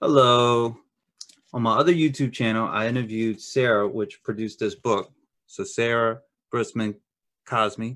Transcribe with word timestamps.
Hello. 0.00 0.76
On 1.52 1.62
my 1.62 1.76
other 1.76 1.92
YouTube 1.92 2.32
channel, 2.32 2.68
I 2.68 2.86
interviewed 2.86 3.40
Sarah, 3.40 3.88
which 3.88 4.22
produced 4.22 4.60
this 4.60 4.76
book. 4.76 5.10
So 5.48 5.64
Sarah 5.64 6.20
Breskman 6.54 6.94
Cosme. 7.44 7.94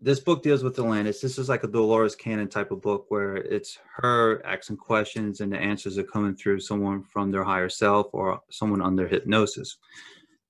This 0.00 0.20
book 0.20 0.40
deals 0.40 0.62
with 0.62 0.78
Atlantis. 0.78 1.20
This 1.20 1.36
is 1.36 1.48
like 1.48 1.64
a 1.64 1.66
Dolores 1.66 2.14
Cannon 2.14 2.46
type 2.46 2.70
of 2.70 2.80
book 2.80 3.06
where 3.08 3.38
it's 3.38 3.76
her 3.96 4.40
asking 4.46 4.76
questions 4.76 5.40
and 5.40 5.52
the 5.52 5.58
answers 5.58 5.98
are 5.98 6.04
coming 6.04 6.36
through 6.36 6.60
someone 6.60 7.02
from 7.02 7.32
their 7.32 7.42
higher 7.42 7.68
self 7.68 8.10
or 8.12 8.40
someone 8.48 8.80
under 8.80 9.08
hypnosis. 9.08 9.78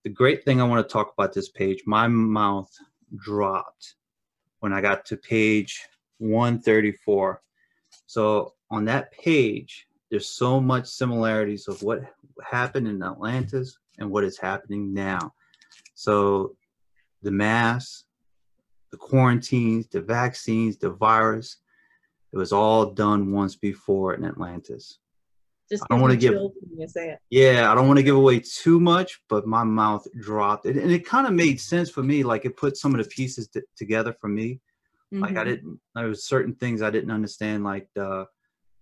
The 0.04 0.10
great 0.10 0.44
thing 0.44 0.60
I 0.60 0.64
want 0.64 0.86
to 0.86 0.92
talk 0.92 1.14
about 1.16 1.32
this 1.32 1.48
page, 1.48 1.84
my 1.86 2.06
mouth 2.06 2.70
dropped 3.16 3.94
when 4.60 4.74
I 4.74 4.82
got 4.82 5.06
to 5.06 5.16
page 5.16 5.80
134. 6.18 7.40
So 8.04 8.52
on 8.70 8.84
that 8.84 9.10
page, 9.12 9.86
there's 10.12 10.28
so 10.28 10.60
much 10.60 10.86
similarities 10.86 11.68
of 11.68 11.82
what 11.82 12.02
happened 12.44 12.86
in 12.86 13.02
Atlantis 13.02 13.78
and 13.98 14.10
what 14.10 14.24
is 14.24 14.36
happening 14.38 14.92
now. 14.92 15.32
So 15.94 16.54
the 17.22 17.30
mass, 17.30 18.04
the 18.90 18.98
quarantines, 18.98 19.88
the 19.88 20.02
vaccines, 20.02 20.76
the 20.76 20.90
virus, 20.90 21.56
it 22.30 22.36
was 22.36 22.52
all 22.52 22.90
done 22.92 23.32
once 23.32 23.56
before 23.56 24.12
in 24.12 24.26
Atlantis. 24.26 24.98
Just 25.70 25.82
I 25.84 25.86
don't 25.88 26.02
want 26.02 26.12
to 26.12 26.18
give. 26.18 26.34
say 26.90 27.12
it. 27.12 27.18
Yeah, 27.30 27.72
I 27.72 27.74
don't 27.74 27.86
want 27.86 27.96
to 27.96 28.02
give 28.02 28.16
away 28.16 28.40
too 28.40 28.78
much, 28.80 29.18
but 29.30 29.46
my 29.46 29.64
mouth 29.64 30.06
dropped, 30.20 30.66
and, 30.66 30.78
and 30.78 30.92
it 30.92 31.06
kind 31.06 31.26
of 31.26 31.32
made 31.32 31.58
sense 31.58 31.88
for 31.88 32.02
me. 32.02 32.22
Like 32.22 32.44
it 32.44 32.58
put 32.58 32.76
some 32.76 32.94
of 32.94 33.02
the 33.02 33.08
pieces 33.08 33.48
t- 33.48 33.62
together 33.78 34.14
for 34.20 34.28
me. 34.28 34.60
Like 35.10 35.38
I 35.38 35.44
Mhm. 35.44 35.46
didn't. 35.46 35.80
There 35.94 36.08
was 36.08 36.26
certain 36.26 36.54
things 36.54 36.82
I 36.82 36.90
didn't 36.90 37.10
understand, 37.10 37.64
like 37.64 37.88
the 37.94 38.26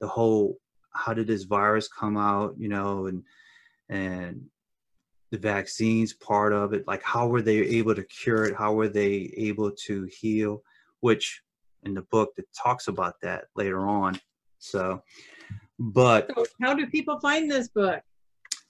the 0.01 0.09
whole 0.09 0.59
how 0.93 1.15
did 1.15 1.27
this 1.27 1.45
virus 1.45 1.89
come 1.89 2.17
out, 2.17 2.55
you 2.59 2.69
know, 2.69 3.07
and 3.07 3.23
and 3.89 4.47
the 5.30 5.38
vaccines 5.38 6.13
part 6.13 6.52
of 6.52 6.73
it. 6.73 6.87
Like 6.87 7.02
how 7.02 7.29
were 7.29 7.43
they 7.43 7.59
able 7.59 7.95
to 7.95 8.02
cure 8.05 8.45
it? 8.45 8.57
How 8.57 8.73
were 8.73 8.88
they 8.88 9.32
able 9.37 9.71
to 9.87 10.05
heal? 10.05 10.63
Which 11.01 11.43
in 11.85 11.95
the 11.95 12.02
book 12.02 12.35
that 12.37 12.47
talks 12.52 12.88
about 12.88 13.21
that 13.23 13.45
later 13.57 13.87
on. 13.87 14.21
So, 14.59 15.02
but 15.79 16.30
So 16.37 16.45
how 16.63 16.74
do 16.74 16.87
people 16.88 17.19
find 17.21 17.51
this 17.51 17.69
book? 17.69 18.02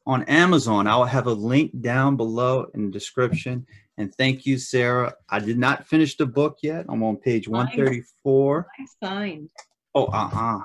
on 0.06 0.24
Amazon. 0.24 0.86
I'll 0.86 1.04
have 1.04 1.26
a 1.26 1.32
link 1.32 1.80
down 1.82 2.16
below 2.16 2.66
in 2.74 2.86
the 2.86 2.90
description. 2.90 3.66
And 3.96 4.14
thank 4.14 4.46
you, 4.46 4.58
Sarah. 4.58 5.14
I 5.28 5.40
did 5.40 5.58
not 5.58 5.86
finish 5.86 6.16
the 6.16 6.26
book 6.26 6.58
yet. 6.62 6.86
I'm 6.88 7.02
on 7.02 7.16
page 7.16 7.46
134. 7.46 8.66
I 8.78 9.06
signed. 9.06 9.50
Oh, 9.94 10.06
uh 10.06 10.30
uh 10.32 10.60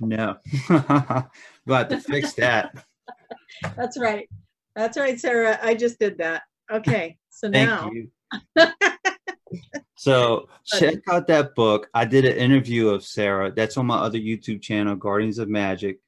No. 0.00 0.36
have 0.68 1.88
to 1.88 2.00
fix 2.00 2.32
that. 2.34 2.84
That's 3.76 3.98
right. 3.98 4.28
That's 4.76 4.96
right, 4.96 5.18
Sarah. 5.18 5.58
I 5.62 5.74
just 5.74 5.98
did 5.98 6.18
that. 6.18 6.42
Okay. 6.70 7.16
So 7.30 7.50
Thank 7.50 7.68
now 7.68 7.90
you. 7.92 8.10
So 9.96 10.48
check 10.64 10.98
out 11.10 11.26
that 11.26 11.56
book. 11.56 11.88
I 11.92 12.04
did 12.04 12.24
an 12.24 12.36
interview 12.36 12.88
of 12.88 13.02
Sarah. 13.04 13.50
That's 13.50 13.76
on 13.76 13.86
my 13.86 13.96
other 13.96 14.18
YouTube 14.18 14.62
channel, 14.62 14.94
Guardians 14.94 15.38
of 15.38 15.48
Magic. 15.48 15.98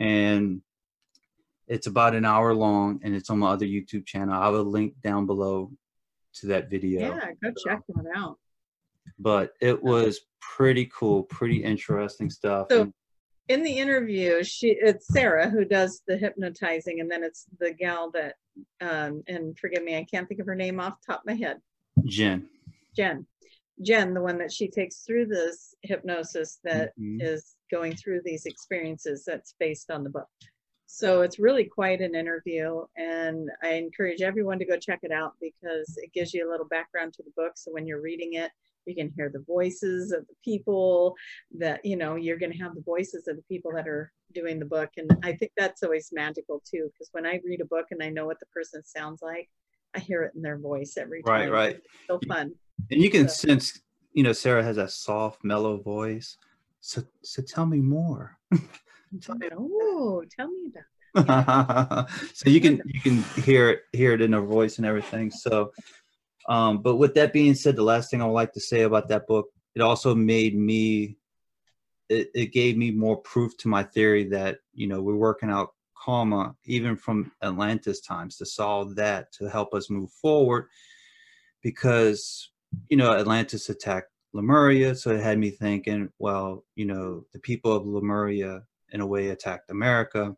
And 0.00 0.62
it's 1.68 1.86
about 1.86 2.16
an 2.16 2.24
hour 2.24 2.54
long 2.54 3.00
and 3.04 3.14
it's 3.14 3.30
on 3.30 3.38
my 3.38 3.50
other 3.50 3.64
YouTube 3.64 4.04
channel. 4.04 4.34
I 4.34 4.48
will 4.48 4.64
link 4.64 4.94
down 5.02 5.26
below 5.26 5.70
to 6.34 6.46
that 6.48 6.70
video. 6.70 7.14
yeah, 7.14 7.30
go 7.40 7.52
check 7.64 7.82
that 7.88 8.04
out. 8.16 8.36
but 9.18 9.52
it 9.60 9.80
was 9.80 10.20
pretty 10.40 10.90
cool, 10.92 11.22
pretty 11.22 11.62
interesting 11.62 12.30
stuff. 12.30 12.66
So- 12.70 12.92
In 13.48 13.62
the 13.62 13.78
interview, 13.78 14.42
she 14.42 14.70
it's 14.70 15.06
Sarah 15.12 15.48
who 15.48 15.64
does 15.64 16.02
the 16.06 16.16
hypnotizing, 16.16 17.00
and 17.00 17.10
then 17.10 17.22
it's 17.22 17.46
the 17.60 17.72
gal 17.72 18.10
that 18.12 18.34
um 18.80 19.22
and 19.28 19.56
forgive 19.58 19.84
me, 19.84 19.96
I 19.96 20.04
can't 20.04 20.26
think 20.28 20.40
of 20.40 20.46
her 20.46 20.54
name 20.54 20.80
off 20.80 21.00
the 21.00 21.12
top 21.12 21.20
of 21.20 21.26
my 21.26 21.34
head. 21.34 21.58
Jen. 22.04 22.48
Jen. 22.96 23.26
Jen, 23.82 24.14
the 24.14 24.22
one 24.22 24.38
that 24.38 24.52
she 24.52 24.68
takes 24.68 25.00
through 25.00 25.26
this 25.26 25.74
hypnosis 25.82 26.58
that 26.64 26.92
Mhm. 26.98 27.22
is 27.22 27.56
going 27.70 27.94
through 27.94 28.22
these 28.24 28.46
experiences 28.46 29.22
that's 29.24 29.54
based 29.58 29.90
on 29.90 30.02
the 30.02 30.10
book. 30.10 30.28
So 30.86 31.20
it's 31.22 31.38
really 31.38 31.64
quite 31.64 32.00
an 32.00 32.14
interview, 32.14 32.84
and 32.96 33.50
I 33.62 33.74
encourage 33.74 34.22
everyone 34.22 34.58
to 34.60 34.64
go 34.64 34.78
check 34.78 35.00
it 35.02 35.10
out 35.12 35.34
because 35.40 35.98
it 35.98 36.12
gives 36.12 36.32
you 36.32 36.48
a 36.48 36.50
little 36.50 36.66
background 36.66 37.12
to 37.14 37.22
the 37.22 37.32
book. 37.36 37.52
So 37.56 37.72
when 37.72 37.86
you're 37.86 38.00
reading 38.00 38.34
it, 38.34 38.50
you 38.86 38.94
can 38.94 39.12
hear 39.16 39.28
the 39.28 39.44
voices 39.46 40.12
of 40.12 40.26
the 40.28 40.34
people 40.44 41.14
that, 41.58 41.84
you 41.84 41.96
know, 41.96 42.14
you're 42.16 42.38
going 42.38 42.52
to 42.52 42.58
have 42.58 42.74
the 42.74 42.82
voices 42.82 43.26
of 43.28 43.36
the 43.36 43.42
people 43.50 43.72
that 43.74 43.86
are 43.88 44.12
doing 44.32 44.58
the 44.58 44.64
book. 44.64 44.90
And 44.96 45.10
I 45.22 45.32
think 45.34 45.52
that's 45.56 45.82
always 45.82 46.08
magical 46.12 46.62
too, 46.70 46.88
because 46.92 47.08
when 47.12 47.26
I 47.26 47.40
read 47.44 47.60
a 47.60 47.64
book 47.66 47.86
and 47.90 48.02
I 48.02 48.08
know 48.10 48.26
what 48.26 48.40
the 48.40 48.46
person 48.46 48.82
sounds 48.84 49.20
like, 49.22 49.48
I 49.94 50.00
hear 50.00 50.22
it 50.22 50.32
in 50.36 50.42
their 50.42 50.58
voice 50.58 50.94
every 50.96 51.22
Right, 51.26 51.44
time. 51.44 51.52
right. 51.52 51.76
It's 51.76 51.86
so 52.08 52.20
fun. 52.28 52.52
And 52.90 53.02
you 53.02 53.10
can 53.10 53.28
So- 53.28 53.48
sense, 53.48 53.80
you 54.12 54.22
know, 54.22 54.32
Sarah 54.32 54.62
has 54.62 54.78
a 54.78 54.88
soft, 54.88 55.42
mellow 55.44 55.80
voice. 55.82 56.36
So, 56.80 57.02
so 57.22 57.42
tell 57.42 57.66
me 57.66 57.80
more. 57.80 58.38
Tell 59.20 59.36
me- 59.36 59.48
Oh, 59.56 60.22
tell 60.36 60.48
me 60.50 60.66
about 60.66 60.84
so 62.34 62.50
you 62.50 62.60
can 62.60 62.82
you 62.84 63.00
can 63.00 63.22
hear 63.42 63.70
it 63.70 63.80
hear 63.94 64.12
it 64.12 64.20
in 64.20 64.34
her 64.34 64.42
voice 64.42 64.76
and 64.76 64.86
everything. 64.86 65.30
So, 65.30 65.72
um, 66.48 66.82
but 66.82 66.96
with 66.96 67.14
that 67.14 67.32
being 67.32 67.54
said, 67.54 67.76
the 67.76 67.82
last 67.82 68.10
thing 68.10 68.22
I 68.22 68.26
would 68.26 68.32
like 68.32 68.52
to 68.52 68.60
say 68.60 68.82
about 68.82 69.08
that 69.08 69.26
book, 69.26 69.48
it 69.74 69.82
also 69.82 70.14
made 70.14 70.56
me, 70.56 71.16
it, 72.08 72.30
it 72.34 72.52
gave 72.52 72.76
me 72.76 72.90
more 72.90 73.16
proof 73.16 73.56
to 73.58 73.68
my 73.68 73.82
theory 73.82 74.24
that 74.24 74.58
you 74.72 74.86
know 74.86 75.02
we're 75.02 75.16
working 75.16 75.50
out 75.50 75.70
karma 75.96 76.54
even 76.64 76.96
from 76.96 77.32
Atlantis 77.42 78.00
times 78.00 78.36
to 78.36 78.46
solve 78.46 78.94
that 78.94 79.32
to 79.32 79.48
help 79.48 79.74
us 79.74 79.90
move 79.90 80.10
forward, 80.12 80.66
because 81.62 82.50
you 82.88 82.96
know 82.96 83.12
Atlantis 83.12 83.68
attacked 83.68 84.10
Lemuria, 84.32 84.94
so 84.94 85.10
it 85.10 85.20
had 85.20 85.38
me 85.38 85.50
thinking, 85.50 86.10
well, 86.18 86.64
you 86.74 86.84
know, 86.84 87.24
the 87.32 87.38
people 87.40 87.72
of 87.74 87.86
Lemuria 87.86 88.62
in 88.92 89.00
a 89.00 89.06
way 89.06 89.30
attacked 89.30 89.70
America. 89.70 90.36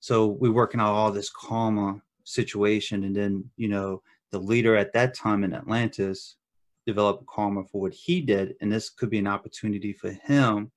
So 0.00 0.26
we're 0.26 0.52
working 0.52 0.80
out 0.80 0.92
all 0.92 1.12
this 1.12 1.30
karma 1.30 2.02
situation 2.24 3.04
and 3.04 3.16
then 3.16 3.50
you 3.56 3.68
know 3.68 4.02
the 4.32 4.38
leader 4.38 4.76
at 4.76 4.92
that 4.92 5.14
time 5.14 5.44
in 5.44 5.54
atlantis 5.54 6.36
developed 6.86 7.24
karma 7.26 7.62
for 7.64 7.80
what 7.80 7.92
he 7.92 8.20
did 8.20 8.56
and 8.60 8.72
this 8.72 8.90
could 8.90 9.10
be 9.10 9.18
an 9.18 9.28
opportunity 9.28 9.92
for 9.92 10.10
him 10.10 10.70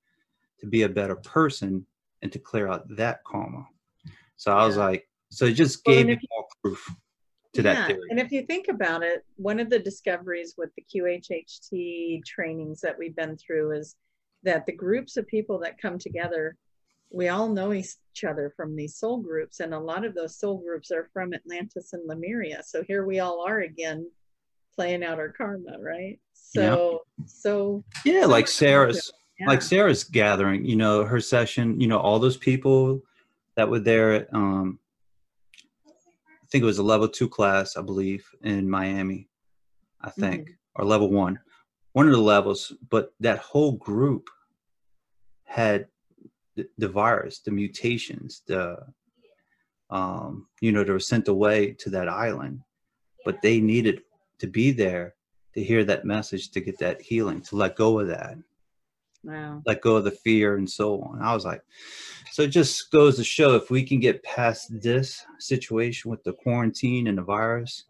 to 0.60 0.66
be 0.66 0.82
a 0.82 0.88
better 0.88 1.16
person 1.16 1.84
and 2.22 2.32
to 2.32 2.38
clear 2.38 2.68
out 2.68 2.84
that 2.96 3.22
karma. 3.24 3.66
So 4.36 4.52
i 4.52 4.64
was 4.64 4.76
like 4.76 5.08
so 5.30 5.46
it 5.46 5.54
just 5.54 5.84
gave 5.84 6.06
and 6.06 6.16
me 6.16 6.18
more 6.30 6.46
proof 6.62 6.94
to 7.54 7.62
that 7.62 7.74
Yeah, 7.74 7.86
theory. 7.86 8.08
And 8.10 8.20
if 8.20 8.30
you 8.30 8.42
think 8.42 8.68
about 8.68 9.02
it, 9.02 9.24
one 9.36 9.58
of 9.58 9.70
the 9.70 9.78
discoveries 9.78 10.54
with 10.56 10.70
the 10.76 10.84
QHHT 10.94 12.24
trainings 12.24 12.80
that 12.82 12.96
we've 12.98 13.16
been 13.16 13.36
through 13.36 13.72
is 13.72 13.96
that 14.44 14.66
the 14.66 14.72
groups 14.72 15.16
of 15.16 15.26
people 15.26 15.58
that 15.60 15.80
come 15.80 15.98
together, 15.98 16.56
we 17.10 17.28
all 17.28 17.48
know 17.48 17.72
each 17.72 17.94
other 18.26 18.52
from 18.56 18.76
these 18.76 18.96
soul 18.96 19.18
groups, 19.18 19.60
and 19.60 19.74
a 19.74 19.78
lot 19.78 20.04
of 20.04 20.14
those 20.14 20.38
soul 20.38 20.58
groups 20.58 20.90
are 20.90 21.08
from 21.12 21.34
Atlantis 21.34 21.92
and 21.92 22.06
Lemuria. 22.06 22.62
So 22.64 22.82
here 22.82 23.06
we 23.06 23.20
all 23.20 23.44
are 23.46 23.60
again, 23.60 24.10
playing 24.74 25.04
out 25.04 25.18
our 25.18 25.30
karma, 25.30 25.78
right? 25.80 26.18
So, 26.32 27.02
so 27.26 27.84
yeah 28.04 28.22
so 28.22 28.28
like 28.28 28.46
sarah's 28.46 29.12
yeah. 29.38 29.46
like 29.46 29.62
Sarah's 29.62 30.04
gathering, 30.04 30.64
you 30.64 30.76
know, 30.76 31.04
her 31.04 31.20
session, 31.20 31.80
you 31.80 31.88
know, 31.88 31.98
all 31.98 32.18
those 32.18 32.36
people 32.36 33.02
that 33.56 33.68
were 33.68 33.80
there 33.80 34.12
at, 34.12 34.34
um, 34.34 34.78
I 35.86 36.46
think 36.50 36.62
it 36.62 36.66
was 36.66 36.78
a 36.78 36.82
level 36.82 37.08
two 37.08 37.28
class, 37.28 37.76
I 37.76 37.82
believe, 37.82 38.26
in 38.42 38.68
Miami, 38.68 39.28
I 40.00 40.10
think, 40.10 40.50
or 40.74 40.84
level 40.84 41.10
one, 41.10 41.38
one 41.92 42.06
of 42.06 42.12
the 42.12 42.20
levels. 42.20 42.72
But 42.88 43.12
that 43.20 43.38
whole 43.38 43.72
group 43.72 44.28
had 45.44 45.88
the, 46.56 46.66
the 46.78 46.88
virus, 46.88 47.40
the 47.40 47.50
mutations, 47.50 48.42
the, 48.46 48.78
um, 49.90 50.46
you 50.60 50.72
know, 50.72 50.82
they 50.82 50.92
were 50.92 50.98
sent 50.98 51.28
away 51.28 51.72
to 51.78 51.90
that 51.90 52.08
island, 52.08 52.60
but 53.24 53.40
they 53.42 53.60
needed 53.60 54.02
to 54.38 54.46
be 54.46 54.72
there 54.72 55.14
to 55.54 55.62
hear 55.62 55.84
that 55.84 56.04
message 56.04 56.50
to 56.50 56.60
get 56.60 56.78
that 56.78 57.00
healing, 57.00 57.40
to 57.42 57.56
let 57.56 57.76
go 57.76 58.00
of 58.00 58.08
that 58.08 58.36
wow. 59.26 59.62
let 59.66 59.80
go 59.80 59.96
of 59.96 60.04
the 60.04 60.10
fear 60.10 60.56
and 60.56 60.70
so 60.70 61.00
on. 61.02 61.20
I 61.20 61.34
was 61.34 61.44
like, 61.44 61.62
so 62.32 62.42
it 62.42 62.48
just 62.48 62.90
goes 62.90 63.16
to 63.16 63.24
show 63.24 63.54
if 63.54 63.70
we 63.70 63.82
can 63.82 64.00
get 64.00 64.22
past 64.22 64.68
this 64.80 65.24
situation 65.38 66.10
with 66.10 66.22
the 66.24 66.32
quarantine 66.32 67.06
and 67.08 67.18
the 67.18 67.22
virus, 67.22 67.84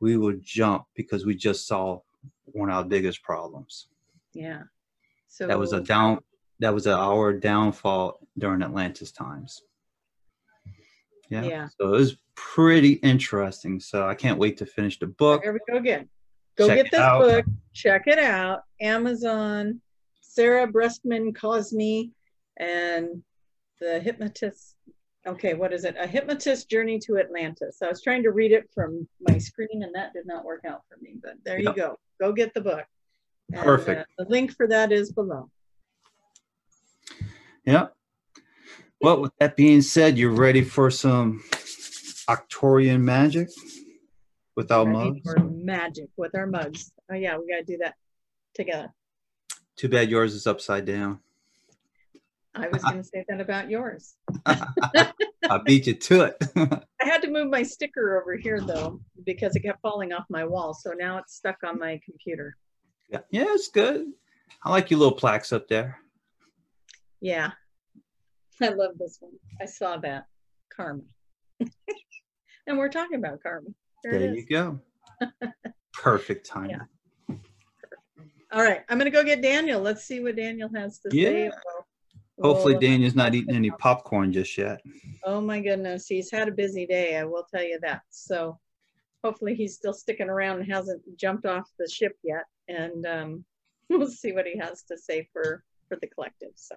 we 0.00 0.16
will 0.16 0.36
jump 0.42 0.84
because 0.96 1.24
we 1.24 1.34
just 1.34 1.66
solved 1.66 2.04
one 2.44 2.70
of 2.70 2.76
our 2.76 2.84
biggest 2.84 3.22
problems. 3.22 3.88
Yeah. 4.32 4.62
So 5.28 5.46
That 5.46 5.58
was 5.58 5.72
a 5.72 5.80
down 5.80 6.20
that 6.60 6.74
was 6.74 6.86
our 6.86 7.32
downfall 7.32 8.20
during 8.38 8.62
Atlantis 8.62 9.12
times. 9.12 9.60
Yeah. 11.28 11.42
Yeah. 11.44 11.68
So 11.80 11.88
it 11.88 11.98
was 11.98 12.16
pretty 12.34 12.92
interesting. 12.94 13.80
So 13.80 14.06
I 14.06 14.14
can't 14.14 14.38
wait 14.38 14.58
to 14.58 14.66
finish 14.66 14.98
the 14.98 15.06
book. 15.06 15.42
Here 15.42 15.52
we 15.52 15.60
go 15.68 15.78
again. 15.78 16.08
Go 16.56 16.68
Check 16.68 16.76
get 16.76 16.90
this 16.90 17.00
out. 17.00 17.22
book. 17.22 17.44
Check 17.72 18.02
it 18.06 18.18
out. 18.18 18.60
Amazon, 18.80 19.80
Sarah 20.20 20.70
Breskman 20.70 21.34
Cosme, 21.34 22.12
and 22.58 23.22
the 23.80 24.00
hypnotist. 24.00 24.76
Okay, 25.26 25.54
what 25.54 25.72
is 25.72 25.84
it? 25.84 25.96
A 25.98 26.06
hypnotist 26.06 26.68
journey 26.68 26.98
to 27.00 27.18
Atlantis. 27.18 27.78
I 27.82 27.88
was 27.88 28.02
trying 28.02 28.22
to 28.24 28.32
read 28.32 28.52
it 28.52 28.68
from 28.74 29.08
my 29.20 29.38
screen, 29.38 29.82
and 29.82 29.94
that 29.94 30.12
did 30.12 30.26
not 30.26 30.44
work 30.44 30.64
out 30.66 30.82
for 30.88 30.98
me. 31.00 31.14
But 31.22 31.34
there 31.44 31.58
yep. 31.58 31.76
you 31.76 31.82
go. 31.82 31.98
Go 32.20 32.32
get 32.32 32.52
the 32.54 32.60
book. 32.60 32.84
And, 33.52 33.62
Perfect. 33.62 34.00
Uh, 34.00 34.24
the 34.24 34.30
link 34.30 34.54
for 34.54 34.66
that 34.68 34.92
is 34.92 35.12
below. 35.12 35.48
Yep. 37.64 37.94
Well, 39.00 39.22
with 39.22 39.32
that 39.38 39.56
being 39.56 39.82
said, 39.82 40.16
you're 40.16 40.30
ready 40.30 40.62
for 40.62 40.90
some 40.90 41.42
Arcturian 42.28 43.00
magic 43.00 43.48
with 44.56 44.70
our 44.70 44.84
mugs? 44.84 45.20
magic 45.50 46.08
with 46.16 46.34
our 46.34 46.46
mugs. 46.46 46.92
Oh, 47.10 47.14
yeah, 47.14 47.36
we 47.36 47.48
got 47.48 47.58
to 47.58 47.64
do 47.64 47.78
that 47.78 47.94
together. 48.54 48.92
Too 49.76 49.88
bad 49.88 50.10
yours 50.10 50.34
is 50.34 50.46
upside 50.46 50.84
down. 50.84 51.20
I 52.54 52.68
was 52.68 52.82
going 52.82 52.98
to 52.98 53.04
say 53.04 53.24
that 53.28 53.40
about 53.40 53.70
yours. 53.70 54.14
I 54.46 55.58
beat 55.64 55.86
you 55.86 55.94
to 55.94 56.22
it. 56.22 56.36
I 56.56 57.04
had 57.04 57.22
to 57.22 57.30
move 57.30 57.48
my 57.48 57.62
sticker 57.62 58.20
over 58.20 58.36
here 58.36 58.60
though 58.60 59.00
because 59.24 59.56
it 59.56 59.60
kept 59.60 59.80
falling 59.80 60.12
off 60.12 60.24
my 60.28 60.44
wall. 60.44 60.74
So 60.74 60.92
now 60.92 61.16
it's 61.18 61.34
stuck 61.34 61.56
on 61.64 61.78
my 61.78 61.98
computer. 62.04 62.56
Yeah, 63.08 63.20
yeah, 63.30 63.46
it's 63.48 63.68
good. 63.68 64.12
I 64.62 64.70
like 64.70 64.90
your 64.90 65.00
little 65.00 65.16
plaques 65.16 65.52
up 65.52 65.66
there. 65.66 65.98
Yeah, 67.22 67.52
I 68.60 68.70
love 68.70 68.98
this 68.98 69.18
one. 69.20 69.32
I 69.60 69.66
saw 69.66 69.96
that 69.98 70.26
karma, 70.76 71.02
and 72.66 72.76
we're 72.76 72.88
talking 72.88 73.16
about 73.16 73.40
karma. 73.44 73.68
There, 74.02 74.18
there 74.18 74.34
you 74.34 74.44
go. 74.44 74.80
Perfect 75.94 76.44
timing. 76.44 76.80
Yeah. 77.28 77.36
All 78.50 78.62
right, 78.62 78.80
I'm 78.88 78.98
gonna 78.98 79.10
go 79.10 79.22
get 79.22 79.40
Daniel. 79.40 79.80
Let's 79.80 80.04
see 80.04 80.18
what 80.18 80.34
Daniel 80.34 80.68
has 80.74 80.98
to 80.98 81.16
yeah. 81.16 81.28
say. 81.28 81.50
Hopefully, 82.40 82.76
Daniel's 82.76 83.14
not 83.14 83.36
eating 83.36 83.54
any 83.54 83.70
popcorn 83.70 84.32
just 84.32 84.58
yet. 84.58 84.80
Oh 85.24 85.40
my 85.40 85.60
goodness, 85.60 86.08
he's 86.08 86.28
had 86.28 86.48
a 86.48 86.52
busy 86.52 86.86
day. 86.86 87.18
I 87.18 87.24
will 87.24 87.46
tell 87.54 87.62
you 87.62 87.78
that. 87.82 88.02
So, 88.10 88.58
hopefully, 89.22 89.54
he's 89.54 89.76
still 89.76 89.92
sticking 89.92 90.28
around 90.28 90.58
and 90.58 90.72
hasn't 90.72 91.02
jumped 91.16 91.46
off 91.46 91.70
the 91.78 91.88
ship 91.88 92.18
yet. 92.24 92.46
And 92.66 93.06
um, 93.06 93.44
we'll 93.88 94.08
see 94.08 94.32
what 94.32 94.46
he 94.46 94.58
has 94.58 94.82
to 94.84 94.98
say 94.98 95.28
for 95.32 95.62
for 95.88 95.96
the 96.00 96.08
collective. 96.08 96.50
So. 96.56 96.74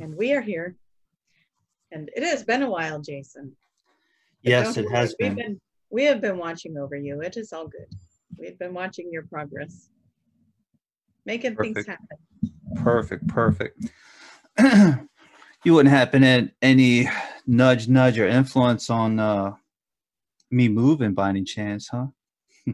And 0.00 0.16
we 0.16 0.32
are 0.32 0.40
here. 0.40 0.76
And 1.92 2.10
it 2.14 2.22
has 2.22 2.42
been 2.42 2.62
a 2.62 2.70
while, 2.70 3.00
Jason. 3.00 3.56
But 4.42 4.50
yes, 4.50 4.76
it 4.76 4.90
has 4.90 5.14
been. 5.14 5.34
been. 5.34 5.60
We 5.90 6.04
have 6.04 6.20
been 6.20 6.38
watching 6.38 6.78
over 6.78 6.96
you. 6.96 7.20
It 7.20 7.36
is 7.36 7.52
all 7.52 7.66
good. 7.66 7.86
We've 8.38 8.58
been 8.58 8.72
watching 8.72 9.10
your 9.12 9.24
progress, 9.24 9.90
making 11.26 11.56
perfect. 11.56 11.74
things 11.74 11.86
happen. 11.86 12.18
Perfect, 12.76 13.26
perfect. 13.26 13.90
you 15.64 15.74
wouldn't 15.74 15.94
happen 15.94 16.22
at 16.22 16.52
any 16.62 17.08
nudge, 17.46 17.88
nudge, 17.88 18.18
or 18.18 18.26
influence 18.26 18.88
on 18.88 19.18
uh, 19.18 19.52
me 20.50 20.68
moving 20.68 21.12
by 21.12 21.28
any 21.28 21.42
chance, 21.42 21.88
huh? 21.88 22.06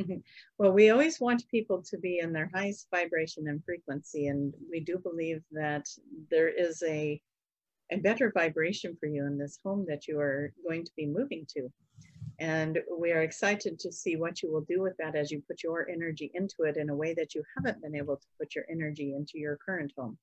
well, 0.58 0.72
we 0.72 0.90
always 0.90 1.20
want 1.20 1.48
people 1.50 1.82
to 1.90 1.98
be 1.98 2.18
in 2.18 2.32
their 2.32 2.50
highest 2.52 2.88
vibration 2.90 3.48
and 3.48 3.64
frequency, 3.64 4.28
and 4.28 4.54
we 4.70 4.80
do 4.80 4.98
believe 4.98 5.42
that 5.52 5.86
there 6.30 6.48
is 6.48 6.82
a 6.86 7.20
a 7.92 7.96
better 7.96 8.30
vibration 8.32 8.96
for 9.00 9.06
you 9.06 9.26
in 9.26 9.36
this 9.36 9.58
home 9.64 9.84
that 9.88 10.06
you 10.06 10.18
are 10.20 10.52
going 10.66 10.84
to 10.84 10.92
be 10.96 11.06
moving 11.06 11.44
to. 11.48 11.68
And 12.38 12.78
we 12.98 13.12
are 13.12 13.22
excited 13.22 13.78
to 13.80 13.92
see 13.92 14.16
what 14.16 14.42
you 14.42 14.50
will 14.50 14.62
do 14.62 14.80
with 14.80 14.96
that 14.98 15.14
as 15.16 15.30
you 15.30 15.42
put 15.46 15.62
your 15.62 15.88
energy 15.90 16.30
into 16.34 16.62
it 16.62 16.76
in 16.76 16.88
a 16.88 16.94
way 16.94 17.14
that 17.14 17.34
you 17.34 17.42
haven't 17.56 17.82
been 17.82 17.96
able 17.96 18.16
to 18.16 18.26
put 18.38 18.54
your 18.54 18.64
energy 18.70 19.14
into 19.14 19.38
your 19.38 19.58
current 19.64 19.92
home. 19.98 20.16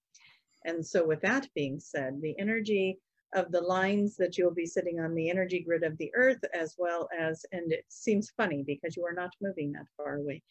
And 0.66 0.86
so, 0.86 1.06
with 1.06 1.22
that 1.22 1.48
being 1.54 1.80
said, 1.80 2.20
the 2.22 2.36
energy 2.40 3.00
of 3.34 3.52
the 3.52 3.62
lines 3.62 4.16
that 4.16 4.38
you'll 4.38 4.54
be 4.54 4.66
sitting 4.66 5.00
on 5.00 5.14
the 5.14 5.30
energy 5.30 5.60
grid 5.60 5.84
of 5.84 5.98
the 5.98 6.12
earth 6.16 6.40
as 6.54 6.76
well 6.78 7.10
as 7.18 7.46
and 7.52 7.72
it 7.74 7.84
seems 7.90 8.32
funny 8.38 8.64
because 8.66 8.96
you 8.96 9.06
are 9.06 9.14
not 9.14 9.36
moving 9.42 9.72
that 9.72 9.86
far 9.98 10.16
away 10.16 10.42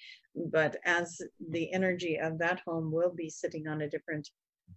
but 0.53 0.77
as 0.85 1.21
the 1.51 1.73
energy 1.73 2.19
of 2.19 2.39
that 2.39 2.61
home 2.67 2.93
will 2.93 3.13
be 3.15 3.31
sitting 3.31 3.67
on 3.67 3.81
a 3.81 3.89
different 3.89 4.29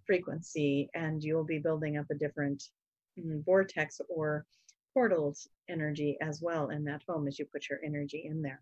frequency 0.06 0.90
and 0.94 1.24
you'll 1.24 1.44
be 1.44 1.60
building 1.60 1.98
up 1.98 2.06
a 2.12 2.16
different 2.16 2.64
mm, 3.20 3.44
vortex 3.46 4.00
or 4.10 4.46
portals 4.94 5.48
energy 5.68 6.18
as 6.22 6.42
well 6.42 6.70
in 6.70 6.84
that 6.84 7.02
home 7.08 7.28
as 7.28 7.38
you 7.38 7.46
put 7.46 7.70
your 7.70 7.80
energy 7.84 8.24
in 8.26 8.42
there. 8.42 8.62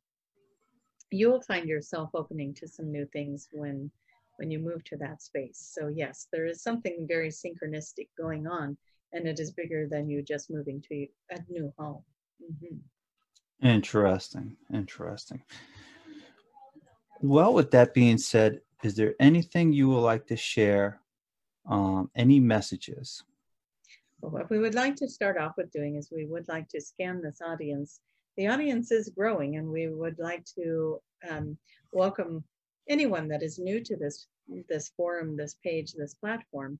You 1.11 1.29
will 1.29 1.41
find 1.41 1.69
yourself 1.69 2.09
opening 2.13 2.53
to 2.55 2.67
some 2.67 2.91
new 2.91 3.05
things 3.13 3.47
when 3.51 3.89
when 4.37 4.51
you 4.51 4.59
move 4.59 4.83
to 4.83 4.97
that 4.97 5.21
space. 5.21 5.71
So 5.73 5.87
yes 5.87 6.27
there 6.31 6.45
is 6.45 6.61
something 6.61 7.05
very 7.07 7.29
synchronistic 7.29 8.09
going 8.17 8.47
on 8.47 8.77
and 9.13 9.27
it 9.27 9.39
is 9.39 9.51
bigger 9.51 9.87
than 9.87 10.09
you 10.09 10.21
just 10.21 10.49
moving 10.49 10.81
to 10.89 11.07
a 11.31 11.39
new 11.49 11.73
home. 11.77 12.03
Mm-hmm. 12.41 13.67
Interesting. 13.67 14.55
Interesting. 14.73 15.41
Well, 17.21 17.53
with 17.53 17.71
that 17.71 17.93
being 17.93 18.17
said, 18.17 18.61
is 18.83 18.95
there 18.95 19.15
anything 19.19 19.73
you 19.73 19.89
would 19.89 20.01
like 20.01 20.27
to 20.27 20.37
share? 20.37 21.01
Um, 21.69 22.09
any 22.15 22.39
messages? 22.39 23.23
Well, 24.21 24.31
what 24.31 24.49
we 24.49 24.59
would 24.59 24.75
like 24.75 24.95
to 24.97 25.09
start 25.09 25.37
off 25.37 25.53
with 25.57 25.71
doing 25.71 25.95
is 25.95 26.09
we 26.11 26.25
would 26.25 26.47
like 26.47 26.69
to 26.69 26.79
scan 26.79 27.21
this 27.21 27.39
audience. 27.45 27.99
The 28.37 28.47
audience 28.47 28.91
is 28.91 29.09
growing, 29.09 29.57
and 29.57 29.67
we 29.67 29.89
would 29.89 30.17
like 30.17 30.45
to 30.57 31.01
um, 31.29 31.57
welcome 31.91 32.43
anyone 32.87 33.27
that 33.27 33.43
is 33.43 33.59
new 33.59 33.83
to 33.83 33.97
this 33.97 34.27
this 34.69 34.91
forum, 34.95 35.35
this 35.35 35.55
page, 35.61 35.93
this 35.93 36.13
platform 36.13 36.79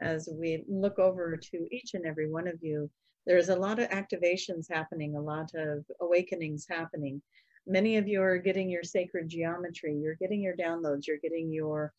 as 0.00 0.28
we 0.32 0.64
look 0.68 0.98
over 0.98 1.36
to 1.36 1.66
each 1.70 1.94
and 1.94 2.06
every 2.06 2.30
one 2.30 2.48
of 2.48 2.58
you, 2.62 2.90
there's 3.26 3.50
a 3.50 3.56
lot 3.56 3.78
of 3.78 3.88
activations 3.90 4.66
happening, 4.70 5.14
a 5.14 5.20
lot 5.20 5.50
of 5.54 5.84
awakenings 6.00 6.66
happening. 6.68 7.22
Many 7.66 7.96
of 7.96 8.08
you 8.08 8.20
are 8.20 8.38
getting 8.38 8.68
your 8.68 8.82
sacred 8.82 9.28
geometry, 9.28 9.94
you're 9.96 10.16
getting 10.16 10.42
your 10.42 10.56
downloads, 10.56 11.06
you're 11.06 11.18
getting 11.22 11.52
your 11.52 11.92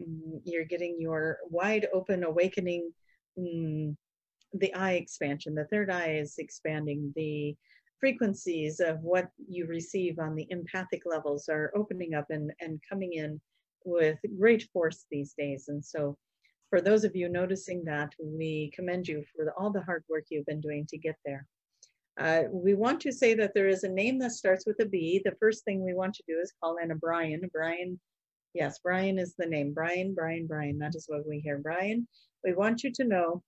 mm, 0.00 0.40
you're 0.44 0.64
getting 0.64 0.96
your 1.00 1.38
wide 1.50 1.88
open 1.92 2.24
awakening 2.24 2.92
mm, 3.38 3.96
the 4.54 4.74
eye 4.74 4.92
expansion 4.92 5.54
the 5.54 5.64
third 5.66 5.90
eye 5.90 6.16
is 6.16 6.34
expanding 6.38 7.12
the 7.16 7.56
frequencies 7.98 8.80
of 8.80 9.00
what 9.00 9.28
you 9.48 9.66
receive 9.66 10.18
on 10.18 10.34
the 10.34 10.46
empathic 10.50 11.02
levels 11.06 11.48
are 11.48 11.72
opening 11.74 12.14
up 12.14 12.26
and, 12.30 12.52
and 12.60 12.80
coming 12.88 13.14
in 13.14 13.40
with 13.84 14.18
great 14.38 14.68
force 14.72 15.06
these 15.10 15.34
days 15.38 15.66
and 15.68 15.84
so 15.84 16.16
for 16.72 16.80
those 16.80 17.04
of 17.04 17.14
you 17.14 17.28
noticing 17.28 17.84
that, 17.84 18.14
we 18.18 18.72
commend 18.74 19.06
you 19.06 19.22
for 19.36 19.52
all 19.58 19.70
the 19.70 19.82
hard 19.82 20.02
work 20.08 20.24
you've 20.30 20.46
been 20.46 20.62
doing 20.62 20.86
to 20.88 20.96
get 20.96 21.16
there. 21.22 21.46
Uh, 22.18 22.44
we 22.50 22.72
want 22.72 22.98
to 22.98 23.12
say 23.12 23.34
that 23.34 23.52
there 23.54 23.68
is 23.68 23.84
a 23.84 23.88
name 23.90 24.18
that 24.18 24.32
starts 24.32 24.64
with 24.64 24.80
a 24.80 24.86
B. 24.86 25.20
The 25.22 25.36
first 25.38 25.66
thing 25.66 25.84
we 25.84 25.92
want 25.92 26.14
to 26.14 26.22
do 26.26 26.38
is 26.42 26.54
call 26.58 26.78
in 26.82 26.90
a 26.90 26.94
Brian. 26.94 27.42
Brian, 27.52 28.00
yes, 28.54 28.78
Brian 28.82 29.18
is 29.18 29.34
the 29.36 29.44
name. 29.44 29.74
Brian, 29.74 30.14
Brian, 30.14 30.46
Brian. 30.46 30.78
That 30.78 30.94
is 30.94 31.04
what 31.08 31.28
we 31.28 31.40
hear. 31.40 31.58
Brian, 31.58 32.08
we 32.42 32.54
want 32.54 32.82
you 32.82 32.90
to 32.92 33.04
know 33.04 33.42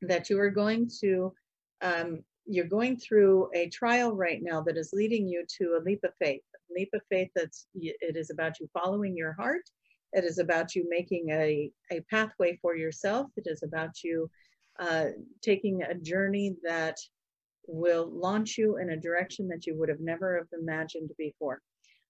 that 0.00 0.28
you 0.28 0.40
are 0.40 0.50
going 0.50 0.90
to, 1.00 1.32
um, 1.80 2.24
you're 2.44 2.66
going 2.66 2.96
through 2.96 3.50
a 3.54 3.68
trial 3.68 4.16
right 4.16 4.40
now 4.42 4.60
that 4.62 4.76
is 4.76 4.90
leading 4.92 5.28
you 5.28 5.44
to 5.60 5.78
a 5.80 5.84
leap 5.84 6.00
of 6.02 6.10
faith. 6.20 6.42
A 6.56 6.74
leap 6.74 6.90
of 6.92 7.02
faith 7.08 7.30
that's, 7.36 7.68
it 7.76 8.16
is 8.16 8.30
about 8.30 8.58
you 8.58 8.68
following 8.74 9.16
your 9.16 9.34
heart 9.34 9.62
it 10.12 10.24
is 10.24 10.38
about 10.38 10.74
you 10.74 10.86
making 10.88 11.30
a, 11.30 11.70
a 11.90 12.00
pathway 12.10 12.58
for 12.60 12.76
yourself. 12.76 13.28
It 13.36 13.44
is 13.46 13.62
about 13.62 14.02
you 14.02 14.30
uh, 14.78 15.06
taking 15.42 15.82
a 15.82 15.94
journey 15.94 16.56
that 16.62 16.96
will 17.66 18.10
launch 18.10 18.58
you 18.58 18.78
in 18.78 18.90
a 18.90 18.96
direction 18.96 19.48
that 19.48 19.66
you 19.66 19.78
would 19.78 19.88
have 19.88 20.00
never 20.00 20.36
have 20.36 20.48
imagined 20.60 21.10
before. 21.18 21.60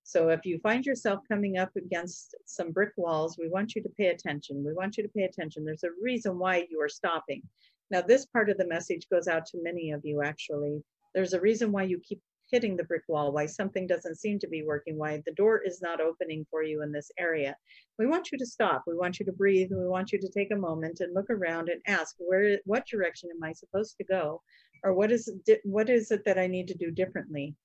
So 0.05 0.31
if 0.31 0.45
you 0.45 0.59
find 0.59 0.85
yourself 0.85 1.21
coming 1.29 1.59
up 1.59 1.71
against 1.77 2.35
some 2.45 2.73
brick 2.73 2.93
walls, 2.97 3.37
we 3.39 3.49
want 3.49 3.75
you 3.75 3.83
to 3.83 3.89
pay 3.91 4.07
attention. 4.07 4.65
We 4.65 4.75
want 4.75 4.97
you 4.97 5.05
to 5.05 5.09
pay 5.11 5.23
attention. 5.23 5.65
There's 5.65 5.85
a 5.85 5.91
reason 6.01 6.39
why 6.39 6.67
you 6.71 6.81
are 6.81 6.89
stopping. 6.89 7.43
Now, 7.91 8.01
this 8.01 8.27
part 8.27 8.51
of 8.51 8.59
the 8.59 8.67
message 8.67 9.07
goes 9.11 9.29
out 9.29 9.47
to 9.47 9.63
many 9.63 9.93
of 9.93 10.05
you 10.05 10.23
actually. 10.23 10.83
There's 11.15 11.35
a 11.35 11.41
reason 11.41 11.71
why 11.71 11.85
you 11.85 12.01
keep 12.01 12.21
hitting 12.53 12.77
the 12.77 12.85
brick 12.85 13.03
wall, 13.09 13.33
why 13.33 13.47
something 13.47 13.87
doesn't 13.87 14.21
seem 14.21 14.39
to 14.39 14.47
be 14.47 14.63
working, 14.63 14.97
why 14.99 15.21
the 15.27 15.33
door 15.33 15.63
is 15.65 15.83
not 15.83 16.01
opening 16.01 16.47
for 16.51 16.63
you 16.63 16.83
in 16.83 16.93
this 16.93 17.11
area. 17.19 17.57
We 17.99 18.07
want 18.07 18.31
you 18.31 18.39
to 18.39 18.47
stop. 18.47 18.85
We 18.87 18.95
want 18.95 19.19
you 19.19 19.27
to 19.27 19.33
breathe. 19.33 19.71
We 19.73 19.89
want 19.89 20.13
you 20.13 20.21
to 20.21 20.29
take 20.29 20.53
a 20.53 20.57
moment 20.57 21.01
and 21.01 21.15
look 21.15 21.31
around 21.31 21.71
and 21.71 21.81
ask, 21.89 22.15
where, 22.19 22.61
what 22.67 22.87
direction 22.87 23.31
am 23.35 23.43
I 23.43 23.53
supposed 23.53 23.97
to 23.97 24.05
go? 24.05 24.43
Or 24.85 24.93
what 24.93 25.11
is, 25.11 25.33
what 25.65 25.89
is 25.89 26.11
it 26.11 26.25
that 26.27 26.39
I 26.39 26.47
need 26.47 26.69
to 26.69 26.75
do 26.75 26.91
differently? 26.91 27.57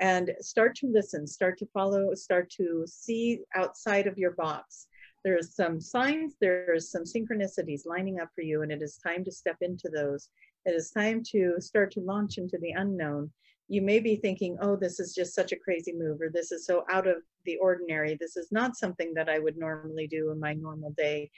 And 0.00 0.32
start 0.40 0.74
to 0.76 0.88
listen, 0.88 1.26
start 1.26 1.56
to 1.58 1.66
follow, 1.72 2.12
start 2.14 2.50
to 2.56 2.84
see 2.86 3.40
outside 3.54 4.08
of 4.08 4.18
your 4.18 4.32
box. 4.32 4.88
there 5.24 5.38
is 5.38 5.54
some 5.54 5.80
signs, 5.80 6.36
there 6.40 6.74
is 6.74 6.90
some 6.90 7.04
synchronicities 7.04 7.86
lining 7.86 8.20
up 8.20 8.28
for 8.34 8.42
you, 8.42 8.62
and 8.62 8.70
it 8.70 8.82
is 8.82 8.98
time 8.98 9.24
to 9.24 9.32
step 9.32 9.56
into 9.62 9.88
those. 9.88 10.28
It 10.66 10.72
is 10.72 10.90
time 10.90 11.22
to 11.30 11.54
start 11.58 11.90
to 11.92 12.00
launch 12.00 12.36
into 12.36 12.58
the 12.58 12.72
unknown. 12.72 13.32
You 13.68 13.82
may 13.82 13.98
be 13.98 14.16
thinking, 14.16 14.58
oh, 14.60 14.76
this 14.76 15.00
is 15.00 15.14
just 15.14 15.34
such 15.34 15.52
a 15.52 15.56
crazy 15.56 15.92
move, 15.92 16.20
or 16.20 16.30
this 16.30 16.52
is 16.52 16.66
so 16.66 16.84
out 16.90 17.06
of 17.06 17.16
the 17.44 17.56
ordinary. 17.58 18.16
This 18.20 18.36
is 18.36 18.48
not 18.52 18.76
something 18.76 19.12
that 19.14 19.28
I 19.28 19.38
would 19.38 19.56
normally 19.56 20.06
do 20.06 20.30
in 20.30 20.38
my 20.38 20.52
normal 20.54 20.90
day. 20.96 21.30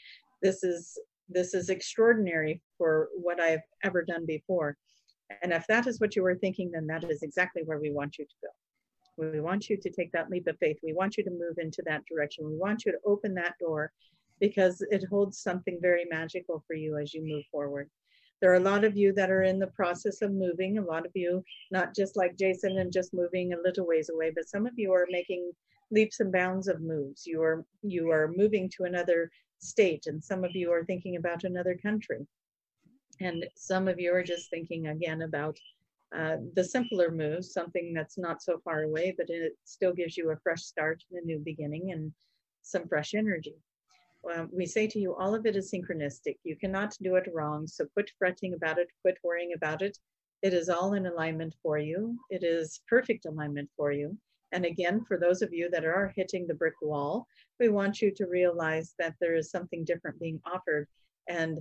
This 0.43 0.63
is 0.65 0.99
this 1.29 1.55
is 1.55 1.71
extraordinary 1.71 2.63
for 2.79 3.09
what 3.15 3.41
I've 3.41 3.63
ever 3.83 4.05
done 4.05 4.27
before. 4.27 4.77
And 5.43 5.53
if 5.53 5.67
that 5.67 5.87
is 5.87 6.01
what 6.01 6.15
you 6.15 6.23
were 6.23 6.37
thinking, 6.37 6.71
then 6.71 6.87
that 6.87 7.05
is 7.11 7.23
exactly 7.23 7.63
where 7.65 7.81
we 7.81 7.91
want 7.91 8.17
you 8.19 8.25
to 8.25 8.35
go. 8.43 9.33
We 9.33 9.41
want 9.41 9.69
you 9.69 9.77
to 9.77 9.91
take 9.91 10.13
that 10.13 10.31
leap 10.31 10.47
of 10.47 10.59
faith. 10.59 10.79
We 10.83 10.93
want 10.93 11.17
you 11.17 11.25
to 11.25 11.31
move 11.31 11.59
into 11.59 11.83
that 11.87 12.05
direction. 12.07 12.47
We 12.47 12.57
want 12.57 12.85
you 12.85 12.93
to 12.93 12.99
open 13.05 13.35
that 13.35 13.55
door 13.59 13.91
because 14.41 14.85
it 14.91 15.05
holds 15.09 15.39
something 15.41 15.79
very 15.81 16.05
magical 16.09 16.63
for 16.67 16.75
you 16.75 16.99
as 16.99 17.15
you 17.15 17.25
move 17.25 17.45
forward. 17.51 17.89
There 18.41 18.51
are 18.53 18.57
a 18.57 18.61
lot 18.61 18.85
of 18.85 18.97
you 18.97 19.13
that 19.15 19.31
are 19.31 19.45
in 19.45 19.59
the 19.59 19.67
process 19.69 20.21
of 20.21 20.33
moving, 20.33 20.79
a 20.79 20.83
lot 20.83 21.07
of 21.07 21.13
you, 21.15 21.43
not 21.71 21.95
just 21.95 22.17
like 22.17 22.37
Jason 22.37 22.79
and 22.79 22.93
just 22.93 23.15
moving 23.15 23.53
a 23.53 23.61
little 23.63 23.87
ways 23.87 24.11
away, 24.11 24.31
but 24.35 24.49
some 24.49 24.67
of 24.67 24.79
you 24.79 24.93
are 24.93 25.07
making 25.11 25.53
leaps 25.91 26.21
and 26.21 26.33
bounds 26.33 26.69
of 26.69 26.81
moves. 26.81 27.27
You 27.27 27.43
are 27.43 27.65
you 27.83 28.11
are 28.11 28.33
moving 28.37 28.69
to 28.77 28.85
another 28.85 29.31
state 29.59 30.07
and 30.07 30.23
some 30.23 30.45
of 30.45 30.55
you 30.55 30.71
are 30.71 30.85
thinking 30.85 31.17
about 31.17 31.45
another 31.45 31.77
country. 31.77 32.27
And 33.21 33.47
some 33.55 33.89
of 33.89 33.99
you 33.99 34.13
are 34.13 34.23
just 34.23 34.51
thinking 34.51 34.89
again 34.89 35.23
about 35.23 35.59
uh, 36.15 36.37
the 36.55 36.65
simpler 36.65 37.11
moves, 37.11 37.53
something 37.53 37.93
that's 37.95 38.19
not 38.19 38.43
so 38.43 38.59
far 38.65 38.83
away, 38.83 39.15
but 39.17 39.31
it 39.31 39.57
still 39.65 39.93
gives 39.93 40.17
you 40.17 40.31
a 40.31 40.37
fresh 40.37 40.63
start 40.63 41.03
and 41.11 41.23
a 41.23 41.27
new 41.27 41.39
beginning 41.39 41.93
and 41.93 42.13
some 42.63 42.87
fresh 42.87 43.15
energy. 43.15 43.55
Um, 44.35 44.51
we 44.53 44.67
say 44.67 44.87
to 44.89 44.99
you, 44.99 45.15
all 45.15 45.35
of 45.35 45.47
it 45.47 45.57
is 45.57 45.73
synchronistic. 45.73 46.37
You 46.45 46.57
cannot 46.57 46.97
do 47.01 47.17
it 47.17 47.29
wrong. 47.33 47.67
So 47.67 47.87
quit 47.93 48.11
fretting 48.19 48.55
about 48.55 48.79
it, 48.79 48.89
quit 49.03 49.19
worrying 49.23 49.53
about 49.55 49.83
it. 49.83 49.97
It 50.43 50.53
is 50.53 50.69
all 50.69 50.95
in 50.95 51.07
alignment 51.07 51.55
for 51.63 51.79
you. 51.79 52.19
It 52.31 52.43
is 52.43 52.81
perfect 52.89 53.27
alignment 53.27 53.71
for 53.77 53.93
you. 53.93 54.17
And 54.53 54.65
again, 54.65 55.05
for 55.07 55.19
those 55.19 55.43
of 55.43 55.53
you 55.53 55.69
that 55.71 55.85
are 55.85 56.13
hitting 56.15 56.47
the 56.47 56.55
brick 56.55 56.75
wall, 56.81 57.27
we 57.59 57.69
want 57.69 58.01
you 58.01 58.13
to 58.15 58.27
realize 58.27 58.95
that 58.99 59.15
there 59.21 59.35
is 59.35 59.51
something 59.51 59.85
different 59.85 60.21
being 60.21 60.41
offered. 60.47 60.87
And 61.29 61.61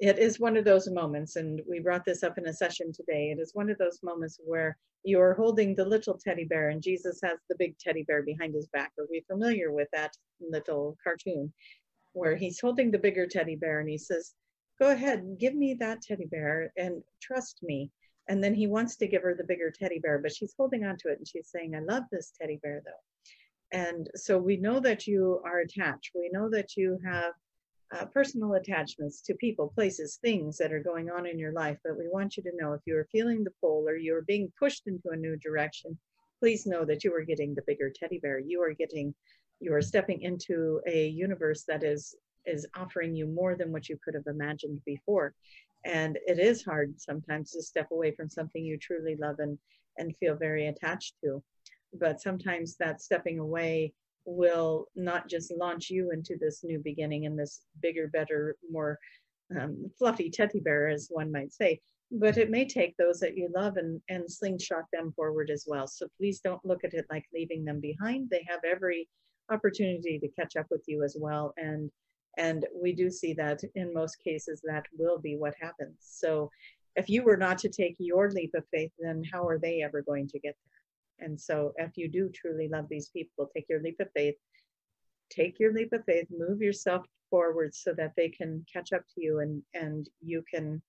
it 0.00 0.18
is 0.18 0.40
one 0.40 0.56
of 0.56 0.64
those 0.64 0.88
moments, 0.90 1.36
and 1.36 1.60
we 1.68 1.78
brought 1.78 2.04
this 2.04 2.22
up 2.22 2.38
in 2.38 2.46
a 2.46 2.52
session 2.52 2.92
today. 2.92 3.30
It 3.30 3.38
is 3.40 3.54
one 3.54 3.70
of 3.70 3.78
those 3.78 4.00
moments 4.02 4.40
where 4.44 4.76
you're 5.04 5.34
holding 5.34 5.74
the 5.74 5.84
little 5.84 6.18
teddy 6.18 6.44
bear, 6.44 6.70
and 6.70 6.82
Jesus 6.82 7.20
has 7.22 7.38
the 7.48 7.56
big 7.58 7.78
teddy 7.78 8.02
bear 8.02 8.22
behind 8.22 8.54
his 8.54 8.66
back. 8.68 8.90
Are 8.98 9.06
we 9.10 9.24
familiar 9.28 9.70
with 9.70 9.88
that 9.92 10.12
little 10.40 10.96
cartoon 11.04 11.52
where 12.12 12.36
he's 12.36 12.60
holding 12.60 12.90
the 12.90 12.98
bigger 12.98 13.26
teddy 13.26 13.56
bear 13.56 13.80
and 13.80 13.88
he 13.88 13.98
says, 13.98 14.34
Go 14.80 14.90
ahead, 14.90 15.36
give 15.38 15.54
me 15.54 15.74
that 15.74 16.02
teddy 16.02 16.26
bear 16.26 16.72
and 16.76 17.02
trust 17.20 17.58
me. 17.62 17.90
And 18.28 18.42
then 18.42 18.54
he 18.54 18.66
wants 18.66 18.96
to 18.96 19.06
give 19.06 19.22
her 19.22 19.34
the 19.34 19.44
bigger 19.44 19.70
teddy 19.70 19.98
bear, 19.98 20.18
but 20.18 20.34
she's 20.34 20.54
holding 20.56 20.84
on 20.84 20.96
to 20.98 21.08
it 21.08 21.18
and 21.18 21.28
she's 21.28 21.50
saying, 21.50 21.74
I 21.74 21.80
love 21.80 22.04
this 22.10 22.32
teddy 22.40 22.58
bear 22.62 22.82
though. 22.84 23.78
And 23.78 24.10
so 24.14 24.38
we 24.38 24.56
know 24.56 24.80
that 24.80 25.06
you 25.06 25.40
are 25.44 25.60
attached. 25.60 26.10
We 26.14 26.30
know 26.32 26.48
that 26.50 26.76
you 26.76 26.98
have 27.04 27.32
uh, 27.94 28.06
personal 28.06 28.54
attachments 28.54 29.20
to 29.22 29.34
people, 29.34 29.72
places, 29.74 30.18
things 30.22 30.56
that 30.58 30.72
are 30.72 30.82
going 30.82 31.10
on 31.10 31.26
in 31.26 31.38
your 31.38 31.52
life. 31.52 31.78
But 31.84 31.98
we 31.98 32.08
want 32.08 32.36
you 32.36 32.42
to 32.44 32.56
know 32.56 32.72
if 32.72 32.80
you 32.86 32.96
are 32.96 33.08
feeling 33.12 33.44
the 33.44 33.52
pull 33.60 33.84
or 33.88 33.96
you're 33.96 34.22
being 34.22 34.52
pushed 34.58 34.86
into 34.86 35.10
a 35.10 35.16
new 35.16 35.36
direction, 35.36 35.98
please 36.40 36.66
know 36.66 36.84
that 36.84 37.04
you 37.04 37.14
are 37.14 37.24
getting 37.24 37.54
the 37.54 37.62
bigger 37.66 37.90
teddy 37.94 38.18
bear. 38.18 38.38
You 38.38 38.62
are 38.62 38.72
getting, 38.72 39.14
you 39.62 39.72
are 39.72 39.82
stepping 39.82 40.22
into 40.22 40.80
a 40.86 41.08
universe 41.08 41.64
that 41.68 41.84
is 41.84 42.14
is 42.44 42.66
offering 42.76 43.14
you 43.14 43.26
more 43.26 43.54
than 43.54 43.70
what 43.70 43.88
you 43.88 43.96
could 44.04 44.14
have 44.14 44.26
imagined 44.26 44.80
before. 44.84 45.32
And 45.84 46.18
it 46.26 46.40
is 46.40 46.64
hard 46.64 47.00
sometimes 47.00 47.52
to 47.52 47.62
step 47.62 47.88
away 47.92 48.12
from 48.12 48.28
something 48.28 48.64
you 48.64 48.76
truly 48.76 49.16
love 49.16 49.36
and 49.38 49.58
and 49.98 50.16
feel 50.16 50.34
very 50.34 50.66
attached 50.66 51.14
to. 51.22 51.42
But 51.94 52.20
sometimes 52.20 52.76
that 52.78 53.00
stepping 53.00 53.38
away 53.38 53.92
will 54.24 54.86
not 54.96 55.28
just 55.28 55.52
launch 55.52 55.90
you 55.90 56.10
into 56.10 56.36
this 56.40 56.64
new 56.64 56.78
beginning 56.78 57.26
and 57.26 57.38
this 57.38 57.62
bigger, 57.80 58.08
better, 58.08 58.56
more 58.70 58.98
um, 59.58 59.90
fluffy 59.98 60.30
teddy 60.30 60.60
bear, 60.60 60.88
as 60.88 61.08
one 61.10 61.30
might 61.30 61.52
say, 61.52 61.80
but 62.10 62.36
it 62.38 62.50
may 62.50 62.66
take 62.66 62.96
those 62.96 63.20
that 63.20 63.36
you 63.36 63.48
love 63.54 63.76
and, 63.76 64.00
and 64.08 64.30
slingshot 64.30 64.84
them 64.92 65.12
forward 65.14 65.50
as 65.50 65.64
well. 65.66 65.86
So 65.86 66.06
please 66.18 66.40
don't 66.40 66.64
look 66.64 66.84
at 66.84 66.94
it 66.94 67.06
like 67.10 67.24
leaving 67.34 67.64
them 67.64 67.80
behind. 67.80 68.30
They 68.30 68.46
have 68.48 68.60
every 68.64 69.08
opportunity 69.52 70.18
to 70.18 70.28
catch 70.28 70.56
up 70.56 70.66
with 70.70 70.82
you 70.86 71.02
as 71.02 71.16
well. 71.18 71.52
And 71.56 71.90
and 72.38 72.66
we 72.74 72.94
do 72.94 73.10
see 73.10 73.34
that 73.34 73.60
in 73.74 73.92
most 73.92 74.16
cases 74.22 74.62
that 74.64 74.86
will 74.98 75.18
be 75.18 75.36
what 75.36 75.54
happens. 75.60 75.96
So 76.00 76.50
if 76.96 77.08
you 77.08 77.22
were 77.22 77.36
not 77.36 77.58
to 77.58 77.68
take 77.68 77.96
your 77.98 78.30
leap 78.30 78.54
of 78.54 78.64
faith, 78.70 78.90
then 78.98 79.22
how 79.30 79.46
are 79.46 79.58
they 79.58 79.82
ever 79.82 80.02
going 80.02 80.28
to 80.28 80.38
get 80.38 80.56
there? 80.64 81.26
And 81.26 81.40
so, 81.40 81.72
if 81.76 81.96
you 81.96 82.08
do 82.08 82.30
truly 82.30 82.68
love 82.68 82.86
these 82.88 83.08
people, 83.08 83.48
take 83.54 83.66
your 83.68 83.80
leap 83.80 84.00
of 84.00 84.08
faith, 84.14 84.34
take 85.30 85.58
your 85.58 85.72
leap 85.72 85.92
of 85.92 86.04
faith, 86.04 86.26
move 86.30 86.60
yourself 86.60 87.06
forward 87.30 87.74
so 87.74 87.94
that 87.94 88.12
they 88.16 88.28
can 88.28 88.64
catch 88.70 88.92
up 88.92 89.02
to 89.14 89.22
you 89.22 89.40
and, 89.40 89.62
and 89.72 90.08
you 90.20 90.42
can 90.52 90.82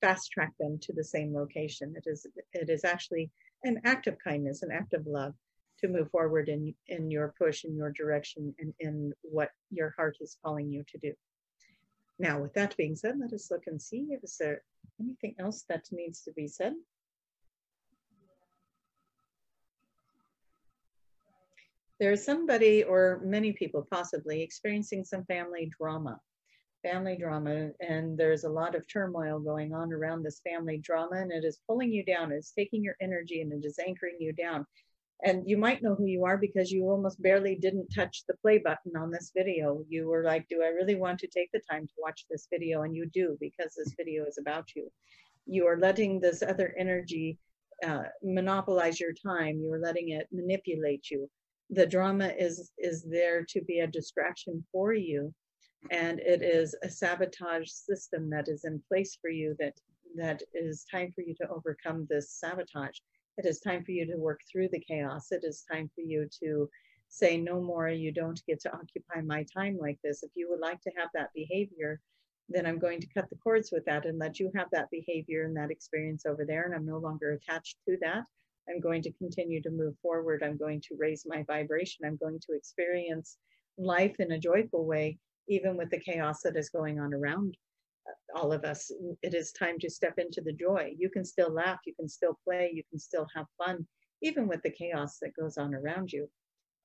fast 0.00 0.30
track 0.30 0.52
them 0.58 0.78
to 0.82 0.92
the 0.92 1.04
same 1.04 1.34
location. 1.34 1.94
It 1.96 2.04
is, 2.06 2.26
it 2.54 2.70
is 2.70 2.84
actually 2.84 3.30
an 3.64 3.80
act 3.84 4.06
of 4.06 4.16
kindness, 4.18 4.62
an 4.62 4.70
act 4.72 4.94
of 4.94 5.06
love 5.06 5.34
to 5.80 5.88
move 5.88 6.10
forward 6.10 6.48
in, 6.48 6.74
in 6.88 7.10
your 7.10 7.34
push, 7.38 7.64
in 7.64 7.76
your 7.76 7.90
direction, 7.92 8.54
and 8.58 8.74
in 8.80 9.12
what 9.22 9.50
your 9.70 9.94
heart 9.96 10.16
is 10.20 10.36
calling 10.44 10.70
you 10.70 10.84
to 10.88 10.98
do. 10.98 11.12
Now, 12.18 12.40
with 12.40 12.52
that 12.54 12.76
being 12.76 12.96
said, 12.96 13.18
let 13.18 13.32
us 13.32 13.50
look 13.50 13.66
and 13.66 13.80
see 13.80 14.08
if 14.10 14.20
there 14.38 14.62
anything 15.00 15.34
else 15.38 15.64
that 15.68 15.86
needs 15.90 16.22
to 16.22 16.32
be 16.32 16.46
said. 16.46 16.74
there's 22.00 22.24
somebody 22.24 22.82
or 22.82 23.20
many 23.22 23.52
people 23.52 23.86
possibly 23.90 24.42
experiencing 24.42 25.04
some 25.04 25.24
family 25.26 25.70
drama 25.78 26.18
family 26.82 27.16
drama 27.16 27.68
and 27.80 28.16
there's 28.16 28.44
a 28.44 28.48
lot 28.48 28.74
of 28.74 28.88
turmoil 28.88 29.38
going 29.38 29.74
on 29.74 29.92
around 29.92 30.22
this 30.22 30.40
family 30.40 30.78
drama 30.78 31.16
and 31.16 31.30
it 31.30 31.44
is 31.44 31.60
pulling 31.68 31.92
you 31.92 32.02
down 32.02 32.32
it's 32.32 32.52
taking 32.52 32.82
your 32.82 32.96
energy 33.02 33.42
and 33.42 33.52
it 33.52 33.66
is 33.66 33.78
anchoring 33.86 34.16
you 34.18 34.32
down 34.32 34.66
and 35.24 35.48
you 35.48 35.56
might 35.56 35.82
know 35.82 35.94
who 35.94 36.06
you 36.06 36.24
are 36.24 36.38
because 36.38 36.70
you 36.70 36.84
almost 36.84 37.20
barely 37.22 37.54
didn't 37.54 37.94
touch 37.94 38.24
the 38.26 38.36
play 38.42 38.58
button 38.58 38.96
on 38.96 39.10
this 39.10 39.32
video. 39.36 39.84
You 39.88 40.08
were 40.08 40.24
like 40.24 40.48
do 40.48 40.62
i 40.62 40.68
really 40.68 40.94
want 40.94 41.18
to 41.20 41.26
take 41.26 41.50
the 41.52 41.60
time 41.70 41.86
to 41.86 41.92
watch 41.98 42.24
this 42.30 42.46
video? 42.50 42.82
And 42.82 42.94
you 42.94 43.06
do 43.06 43.36
because 43.40 43.74
this 43.76 43.94
video 43.96 44.24
is 44.24 44.38
about 44.38 44.68
you. 44.74 44.90
You 45.46 45.66
are 45.66 45.78
letting 45.78 46.20
this 46.20 46.42
other 46.42 46.74
energy 46.78 47.38
uh, 47.86 48.04
monopolize 48.22 49.00
your 49.00 49.12
time. 49.12 49.60
You 49.62 49.72
are 49.72 49.80
letting 49.80 50.10
it 50.10 50.28
manipulate 50.32 51.10
you. 51.10 51.28
The 51.70 51.86
drama 51.86 52.32
is 52.38 52.72
is 52.78 53.04
there 53.04 53.44
to 53.50 53.62
be 53.62 53.80
a 53.80 53.86
distraction 53.86 54.64
for 54.72 54.92
you 54.92 55.34
and 55.90 56.20
it 56.20 56.42
is 56.42 56.74
a 56.82 56.90
sabotage 56.90 57.68
system 57.68 58.28
that 58.30 58.48
is 58.48 58.64
in 58.64 58.82
place 58.88 59.16
for 59.20 59.30
you 59.30 59.56
that 59.58 59.74
that 60.16 60.42
is 60.52 60.84
time 60.90 61.10
for 61.12 61.22
you 61.22 61.34
to 61.34 61.48
overcome 61.48 62.06
this 62.10 62.32
sabotage 62.32 62.98
it 63.40 63.48
is 63.48 63.60
time 63.60 63.84
for 63.84 63.92
you 63.92 64.06
to 64.06 64.16
work 64.16 64.40
through 64.50 64.68
the 64.68 64.80
chaos 64.80 65.32
it 65.32 65.42
is 65.44 65.64
time 65.70 65.90
for 65.94 66.02
you 66.02 66.28
to 66.42 66.68
say 67.08 67.36
no 67.36 67.60
more 67.60 67.88
you 67.88 68.12
don't 68.12 68.40
get 68.46 68.60
to 68.60 68.72
occupy 68.72 69.20
my 69.24 69.44
time 69.52 69.76
like 69.80 69.98
this 70.04 70.22
if 70.22 70.30
you 70.34 70.48
would 70.48 70.60
like 70.60 70.80
to 70.80 70.92
have 70.96 71.08
that 71.14 71.30
behavior 71.34 72.00
then 72.48 72.66
i'm 72.66 72.78
going 72.78 73.00
to 73.00 73.12
cut 73.14 73.28
the 73.30 73.36
cords 73.36 73.70
with 73.72 73.84
that 73.84 74.06
and 74.06 74.18
let 74.18 74.38
you 74.38 74.50
have 74.54 74.68
that 74.70 74.90
behavior 74.90 75.44
and 75.44 75.56
that 75.56 75.70
experience 75.70 76.24
over 76.26 76.44
there 76.44 76.64
and 76.64 76.74
i'm 76.74 76.86
no 76.86 76.98
longer 76.98 77.32
attached 77.32 77.76
to 77.88 77.96
that 78.00 78.24
I'm 78.70 78.80
going 78.80 79.02
to 79.02 79.12
continue 79.12 79.60
to 79.62 79.70
move 79.70 79.94
forward. 80.00 80.42
I'm 80.42 80.56
going 80.56 80.80
to 80.82 80.96
raise 80.98 81.24
my 81.26 81.42
vibration. 81.44 82.04
I'm 82.04 82.16
going 82.16 82.38
to 82.38 82.56
experience 82.56 83.36
life 83.78 84.14
in 84.18 84.32
a 84.32 84.38
joyful 84.38 84.86
way, 84.86 85.18
even 85.48 85.76
with 85.76 85.90
the 85.90 85.98
chaos 85.98 86.42
that 86.42 86.56
is 86.56 86.70
going 86.70 87.00
on 87.00 87.12
around 87.12 87.56
all 88.34 88.52
of 88.52 88.64
us. 88.64 88.90
It 89.22 89.34
is 89.34 89.52
time 89.52 89.78
to 89.80 89.90
step 89.90 90.18
into 90.18 90.40
the 90.40 90.52
joy. 90.52 90.94
You 90.96 91.10
can 91.10 91.24
still 91.24 91.52
laugh, 91.52 91.80
you 91.86 91.94
can 91.94 92.08
still 92.08 92.38
play, 92.44 92.70
you 92.72 92.82
can 92.90 92.98
still 92.98 93.26
have 93.34 93.46
fun, 93.58 93.86
even 94.22 94.48
with 94.48 94.62
the 94.62 94.70
chaos 94.70 95.18
that 95.20 95.36
goes 95.38 95.58
on 95.58 95.74
around 95.74 96.12
you. 96.12 96.28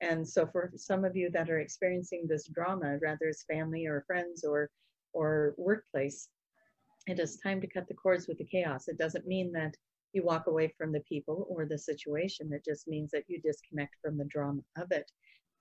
And 0.01 0.27
so, 0.27 0.45
for 0.45 0.71
some 0.75 1.05
of 1.05 1.15
you 1.15 1.29
that 1.31 1.49
are 1.49 1.59
experiencing 1.59 2.25
this 2.27 2.47
drama, 2.47 2.97
whether 2.99 3.25
it's 3.27 3.45
family 3.45 3.85
or 3.85 4.03
friends 4.07 4.43
or 4.43 4.69
or 5.13 5.55
workplace, 5.57 6.29
it 7.07 7.19
is 7.19 7.37
time 7.37 7.61
to 7.61 7.67
cut 7.67 7.87
the 7.87 7.93
cords 7.93 8.27
with 8.27 8.37
the 8.37 8.45
chaos. 8.45 8.87
It 8.87 8.97
doesn't 8.97 9.27
mean 9.27 9.51
that 9.53 9.75
you 10.11 10.23
walk 10.23 10.47
away 10.47 10.73
from 10.77 10.91
the 10.91 11.01
people 11.01 11.45
or 11.49 11.65
the 11.65 11.77
situation. 11.77 12.51
It 12.51 12.65
just 12.65 12.87
means 12.87 13.11
that 13.11 13.23
you 13.27 13.39
disconnect 13.41 13.95
from 14.01 14.17
the 14.17 14.25
drama 14.25 14.61
of 14.77 14.91
it. 14.91 15.09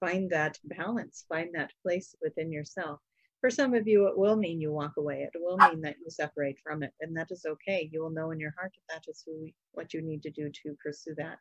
Find 0.01 0.29
that 0.31 0.59
balance, 0.65 1.25
find 1.29 1.55
that 1.55 1.73
place 1.83 2.15
within 2.21 2.51
yourself. 2.51 3.01
For 3.45 3.51
some 3.51 3.75
of 3.75 3.87
you, 3.87 4.07
it 4.07 4.17
will 4.17 4.37
mean 4.37 4.59
you 4.59 4.73
walk 4.73 4.95
away. 4.97 5.21
It 5.21 5.39
will 5.39 5.59
mean 5.59 5.83
that 5.83 5.97
you 6.03 6.09
separate 6.09 6.59
from 6.65 6.83
it, 6.83 6.95
and 7.03 7.15
that 7.15 7.31
is 7.31 7.45
okay. 7.45 7.91
You 7.93 8.01
will 8.01 8.09
know 8.09 8.31
in 8.31 8.41
your 8.41 8.55
heart 8.57 8.73
that 8.89 8.95
that 8.95 9.11
is 9.11 9.23
who, 9.27 9.51
what 9.73 9.93
you 9.93 10.01
need 10.01 10.23
to 10.23 10.31
do 10.31 10.49
to 10.49 10.75
pursue 10.83 11.15
that. 11.19 11.37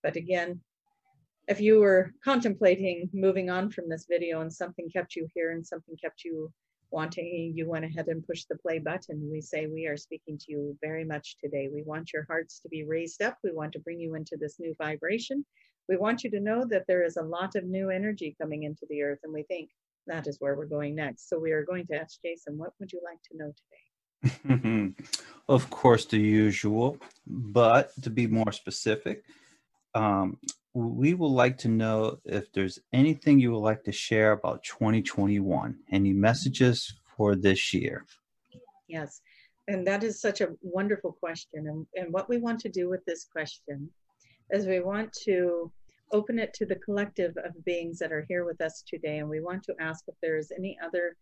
But 0.00 0.14
again, 0.14 0.60
if 1.48 1.60
you 1.60 1.80
were 1.80 2.12
contemplating 2.22 3.10
moving 3.12 3.50
on 3.50 3.68
from 3.68 3.88
this 3.88 4.06
video 4.08 4.42
and 4.42 4.52
something 4.52 4.88
kept 4.90 5.16
you 5.16 5.26
here 5.34 5.50
and 5.50 5.66
something 5.66 5.96
kept 6.00 6.22
you 6.24 6.52
wanting, 6.92 7.52
you 7.56 7.68
went 7.68 7.84
ahead 7.84 8.06
and 8.06 8.24
pushed 8.24 8.48
the 8.48 8.58
play 8.58 8.78
button. 8.78 9.28
We 9.28 9.40
say 9.40 9.66
we 9.66 9.88
are 9.88 9.96
speaking 9.96 10.38
to 10.38 10.52
you 10.52 10.78
very 10.80 11.04
much 11.04 11.36
today. 11.42 11.68
We 11.68 11.82
want 11.82 12.12
your 12.12 12.26
hearts 12.28 12.60
to 12.60 12.68
be 12.68 12.84
raised 12.84 13.22
up. 13.22 13.38
We 13.42 13.50
want 13.50 13.72
to 13.72 13.80
bring 13.80 13.98
you 13.98 14.14
into 14.14 14.36
this 14.36 14.60
new 14.60 14.72
vibration. 14.78 15.44
We 15.88 15.96
want 15.96 16.22
you 16.22 16.30
to 16.30 16.38
know 16.38 16.64
that 16.66 16.84
there 16.86 17.02
is 17.02 17.16
a 17.16 17.24
lot 17.24 17.56
of 17.56 17.64
new 17.64 17.90
energy 17.90 18.36
coming 18.40 18.62
into 18.62 18.86
the 18.88 19.02
earth, 19.02 19.18
and 19.24 19.32
we 19.32 19.42
think 19.42 19.70
that 20.10 20.26
is 20.26 20.36
where 20.40 20.56
we're 20.56 20.66
going 20.66 20.94
next. 20.96 21.28
So 21.28 21.38
we 21.38 21.52
are 21.52 21.64
going 21.64 21.86
to 21.86 21.94
ask 21.94 22.20
Jason, 22.20 22.58
what 22.58 22.72
would 22.78 22.92
you 22.92 23.00
like 23.04 23.22
to 23.30 23.36
know 23.38 23.52
today? 23.60 24.94
of 25.48 25.70
course, 25.70 26.04
the 26.04 26.18
usual, 26.18 26.98
but 27.26 27.90
to 28.02 28.10
be 28.10 28.26
more 28.26 28.52
specific, 28.52 29.24
um, 29.94 30.36
we 30.74 31.14
would 31.14 31.34
like 31.44 31.56
to 31.58 31.68
know 31.68 32.18
if 32.24 32.52
there's 32.52 32.78
anything 32.92 33.38
you 33.38 33.52
would 33.52 33.66
like 33.70 33.84
to 33.84 33.92
share 33.92 34.32
about 34.32 34.62
2021, 34.64 35.78
any 35.90 36.12
messages 36.12 36.92
for 37.16 37.34
this 37.34 37.72
year. 37.72 38.04
Yes, 38.88 39.20
and 39.68 39.86
that 39.86 40.02
is 40.02 40.20
such 40.20 40.40
a 40.40 40.50
wonderful 40.60 41.12
question. 41.12 41.68
And, 41.68 41.86
and 41.94 42.12
what 42.12 42.28
we 42.28 42.38
want 42.38 42.60
to 42.60 42.68
do 42.68 42.88
with 42.88 43.04
this 43.04 43.26
question 43.32 43.88
is 44.50 44.66
we 44.66 44.80
want 44.80 45.12
to 45.24 45.72
open 46.12 46.38
it 46.38 46.52
to 46.54 46.66
the 46.66 46.76
collective 46.76 47.36
of 47.44 47.64
beings 47.64 47.98
that 47.98 48.12
are 48.12 48.26
here 48.28 48.44
with 48.44 48.60
us 48.60 48.82
today. 48.86 49.18
And 49.18 49.28
we 49.28 49.40
want 49.40 49.62
to 49.64 49.74
ask 49.80 50.04
if 50.08 50.14
there's 50.22 50.50
any 50.56 50.76
other 50.84 51.16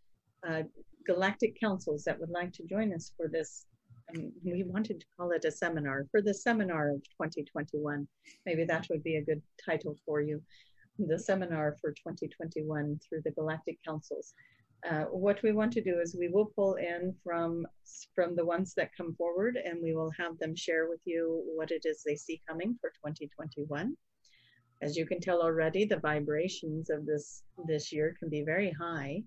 uh, 0.49 0.62
galactic 1.07 1.59
councils 1.61 2.04
that 2.04 2.18
would 2.18 2.30
like 2.30 2.52
to 2.52 2.64
join 2.64 2.92
us 2.95 3.12
for 3.16 3.28
this 3.28 3.66
um, 4.16 4.33
we 4.42 4.62
wanted 4.62 5.00
to 5.00 5.07
call 5.16 5.33
it 5.33 5.45
a 5.45 5.50
seminar 5.50 6.07
for 6.11 6.23
the 6.23 6.33
seminar 6.33 6.90
of 6.90 7.02
2021. 7.02 8.07
Maybe 8.47 8.64
that 8.64 8.87
would 8.90 9.02
be 9.02 9.16
a 9.16 9.25
good 9.25 9.42
title 9.64 9.97
for 10.07 10.21
you. 10.21 10.42
The 10.99 11.18
seminar 11.18 11.76
for 11.80 11.90
2021 11.90 13.00
through 13.07 13.23
the 13.25 13.30
Galactic 13.33 13.78
Councils. 13.87 14.35
Uh, 14.88 15.04
what 15.04 15.42
we 15.42 15.52
want 15.52 15.73
to 15.73 15.83
do 15.83 15.99
is 16.00 16.16
we 16.18 16.28
will 16.28 16.52
pull 16.54 16.75
in 16.75 17.14
from 17.25 17.66
from 18.14 18.37
the 18.37 18.45
ones 18.45 18.75
that 18.75 18.97
come 18.97 19.12
forward 19.16 19.59
and 19.62 19.83
we 19.83 19.92
will 19.92 20.12
have 20.16 20.38
them 20.38 20.54
share 20.54 20.88
with 20.88 21.00
you 21.04 21.42
what 21.57 21.73
it 21.73 21.83
is 21.85 22.02
they 22.04 22.14
see 22.14 22.40
coming 22.49 22.78
for 22.80 22.90
2021 22.90 23.97
as 24.83 24.97
you 24.97 25.07
can 25.07 25.21
tell 25.21 25.43
already 25.43 25.85
the 25.85 25.99
vibrations 25.99 26.91
of 26.91 27.07
this 27.07 27.43
this 27.67 27.93
year 27.93 28.15
can 28.19 28.29
be 28.29 28.43
very 28.43 28.71
high 28.71 29.23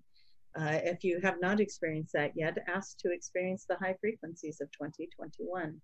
uh, 0.54 0.78
if 0.84 1.02
you 1.02 1.18
have 1.22 1.40
not 1.40 1.60
experienced 1.60 2.12
that 2.12 2.32
yet, 2.36 2.58
ask 2.68 2.98
to 2.98 3.10
experience 3.10 3.64
the 3.64 3.76
high 3.76 3.96
frequencies 4.00 4.60
of 4.60 4.70
2021. 4.72 5.80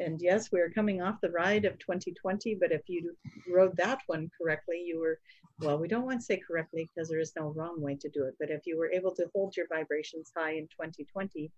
And 0.00 0.20
yes, 0.20 0.50
we're 0.52 0.70
coming 0.70 1.00
off 1.00 1.20
the 1.22 1.30
ride 1.30 1.64
of 1.64 1.78
2020, 1.78 2.56
but 2.60 2.72
if 2.72 2.82
you 2.88 3.14
rode 3.48 3.76
that 3.76 4.00
one 4.06 4.30
correctly, 4.38 4.82
you 4.84 5.00
were, 5.00 5.18
well, 5.60 5.78
we 5.78 5.88
don't 5.88 6.04
want 6.04 6.20
to 6.20 6.24
say 6.24 6.36
correctly 6.46 6.90
because 6.94 7.08
there 7.08 7.20
is 7.20 7.32
no 7.36 7.52
wrong 7.56 7.80
way 7.80 7.96
to 8.00 8.08
do 8.10 8.24
it, 8.24 8.34
but 8.38 8.50
if 8.50 8.62
you 8.66 8.78
were 8.78 8.90
able 8.90 9.14
to 9.14 9.30
hold 9.34 9.56
your 9.56 9.66
vibrations 9.68 10.32
high 10.36 10.52
in 10.52 10.64
2020, 10.64 11.50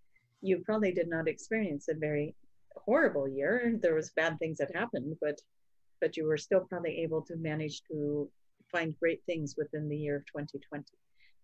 you 0.43 0.63
probably 0.65 0.93
did 0.93 1.09
not 1.09 1.27
experience 1.27 1.89
a 1.89 1.95
very 1.95 2.37
horrible 2.77 3.29
year. 3.29 3.79
There 3.81 3.95
was 3.95 4.11
bad 4.11 4.39
things 4.39 4.59
that 4.59 4.75
happened, 4.77 5.17
but 5.21 5.41
but 6.01 6.17
you 6.17 6.27
were 6.27 6.37
still 6.37 6.61
probably 6.61 6.99
able 7.03 7.23
to 7.23 7.37
manage 7.37 7.83
to 7.91 8.29
find 8.71 8.99
great 8.99 9.23
things 9.27 9.55
within 9.57 9.89
the 9.89 9.97
year 9.97 10.17
of 10.17 10.27
2020. 10.27 10.85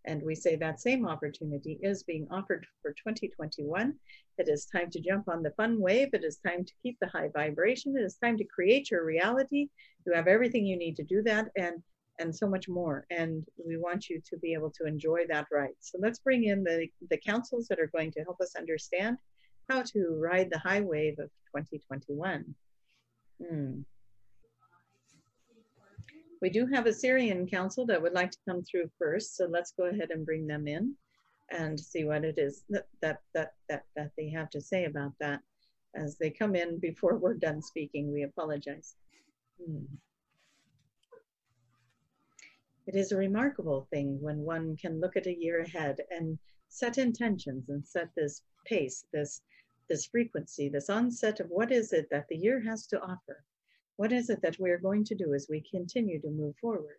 And 0.07 0.23
we 0.23 0.35
say 0.35 0.57
that 0.57 0.81
same 0.81 1.07
opportunity 1.07 1.79
is 1.83 2.03
being 2.03 2.27
offered 2.31 2.67
for 2.81 2.93
2021. 2.93 3.95
It 4.39 4.49
is 4.49 4.65
time 4.65 4.91
to 4.91 5.01
jump 5.01 5.29
on 5.29 5.43
the 5.43 5.51
fun 5.53 5.79
wave. 5.79 6.09
It 6.15 6.25
is 6.25 6.39
time 6.39 6.65
to 6.65 6.73
keep 6.83 6.97
the 7.01 7.09
high 7.09 7.29
vibration. 7.35 7.97
It 7.97 8.03
is 8.03 8.17
time 8.17 8.39
to 8.39 8.45
create 8.45 8.91
your 8.91 9.05
reality. 9.05 9.69
You 10.07 10.15
have 10.15 10.27
everything 10.27 10.65
you 10.65 10.79
need 10.79 10.97
to 10.97 11.05
do 11.05 11.23
that 11.23 11.49
and 11.57 11.83
and 12.19 12.35
so 12.35 12.47
much 12.47 12.69
more. 12.69 13.07
And 13.11 13.45
we 13.67 13.79
want 13.79 14.11
you 14.11 14.21
to 14.27 14.37
be 14.37 14.53
able 14.53 14.71
to 14.73 14.85
enjoy 14.85 15.21
that 15.29 15.47
ride. 15.51 15.75
So 15.81 15.99
let's 16.01 16.19
bring 16.19 16.45
in 16.45 16.63
the, 16.63 16.87
the 17.09 17.17
councils 17.17 17.67
that 17.69 17.81
are 17.81 17.91
going 17.95 18.13
to 18.13 18.21
help 18.21 18.41
us 18.43 18.57
understand 18.57 19.17
how 19.71 19.83
to 19.83 20.19
ride 20.21 20.51
the 20.51 20.59
high 20.59 20.83
wave 20.83 21.19
of 21.19 21.31
2021. 21.57 22.55
Hmm. 23.43 23.81
We 26.41 26.49
do 26.49 26.67
have 26.67 26.87
a 26.87 26.91
Sirian 26.91 27.51
council 27.51 27.85
that 27.87 28.01
would 28.01 28.15
like 28.15 28.31
to 28.31 28.39
come 28.49 28.63
through 28.63 28.91
first, 28.99 29.37
so 29.37 29.47
let's 29.47 29.73
go 29.73 29.85
ahead 29.85 30.11
and 30.11 30.25
bring 30.25 30.47
them 30.47 30.67
in 30.67 30.97
and 31.51 31.79
see 31.79 32.05
what 32.05 32.25
it 32.25 32.39
is 32.39 32.65
that 32.71 32.87
that 33.03 33.21
that 33.35 33.55
that, 33.69 33.85
that 33.95 34.13
they 34.17 34.31
have 34.31 34.49
to 34.51 34.61
say 34.61 34.85
about 34.87 35.13
that. 35.21 35.43
As 35.95 36.17
they 36.17 36.31
come 36.31 36.55
in 36.55 36.79
before 36.79 37.19
we're 37.19 37.35
done 37.35 37.61
speaking, 37.61 38.13
we 38.13 38.23
apologize. 38.23 38.95
Hmm. 39.63 39.85
It 42.87 42.95
is 42.95 43.13
a 43.13 43.17
remarkable 43.17 43.87
thing 43.91 44.19
when 44.23 44.39
one 44.39 44.77
can 44.77 45.01
look 45.01 45.17
at 45.17 45.27
a 45.27 45.39
year 45.39 45.61
ahead 45.61 46.01
and 46.11 46.39
set 46.69 46.97
intentions 46.97 47.69
and 47.69 47.87
set 47.87 48.15
this 48.15 48.43
pace, 48.65 49.05
this 49.13 49.43
this 49.89 50.07
frequency, 50.07 50.69
this 50.69 50.89
onset 50.89 51.41
of 51.41 51.51
what 51.51 51.71
is 51.71 51.93
it 51.93 52.09
that 52.11 52.29
the 52.29 52.37
year 52.37 52.61
has 52.61 52.87
to 52.87 53.01
offer 53.03 53.45
what 54.01 54.13
is 54.13 54.31
it 54.31 54.41
that 54.41 54.59
we're 54.59 54.79
going 54.79 55.05
to 55.05 55.15
do 55.15 55.35
as 55.35 55.47
we 55.51 55.63
continue 55.71 56.19
to 56.19 56.31
move 56.31 56.55
forward? 56.59 56.97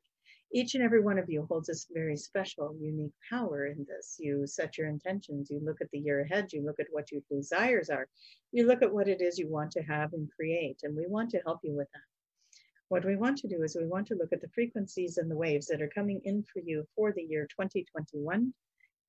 Each 0.53 0.75
and 0.75 0.83
every 0.83 1.01
one 1.01 1.17
of 1.17 1.31
you 1.31 1.47
holds 1.49 1.67
a 1.67 1.73
very 1.91 2.15
special, 2.15 2.75
unique 2.79 3.15
power 3.27 3.65
in 3.65 3.87
this. 3.89 4.17
You 4.19 4.45
set 4.45 4.77
your 4.77 4.87
intentions, 4.87 5.49
you 5.49 5.59
look 5.65 5.81
at 5.81 5.89
the 5.89 5.97
year 5.97 6.21
ahead, 6.21 6.53
you 6.53 6.63
look 6.63 6.79
at 6.79 6.85
what 6.91 7.11
your 7.11 7.21
desires 7.27 7.89
are, 7.89 8.07
you 8.51 8.67
look 8.67 8.83
at 8.83 8.93
what 8.93 9.07
it 9.07 9.19
is 9.19 9.39
you 9.39 9.49
want 9.49 9.71
to 9.71 9.81
have 9.81 10.13
and 10.13 10.29
create, 10.29 10.81
and 10.83 10.95
we 10.95 11.07
want 11.07 11.31
to 11.31 11.41
help 11.43 11.61
you 11.63 11.73
with 11.75 11.87
that. 11.91 12.61
What 12.89 13.03
we 13.03 13.15
want 13.15 13.39
to 13.39 13.47
do 13.47 13.63
is 13.63 13.75
we 13.75 13.87
want 13.87 14.05
to 14.09 14.15
look 14.15 14.31
at 14.31 14.41
the 14.41 14.53
frequencies 14.53 15.17
and 15.17 15.31
the 15.31 15.35
waves 15.35 15.65
that 15.69 15.81
are 15.81 15.89
coming 15.95 16.21
in 16.23 16.43
for 16.53 16.59
you 16.63 16.85
for 16.95 17.11
the 17.11 17.23
year 17.23 17.47
2021 17.49 18.53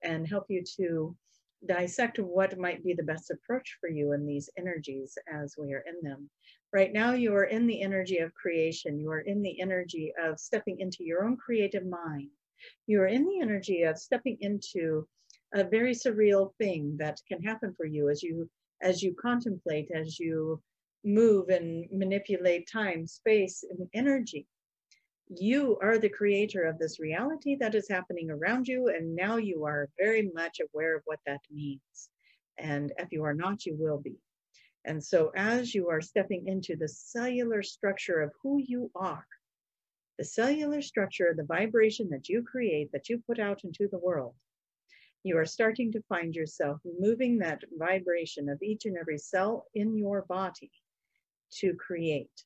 and 0.03 0.27
help 0.27 0.47
you 0.49 0.65
to 0.79 1.15
dissect 1.67 2.19
what 2.19 2.59
might 2.59 2.83
be 2.85 2.95
the 2.95 3.03
best 3.03 3.31
approach 3.31 3.77
for 3.81 3.89
you 3.89 4.13
in 4.13 4.27
these 4.27 4.51
energies 4.59 5.17
as 5.33 5.55
we 5.57 5.73
are 5.73 5.85
in 5.87 6.03
them. 6.03 6.29
Right 6.73 6.93
now, 6.93 7.13
you 7.13 7.35
are 7.35 7.45
in 7.45 7.67
the 7.67 7.83
energy 7.83 8.19
of 8.19 8.35
creation. 8.35 8.99
You 8.99 9.11
are 9.11 9.21
in 9.21 9.43
the 9.43 9.61
energy 9.61 10.13
of 10.23 10.41
stepping 10.41 10.81
into 10.81 11.05
your 11.05 11.25
own 11.25 11.37
creative 11.37 11.87
mind. 11.87 12.31
You 12.87 13.01
are 13.03 13.07
in 13.07 13.25
the 13.25 13.41
energy 13.41 13.83
of 13.83 13.99
stepping 13.99 14.39
into 14.41 15.07
a 15.55 15.65
very 15.65 15.95
surreal 15.95 16.55
thing 16.59 16.97
that 16.99 17.21
can 17.29 17.43
happen 17.43 17.75
for 17.77 17.87
you 17.87 18.09
as 18.09 18.23
you 18.23 18.49
as 18.81 19.03
you 19.03 19.15
contemplate, 19.15 19.89
as 19.95 20.19
you 20.19 20.61
move 21.05 21.49
and 21.49 21.87
manipulate 21.93 22.69
time, 22.71 23.07
space, 23.07 23.65
and 23.69 23.89
energy. 23.95 24.47
You 25.39 25.79
are 25.81 25.97
the 25.97 26.11
creator 26.11 26.65
of 26.65 26.79
this 26.79 27.01
reality 27.01 27.57
that 27.57 27.75
is 27.75 27.89
happening 27.89 28.31
around 28.31 28.69
you, 28.69 28.89
and 28.89 29.17
now 29.17 29.37
you 29.37 29.65
are 29.65 29.89
very 29.99 30.31
much 30.35 30.61
aware 30.61 30.97
of 30.97 31.03
what 31.07 31.21
that 31.27 31.41
means. 31.51 32.11
And 32.59 32.93
if 32.99 33.11
you 33.13 33.25
are 33.25 33.33
not, 33.33 33.65
you 33.65 33.75
will 33.79 33.99
be. 33.99 34.17
And 34.85 35.03
so, 35.03 35.33
as 35.35 35.75
you 35.75 35.89
are 35.89 36.03
stepping 36.03 36.49
into 36.49 36.77
the 36.77 36.89
cellular 36.89 37.63
structure 37.63 38.21
of 38.21 38.33
who 38.43 38.59
you 38.59 38.91
are, 38.95 39.27
the 40.19 40.25
cellular 40.25 40.83
structure, 40.83 41.33
the 41.35 41.45
vibration 41.45 42.11
that 42.11 42.29
you 42.29 42.43
create, 42.43 42.93
that 42.93 43.09
you 43.09 43.23
put 43.27 43.39
out 43.39 43.65
into 43.65 43.89
the 43.89 43.99
world, 43.99 44.35
you 45.23 45.39
are 45.39 45.47
starting 45.47 45.93
to 45.93 46.03
find 46.11 46.35
yourself 46.35 46.79
moving 46.99 47.39
that 47.39 47.63
vibration 47.79 48.51
of 48.51 48.61
each 48.63 48.85
and 48.85 48.99
every 48.99 49.19
cell 49.19 49.67
in 49.75 49.97
your 49.97 50.23
body 50.23 50.73
to 51.53 51.75
create. 51.75 52.45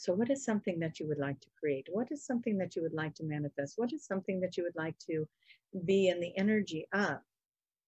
So, 0.00 0.14
what 0.14 0.30
is 0.30 0.44
something 0.44 0.78
that 0.78 1.00
you 1.00 1.08
would 1.08 1.18
like 1.18 1.40
to 1.40 1.50
create? 1.58 1.88
What 1.90 2.12
is 2.12 2.24
something 2.24 2.56
that 2.58 2.76
you 2.76 2.82
would 2.82 2.94
like 2.94 3.16
to 3.16 3.24
manifest? 3.24 3.76
What 3.78 3.92
is 3.92 4.06
something 4.06 4.38
that 4.40 4.56
you 4.56 4.62
would 4.62 4.76
like 4.76 4.96
to 5.10 5.26
be 5.84 6.06
in 6.06 6.20
the 6.20 6.32
energy 6.38 6.86
of 6.92 7.18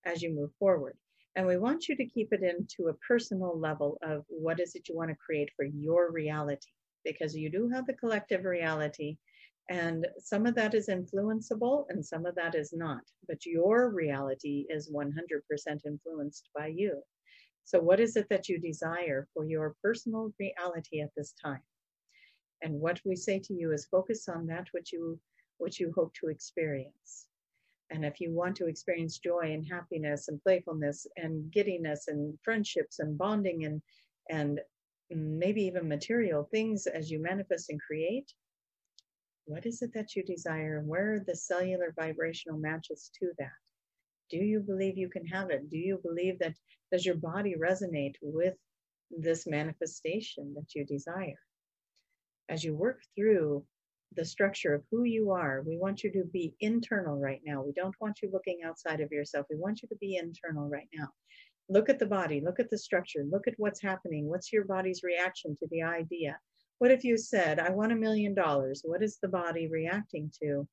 as 0.04 0.20
you 0.20 0.34
move 0.34 0.50
forward? 0.58 0.98
And 1.36 1.46
we 1.46 1.56
want 1.56 1.88
you 1.88 1.96
to 1.96 2.04
keep 2.04 2.32
it 2.32 2.42
into 2.42 2.88
a 2.88 2.94
personal 2.94 3.56
level 3.56 3.96
of 4.02 4.24
what 4.26 4.58
is 4.58 4.74
it 4.74 4.88
you 4.88 4.96
want 4.96 5.10
to 5.10 5.24
create 5.24 5.50
for 5.54 5.64
your 5.64 6.10
reality, 6.10 6.72
because 7.04 7.36
you 7.36 7.48
do 7.48 7.68
have 7.68 7.86
the 7.86 7.94
collective 7.94 8.44
reality. 8.44 9.16
And 9.68 10.04
some 10.18 10.46
of 10.46 10.56
that 10.56 10.74
is 10.74 10.88
influenceable 10.88 11.84
and 11.90 12.04
some 12.04 12.26
of 12.26 12.34
that 12.34 12.56
is 12.56 12.72
not. 12.72 13.02
But 13.28 13.46
your 13.46 13.88
reality 13.88 14.66
is 14.68 14.90
100% 14.90 15.86
influenced 15.86 16.48
by 16.56 16.66
you. 16.74 17.04
So, 17.62 17.78
what 17.78 18.00
is 18.00 18.16
it 18.16 18.28
that 18.30 18.48
you 18.48 18.58
desire 18.58 19.28
for 19.32 19.44
your 19.44 19.76
personal 19.80 20.34
reality 20.40 21.00
at 21.02 21.14
this 21.16 21.34
time? 21.40 21.62
And 22.62 22.80
what 22.80 23.00
we 23.04 23.16
say 23.16 23.38
to 23.38 23.54
you 23.54 23.72
is 23.72 23.86
focus 23.86 24.28
on 24.28 24.46
that 24.46 24.68
which 24.72 24.92
you 24.92 25.18
which 25.58 25.78
you 25.78 25.92
hope 25.94 26.14
to 26.14 26.28
experience. 26.28 27.26
And 27.90 28.04
if 28.04 28.20
you 28.20 28.32
want 28.32 28.56
to 28.56 28.66
experience 28.66 29.18
joy 29.18 29.52
and 29.52 29.66
happiness 29.66 30.28
and 30.28 30.42
playfulness 30.42 31.06
and 31.16 31.50
giddiness 31.52 32.08
and 32.08 32.38
friendships 32.42 32.98
and 32.98 33.18
bonding 33.18 33.64
and 33.64 33.82
and 34.30 34.60
maybe 35.10 35.62
even 35.62 35.88
material 35.88 36.44
things 36.44 36.86
as 36.86 37.10
you 37.10 37.20
manifest 37.20 37.68
and 37.68 37.80
create, 37.80 38.32
what 39.46 39.66
is 39.66 39.82
it 39.82 39.92
that 39.92 40.14
you 40.14 40.22
desire 40.22 40.82
where 40.86 41.14
are 41.14 41.24
the 41.26 41.34
cellular 41.34 41.92
vibrational 41.98 42.58
matches 42.58 43.10
to 43.18 43.32
that? 43.38 43.58
Do 44.30 44.36
you 44.36 44.60
believe 44.60 44.96
you 44.96 45.08
can 45.08 45.26
have 45.26 45.50
it? 45.50 45.68
Do 45.68 45.76
you 45.76 45.98
believe 46.04 46.38
that 46.38 46.54
does 46.92 47.04
your 47.04 47.16
body 47.16 47.56
resonate 47.60 48.14
with 48.22 48.54
this 49.10 49.46
manifestation 49.48 50.54
that 50.54 50.74
you 50.76 50.84
desire? 50.86 51.40
As 52.50 52.62
you 52.62 52.74
work 52.74 53.00
through 53.16 53.64
the 54.16 54.24
structure 54.24 54.74
of 54.74 54.82
who 54.90 55.04
you 55.04 55.30
are. 55.30 55.62
We 55.64 55.78
want 55.78 56.02
you 56.02 56.10
to 56.12 56.24
be 56.24 56.54
internal 56.60 57.18
right 57.18 57.40
now. 57.46 57.62
We 57.62 57.72
don't 57.72 57.94
want 58.00 58.18
you 58.22 58.30
looking 58.32 58.60
outside 58.64 59.00
of 59.00 59.12
yourself. 59.12 59.46
We 59.48 59.56
want 59.56 59.82
you 59.82 59.88
to 59.88 59.96
be 59.96 60.16
internal 60.16 60.68
right 60.68 60.88
now. 60.92 61.08
Look 61.68 61.88
at 61.88 62.00
the 62.00 62.06
body, 62.06 62.40
look 62.44 62.58
at 62.58 62.68
the 62.68 62.78
structure, 62.78 63.24
look 63.30 63.46
at 63.46 63.54
what's 63.58 63.80
happening. 63.80 64.28
What's 64.28 64.52
your 64.52 64.64
body's 64.64 65.02
reaction 65.04 65.56
to 65.60 65.68
the 65.70 65.82
idea? 65.82 66.36
What 66.78 66.90
if 66.90 67.04
you 67.04 67.16
said, 67.16 67.60
I 67.60 67.70
want 67.70 67.92
a 67.92 67.96
million 67.96 68.34
dollars? 68.34 68.82
What 68.84 69.02
is 69.02 69.18
the 69.22 69.28
body 69.28 69.68
reacting 69.68 70.32
to? 70.42 70.66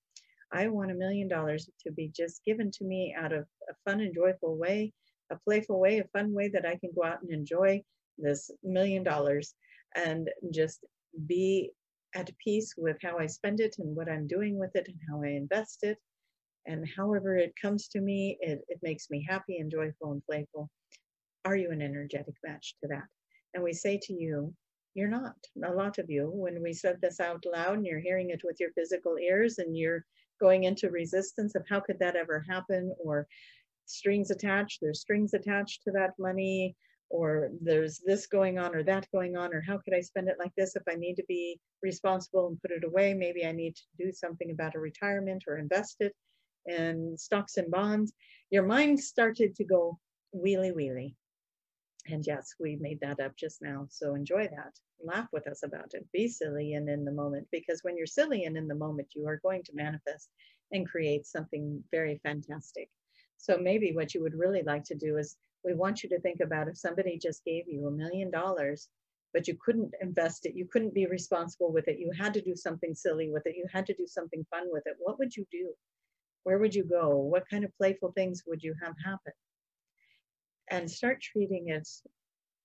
I 0.52 0.68
want 0.70 0.92
a 0.92 0.96
million 0.96 1.28
dollars 1.28 1.70
to 1.86 1.92
be 1.92 2.10
just 2.16 2.44
given 2.44 2.72
to 2.72 2.86
me 2.86 3.16
out 3.16 3.34
of 3.34 3.46
a 3.70 3.74
fun 3.86 4.00
and 4.00 4.16
joyful 4.16 4.58
way, 4.58 4.94
a 5.30 5.38
playful 5.38 5.80
way, 5.80 6.00
a 6.00 6.08
fun 6.18 6.34
way 6.34 6.48
that 6.48 6.66
I 6.66 6.78
can 6.78 6.90
go 6.96 7.04
out 7.04 7.22
and 7.22 7.32
enjoy 7.32 7.84
this 8.18 8.50
million 8.64 9.04
dollars 9.04 9.54
and 9.96 10.30
just 10.52 10.80
be 11.26 11.72
at 12.16 12.32
peace 12.44 12.74
with 12.78 12.98
how 13.02 13.18
I 13.18 13.28
spend 13.28 13.60
it 13.60 13.76
and 13.80 13.96
what 13.96 14.10
I'm 14.10 14.28
doing 14.28 14.58
with 14.58 14.76
it 14.76 14.88
and 14.88 14.98
how 15.10 15.22
I 15.24 15.30
invest 15.30 15.80
it. 15.84 15.98
And 16.66 16.86
however 16.98 17.38
it 17.38 17.54
comes 17.62 17.88
to 17.90 18.02
me, 18.02 18.38
it, 18.42 18.62
it 18.68 18.80
makes 18.82 19.10
me 19.10 19.26
happy 19.28 19.58
and 19.58 19.72
joyful 19.72 20.12
and 20.12 20.26
playful. 20.26 20.70
Are 21.46 21.56
you 21.56 21.72
an 21.72 21.82
energetic 21.82 22.36
match 22.46 22.76
to 22.82 22.90
that? 22.90 23.06
And 23.54 23.64
we 23.64 23.74
say 23.74 24.00
to 24.04 24.14
you, 24.14 24.54
you're 24.94 25.08
not. 25.08 25.36
A 25.64 25.72
lot 25.72 26.00
of 26.00 26.10
you, 26.10 26.30
when 26.34 26.62
we 26.62 26.74
said 26.74 26.98
this 27.02 27.20
out 27.20 27.46
loud 27.52 27.78
and 27.78 27.86
you're 27.86 28.00
hearing 28.00 28.32
it 28.32 28.42
with 28.44 28.58
your 28.60 28.72
physical 28.72 29.18
ears 29.18 29.60
and 29.60 29.78
you're 29.78 30.04
going 30.42 30.64
into 30.64 30.90
resistance 30.90 31.56
of 31.56 31.64
how 31.70 31.80
could 31.80 32.00
that 32.00 32.16
ever 32.16 32.44
happen 32.50 32.94
or 33.00 33.28
strings 33.86 34.32
attached, 34.32 34.80
there's 34.82 35.02
strings 35.02 35.34
attached 35.34 35.84
to 35.84 35.92
that 35.92 36.12
money 36.20 36.76
or 37.10 37.50
there's 37.62 38.00
this 38.00 38.28
going 38.28 38.58
on 38.58 38.76
or 38.76 38.84
that 38.84 39.08
going 39.12 39.38
on 39.38 39.54
or 39.54 39.62
how 39.62 39.78
could 39.78 39.94
i 39.94 40.02
spend 40.02 40.28
it 40.28 40.38
like 40.40 40.52
this 40.58 40.76
if 40.76 40.84
i 40.90 40.96
need 40.96 41.16
to 41.16 41.24
be 41.28 41.60
responsible 41.82 42.48
and 42.48 42.62
put 42.62 42.72
it 42.72 42.84
away? 42.84 43.14
Maybe 43.14 43.46
i 43.46 43.52
need 43.52 43.76
to 43.76 43.84
do 43.98 44.12
something 44.12 44.52
about 44.52 44.76
a 44.76 44.80
retirement 44.80 45.44
or 45.48 45.58
invest 45.58 45.98
it 46.00 46.14
in 46.66 47.16
stocks 47.18 47.56
and 47.56 47.72
bonds. 47.72 48.12
Your 48.50 48.66
mind 48.66 49.00
started 49.00 49.56
to 49.56 49.64
go 49.64 49.98
wheelie 50.36 50.74
wheelie. 50.74 51.16
And 52.08 52.26
yes 52.26 52.56
we 52.60 52.76
made 52.78 53.00
that 53.02 53.20
up 53.20 53.36
just 53.38 53.62
now 53.62 53.88
so 53.90 54.16
enjoy 54.16 54.48
that. 54.48 54.74
Laugh 55.04 55.28
with 55.32 55.48
us 55.48 55.64
about 55.64 55.94
it. 55.94 56.06
Be 56.12 56.28
silly 56.28 56.74
and 56.74 56.90
in 56.90 57.06
the 57.06 57.12
moment 57.12 57.48
because 57.52 57.84
when 57.84 57.96
you're 57.96 58.08
silly 58.08 58.46
and 58.46 58.58
in 58.58 58.68
the 58.68 58.76
moment 58.76 59.14
you 59.16 59.28
are 59.28 59.40
going 59.44 59.64
to 59.64 59.76
manifest 59.76 60.30
and 60.72 60.90
create 60.90 61.26
something 61.26 61.84
very 61.92 62.20
fantastic. 62.24 62.90
So 63.38 63.58
maybe 63.58 63.94
what 63.94 64.14
you 64.14 64.22
would 64.24 64.34
really 64.34 64.64
like 64.64 64.84
to 64.86 64.96
do 64.96 65.18
is 65.18 65.38
we 65.64 65.74
want 65.74 66.04
you 66.04 66.10
to 66.10 66.20
think 66.22 66.40
about 66.42 66.68
if 66.68 66.78
somebody 66.78 67.18
just 67.18 67.44
gave 67.46 67.66
you 67.68 67.88
a 67.88 67.92
million 67.92 68.32
dollars 68.32 68.90
but 69.34 69.48
you 69.48 69.58
couldn't 69.64 69.94
invest 70.02 70.46
it 70.46 70.56
you 70.56 70.68
couldn't 70.72 70.94
be 70.94 71.06
responsible 71.06 71.72
with 71.72 71.88
it 71.88 72.00
you 72.00 72.12
had 72.18 72.34
to 72.34 72.42
do 72.42 72.56
something 72.56 72.94
silly 72.96 73.30
with 73.32 73.46
it 73.46 73.56
you 73.56 73.66
had 73.72 73.86
to 73.86 73.94
do 73.94 74.08
something 74.08 74.46
fun 74.50 74.64
with 74.72 74.84
it 74.86 74.96
what 75.00 75.20
would 75.20 75.36
you 75.36 75.46
do? 75.52 75.74
Where 76.48 76.60
would 76.60 76.74
you 76.74 76.86
go? 76.86 77.18
What 77.18 77.50
kind 77.50 77.66
of 77.66 77.76
playful 77.76 78.14
things 78.14 78.44
would 78.48 78.64
you 78.64 78.74
have 78.82 78.96
happen? 79.04 79.34
And 80.70 80.90
start 80.90 81.22
treating 81.22 81.68
it 81.68 81.86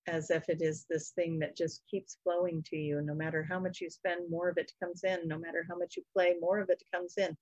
as 0.06 0.30
if 0.30 0.48
it 0.48 0.62
is 0.62 0.86
this 0.88 1.10
thing 1.10 1.40
that 1.40 1.56
just 1.56 1.82
keeps 1.90 2.18
flowing 2.22 2.62
to 2.66 2.76
you 2.76 3.00
no 3.02 3.14
matter 3.14 3.42
how 3.42 3.58
much 3.58 3.80
you 3.80 3.90
spend 3.90 4.30
more 4.30 4.48
of 4.48 4.56
it 4.56 4.70
comes 4.80 5.02
in 5.02 5.26
no 5.26 5.38
matter 5.38 5.64
how 5.68 5.76
much 5.76 5.96
you 5.96 6.02
play 6.12 6.34
more 6.40 6.60
of 6.60 6.70
it 6.70 6.82
comes 6.92 7.14
in 7.18 7.36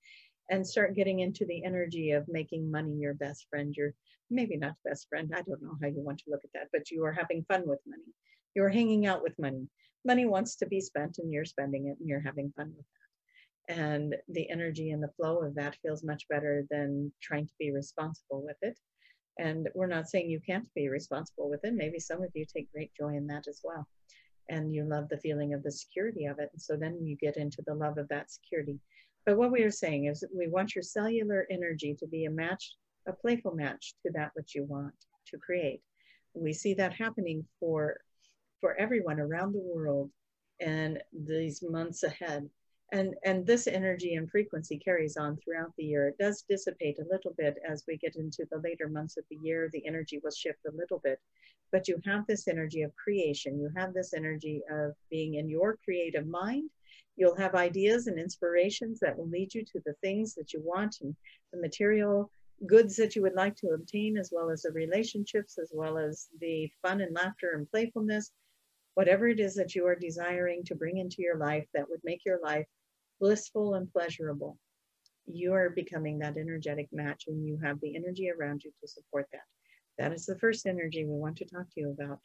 and 0.51 0.67
start 0.67 0.95
getting 0.95 1.21
into 1.21 1.45
the 1.47 1.65
energy 1.65 2.11
of 2.11 2.29
making 2.29 2.71
money 2.71 2.95
your 2.95 3.15
best 3.15 3.47
friend 3.49 3.75
your 3.77 3.95
maybe 4.31 4.57
not 4.57 4.75
best 4.85 5.09
friend 5.09 5.33
i 5.35 5.43
don't 5.43 5.63
know 5.63 5.77
how 5.81 5.89
you 5.89 6.03
want 6.03 6.19
to 6.19 6.31
look 6.31 6.43
at 6.45 6.53
that 6.53 6.69
but 6.73 6.91
you 6.91 7.05
are 7.05 7.13
having 7.13 7.45
fun 7.45 7.63
with 7.67 7.81
money. 7.87 8.13
You're 8.55 8.69
hanging 8.69 9.07
out 9.07 9.23
with 9.23 9.39
money. 9.39 9.69
Money 10.05 10.27
wants 10.27 10.57
to 10.57 10.67
be 10.67 10.81
spent 10.81 11.19
and 11.19 11.33
you're 11.33 11.45
spending 11.45 11.87
it 11.87 11.97
and 12.01 12.09
you're 12.09 12.21
having 12.21 12.53
fun 12.57 12.73
with 12.77 12.87
that. 12.87 13.79
And 13.79 14.17
the 14.29 14.51
energy 14.51 14.91
and 14.91 15.03
the 15.03 15.13
flow 15.17 15.39
of 15.43 15.55
that 15.55 15.77
feels 15.83 16.03
much 16.03 16.27
better 16.29 16.67
than 16.71 17.13
trying 17.23 17.47
to 17.47 17.53
be 17.59 17.71
responsible 17.71 18.43
with 18.45 18.57
it. 18.63 18.79
And 19.39 19.69
we're 19.75 19.87
not 19.87 20.09
saying 20.09 20.29
you 20.29 20.41
can't 20.41 20.67
be 20.75 20.89
responsible 20.89 21.49
with 21.49 21.61
it. 21.65 21.75
Maybe 21.75 22.01
some 22.01 22.23
of 22.23 22.31
you 22.35 22.45
take 22.45 22.73
great 22.73 22.91
joy 22.99 23.15
in 23.17 23.27
that 23.29 23.47
as 23.47 23.61
well. 23.63 23.87
And 24.49 24.75
you 24.75 24.85
love 24.85 25.09
the 25.09 25.19
feeling 25.19 25.55
of 25.55 25.63
the 25.63 25.71
security 25.71 26.27
of 26.27 26.41
it. 26.41 26.51
And 26.53 26.61
so 26.61 26.77
then 26.77 26.99
you 27.07 27.17
get 27.17 27.37
into 27.37 27.63
the 27.67 27.75
love 27.75 27.99
of 27.99 28.09
that 28.09 28.33
security 28.33 28.81
but 29.27 29.37
what 29.37 29.53
we 29.53 29.63
are 29.63 29.71
saying 29.71 30.07
is 30.07 30.25
we 30.35 30.49
want 30.49 30.75
your 30.75 30.83
cellular 30.83 31.47
energy 31.51 31.95
to 31.99 32.07
be 32.07 32.25
a 32.25 32.31
match 32.31 32.75
a 33.07 33.13
playful 33.13 33.55
match 33.55 33.95
to 34.05 34.13
that 34.13 34.31
which 34.35 34.55
you 34.55 34.65
want 34.65 34.95
to 35.27 35.39
create. 35.39 35.81
We 36.35 36.53
see 36.53 36.75
that 36.75 36.95
happening 36.95 37.45
for 37.59 37.99
for 38.61 38.75
everyone 38.77 39.19
around 39.19 39.53
the 39.53 39.67
world 39.75 40.11
and 40.61 41.03
these 41.13 41.63
months 41.63 42.03
ahead. 42.03 42.49
And, 42.93 43.15
and 43.25 43.47
this 43.47 43.67
energy 43.67 44.17
and 44.17 44.31
frequency 44.31 44.77
carries 44.77 45.17
on 45.17 45.39
throughout 45.39 45.73
the 45.79 45.85
year. 45.85 46.09
It 46.09 46.19
does 46.19 46.45
dissipate 46.47 46.99
a 46.99 47.09
little 47.11 47.33
bit 47.39 47.57
as 47.67 47.85
we 47.89 47.97
get 47.97 48.17
into 48.17 48.45
the 48.51 48.59
later 48.59 48.89
months 48.89 49.17
of 49.17 49.25
the 49.31 49.39
year. 49.43 49.71
The 49.73 49.87
energy 49.87 50.21
will 50.23 50.33
shift 50.33 50.59
a 50.67 50.77
little 50.77 50.99
bit, 50.99 51.21
but 51.73 51.89
you 51.89 51.99
have 52.05 52.27
this 52.27 52.49
energy 52.49 52.83
of 52.83 52.95
creation. 52.97 53.59
You 53.59 53.71
have 53.77 53.95
this 53.95 54.13
energy 54.13 54.61
of 54.71 54.93
being 55.09 55.35
in 55.35 55.49
your 55.49 55.79
creative 55.83 56.27
mind. 56.27 56.69
You'll 57.21 57.37
have 57.37 57.55
ideas 57.55 58.07
and 58.07 58.19
inspirations 58.19 58.99
that 59.01 59.15
will 59.15 59.29
lead 59.29 59.53
you 59.53 59.63
to 59.63 59.81
the 59.85 59.93
things 60.01 60.35
that 60.37 60.55
you 60.55 60.63
want 60.65 61.03
and 61.03 61.15
the 61.53 61.61
material 61.61 62.33
goods 62.67 62.97
that 62.97 63.15
you 63.15 63.21
would 63.21 63.35
like 63.35 63.55
to 63.57 63.75
obtain, 63.75 64.17
as 64.17 64.31
well 64.33 64.49
as 64.49 64.63
the 64.63 64.73
relationships, 64.73 65.59
as 65.59 65.71
well 65.75 65.99
as 65.99 66.29
the 66.41 66.73
fun 66.81 67.03
and 67.03 67.15
laughter 67.15 67.51
and 67.57 67.71
playfulness, 67.71 68.33
whatever 68.95 69.29
it 69.29 69.39
is 69.39 69.55
that 69.55 69.75
you 69.75 69.87
are 69.87 69.95
desiring 69.95 70.65
to 70.65 70.75
bring 70.75 70.97
into 70.97 71.21
your 71.21 71.37
life 71.37 71.67
that 71.75 71.87
would 71.91 72.01
make 72.05 72.25
your 72.25 72.41
life 72.43 72.67
blissful 73.21 73.75
and 73.75 73.93
pleasurable. 73.93 74.57
You 75.27 75.53
are 75.53 75.69
becoming 75.69 76.19
that 76.21 76.39
energetic 76.39 76.89
match 76.91 77.25
and 77.27 77.45
you 77.47 77.59
have 77.63 77.79
the 77.81 77.97
energy 77.97 78.31
around 78.31 78.65
you 78.65 78.73
to 78.81 78.89
support 78.89 79.27
that. 79.33 79.45
That 79.99 80.15
is 80.15 80.25
the 80.25 80.39
first 80.39 80.67
energy 80.67 81.05
we 81.05 81.19
want 81.19 81.37
to 81.37 81.45
talk 81.45 81.67
to 81.75 81.81
you 81.81 81.91
about. 81.91 82.21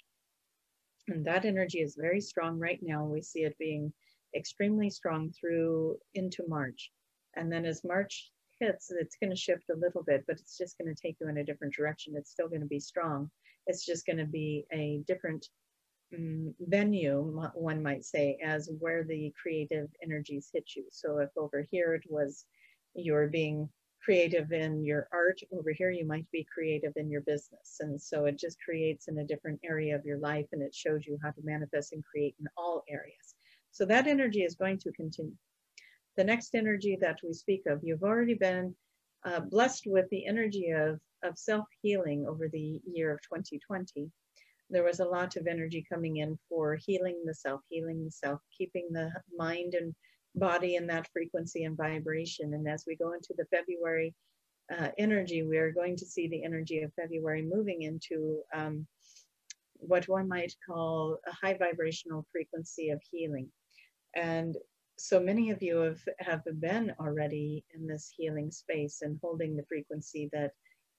And 1.09 1.25
that 1.25 1.43
energy 1.43 1.79
is 1.79 1.97
very 1.99 2.21
strong 2.21 2.57
right 2.57 2.79
now. 2.81 3.03
We 3.03 3.21
see 3.21 3.43
it 3.43 3.57
being 3.57 3.91
extremely 4.35 4.89
strong 4.89 5.31
through 5.31 5.97
into 6.13 6.43
March. 6.47 6.91
And 7.35 7.51
then 7.51 7.65
as 7.65 7.83
March 7.83 8.31
hits, 8.59 8.91
it's 8.91 9.17
going 9.21 9.29
to 9.29 9.35
shift 9.35 9.69
a 9.69 9.77
little 9.77 10.03
bit, 10.03 10.23
but 10.27 10.37
it's 10.37 10.57
just 10.57 10.77
going 10.77 10.93
to 10.93 11.01
take 11.01 11.17
you 11.19 11.27
in 11.27 11.37
a 11.37 11.43
different 11.43 11.73
direction. 11.73 12.13
It's 12.15 12.31
still 12.31 12.47
going 12.47 12.61
to 12.61 12.67
be 12.67 12.79
strong. 12.79 13.29
It's 13.67 13.85
just 13.85 14.05
going 14.05 14.17
to 14.17 14.25
be 14.25 14.65
a 14.71 15.01
different 15.07 15.47
um, 16.15 16.53
venue, 16.59 17.21
one 17.55 17.81
might 17.81 18.05
say, 18.05 18.37
as 18.43 18.69
where 18.79 19.03
the 19.03 19.33
creative 19.41 19.89
energies 20.03 20.49
hit 20.53 20.71
you. 20.75 20.85
So 20.91 21.17
if 21.17 21.29
over 21.37 21.67
here 21.71 21.95
it 21.95 22.03
was 22.09 22.45
you're 22.93 23.27
being 23.27 23.69
creative 24.03 24.51
in 24.51 24.85
your 24.85 25.09
art, 25.11 25.39
over 25.51 25.71
here 25.71 25.89
you 25.89 26.05
might 26.05 26.29
be 26.31 26.47
creative 26.53 26.93
in 26.95 27.09
your 27.09 27.21
business. 27.21 27.77
And 27.79 27.99
so 27.99 28.25
it 28.25 28.37
just 28.37 28.61
creates 28.63 29.07
in 29.07 29.17
a 29.17 29.25
different 29.25 29.59
area 29.63 29.95
of 29.95 30.05
your 30.05 30.19
life 30.19 30.45
and 30.51 30.61
it 30.61 30.75
shows 30.75 31.05
you 31.05 31.17
how 31.23 31.31
to 31.31 31.41
manifest 31.43 31.91
and 31.91 32.05
create 32.05 32.35
in 32.39 32.45
all 32.55 32.83
areas. 32.87 33.34
So 33.75 33.83
that 33.87 34.07
energy 34.07 34.43
is 34.43 34.55
going 34.55 34.77
to 34.79 34.91
continue 34.93 35.35
the 36.15 36.23
next 36.23 36.55
energy 36.55 36.97
that 37.01 37.17
we 37.21 37.33
speak 37.33 37.63
of. 37.67 37.81
You've 37.83 38.03
already 38.03 38.35
been 38.35 38.73
uh, 39.25 39.41
blessed 39.41 39.83
with 39.85 40.09
the 40.11 40.25
energy 40.25 40.69
of, 40.69 40.97
of 41.25 41.37
self 41.37 41.65
healing 41.81 42.25
over 42.25 42.47
the 42.47 42.79
year 42.89 43.11
of 43.11 43.19
2020. 43.23 44.09
There 44.69 44.85
was 44.85 45.01
a 45.01 45.05
lot 45.17 45.35
of 45.35 45.45
energy 45.45 45.85
coming 45.91 46.17
in 46.17 46.39
for 46.47 46.77
healing 46.85 47.21
the 47.25 47.33
self, 47.33 47.59
healing 47.67 48.05
the 48.05 48.11
self, 48.11 48.39
keeping 48.57 48.87
the 48.93 49.11
mind 49.35 49.73
and 49.73 49.93
body 50.35 50.77
in 50.77 50.87
that 50.87 51.09
frequency 51.11 51.65
and 51.65 51.75
vibration. 51.75 52.53
And 52.53 52.65
as 52.69 52.85
we 52.87 52.95
go 52.95 53.11
into 53.11 53.33
the 53.37 53.45
February 53.51 54.15
uh, 54.73 54.91
energy, 54.97 55.43
we 55.43 55.57
are 55.57 55.73
going 55.73 55.97
to 55.97 56.05
see 56.05 56.29
the 56.29 56.45
energy 56.45 56.81
of 56.83 56.93
February 56.93 57.41
moving 57.41 57.81
into 57.81 58.39
um, 58.55 58.87
what 59.79 60.07
one 60.07 60.29
might 60.29 60.53
call 60.65 61.17
a 61.27 61.33
high 61.33 61.57
vibrational 61.57 62.25
frequency 62.31 62.91
of 62.91 63.01
healing. 63.11 63.49
And 64.15 64.57
so 64.97 65.19
many 65.19 65.51
of 65.51 65.61
you 65.61 65.77
have, 65.77 66.01
have 66.19 66.43
been 66.59 66.93
already 66.99 67.65
in 67.73 67.85
this 67.87 68.11
healing 68.15 68.51
space 68.51 69.01
and 69.01 69.19
holding 69.21 69.55
the 69.55 69.65
frequency 69.65 70.29
that 70.33 70.51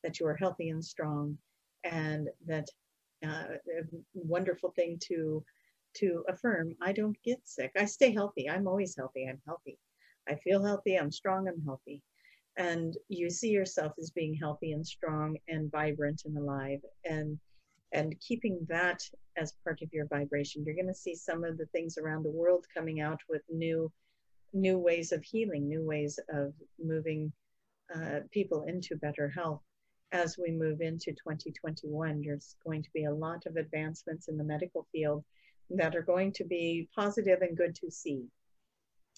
that 0.02 0.20
you 0.20 0.26
are 0.26 0.36
healthy 0.36 0.68
and 0.68 0.84
strong 0.84 1.36
and 1.84 2.28
that 2.46 2.68
uh, 3.24 3.44
a 3.78 3.82
wonderful 4.14 4.70
thing 4.72 4.98
to 5.02 5.42
to 5.94 6.22
affirm 6.28 6.74
i 6.82 6.92
don't 6.92 7.16
get 7.24 7.40
sick. 7.44 7.72
I 7.76 7.86
stay 7.86 8.12
healthy. 8.12 8.48
I'm 8.48 8.66
always 8.66 8.94
healthy. 8.96 9.26
I'm 9.28 9.40
healthy. 9.46 9.78
I 10.28 10.34
feel 10.36 10.62
healthy. 10.62 10.96
I'm 10.96 11.10
strong. 11.10 11.48
I'm 11.48 11.62
healthy. 11.64 12.02
And 12.58 12.96
you 13.08 13.30
see 13.30 13.50
yourself 13.50 13.92
as 13.98 14.10
being 14.10 14.34
healthy 14.34 14.72
and 14.72 14.86
strong 14.86 15.36
and 15.48 15.70
vibrant 15.70 16.22
and 16.24 16.36
alive. 16.36 16.80
And 17.04 17.38
and 17.96 18.20
keeping 18.20 18.58
that 18.68 19.00
as 19.38 19.54
part 19.64 19.80
of 19.80 19.90
your 19.90 20.06
vibration. 20.06 20.62
You're 20.62 20.74
going 20.74 20.86
to 20.86 20.94
see 20.94 21.14
some 21.14 21.44
of 21.44 21.56
the 21.56 21.64
things 21.66 21.96
around 21.96 22.24
the 22.24 22.30
world 22.30 22.66
coming 22.72 23.00
out 23.00 23.20
with 23.28 23.42
new 23.50 23.90
new 24.52 24.78
ways 24.78 25.12
of 25.12 25.22
healing 25.24 25.68
new 25.68 25.82
ways 25.82 26.18
of 26.32 26.52
moving 26.78 27.32
uh, 27.94 28.20
people 28.30 28.64
into 28.68 28.96
better 28.96 29.28
health. 29.28 29.62
As 30.12 30.38
we 30.38 30.50
move 30.50 30.80
into 30.80 31.10
2021 31.12 32.22
there's 32.24 32.56
going 32.64 32.82
to 32.82 32.90
be 32.94 33.04
a 33.04 33.14
lot 33.14 33.44
of 33.46 33.56
advancements 33.56 34.28
in 34.28 34.36
the 34.36 34.44
medical 34.44 34.86
field 34.92 35.24
that 35.70 35.96
are 35.96 36.02
going 36.02 36.32
to 36.32 36.44
be 36.44 36.88
positive 36.94 37.40
and 37.40 37.56
good 37.56 37.74
to 37.76 37.90
see. 37.90 38.26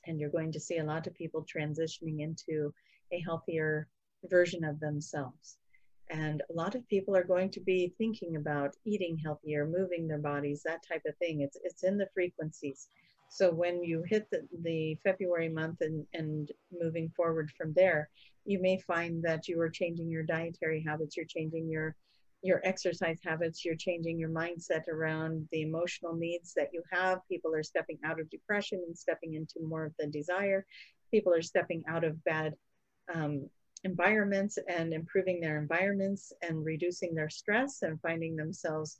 And 0.06 0.18
you're 0.18 0.30
going 0.38 0.52
to 0.52 0.60
see 0.60 0.78
a 0.78 0.84
lot 0.84 1.06
of 1.06 1.14
people 1.14 1.44
transitioning 1.44 2.20
into 2.20 2.72
a 3.12 3.20
healthier 3.20 3.88
version 4.24 4.64
of 4.64 4.80
themselves. 4.80 5.58
And 6.10 6.42
a 6.48 6.52
lot 6.52 6.74
of 6.74 6.88
people 6.88 7.16
are 7.16 7.24
going 7.24 7.50
to 7.50 7.60
be 7.60 7.92
thinking 7.98 8.36
about 8.36 8.74
eating 8.84 9.18
healthier, 9.18 9.66
moving 9.66 10.08
their 10.08 10.18
bodies, 10.18 10.62
that 10.64 10.82
type 10.86 11.02
of 11.06 11.16
thing. 11.16 11.42
It's, 11.42 11.58
it's 11.64 11.84
in 11.84 11.98
the 11.98 12.08
frequencies. 12.14 12.88
So 13.28 13.52
when 13.52 13.82
you 13.82 14.02
hit 14.06 14.26
the, 14.30 14.46
the 14.62 14.96
February 15.04 15.50
month 15.50 15.82
and, 15.82 16.06
and 16.14 16.50
moving 16.72 17.10
forward 17.14 17.50
from 17.56 17.74
there, 17.74 18.08
you 18.46 18.58
may 18.60 18.78
find 18.78 19.22
that 19.22 19.48
you 19.48 19.60
are 19.60 19.68
changing 19.68 20.08
your 20.08 20.22
dietary 20.22 20.82
habits, 20.82 21.16
you're 21.16 21.26
changing 21.26 21.68
your 21.68 21.94
your 22.42 22.60
exercise 22.64 23.18
habits, 23.24 23.64
you're 23.64 23.74
changing 23.74 24.16
your 24.16 24.28
mindset 24.28 24.86
around 24.86 25.48
the 25.50 25.62
emotional 25.62 26.14
needs 26.14 26.54
that 26.54 26.68
you 26.72 26.82
have. 26.90 27.18
People 27.28 27.52
are 27.52 27.64
stepping 27.64 27.98
out 28.04 28.20
of 28.20 28.30
depression 28.30 28.80
and 28.86 28.96
stepping 28.96 29.34
into 29.34 29.58
more 29.60 29.84
of 29.86 29.92
the 29.98 30.06
desire. 30.06 30.64
People 31.10 31.34
are 31.34 31.42
stepping 31.42 31.82
out 31.88 32.04
of 32.04 32.22
bad 32.24 32.54
um, 33.12 33.48
environments 33.84 34.58
and 34.68 34.92
improving 34.92 35.40
their 35.40 35.58
environments 35.58 36.32
and 36.42 36.64
reducing 36.64 37.14
their 37.14 37.30
stress 37.30 37.82
and 37.82 38.00
finding 38.00 38.36
themselves 38.36 38.98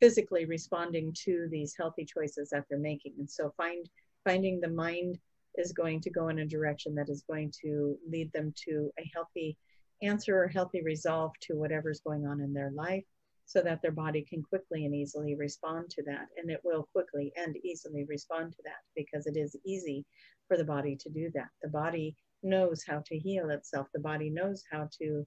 physically 0.00 0.44
responding 0.44 1.12
to 1.24 1.48
these 1.50 1.74
healthy 1.76 2.04
choices 2.04 2.50
that 2.50 2.64
they're 2.68 2.78
making. 2.78 3.14
And 3.18 3.28
so 3.28 3.52
find 3.56 3.88
finding 4.24 4.60
the 4.60 4.68
mind 4.68 5.18
is 5.56 5.72
going 5.72 6.00
to 6.00 6.10
go 6.10 6.28
in 6.28 6.40
a 6.40 6.46
direction 6.46 6.94
that 6.94 7.08
is 7.08 7.24
going 7.28 7.52
to 7.62 7.96
lead 8.08 8.32
them 8.32 8.52
to 8.64 8.90
a 8.98 9.10
healthy 9.14 9.56
answer 10.02 10.42
or 10.42 10.48
healthy 10.48 10.82
resolve 10.82 11.32
to 11.40 11.54
whatever's 11.54 12.00
going 12.00 12.26
on 12.26 12.40
in 12.40 12.52
their 12.52 12.70
life 12.74 13.04
so 13.46 13.60
that 13.60 13.80
their 13.82 13.92
body 13.92 14.22
can 14.22 14.42
quickly 14.42 14.84
and 14.84 14.94
easily 14.94 15.34
respond 15.34 15.90
to 15.90 16.02
that. 16.04 16.26
And 16.36 16.50
it 16.50 16.60
will 16.64 16.88
quickly 16.92 17.32
and 17.36 17.56
easily 17.58 18.04
respond 18.04 18.52
to 18.52 18.62
that 18.64 18.82
because 18.96 19.26
it 19.26 19.36
is 19.36 19.56
easy 19.64 20.04
for 20.48 20.56
the 20.56 20.64
body 20.64 20.96
to 20.96 21.10
do 21.10 21.30
that. 21.34 21.48
The 21.62 21.68
body 21.68 22.16
knows 22.44 22.84
how 22.86 23.02
to 23.06 23.18
heal 23.18 23.50
itself, 23.50 23.88
the 23.92 24.00
body 24.00 24.30
knows 24.30 24.62
how 24.70 24.88
to. 25.00 25.26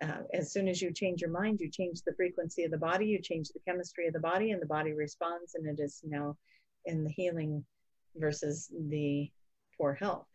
Uh, 0.00 0.22
as 0.32 0.52
soon 0.52 0.68
as 0.68 0.80
you 0.80 0.92
change 0.92 1.20
your 1.20 1.30
mind, 1.30 1.58
you 1.60 1.68
change 1.68 2.02
the 2.02 2.14
frequency 2.14 2.62
of 2.62 2.70
the 2.70 2.78
body, 2.78 3.06
you 3.06 3.20
change 3.20 3.48
the 3.48 3.60
chemistry 3.66 4.06
of 4.06 4.12
the 4.12 4.20
body, 4.20 4.52
and 4.52 4.62
the 4.62 4.66
body 4.66 4.92
responds, 4.92 5.56
and 5.56 5.66
it 5.66 5.82
is 5.82 6.02
now 6.04 6.36
in 6.84 7.02
the 7.02 7.10
healing 7.10 7.64
versus 8.14 8.70
the 8.90 9.28
poor 9.76 9.94
health. 9.94 10.26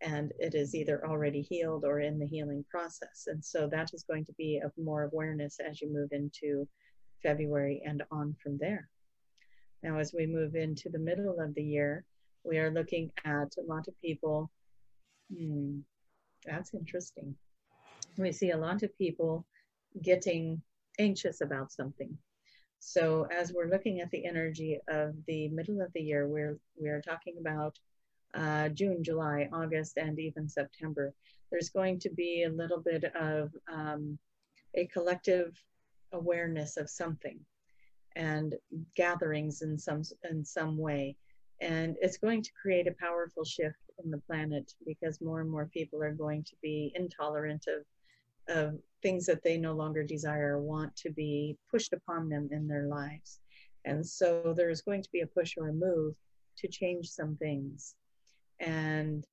And 0.00 0.32
it 0.38 0.54
is 0.54 0.74
either 0.74 1.04
already 1.04 1.42
healed 1.42 1.84
or 1.84 1.98
in 1.98 2.20
the 2.20 2.26
healing 2.26 2.64
process. 2.70 3.24
And 3.26 3.44
so 3.44 3.66
that 3.72 3.90
is 3.92 4.04
going 4.04 4.24
to 4.26 4.32
be 4.34 4.60
of 4.64 4.70
more 4.76 5.04
awareness 5.04 5.58
as 5.58 5.80
you 5.80 5.92
move 5.92 6.10
into 6.12 6.68
February 7.22 7.82
and 7.84 8.04
on 8.12 8.36
from 8.40 8.58
there. 8.58 8.88
Now, 9.82 9.98
as 9.98 10.14
we 10.16 10.26
move 10.26 10.54
into 10.54 10.88
the 10.88 10.98
middle 10.98 11.40
of 11.40 11.54
the 11.54 11.62
year, 11.62 12.04
we 12.44 12.58
are 12.58 12.70
looking 12.70 13.10
at 13.24 13.52
a 13.58 13.66
lot 13.66 13.88
of 13.88 14.00
people. 14.00 14.50
Hmm, 15.34 15.80
that's 16.44 16.74
interesting. 16.74 17.34
We 18.16 18.32
see 18.32 18.50
a 18.50 18.56
lot 18.56 18.82
of 18.82 18.96
people 18.96 19.46
getting 20.02 20.62
anxious 20.98 21.40
about 21.40 21.72
something. 21.72 22.16
So 22.80 23.26
as 23.30 23.52
we're 23.52 23.68
looking 23.70 24.00
at 24.00 24.10
the 24.10 24.24
energy 24.24 24.78
of 24.88 25.14
the 25.26 25.48
middle 25.48 25.80
of 25.80 25.92
the 25.92 26.00
year, 26.00 26.28
we're 26.28 26.58
we're 26.76 27.02
talking 27.02 27.36
about 27.40 27.76
uh, 28.34 28.68
June, 28.70 29.02
July, 29.02 29.48
August, 29.52 29.96
and 29.96 30.18
even 30.18 30.48
September. 30.48 31.12
There's 31.50 31.70
going 31.70 31.98
to 32.00 32.10
be 32.10 32.44
a 32.44 32.50
little 32.50 32.80
bit 32.80 33.04
of 33.16 33.50
um, 33.72 34.18
a 34.74 34.86
collective 34.86 35.52
awareness 36.12 36.76
of 36.76 36.88
something 36.88 37.38
and 38.16 38.54
gatherings 38.94 39.62
in 39.62 39.78
some 39.78 40.02
in 40.30 40.44
some 40.44 40.78
way 40.78 41.16
and 41.60 41.96
it's 42.00 42.18
going 42.18 42.42
to 42.42 42.50
create 42.60 42.86
a 42.86 42.94
powerful 43.00 43.44
shift 43.44 43.87
in 44.04 44.10
the 44.10 44.18
planet 44.18 44.72
because 44.86 45.20
more 45.20 45.40
and 45.40 45.50
more 45.50 45.66
people 45.66 46.02
are 46.02 46.12
going 46.12 46.42
to 46.44 46.56
be 46.62 46.92
intolerant 46.94 47.66
of 47.66 47.84
of 48.48 48.78
things 49.02 49.26
that 49.26 49.42
they 49.42 49.58
no 49.58 49.74
longer 49.74 50.02
desire 50.02 50.56
or 50.56 50.62
want 50.62 50.94
to 50.96 51.10
be 51.10 51.56
pushed 51.70 51.92
upon 51.92 52.28
them 52.28 52.48
in 52.50 52.66
their 52.66 52.86
lives. 52.86 53.40
And 53.84 54.04
so 54.04 54.54
there's 54.56 54.80
going 54.80 55.02
to 55.02 55.10
be 55.12 55.20
a 55.20 55.26
push 55.26 55.54
or 55.56 55.68
a 55.68 55.72
move 55.72 56.14
to 56.58 56.68
change 56.68 57.08
some 57.08 57.36
things. 57.36 57.94
And 58.60 59.24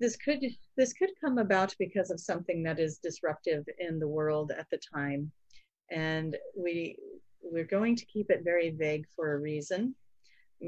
this 0.00 0.16
could 0.16 0.44
this 0.76 0.92
could 0.92 1.10
come 1.20 1.38
about 1.38 1.74
because 1.78 2.10
of 2.10 2.20
something 2.20 2.62
that 2.62 2.78
is 2.78 2.98
disruptive 2.98 3.64
in 3.78 3.98
the 3.98 4.08
world 4.08 4.52
at 4.56 4.70
the 4.70 4.78
time. 4.94 5.30
And 5.90 6.36
we 6.56 6.96
we're 7.42 7.64
going 7.64 7.96
to 7.96 8.06
keep 8.06 8.30
it 8.30 8.44
very 8.44 8.70
vague 8.70 9.06
for 9.16 9.32
a 9.32 9.38
reason 9.38 9.94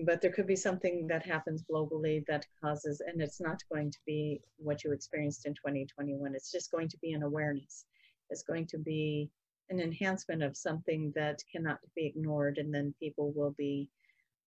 but 0.04 0.20
there 0.20 0.30
could 0.30 0.46
be 0.46 0.56
something 0.56 1.06
that 1.08 1.26
happens 1.26 1.64
globally 1.70 2.24
that 2.26 2.46
causes 2.62 3.02
and 3.04 3.20
it's 3.20 3.40
not 3.40 3.62
going 3.72 3.90
to 3.90 3.98
be 4.06 4.40
what 4.56 4.84
you 4.84 4.92
experienced 4.92 5.46
in 5.46 5.54
2021 5.54 6.34
it's 6.34 6.52
just 6.52 6.70
going 6.70 6.88
to 6.88 6.98
be 6.98 7.12
an 7.12 7.22
awareness. 7.22 7.84
It's 8.30 8.44
going 8.44 8.66
to 8.68 8.78
be 8.78 9.30
an 9.68 9.80
enhancement 9.80 10.42
of 10.42 10.56
something 10.56 11.12
that 11.16 11.42
cannot 11.50 11.78
be 11.96 12.06
ignored 12.06 12.58
and 12.58 12.72
then 12.72 12.94
people 13.00 13.32
will 13.34 13.54
be 13.58 13.88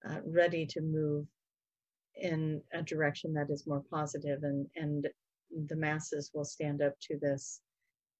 uh, 0.08 0.19
ready 0.25 0.65
to 0.65 0.82
move 0.82 1.25
in 2.15 2.62
a 2.73 2.82
direction 2.82 3.34
that 3.34 3.49
is 3.49 3.67
more 3.67 3.84
positive 3.89 4.43
and 4.43 4.67
and 4.75 5.08
the 5.67 5.75
masses 5.75 6.32
will 6.34 6.45
stand 6.45 6.82
up 6.82 6.93
to 6.99 7.17
this 7.19 7.62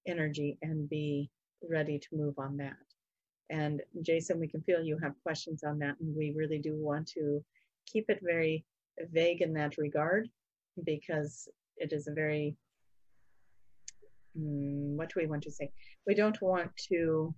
energy 0.06 0.58
and 0.62 0.88
be 0.88 1.30
ready 1.68 1.98
to 1.98 2.08
move 2.12 2.38
on 2.38 2.56
that 2.56 2.93
and 3.50 3.82
jason 4.02 4.40
we 4.40 4.48
can 4.48 4.62
feel 4.62 4.82
you 4.82 4.98
have 4.98 5.12
questions 5.22 5.62
on 5.64 5.78
that 5.78 5.94
and 6.00 6.16
we 6.16 6.32
really 6.36 6.58
do 6.58 6.74
want 6.76 7.06
to 7.06 7.44
keep 7.86 8.06
it 8.08 8.20
very 8.22 8.64
vague 9.12 9.42
in 9.42 9.52
that 9.52 9.76
regard 9.76 10.28
because 10.84 11.48
it 11.76 11.92
is 11.92 12.06
a 12.06 12.12
very 12.12 12.56
mm, 14.38 14.96
what 14.96 15.08
do 15.12 15.20
we 15.20 15.26
want 15.26 15.42
to 15.42 15.50
say 15.50 15.70
we 16.06 16.14
don't 16.14 16.40
want 16.40 16.70
to 16.76 17.34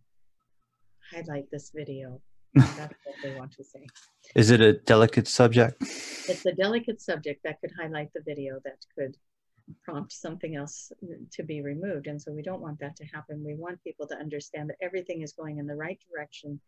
highlight 1.12 1.50
this 1.50 1.70
video 1.74 2.20
that's 2.56 2.94
what 3.04 3.14
they 3.22 3.34
want 3.38 3.52
to 3.52 3.62
say. 3.62 3.86
Is 4.34 4.50
it 4.50 4.62
a 4.62 4.72
delicate 4.72 5.28
subject? 5.28 5.76
It's 5.82 6.46
a 6.46 6.52
delicate 6.52 7.02
subject 7.02 7.42
that 7.44 7.60
could 7.60 7.70
highlight 7.78 8.08
the 8.14 8.22
video 8.24 8.60
that 8.64 8.78
could 8.96 9.14
prompt 9.84 10.12
something 10.12 10.56
else 10.56 10.92
to 11.32 11.42
be 11.42 11.60
removed. 11.62 12.06
And 12.06 12.20
so 12.20 12.32
we 12.32 12.42
don't 12.42 12.62
want 12.62 12.78
that 12.80 12.96
to 12.96 13.04
happen. 13.04 13.44
We 13.44 13.54
want 13.54 13.82
people 13.82 14.06
to 14.08 14.16
understand 14.16 14.70
that 14.70 14.76
everything 14.80 15.22
is 15.22 15.32
going 15.32 15.58
in 15.58 15.66
the 15.66 15.74
right 15.74 15.98
direction 16.10 16.60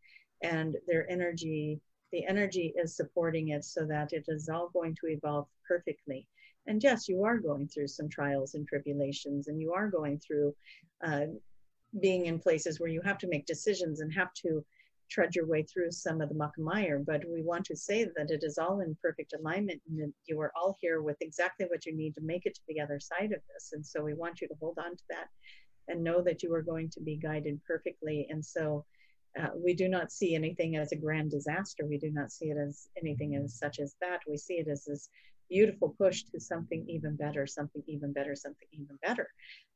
and 0.43 0.77
their 0.87 1.11
energy, 1.11 1.81
the 2.13 2.27
energy 2.27 2.73
is 2.77 2.97
supporting 2.97 3.49
it 3.49 3.65
so 3.65 3.85
that 3.87 4.13
it 4.13 4.25
is 4.29 4.49
all 4.49 4.71
going 4.73 4.97
to 5.01 5.09
evolve 5.09 5.47
perfectly. 5.67 6.27
And 6.67 6.83
yes, 6.83 7.09
you 7.09 7.25
are 7.25 7.39
going 7.39 7.69
through 7.69 7.89
some 7.89 8.09
trials 8.09 8.55
and 8.55 8.67
tribulations, 8.69 9.49
and 9.49 9.61
you 9.61 9.73
are 9.73 9.89
going 9.89 10.19
through 10.19 10.55
uh, 11.03 11.27
being 12.01 12.27
in 12.27 12.39
places 12.39 12.79
where 12.79 12.91
you 12.91 13.01
have 13.03 13.19
to 13.19 13.29
make 13.29 13.47
decisions 13.47 14.01
and 14.01 14.13
have 14.13 14.33
to 14.35 14.65
trudge 15.11 15.37
your 15.37 15.47
way 15.47 15.63
through 15.63 15.91
some 15.91 16.21
of 16.21 16.29
the 16.29 16.35
muck 16.35 16.53
and 16.57 16.67
mire, 16.67 17.03
but 17.05 17.23
we 17.33 17.43
want 17.43 17.65
to 17.67 17.77
say 17.77 18.05
that 18.05 18.31
it 18.31 18.43
is 18.43 18.59
all 18.59 18.81
in 18.81 18.97
perfect 19.03 19.35
alignment 19.39 19.81
and 19.89 19.99
that 19.99 20.13
you 20.27 20.41
are 20.41 20.53
all 20.57 20.77
here 20.81 21.03
with 21.03 21.17
exactly 21.21 21.67
what 21.67 21.87
you 21.87 21.97
need 21.97 22.15
to 22.15 22.21
make 22.23 22.47
it 22.47 22.55
to 22.55 22.61
the 22.69 22.81
other 22.81 23.01
side 23.01 23.33
of 23.33 23.41
this. 23.53 23.71
And 23.73 23.85
so 23.85 24.03
we 24.03 24.15
want 24.15 24.41
you 24.41 24.49
to 24.49 24.55
hold 24.61 24.79
on 24.79 24.97
to 24.97 25.05
that 25.11 25.29
and 25.89 26.05
know 26.05 26.23
that 26.23 26.43
you 26.43 26.53
are 26.55 26.63
going 26.63 26.91
to 26.91 27.01
be 27.01 27.17
guided 27.17 27.61
perfectly. 27.67 28.27
And 28.31 28.45
so 28.45 28.85
uh, 29.39 29.49
we 29.55 29.75
do 29.75 29.89
not 29.89 30.13
see 30.13 30.35
anything 30.35 30.77
as 30.77 30.93
a 30.93 30.97
grand 30.97 31.31
disaster. 31.31 31.87
We 31.87 31.99
do 31.99 32.11
not 32.11 32.31
see 32.31 32.47
it 32.47 32.57
as 32.59 32.89
anything 33.01 33.37
as 33.37 33.59
such 33.59 33.79
as 33.79 33.95
that. 34.01 34.21
We 34.29 34.37
see 34.37 34.55
it 34.55 34.69
as 34.69 34.85
this 34.85 35.09
beautiful 35.49 35.95
push 35.99 36.25
to 36.25 36.41
something 36.41 36.85
even 36.89 37.17
better, 37.17 37.47
something 37.47 37.83
even 37.87 38.13
better, 38.13 38.35
something 38.35 38.69
even 38.73 38.99
better. 39.03 39.29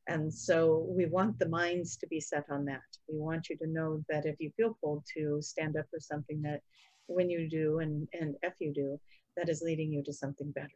And 0.07 0.33
so 0.33 0.85
we 0.89 1.05
want 1.05 1.39
the 1.39 1.49
minds 1.49 1.97
to 1.97 2.07
be 2.07 2.19
set 2.19 2.45
on 2.49 2.65
that. 2.65 2.81
We 3.07 3.17
want 3.17 3.49
you 3.49 3.57
to 3.57 3.67
know 3.67 4.03
that 4.09 4.25
if 4.25 4.35
you 4.39 4.51
feel 4.57 4.77
pulled 4.83 5.05
to 5.17 5.41
stand 5.41 5.77
up 5.77 5.85
for 5.89 5.99
something 5.99 6.41
that 6.41 6.61
when 7.07 7.29
you 7.29 7.49
do 7.49 7.79
and, 7.79 8.07
and 8.13 8.35
if 8.41 8.53
you 8.59 8.73
do, 8.73 8.99
that 9.37 9.49
is 9.49 9.61
leading 9.65 9.91
you 9.91 10.03
to 10.03 10.13
something 10.13 10.51
better. 10.51 10.69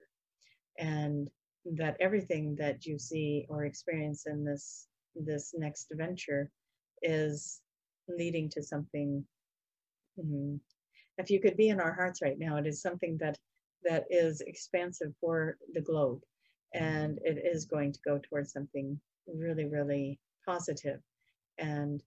And 0.80 1.30
that 1.76 1.98
everything 2.00 2.56
that 2.56 2.86
you 2.86 2.98
see 2.98 3.46
or 3.50 3.66
experience 3.66 4.26
in 4.26 4.44
this 4.46 4.88
this 5.16 5.54
next 5.58 5.88
venture 5.92 6.50
is 7.02 7.62
leading 8.08 8.50
to 8.50 8.62
something 8.64 9.26
mm, 10.20 10.60
if 11.18 11.30
you 11.30 11.40
could 11.40 11.58
be 11.58 11.70
in 11.70 11.80
our 11.80 11.94
hearts 11.94 12.22
right 12.22 12.38
now 12.40 12.58
it 12.58 12.68
is 12.68 12.82
something 12.82 13.18
that 13.20 13.38
that 13.88 14.06
is 14.10 14.41
expansive 14.41 15.13
for 15.21 15.58
the 15.73 15.82
globe 15.82 16.21
and 16.73 17.19
it 17.23 17.43
is 17.45 17.65
going 17.65 17.91
to 17.93 18.00
go 18.06 18.19
towards 18.19 18.52
something 18.52 19.00
really, 19.28 19.65
really 19.65 20.19
positive. 20.45 21.00
And 21.58 22.04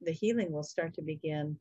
the 0.00 0.12
healing 0.12 0.52
will 0.52 0.62
start 0.62 0.94
to 0.94 1.02
begin. 1.02 1.58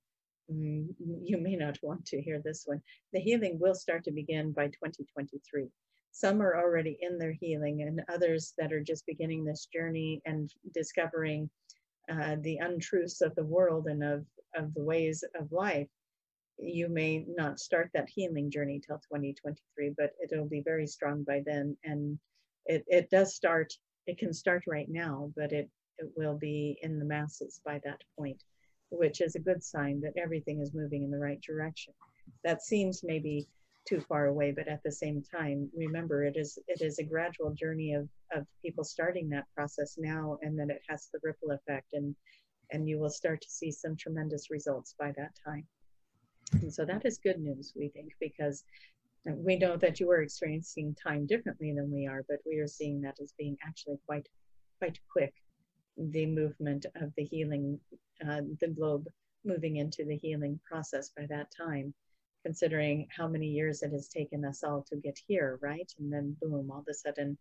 Mm, 0.51 0.88
you 1.23 1.38
may 1.38 1.55
not 1.55 1.77
want 1.81 2.05
to 2.07 2.21
hear 2.21 2.41
this 2.43 2.63
one. 2.65 2.81
The 3.13 3.19
healing 3.19 3.57
will 3.59 3.75
start 3.75 4.03
to 4.05 4.12
begin 4.12 4.51
by 4.51 4.67
2023. 4.67 5.67
Some 6.12 6.41
are 6.41 6.57
already 6.57 6.97
in 7.01 7.19
their 7.19 7.33
healing, 7.33 7.83
and 7.83 8.01
others 8.12 8.53
that 8.57 8.73
are 8.73 8.81
just 8.81 9.05
beginning 9.05 9.43
this 9.43 9.67
journey 9.71 10.21
and 10.25 10.51
discovering 10.73 11.49
uh, 12.12 12.38
the 12.41 12.57
untruths 12.57 13.21
of 13.21 13.35
the 13.35 13.43
world 13.43 13.85
and 13.88 14.03
of, 14.03 14.25
of 14.55 14.73
the 14.73 14.83
ways 14.83 15.23
of 15.39 15.51
life 15.51 15.88
you 16.62 16.89
may 16.89 17.26
not 17.28 17.60
start 17.60 17.89
that 17.93 18.10
healing 18.10 18.52
journey 18.52 18.82
till 18.86 18.98
2023, 18.98 19.93
but 19.98 20.12
it'll 20.24 20.48
be 20.48 20.62
very 20.62 20.88
strong 20.88 21.24
by 21.24 21.41
then. 21.45 21.76
And 21.84 22.19
it, 22.65 22.84
it 22.88 23.10
does 23.10 23.36
start, 23.36 23.74
it 24.08 24.17
can 24.17 24.34
start 24.34 24.63
right 24.67 24.89
now, 24.89 25.32
but 25.36 25.52
it, 25.52 25.69
it 25.98 26.12
will 26.15 26.38
be 26.38 26.78
in 26.82 27.00
the 27.00 27.06
masses 27.06 27.62
by 27.65 27.80
that 27.84 28.02
point, 28.17 28.43
which 28.89 29.22
is 29.22 29.36
a 29.36 29.39
good 29.39 29.63
sign 29.63 30.02
that 30.02 30.17
everything 30.17 30.62
is 30.62 30.74
moving 30.74 31.04
in 31.04 31.12
the 31.12 31.19
right 31.19 31.41
direction. 31.41 31.93
That 32.43 32.62
seems 32.62 33.04
maybe 33.04 33.48
too 33.88 34.02
far 34.02 34.28
away, 34.28 34.52
but 34.52 34.67
at 34.67 34.84
the 34.84 34.91
same 34.91 35.24
time, 35.24 35.69
remember 35.76 36.24
it 36.24 36.36
is 36.38 36.60
it 36.67 36.82
is 36.82 37.00
a 37.00 37.04
gradual 37.04 37.54
journey 37.54 37.93
of, 37.93 38.08
of 38.34 38.45
people 38.62 38.84
starting 38.84 39.30
that 39.30 39.45
process 39.56 39.95
now 39.98 40.38
and 40.41 40.60
then 40.60 40.69
it 40.69 40.82
has 40.88 41.10
the 41.12 41.19
ripple 41.24 41.52
effect 41.52 41.93
and 41.93 42.15
and 42.72 42.88
you 42.88 43.00
will 43.00 43.10
start 43.10 43.41
to 43.41 43.50
see 43.50 43.72
some 43.72 43.95
tremendous 43.95 44.52
results 44.52 44.93
by 45.00 45.12
that 45.17 45.32
time. 45.43 45.65
And 46.53 46.73
so 46.73 46.85
that 46.85 47.05
is 47.05 47.17
good 47.17 47.39
news, 47.39 47.73
we 47.75 47.89
think, 47.89 48.13
because 48.19 48.63
we 49.25 49.57
know 49.57 49.77
that 49.77 49.99
you 49.99 50.09
are 50.12 50.21
experiencing 50.21 50.95
time 50.95 51.25
differently 51.25 51.73
than 51.73 51.91
we 51.91 52.07
are, 52.07 52.23
but 52.27 52.39
we 52.45 52.57
are 52.57 52.67
seeing 52.67 53.01
that 53.01 53.19
as 53.21 53.33
being 53.38 53.57
actually 53.65 53.99
quite, 54.05 54.27
quite 54.79 54.99
quick. 55.12 55.33
The 55.97 56.25
movement 56.25 56.85
of 56.95 57.13
the 57.15 57.25
healing, 57.25 57.79
uh, 58.25 58.41
the 58.59 58.69
globe 58.69 59.07
moving 59.45 59.77
into 59.77 60.05
the 60.05 60.17
healing 60.17 60.59
process 60.65 61.12
by 61.15 61.25
that 61.29 61.47
time, 61.55 61.93
considering 62.43 63.07
how 63.15 63.27
many 63.27 63.47
years 63.47 63.83
it 63.83 63.91
has 63.91 64.07
taken 64.07 64.45
us 64.45 64.63
all 64.63 64.85
to 64.89 64.95
get 64.95 65.17
here, 65.27 65.59
right? 65.62 65.91
And 65.99 66.12
then 66.12 66.38
boom, 66.41 66.71
all 66.71 66.79
of 66.79 66.88
a 66.89 66.93
sudden, 66.93 67.38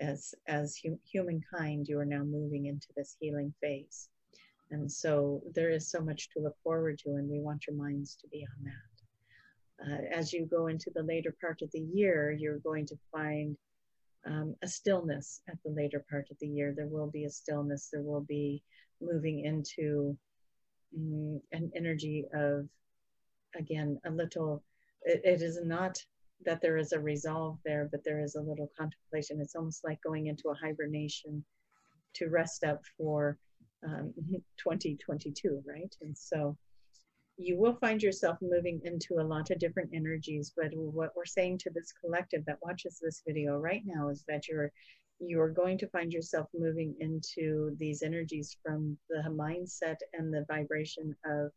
as 0.00 0.34
as 0.46 0.78
hum- 0.84 1.00
humankind, 1.10 1.88
you 1.88 1.98
are 1.98 2.04
now 2.04 2.22
moving 2.22 2.66
into 2.66 2.88
this 2.96 3.16
healing 3.18 3.54
phase. 3.60 4.08
And 4.70 4.90
so 4.90 5.42
there 5.54 5.70
is 5.70 5.90
so 5.90 6.00
much 6.00 6.30
to 6.30 6.40
look 6.40 6.56
forward 6.62 6.98
to, 7.00 7.10
and 7.10 7.28
we 7.28 7.40
want 7.40 7.66
your 7.66 7.76
minds 7.76 8.16
to 8.20 8.28
be 8.28 8.46
on 8.46 8.64
that. 8.64 8.72
Uh, 9.82 10.18
as 10.18 10.32
you 10.32 10.46
go 10.46 10.66
into 10.66 10.90
the 10.94 11.02
later 11.02 11.34
part 11.40 11.62
of 11.62 11.70
the 11.72 11.80
year, 11.80 12.30
you're 12.32 12.58
going 12.58 12.86
to 12.86 12.96
find 13.10 13.56
um, 14.26 14.54
a 14.62 14.68
stillness 14.68 15.40
at 15.48 15.56
the 15.64 15.70
later 15.70 16.04
part 16.10 16.26
of 16.30 16.36
the 16.40 16.46
year. 16.46 16.74
There 16.76 16.86
will 16.86 17.10
be 17.10 17.24
a 17.24 17.30
stillness. 17.30 17.88
There 17.90 18.02
will 18.02 18.20
be 18.20 18.62
moving 19.00 19.44
into 19.44 20.16
um, 20.96 21.40
an 21.52 21.72
energy 21.74 22.26
of, 22.34 22.68
again, 23.56 23.98
a 24.04 24.10
little, 24.10 24.62
it, 25.02 25.22
it 25.24 25.42
is 25.42 25.58
not 25.64 25.98
that 26.44 26.60
there 26.60 26.76
is 26.76 26.92
a 26.92 27.00
resolve 27.00 27.58
there, 27.64 27.88
but 27.90 28.04
there 28.04 28.20
is 28.20 28.34
a 28.34 28.40
little 28.40 28.70
contemplation. 28.78 29.40
It's 29.40 29.56
almost 29.56 29.84
like 29.84 30.00
going 30.02 30.26
into 30.26 30.50
a 30.50 30.54
hibernation 30.54 31.44
to 32.14 32.28
rest 32.28 32.64
up 32.64 32.82
for 32.96 33.38
um, 33.84 34.12
2022, 34.58 35.62
right? 35.66 35.94
And 36.02 36.16
so 36.16 36.56
you 37.36 37.56
will 37.58 37.74
find 37.74 38.02
yourself 38.02 38.36
moving 38.42 38.80
into 38.84 39.14
a 39.20 39.26
lot 39.26 39.50
of 39.50 39.58
different 39.58 39.90
energies. 39.94 40.52
But 40.54 40.72
what 40.74 41.12
we're 41.16 41.24
saying 41.24 41.58
to 41.58 41.70
this 41.70 41.92
collective 41.92 42.44
that 42.46 42.58
watches 42.62 42.98
this 43.00 43.22
video 43.26 43.56
right 43.56 43.82
now 43.84 44.08
is 44.08 44.24
that 44.28 44.48
you're 44.48 44.70
you're 45.22 45.50
going 45.50 45.76
to 45.76 45.86
find 45.88 46.12
yourself 46.12 46.46
moving 46.54 46.94
into 47.00 47.76
these 47.78 48.02
energies 48.02 48.56
from 48.62 48.96
the 49.10 49.22
mindset 49.28 49.96
and 50.14 50.32
the 50.32 50.46
vibration 50.48 51.14
of 51.26 51.50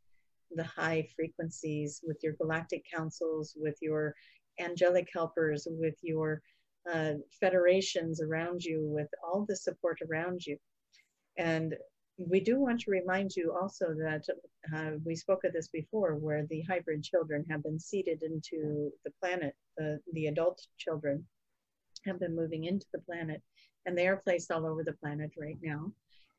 the 0.52 0.66
high 0.66 1.08
frequencies 1.16 2.02
with 2.04 2.18
your 2.22 2.34
galactic 2.34 2.84
councils, 2.94 3.54
with 3.56 3.78
your 3.82 4.14
angelic 4.60 5.08
helpers, 5.14 5.66
with 5.70 5.96
your 6.02 6.42
uh, 6.94 7.14
federations 7.40 8.22
around 8.22 8.62
you, 8.64 8.86
with 8.86 9.08
all 9.24 9.46
the 9.48 9.56
support 9.56 10.00
around 10.10 10.46
you. 10.46 10.58
And 11.38 11.74
we 12.18 12.40
do 12.40 12.60
want 12.60 12.80
to 12.82 12.92
remind 12.92 13.36
you 13.36 13.56
also 13.60 13.94
that 13.94 14.26
uh, 14.76 14.92
we 15.04 15.16
spoke 15.16 15.44
of 15.44 15.54
this 15.54 15.68
before, 15.68 16.16
where 16.16 16.46
the 16.46 16.62
hybrid 16.62 17.04
children 17.04 17.44
have 17.50 17.64
been 17.64 17.80
seeded 17.80 18.22
into 18.22 18.92
the 19.04 19.12
planet, 19.20 19.56
the, 19.78 20.00
the 20.14 20.28
adult 20.28 20.62
children 20.78 21.26
have 22.06 22.20
been 22.20 22.36
moving 22.36 22.66
into 22.66 22.86
the 22.94 23.02
planet, 23.02 23.42
and 23.86 23.98
they 23.98 24.08
are 24.08 24.18
placed 24.18 24.52
all 24.52 24.66
over 24.66 24.84
the 24.84 24.94
planet 24.94 25.32
right 25.38 25.58
now. 25.62 25.92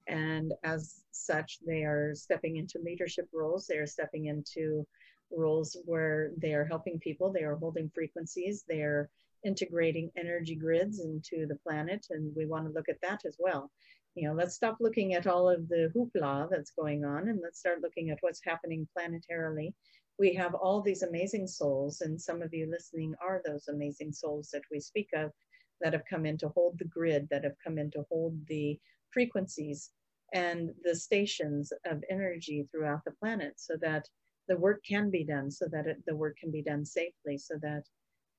And 0.06 0.52
as 0.62 1.02
such, 1.10 1.58
they 1.66 1.82
are 1.82 2.14
stepping 2.14 2.56
into 2.56 2.78
leadership 2.84 3.26
roles, 3.32 3.66
they 3.66 3.78
are 3.78 3.86
stepping 3.86 4.26
into 4.26 4.86
roles 5.32 5.76
where 5.86 6.30
they 6.36 6.54
are 6.54 6.66
helping 6.66 7.00
people, 7.00 7.32
they 7.32 7.42
are 7.42 7.56
holding 7.56 7.90
frequencies, 7.94 8.64
they 8.68 8.82
are 8.82 9.08
integrating 9.44 10.10
energy 10.16 10.54
grids 10.54 11.00
into 11.00 11.46
the 11.46 11.58
planet, 11.66 12.06
and 12.10 12.32
we 12.36 12.46
want 12.46 12.66
to 12.66 12.72
look 12.72 12.88
at 12.88 13.00
that 13.02 13.22
as 13.26 13.36
well 13.40 13.70
you 14.14 14.28
know, 14.28 14.34
let's 14.34 14.54
stop 14.54 14.76
looking 14.80 15.14
at 15.14 15.26
all 15.26 15.48
of 15.48 15.68
the 15.68 15.90
hoopla 15.94 16.48
that's 16.50 16.70
going 16.70 17.04
on 17.04 17.28
and 17.28 17.40
let's 17.42 17.58
start 17.58 17.82
looking 17.82 18.10
at 18.10 18.18
what's 18.20 18.40
happening 18.44 18.86
planetarily. 18.96 19.72
We 20.18 20.32
have 20.34 20.54
all 20.54 20.80
these 20.80 21.02
amazing 21.02 21.48
souls, 21.48 22.00
and 22.00 22.20
some 22.20 22.40
of 22.40 22.54
you 22.54 22.70
listening 22.70 23.14
are 23.20 23.42
those 23.44 23.66
amazing 23.66 24.12
souls 24.12 24.50
that 24.52 24.62
we 24.70 24.78
speak 24.78 25.08
of 25.16 25.32
that 25.80 25.92
have 25.92 26.04
come 26.08 26.24
in 26.24 26.38
to 26.38 26.48
hold 26.50 26.78
the 26.78 26.84
grid, 26.84 27.28
that 27.30 27.42
have 27.42 27.56
come 27.62 27.78
in 27.78 27.90
to 27.92 28.04
hold 28.08 28.38
the 28.46 28.78
frequencies 29.10 29.90
and 30.32 30.70
the 30.84 30.94
stations 30.94 31.72
of 31.84 32.04
energy 32.08 32.68
throughout 32.70 33.00
the 33.04 33.10
planet 33.20 33.54
so 33.56 33.74
that 33.80 34.08
the 34.46 34.56
work 34.56 34.84
can 34.88 35.10
be 35.10 35.24
done, 35.24 35.50
so 35.50 35.66
that 35.72 35.86
it, 35.86 35.96
the 36.06 36.14
work 36.14 36.36
can 36.38 36.52
be 36.52 36.62
done 36.62 36.84
safely, 36.84 37.36
so 37.36 37.54
that 37.60 37.82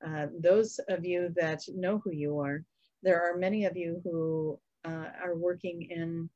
uh, 0.06 0.28
those 0.40 0.80
of 0.88 1.06
you 1.06 1.34
that 1.36 1.62
know 1.74 2.00
who 2.04 2.12
you 2.12 2.40
are, 2.40 2.64
there 3.04 3.22
are 3.22 3.38
many 3.38 3.66
of 3.66 3.76
you 3.76 4.00
who 4.04 4.58
uh, 4.86 5.10
are 5.24 5.36
working 5.36 5.88
in 5.90 6.30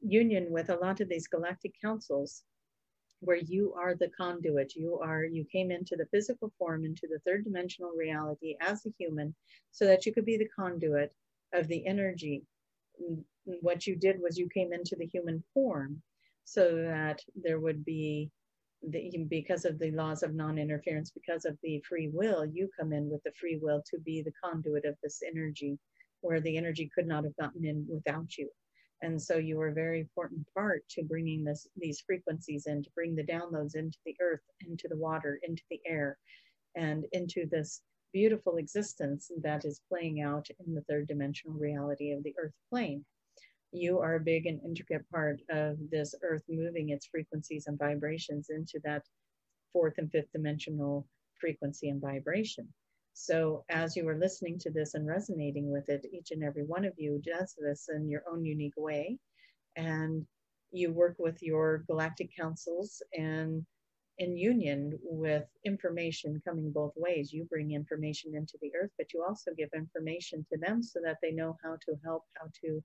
union 0.00 0.50
with 0.50 0.70
a 0.70 0.76
lot 0.76 1.00
of 1.00 1.08
these 1.08 1.28
galactic 1.28 1.72
councils 1.80 2.42
where 3.20 3.36
you 3.36 3.74
are 3.74 3.94
the 3.94 4.10
conduit. 4.18 4.74
You 4.76 4.98
are 4.98 5.24
you 5.24 5.44
came 5.50 5.70
into 5.70 5.96
the 5.96 6.06
physical 6.06 6.52
form 6.58 6.84
into 6.84 7.06
the 7.08 7.20
third 7.20 7.44
dimensional 7.44 7.92
reality 7.96 8.56
as 8.60 8.84
a 8.84 8.92
human 8.98 9.34
so 9.70 9.86
that 9.86 10.04
you 10.04 10.12
could 10.12 10.26
be 10.26 10.36
the 10.36 10.48
conduit 10.56 11.14
of 11.52 11.68
the 11.68 11.86
energy. 11.86 12.42
What 13.44 13.86
you 13.86 13.96
did 13.96 14.20
was 14.20 14.38
you 14.38 14.48
came 14.48 14.72
into 14.72 14.96
the 14.96 15.06
human 15.06 15.42
form 15.54 16.02
so 16.44 16.76
that 16.76 17.20
there 17.34 17.60
would 17.60 17.84
be 17.84 18.30
the, 18.90 19.24
because 19.28 19.64
of 19.64 19.78
the 19.78 19.90
laws 19.92 20.22
of 20.22 20.34
non-interference 20.34 21.10
because 21.10 21.46
of 21.46 21.56
the 21.62 21.82
free 21.88 22.08
will 22.12 22.44
you 22.44 22.68
come 22.78 22.92
in 22.92 23.08
with 23.08 23.22
the 23.22 23.32
free 23.40 23.58
will 23.62 23.82
to 23.90 23.98
be 23.98 24.20
the 24.20 24.32
conduit 24.42 24.84
of 24.84 24.94
this 25.02 25.22
energy 25.26 25.78
where 26.24 26.40
the 26.40 26.56
energy 26.56 26.90
could 26.94 27.06
not 27.06 27.24
have 27.24 27.36
gotten 27.36 27.64
in 27.64 27.86
without 27.88 28.36
you. 28.38 28.48
And 29.02 29.20
so 29.20 29.36
you 29.36 29.58
were 29.58 29.68
a 29.68 29.74
very 29.74 30.00
important 30.00 30.46
part 30.54 30.82
to 30.90 31.02
bringing 31.02 31.44
this, 31.44 31.66
these 31.76 32.00
frequencies 32.00 32.66
in, 32.66 32.82
to 32.82 32.90
bring 32.94 33.14
the 33.14 33.22
downloads 33.22 33.76
into 33.76 33.98
the 34.06 34.16
earth, 34.22 34.40
into 34.66 34.88
the 34.88 34.96
water, 34.96 35.38
into 35.42 35.62
the 35.70 35.80
air, 35.86 36.16
and 36.74 37.04
into 37.12 37.46
this 37.50 37.82
beautiful 38.14 38.56
existence 38.56 39.30
that 39.42 39.66
is 39.66 39.82
playing 39.90 40.22
out 40.22 40.46
in 40.66 40.74
the 40.74 40.80
third 40.82 41.06
dimensional 41.06 41.58
reality 41.58 42.12
of 42.12 42.22
the 42.22 42.34
earth 42.40 42.54
plane. 42.70 43.04
You 43.72 43.98
are 43.98 44.14
a 44.14 44.20
big 44.20 44.46
and 44.46 44.60
intricate 44.64 45.04
part 45.10 45.40
of 45.50 45.76
this 45.90 46.14
earth 46.22 46.44
moving 46.48 46.90
its 46.90 47.06
frequencies 47.06 47.66
and 47.66 47.78
vibrations 47.78 48.48
into 48.48 48.80
that 48.84 49.02
fourth 49.72 49.98
and 49.98 50.10
fifth 50.10 50.32
dimensional 50.32 51.06
frequency 51.38 51.90
and 51.90 52.00
vibration. 52.00 52.72
So 53.14 53.64
as 53.70 53.96
you 53.96 54.08
are 54.08 54.18
listening 54.18 54.58
to 54.60 54.70
this 54.70 54.94
and 54.94 55.06
resonating 55.06 55.70
with 55.70 55.88
it, 55.88 56.04
each 56.12 56.32
and 56.32 56.42
every 56.42 56.64
one 56.64 56.84
of 56.84 56.94
you 56.98 57.22
does 57.24 57.54
this 57.58 57.88
in 57.88 58.08
your 58.08 58.22
own 58.30 58.44
unique 58.44 58.76
way. 58.76 59.18
And 59.76 60.26
you 60.72 60.92
work 60.92 61.16
with 61.18 61.42
your 61.42 61.84
galactic 61.86 62.30
councils 62.36 63.00
and 63.16 63.64
in 64.18 64.36
union 64.36 64.98
with 65.02 65.44
information 65.64 66.42
coming 66.46 66.70
both 66.72 66.92
ways. 66.96 67.32
You 67.32 67.44
bring 67.44 67.72
information 67.72 68.34
into 68.34 68.58
the 68.60 68.72
earth, 68.80 68.90
but 68.98 69.12
you 69.12 69.24
also 69.26 69.52
give 69.56 69.70
information 69.74 70.44
to 70.52 70.58
them 70.58 70.82
so 70.82 71.00
that 71.04 71.18
they 71.22 71.30
know 71.32 71.56
how 71.62 71.76
to 71.86 71.96
help, 72.04 72.24
how 72.36 72.48
to 72.64 72.82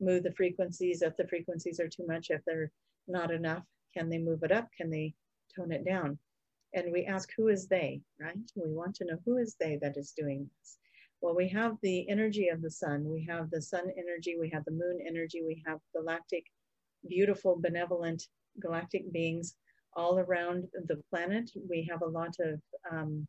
move 0.00 0.22
the 0.22 0.32
frequencies. 0.32 1.02
If 1.02 1.16
the 1.16 1.28
frequencies 1.28 1.80
are 1.80 1.88
too 1.88 2.06
much, 2.06 2.30
if 2.30 2.40
they're 2.46 2.70
not 3.08 3.30
enough, 3.30 3.62
can 3.96 4.08
they 4.08 4.18
move 4.18 4.42
it 4.42 4.52
up? 4.52 4.68
Can 4.76 4.90
they 4.90 5.14
tone 5.54 5.72
it 5.72 5.84
down? 5.84 6.18
And 6.74 6.92
we 6.92 7.04
ask 7.04 7.30
who 7.36 7.48
is 7.48 7.66
they, 7.68 8.00
right? 8.20 8.36
We 8.54 8.72
want 8.72 8.94
to 8.96 9.04
know 9.04 9.18
who 9.24 9.38
is 9.38 9.56
they 9.58 9.78
that 9.82 9.96
is 9.96 10.12
doing 10.16 10.48
this. 10.60 10.78
Well, 11.20 11.34
we 11.34 11.48
have 11.48 11.76
the 11.82 12.08
energy 12.08 12.48
of 12.48 12.60
the 12.60 12.70
sun, 12.70 13.08
we 13.08 13.26
have 13.28 13.50
the 13.50 13.62
sun 13.62 13.90
energy, 13.96 14.36
we 14.38 14.50
have 14.50 14.64
the 14.64 14.72
moon 14.72 14.98
energy, 15.06 15.42
we 15.44 15.62
have 15.66 15.78
galactic, 15.94 16.44
beautiful, 17.08 17.56
benevolent 17.58 18.22
galactic 18.60 19.10
beings 19.12 19.56
all 19.94 20.18
around 20.18 20.64
the 20.88 21.00
planet. 21.10 21.50
We 21.68 21.88
have 21.90 22.02
a 22.02 22.06
lot 22.06 22.34
of 22.40 22.60
um, 22.90 23.26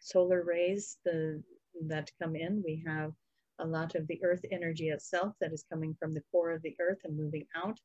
solar 0.00 0.44
rays 0.44 0.98
the, 1.04 1.42
that 1.86 2.10
come 2.20 2.36
in. 2.36 2.62
We 2.64 2.82
have 2.86 3.12
a 3.58 3.66
lot 3.66 3.94
of 3.94 4.06
the 4.06 4.20
earth 4.22 4.44
energy 4.52 4.90
itself 4.90 5.34
that 5.40 5.52
is 5.52 5.64
coming 5.70 5.96
from 5.98 6.12
the 6.12 6.22
core 6.30 6.52
of 6.52 6.62
the 6.62 6.76
earth 6.80 6.98
and 7.04 7.16
moving 7.16 7.46
out. 7.56 7.78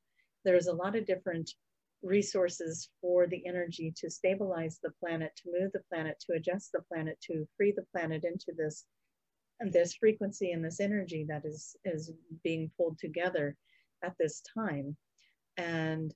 There's 0.44 0.68
a 0.68 0.74
lot 0.74 0.96
of 0.96 1.06
different 1.06 1.50
resources 2.04 2.90
for 3.02 3.28
the 3.28 3.46
energy 3.48 3.94
to 3.98 4.10
stabilize 4.10 4.80
the 4.82 4.92
planet, 5.00 5.32
to 5.38 5.52
move 5.52 5.72
the 5.72 5.84
planet, 5.92 6.22
to 6.28 6.36
adjust 6.36 6.72
the 6.72 6.82
planet, 6.82 7.18
to 7.22 7.48
free 7.58 7.74
the 7.76 7.86
planet 7.92 8.24
into 8.26 8.52
this 8.58 8.86
this 9.72 9.96
frequency 9.96 10.52
and 10.52 10.66
this 10.66 10.80
energy 10.80 11.26
that 11.28 11.46
is 11.46 11.76
is 11.86 12.12
being 12.44 12.70
pulled 12.78 12.98
together 13.00 13.56
at 14.04 14.14
this 14.20 14.42
time. 14.58 14.96
And 15.58 16.14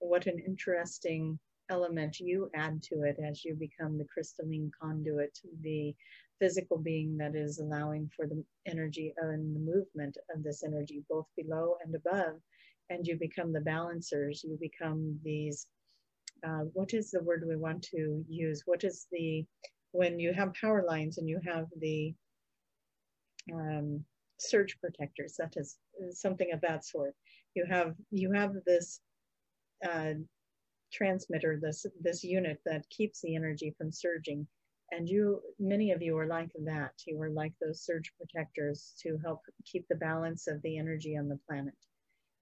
what 0.00 0.26
an 0.26 0.38
interesting 0.44 1.38
element 1.70 2.18
you 2.18 2.50
add 2.54 2.82
to 2.82 3.02
it 3.02 3.18
as 3.22 3.44
you 3.44 3.54
become 3.54 3.98
the 3.98 4.06
crystalline 4.06 4.70
conduit, 4.80 5.38
the 5.62 5.94
physical 6.40 6.78
being 6.78 7.16
that 7.18 7.34
is 7.34 7.58
allowing 7.58 8.10
for 8.14 8.26
the 8.26 8.42
energy 8.66 9.12
and 9.18 9.54
the 9.54 9.60
movement 9.60 10.16
of 10.34 10.42
this 10.42 10.62
energy, 10.64 11.04
both 11.10 11.26
below 11.36 11.76
and 11.84 11.94
above. 11.94 12.40
And 12.90 13.06
you 13.06 13.16
become 13.18 13.52
the 13.52 13.60
balancers, 13.60 14.42
you 14.44 14.58
become 14.60 15.18
these. 15.22 15.66
Uh, 16.46 16.64
what 16.72 16.94
is 16.94 17.10
the 17.10 17.22
word 17.22 17.44
we 17.46 17.56
want 17.56 17.82
to 17.82 18.24
use? 18.28 18.62
What 18.64 18.84
is 18.84 19.06
the 19.10 19.44
when 19.92 20.20
you 20.20 20.32
have 20.32 20.54
power 20.54 20.84
lines 20.86 21.18
and 21.18 21.28
you 21.28 21.40
have 21.44 21.66
the 21.80 22.14
um, 23.52 24.04
surge 24.38 24.78
protectors, 24.80 25.34
that 25.38 25.54
is 25.56 25.78
something 26.10 26.52
of 26.52 26.60
that 26.60 26.84
sort. 26.84 27.14
You 27.54 27.64
have 27.68 27.94
you 28.10 28.32
have 28.32 28.54
this 28.66 29.00
uh, 29.88 30.14
transmitter, 30.92 31.58
this 31.60 31.86
this 32.00 32.24
unit 32.24 32.60
that 32.64 32.88
keeps 32.90 33.20
the 33.20 33.34
energy 33.34 33.74
from 33.76 33.92
surging. 33.92 34.46
And 34.90 35.06
you, 35.06 35.42
many 35.58 35.90
of 35.92 36.00
you 36.00 36.16
are 36.16 36.26
like 36.26 36.50
that. 36.64 36.92
You 37.06 37.20
are 37.20 37.28
like 37.28 37.52
those 37.60 37.82
surge 37.82 38.10
protectors 38.16 38.94
to 39.02 39.18
help 39.22 39.42
keep 39.66 39.86
the 39.88 39.96
balance 39.96 40.46
of 40.46 40.62
the 40.62 40.78
energy 40.78 41.14
on 41.14 41.28
the 41.28 41.38
planet. 41.46 41.74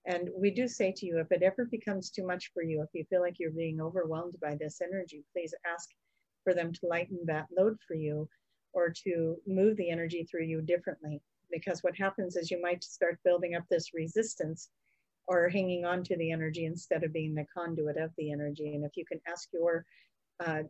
And 0.07 0.31
we 0.37 0.51
do 0.53 0.69
say 0.69 0.93
to 0.97 1.07
you, 1.07 1.19
if 1.19 1.33
it 1.33 1.43
ever 1.43 1.65
becomes 1.65 2.11
too 2.11 2.25
much 2.25 2.53
for 2.55 2.63
you, 2.63 2.81
if 2.81 2.89
you 2.93 3.05
feel 3.11 3.21
like 3.21 3.39
you're 3.39 3.51
being 3.51 3.81
overwhelmed 3.81 4.37
by 4.41 4.55
this 4.55 4.81
energy, 4.81 5.25
please 5.33 5.53
ask 5.67 5.89
for 6.45 6.55
them 6.55 6.73
to 6.73 6.87
lighten 6.87 7.19
that 7.27 7.49
load 7.57 7.77
for 7.87 7.95
you 7.95 8.29
or 8.73 8.93
to 9.05 9.37
move 9.49 9.77
the 9.77 9.91
energy 9.91 10.25
through 10.25 10.45
you 10.45 10.63
differently. 10.63 11.21
Because 11.51 11.83
what 11.83 11.97
happens 11.97 12.37
is 12.37 12.51
you 12.51 12.63
might 12.63 12.85
start 12.85 13.19
building 13.25 13.57
up 13.57 13.65
this 13.69 13.95
resistance 13.95 14.69
or 15.27 15.49
hanging 15.49 15.85
on 15.85 16.05
to 16.05 16.17
the 16.17 16.31
energy 16.31 16.67
instead 16.67 17.03
of 17.03 17.13
being 17.13 17.35
the 17.35 17.47
conduit 17.53 17.97
of 17.97 18.11
the 18.17 18.31
energy. 18.31 18.75
And 18.75 18.85
if 18.85 18.93
you 18.97 19.05
can 19.05 19.21
ask 19.27 19.49
your, 19.53 19.85
uh, 20.45 20.63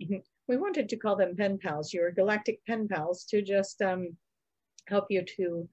we 0.48 0.56
wanted 0.56 0.88
to 0.88 0.96
call 0.96 1.14
them 1.14 1.36
pen 1.36 1.58
pals, 1.58 1.92
your 1.92 2.10
galactic 2.10 2.58
pen 2.66 2.88
pals, 2.88 3.24
to 3.26 3.40
just 3.40 3.80
um, 3.82 4.16
help 4.88 5.06
you 5.10 5.24
to 5.36 5.68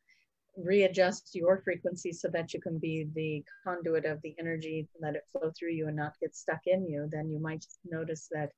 readjust 0.58 1.34
your 1.34 1.62
frequency 1.64 2.12
so 2.12 2.28
that 2.30 2.54
you 2.54 2.60
can 2.60 2.78
be 2.78 3.08
the 3.16 3.44
conduit 3.64 4.06
of 4.06 4.22
the 4.22 4.36
energy, 4.40 4.88
let 5.02 5.16
it 5.16 5.26
flow 5.32 5.52
through 5.58 5.72
you 5.72 5.88
and 5.88 5.96
not 5.96 6.20
get 6.20 6.36
stuck 6.36 6.62
in 6.66 6.86
you, 6.88 7.08
then 7.12 7.30
you 7.30 7.40
might 7.40 7.66
notice 7.90 8.28
that 8.32 8.52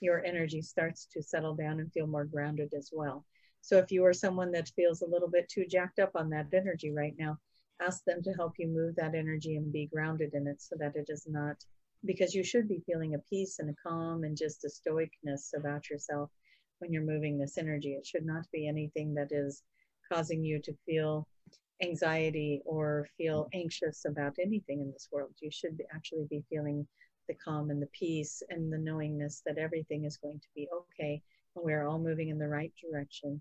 your 0.00 0.24
energy 0.24 0.60
starts 0.60 1.06
to 1.12 1.22
settle 1.22 1.54
down 1.54 1.80
and 1.80 1.92
feel 1.92 2.06
more 2.06 2.24
grounded 2.24 2.72
as 2.76 2.90
well. 2.92 3.24
So 3.60 3.78
if 3.78 3.90
you 3.90 4.04
are 4.04 4.12
someone 4.12 4.52
that 4.52 4.70
feels 4.76 5.02
a 5.02 5.08
little 5.08 5.28
bit 5.28 5.48
too 5.48 5.66
jacked 5.66 5.98
up 5.98 6.12
on 6.14 6.30
that 6.30 6.52
energy 6.52 6.92
right 6.92 7.14
now, 7.18 7.38
ask 7.80 8.04
them 8.04 8.22
to 8.22 8.32
help 8.32 8.52
you 8.58 8.68
move 8.68 8.94
that 8.96 9.14
energy 9.14 9.56
and 9.56 9.72
be 9.72 9.86
grounded 9.86 10.34
in 10.34 10.46
it 10.46 10.60
so 10.60 10.76
that 10.78 10.96
it 10.96 11.06
is 11.08 11.26
not 11.28 11.56
because 12.04 12.34
you 12.34 12.44
should 12.44 12.68
be 12.68 12.82
feeling 12.86 13.14
a 13.14 13.18
peace 13.30 13.58
and 13.58 13.70
a 13.70 13.74
calm 13.82 14.22
and 14.22 14.36
just 14.36 14.64
a 14.64 14.68
stoicness 14.68 15.50
about 15.56 15.90
yourself 15.90 16.30
when 16.78 16.92
you're 16.92 17.02
moving 17.02 17.38
this 17.38 17.58
energy. 17.58 17.94
It 17.94 18.06
should 18.06 18.24
not 18.24 18.46
be 18.52 18.68
anything 18.68 19.14
that 19.14 19.32
is 19.32 19.62
causing 20.10 20.44
you 20.44 20.60
to 20.62 20.72
feel 20.86 21.26
anxiety 21.82 22.62
or 22.64 23.08
feel 23.16 23.48
anxious 23.54 24.04
about 24.04 24.36
anything 24.40 24.80
in 24.80 24.90
this 24.92 25.08
world. 25.12 25.34
You 25.40 25.50
should 25.50 25.80
actually 25.94 26.26
be 26.28 26.44
feeling 26.50 26.86
the 27.28 27.34
calm 27.34 27.70
and 27.70 27.80
the 27.80 27.88
peace 27.88 28.42
and 28.48 28.72
the 28.72 28.78
knowingness 28.78 29.42
that 29.46 29.58
everything 29.58 30.04
is 30.04 30.16
going 30.16 30.40
to 30.40 30.48
be 30.54 30.68
okay 30.72 31.22
and 31.54 31.64
we're 31.64 31.86
all 31.86 31.98
moving 31.98 32.28
in 32.28 32.38
the 32.38 32.48
right 32.48 32.72
direction. 32.80 33.40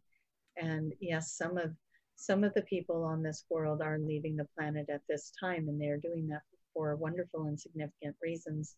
And 0.57 0.93
yes, 0.99 1.31
some 1.31 1.57
of 1.57 1.73
some 2.15 2.43
of 2.43 2.53
the 2.55 2.63
people 2.63 3.03
on 3.03 3.21
this 3.21 3.45
world 3.49 3.81
are 3.81 3.99
leaving 3.99 4.35
the 4.35 4.47
planet 4.57 4.89
at 4.89 5.01
this 5.07 5.31
time, 5.39 5.69
and 5.69 5.79
they're 5.79 5.99
doing 5.99 6.27
that 6.29 6.41
for 6.73 6.95
wonderful 6.95 7.43
and 7.43 7.59
significant 7.59 8.15
reasons 8.23 8.75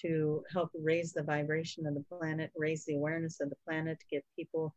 to 0.00 0.44
help 0.52 0.70
raise 0.80 1.12
the 1.12 1.24
vibration 1.24 1.86
of 1.86 1.94
the 1.94 2.04
planet, 2.04 2.52
raise 2.56 2.84
the 2.84 2.94
awareness 2.94 3.40
of 3.40 3.50
the 3.50 3.56
planet, 3.66 3.98
get 4.10 4.24
people 4.36 4.72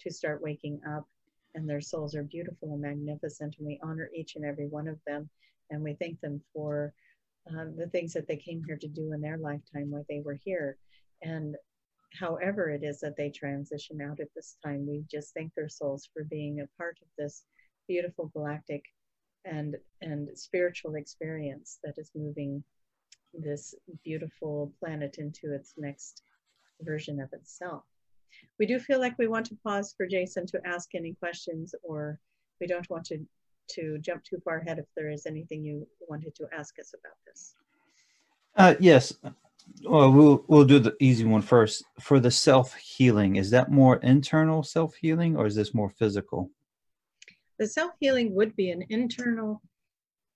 to 0.00 0.10
start 0.10 0.42
waking 0.42 0.80
up. 0.88 1.06
And 1.54 1.68
their 1.68 1.80
souls 1.80 2.14
are 2.14 2.24
beautiful 2.24 2.72
and 2.72 2.82
magnificent, 2.82 3.54
and 3.58 3.66
we 3.66 3.78
honor 3.82 4.10
each 4.14 4.36
and 4.36 4.44
every 4.44 4.66
one 4.66 4.88
of 4.88 4.98
them. 5.06 5.28
And 5.70 5.82
we 5.82 5.94
thank 5.94 6.20
them 6.20 6.42
for 6.52 6.92
uh, 7.48 7.66
the 7.76 7.88
things 7.88 8.12
that 8.14 8.26
they 8.26 8.36
came 8.36 8.62
here 8.66 8.76
to 8.76 8.88
do 8.88 9.12
in 9.12 9.20
their 9.20 9.38
lifetime 9.38 9.90
while 9.90 10.04
they 10.08 10.20
were 10.20 10.38
here. 10.44 10.78
And 11.22 11.56
however 12.18 12.70
it 12.70 12.82
is 12.82 13.00
that 13.00 13.16
they 13.16 13.30
transition 13.30 14.00
out 14.00 14.20
at 14.20 14.28
this 14.34 14.56
time, 14.64 14.86
we 14.86 15.04
just 15.10 15.34
thank 15.34 15.54
their 15.54 15.68
souls 15.68 16.08
for 16.12 16.24
being 16.24 16.60
a 16.60 16.76
part 16.78 16.98
of 17.02 17.08
this 17.18 17.44
beautiful 17.86 18.30
galactic 18.34 18.82
and 19.44 19.76
and 20.00 20.28
spiritual 20.38 20.94
experience 20.94 21.78
that 21.84 21.98
is 21.98 22.10
moving 22.14 22.64
this 23.34 23.74
beautiful 24.04 24.72
planet 24.78 25.16
into 25.18 25.52
its 25.52 25.74
next 25.76 26.22
version 26.80 27.20
of 27.20 27.28
itself. 27.32 27.84
We 28.58 28.66
do 28.66 28.78
feel 28.78 29.00
like 29.00 29.18
we 29.18 29.26
want 29.26 29.46
to 29.46 29.56
pause 29.64 29.94
for 29.96 30.06
Jason 30.06 30.46
to 30.46 30.60
ask 30.64 30.94
any 30.94 31.14
questions, 31.14 31.74
or 31.82 32.18
we 32.60 32.66
don't 32.66 32.88
want 32.90 33.04
to 33.06 33.18
to 33.66 33.98
jump 33.98 34.22
too 34.24 34.38
far 34.44 34.58
ahead 34.58 34.78
if 34.78 34.84
there 34.94 35.10
is 35.10 35.26
anything 35.26 35.64
you 35.64 35.86
wanted 36.08 36.34
to 36.34 36.46
ask 36.56 36.78
us 36.78 36.92
about 36.92 37.16
this. 37.26 37.54
Uh, 38.56 38.74
yes, 38.78 39.14
well, 39.82 40.12
we'll 40.12 40.44
we'll 40.48 40.64
do 40.64 40.78
the 40.78 40.94
easy 41.00 41.24
one 41.24 41.42
first. 41.42 41.84
For 42.00 42.20
the 42.20 42.30
self 42.30 42.74
healing, 42.74 43.36
is 43.36 43.50
that 43.50 43.70
more 43.70 43.96
internal 43.96 44.62
self 44.62 44.94
healing 44.94 45.36
or 45.36 45.46
is 45.46 45.54
this 45.54 45.74
more 45.74 45.90
physical? 45.90 46.50
The 47.58 47.66
self 47.66 47.92
healing 48.00 48.34
would 48.34 48.54
be 48.56 48.70
an 48.70 48.84
internal. 48.90 49.62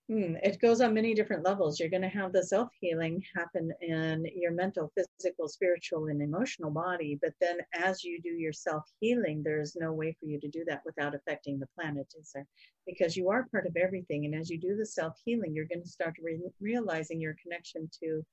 Hmm, 0.09 0.37
it 0.41 0.59
goes 0.59 0.81
on 0.81 0.95
many 0.95 1.13
different 1.13 1.45
levels. 1.45 1.79
You're 1.79 1.89
going 1.89 2.01
to 2.01 2.09
have 2.09 2.33
the 2.33 2.43
self 2.43 2.69
healing 2.81 3.23
happen 3.35 3.71
in 3.79 4.25
your 4.35 4.51
mental, 4.51 4.91
physical, 4.95 5.47
spiritual, 5.47 6.07
and 6.07 6.19
emotional 6.19 6.71
body. 6.71 7.19
But 7.21 7.35
then, 7.39 7.59
as 7.75 8.03
you 8.03 8.19
do 8.19 8.29
your 8.29 8.51
self 8.51 8.83
healing, 8.99 9.43
there's 9.43 9.75
no 9.75 9.93
way 9.93 10.17
for 10.19 10.25
you 10.25 10.39
to 10.39 10.47
do 10.47 10.65
that 10.65 10.81
without 10.83 11.13
affecting 11.13 11.59
the 11.59 11.67
planet, 11.79 12.11
is 12.19 12.31
there? 12.33 12.47
Because 12.87 13.15
you 13.15 13.29
are 13.29 13.47
part 13.51 13.67
of 13.67 13.77
everything. 13.77 14.25
And 14.25 14.33
as 14.33 14.49
you 14.49 14.57
do 14.59 14.75
the 14.75 14.85
self 14.85 15.13
healing, 15.23 15.53
you're 15.53 15.65
going 15.65 15.83
to 15.83 15.87
start 15.87 16.15
re- 16.19 16.41
realizing 16.59 17.21
your 17.21 17.35
connection 17.43 17.87
to 18.01 18.25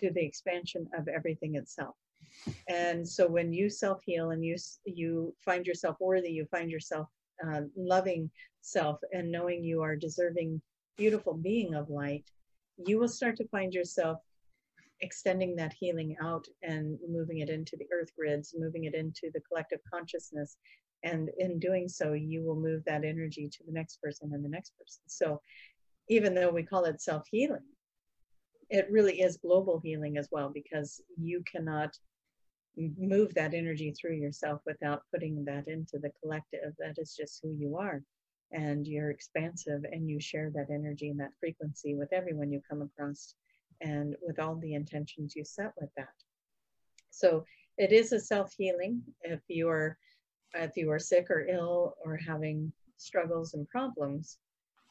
to 0.00 0.10
the 0.10 0.24
expansion 0.24 0.88
of 0.98 1.06
everything 1.06 1.54
itself. 1.54 1.94
And 2.68 3.08
so 3.08 3.28
when 3.28 3.52
you 3.52 3.70
self 3.70 4.00
heal 4.04 4.30
and 4.30 4.44
you 4.44 4.56
you 4.84 5.34
find 5.44 5.64
yourself 5.64 5.96
worthy, 6.00 6.30
you 6.30 6.46
find 6.46 6.72
yourself 6.72 7.06
uh, 7.46 7.60
loving 7.76 8.30
self, 8.62 8.98
and 9.12 9.30
knowing 9.30 9.62
you 9.62 9.82
are 9.82 9.96
deserving, 9.96 10.60
beautiful 10.96 11.34
being 11.34 11.74
of 11.74 11.90
light, 11.90 12.24
you 12.86 12.98
will 12.98 13.08
start 13.08 13.36
to 13.36 13.48
find 13.48 13.72
yourself 13.72 14.18
extending 15.00 15.56
that 15.56 15.74
healing 15.78 16.16
out 16.22 16.46
and 16.62 16.98
moving 17.08 17.38
it 17.38 17.50
into 17.50 17.76
the 17.76 17.86
earth 17.92 18.10
grids, 18.16 18.54
moving 18.56 18.84
it 18.84 18.94
into 18.94 19.30
the 19.32 19.40
collective 19.40 19.80
consciousness. 19.92 20.56
And 21.02 21.30
in 21.38 21.58
doing 21.58 21.88
so, 21.88 22.12
you 22.14 22.42
will 22.42 22.56
move 22.56 22.82
that 22.86 23.04
energy 23.04 23.48
to 23.48 23.58
the 23.66 23.72
next 23.72 24.00
person 24.00 24.30
and 24.32 24.44
the 24.44 24.48
next 24.48 24.72
person. 24.78 25.02
So 25.06 25.40
even 26.08 26.34
though 26.34 26.50
we 26.50 26.62
call 26.62 26.84
it 26.84 27.00
self 27.00 27.26
healing, 27.30 27.64
it 28.70 28.90
really 28.90 29.20
is 29.20 29.36
global 29.36 29.80
healing 29.82 30.16
as 30.16 30.28
well 30.32 30.50
because 30.52 31.02
you 31.18 31.42
cannot 31.50 31.94
move 32.76 33.34
that 33.34 33.54
energy 33.54 33.92
through 33.92 34.16
yourself 34.16 34.60
without 34.66 35.02
putting 35.12 35.44
that 35.44 35.68
into 35.68 35.98
the 35.98 36.10
collective. 36.22 36.72
That 36.78 36.96
is 36.98 37.14
just 37.14 37.40
who 37.42 37.52
you 37.52 37.76
are. 37.76 38.02
And 38.54 38.86
you're 38.86 39.10
expansive 39.10 39.84
and 39.84 40.08
you 40.08 40.20
share 40.20 40.50
that 40.54 40.70
energy 40.70 41.10
and 41.10 41.20
that 41.20 41.36
frequency 41.38 41.94
with 41.94 42.12
everyone 42.12 42.52
you 42.52 42.62
come 42.68 42.82
across 42.82 43.34
and 43.80 44.16
with 44.22 44.38
all 44.38 44.56
the 44.56 44.74
intentions 44.74 45.34
you 45.36 45.44
set 45.44 45.72
with 45.78 45.90
that. 45.96 46.14
So 47.10 47.44
it 47.76 47.92
is 47.92 48.12
a 48.12 48.20
self-healing. 48.20 49.02
If 49.22 49.40
you 49.48 49.68
are 49.68 49.98
if 50.54 50.76
you 50.76 50.90
are 50.90 51.00
sick 51.00 51.30
or 51.30 51.46
ill 51.48 51.96
or 52.04 52.16
having 52.16 52.72
struggles 52.96 53.54
and 53.54 53.68
problems, 53.68 54.38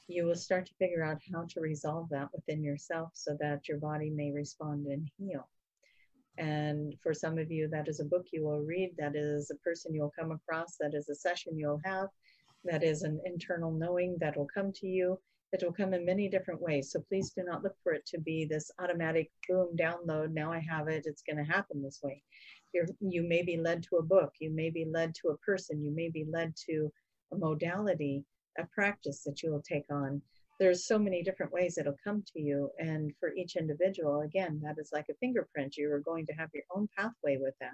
you 0.07 0.25
will 0.25 0.35
start 0.35 0.65
to 0.65 0.73
figure 0.75 1.03
out 1.03 1.21
how 1.33 1.45
to 1.49 1.61
resolve 1.61 2.09
that 2.09 2.27
within 2.33 2.61
yourself 2.63 3.11
so 3.13 3.37
that 3.39 3.67
your 3.67 3.77
body 3.77 4.09
may 4.09 4.31
respond 4.31 4.85
and 4.87 5.09
heal. 5.17 5.47
And 6.37 6.95
for 7.01 7.13
some 7.13 7.37
of 7.37 7.51
you, 7.51 7.67
that 7.69 7.87
is 7.87 7.99
a 7.99 8.05
book 8.05 8.25
you 8.31 8.43
will 8.43 8.59
read, 8.59 8.91
that 8.97 9.15
is 9.15 9.51
a 9.51 9.55
person 9.63 9.93
you'll 9.93 10.13
come 10.17 10.31
across, 10.31 10.75
that 10.79 10.93
is 10.93 11.07
a 11.07 11.15
session 11.15 11.57
you'll 11.57 11.81
have, 11.85 12.09
that 12.65 12.83
is 12.83 13.03
an 13.03 13.21
internal 13.25 13.71
knowing 13.71 14.17
that 14.19 14.37
will 14.37 14.47
come 14.53 14.71
to 14.73 14.87
you. 14.87 15.19
It 15.51 15.63
will 15.63 15.73
come 15.73 15.93
in 15.93 16.05
many 16.05 16.29
different 16.29 16.61
ways. 16.61 16.91
So 16.91 17.01
please 17.01 17.31
do 17.31 17.43
not 17.43 17.63
look 17.63 17.75
for 17.83 17.93
it 17.93 18.05
to 18.07 18.19
be 18.19 18.45
this 18.45 18.71
automatic 18.79 19.31
boom 19.47 19.75
download. 19.77 20.33
Now 20.33 20.51
I 20.51 20.59
have 20.59 20.87
it, 20.87 21.03
it's 21.05 21.21
going 21.21 21.37
to 21.37 21.51
happen 21.51 21.81
this 21.81 21.99
way. 22.03 22.23
You're, 22.73 22.87
you 22.99 23.21
may 23.21 23.43
be 23.43 23.57
led 23.57 23.83
to 23.83 23.97
a 23.97 24.03
book, 24.03 24.33
you 24.39 24.49
may 24.49 24.69
be 24.71 24.85
led 24.85 25.13
to 25.15 25.29
a 25.29 25.37
person, 25.37 25.83
you 25.83 25.91
may 25.91 26.09
be 26.09 26.25
led 26.31 26.55
to 26.67 26.91
a 27.31 27.37
modality 27.37 28.25
a 28.57 28.65
practice 28.65 29.23
that 29.23 29.41
you 29.41 29.51
will 29.51 29.61
take 29.61 29.85
on. 29.91 30.21
There's 30.59 30.85
so 30.85 30.99
many 30.99 31.23
different 31.23 31.51
ways 31.51 31.77
it'll 31.77 31.97
come 32.03 32.23
to 32.33 32.39
you. 32.39 32.69
And 32.79 33.11
for 33.19 33.33
each 33.33 33.55
individual, 33.55 34.21
again, 34.21 34.61
that 34.63 34.75
is 34.77 34.91
like 34.93 35.07
a 35.09 35.15
fingerprint. 35.15 35.77
You 35.77 35.91
are 35.91 35.99
going 35.99 36.25
to 36.27 36.33
have 36.33 36.49
your 36.53 36.63
own 36.75 36.87
pathway 36.97 37.37
with 37.37 37.55
that. 37.59 37.71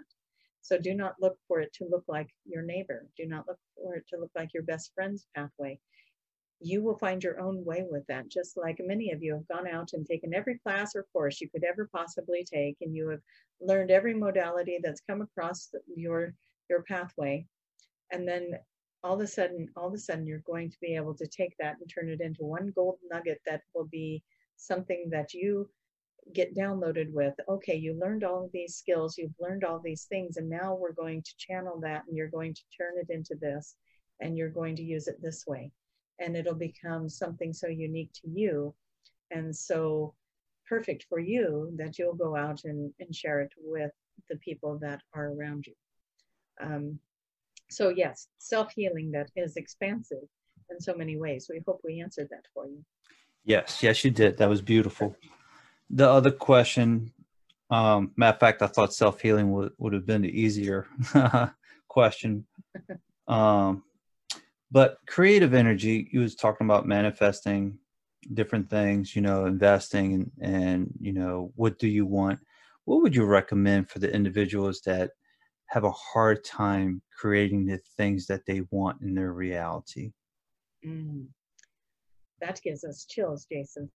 So 0.61 0.77
do 0.77 0.93
not 0.93 1.15
look 1.21 1.37
for 1.47 1.61
it 1.61 1.73
to 1.73 1.87
look 1.89 2.03
like 2.07 2.29
your 2.45 2.61
neighbor. 2.63 3.07
Do 3.17 3.25
not 3.27 3.47
look 3.47 3.59
for 3.75 3.95
it 3.95 4.05
to 4.09 4.17
look 4.17 4.31
like 4.35 4.53
your 4.53 4.63
best 4.63 4.91
friend's 4.95 5.27
pathway. 5.35 5.79
you 6.61 6.83
will 6.83 6.97
find 6.97 7.23
your 7.23 7.39
own 7.39 7.63
way 7.63 7.85
with 7.89 8.05
that. 8.07 8.29
Just 8.29 8.57
like 8.57 8.81
many 8.83 9.11
of 9.11 9.23
you 9.23 9.33
have 9.33 9.47
gone 9.47 9.67
out 9.67 9.91
and 9.93 10.05
taken 10.05 10.33
every 10.33 10.57
class 10.59 10.95
or 10.95 11.05
course 11.13 11.39
you 11.41 11.49
could 11.49 11.63
ever 11.63 11.89
possibly 11.93 12.43
take, 12.43 12.77
and 12.81 12.95
you 12.95 13.09
have 13.09 13.21
learned 13.61 13.91
every 13.91 14.13
modality 14.13 14.79
that's 14.83 15.01
come 15.09 15.21
across 15.21 15.69
your 15.95 16.33
your 16.69 16.83
pathway, 16.83 17.45
and 18.11 18.27
then 18.27 18.51
all 19.03 19.15
of 19.15 19.21
a 19.21 19.27
sudden, 19.27 19.69
all 19.77 19.87
of 19.87 19.93
a 19.93 19.97
sudden, 19.97 20.27
you're 20.27 20.39
going 20.39 20.69
to 20.69 20.77
be 20.81 20.95
able 20.95 21.15
to 21.15 21.27
take 21.27 21.55
that 21.59 21.77
and 21.79 21.89
turn 21.89 22.09
it 22.09 22.21
into 22.21 22.43
one 22.43 22.71
gold 22.75 22.97
nugget 23.09 23.39
that 23.45 23.61
will 23.73 23.87
be 23.87 24.21
something 24.57 25.09
that 25.11 25.33
you 25.33 25.69
get 26.33 26.55
downloaded 26.55 27.11
with. 27.11 27.33
Okay, 27.47 27.75
you 27.75 27.97
learned 27.99 28.23
all 28.23 28.45
of 28.45 28.51
these 28.51 28.75
skills, 28.75 29.17
you've 29.17 29.33
learned 29.39 29.63
all 29.63 29.79
these 29.79 30.03
things, 30.03 30.37
and 30.37 30.49
now 30.49 30.75
we're 30.75 30.93
going 30.93 31.21
to 31.23 31.37
channel 31.37 31.79
that, 31.81 32.03
and 32.07 32.15
you're 32.15 32.29
going 32.29 32.53
to 32.53 32.61
turn 32.77 32.93
it 32.97 33.13
into 33.13 33.35
this, 33.35 33.75
and 34.19 34.37
you're 34.37 34.49
going 34.49 34.75
to 34.75 34.83
use 34.83 35.07
it 35.07 35.21
this 35.21 35.45
way 35.47 35.71
and 36.19 36.35
it'll 36.35 36.53
become 36.53 37.09
something 37.09 37.53
so 37.53 37.67
unique 37.67 38.11
to 38.13 38.29
you 38.29 38.73
and 39.31 39.55
so 39.55 40.13
perfect 40.67 41.05
for 41.09 41.19
you 41.19 41.71
that 41.77 41.97
you'll 41.97 42.13
go 42.13 42.35
out 42.35 42.61
and, 42.65 42.91
and 42.99 43.15
share 43.15 43.41
it 43.41 43.51
with 43.57 43.91
the 44.29 44.37
people 44.37 44.77
that 44.79 45.01
are 45.13 45.31
around 45.31 45.65
you. 45.65 45.73
Um, 46.61 46.99
so 47.69 47.89
yes, 47.89 48.27
self-healing 48.37 49.11
that 49.11 49.29
is 49.35 49.55
expansive 49.55 50.27
in 50.69 50.79
so 50.79 50.93
many 50.93 51.17
ways. 51.17 51.47
We 51.49 51.61
hope 51.65 51.81
we 51.83 52.01
answered 52.01 52.27
that 52.31 52.45
for 52.53 52.67
you. 52.67 52.83
Yes, 53.45 53.81
yes, 53.81 54.03
you 54.03 54.11
did. 54.11 54.37
That 54.37 54.49
was 54.49 54.61
beautiful. 54.61 55.15
The 55.89 56.09
other 56.09 56.31
question, 56.31 57.13
um, 57.69 58.11
matter 58.15 58.35
of 58.35 58.39
fact, 58.39 58.61
I 58.61 58.67
thought 58.67 58.93
self-healing 58.93 59.51
would, 59.51 59.71
would 59.77 59.93
have 59.93 60.05
been 60.05 60.21
the 60.21 60.39
easier 60.41 60.87
question. 61.87 62.45
Um, 63.27 63.83
but 64.71 64.97
creative 65.07 65.53
energy 65.53 66.09
you 66.11 66.21
was 66.21 66.35
talking 66.35 66.65
about 66.65 66.87
manifesting 66.87 67.77
different 68.33 68.69
things 68.69 69.15
you 69.15 69.21
know 69.21 69.45
investing 69.45 70.13
and, 70.13 70.31
and 70.41 70.93
you 70.99 71.13
know 71.13 71.51
what 71.55 71.79
do 71.79 71.87
you 71.87 72.05
want 72.05 72.39
what 72.85 73.01
would 73.01 73.15
you 73.15 73.25
recommend 73.25 73.89
for 73.89 73.99
the 73.99 74.13
individuals 74.13 74.81
that 74.85 75.11
have 75.67 75.83
a 75.83 75.91
hard 75.91 76.43
time 76.43 77.01
creating 77.17 77.65
the 77.65 77.79
things 77.97 78.25
that 78.27 78.45
they 78.45 78.61
want 78.71 79.01
in 79.01 79.13
their 79.13 79.33
reality 79.33 80.11
mm. 80.85 81.25
that 82.41 82.59
gives 82.61 82.83
us 82.83 83.05
chills 83.05 83.47
jason 83.51 83.89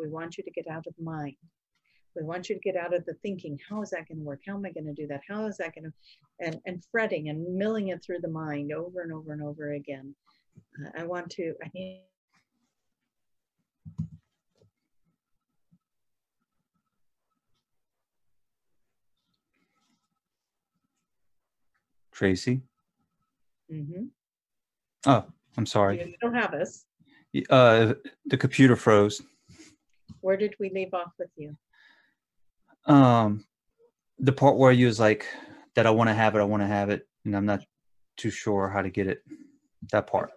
we 0.00 0.08
want 0.08 0.38
you 0.38 0.44
to 0.44 0.50
get 0.50 0.66
out 0.68 0.86
of 0.86 0.94
mind. 0.98 1.36
We 2.14 2.24
want 2.24 2.48
you 2.48 2.56
to 2.56 2.60
get 2.60 2.76
out 2.76 2.94
of 2.94 3.04
the 3.06 3.14
thinking 3.22 3.58
how 3.68 3.82
is 3.82 3.90
that 3.90 4.06
going 4.08 4.18
to 4.18 4.24
work? 4.24 4.40
How 4.46 4.54
am 4.54 4.66
i 4.66 4.70
going 4.70 4.86
to 4.86 4.92
do 4.92 5.06
that? 5.06 5.22
How 5.28 5.46
is 5.46 5.56
that 5.58 5.74
going 5.74 5.84
to 5.84 5.92
and 6.40 6.60
and 6.66 6.84
fretting 6.90 7.28
and 7.28 7.56
milling 7.56 7.88
it 7.88 8.02
through 8.04 8.20
the 8.20 8.28
mind 8.28 8.72
over 8.72 9.00
and 9.00 9.12
over 9.12 9.32
and 9.32 9.42
over 9.42 9.72
again. 9.72 10.14
Uh, 10.78 10.90
i 11.00 11.04
want 11.04 11.30
to 11.30 11.54
i 11.64 11.70
need 11.74 12.02
tracy? 22.12 22.60
Mm-hmm. 23.72 24.04
oh 25.06 25.24
i'm 25.56 25.66
sorry. 25.66 25.98
You 26.06 26.14
don't 26.20 26.34
have 26.34 26.52
us. 26.52 26.84
Uh 27.48 27.94
the 28.26 28.36
computer 28.36 28.76
froze 28.76 29.22
where 30.22 30.36
did 30.36 30.54
we 30.58 30.70
leave 30.70 30.94
off 30.94 31.12
with 31.18 31.30
you 31.36 31.56
um, 32.86 33.44
the 34.18 34.32
part 34.32 34.56
where 34.56 34.72
you 34.72 34.86
was 34.86 35.00
like 35.00 35.26
that 35.74 35.86
I 35.86 35.90
want 35.90 36.08
to 36.08 36.14
have 36.14 36.34
it, 36.34 36.40
I 36.40 36.44
want 36.44 36.62
to 36.62 36.66
have 36.66 36.90
it, 36.90 37.06
and 37.24 37.36
I'm 37.36 37.46
not 37.46 37.62
too 38.16 38.30
sure 38.30 38.68
how 38.68 38.82
to 38.82 38.90
get 38.90 39.06
it. 39.06 39.22
That 39.90 40.06
part. 40.06 40.30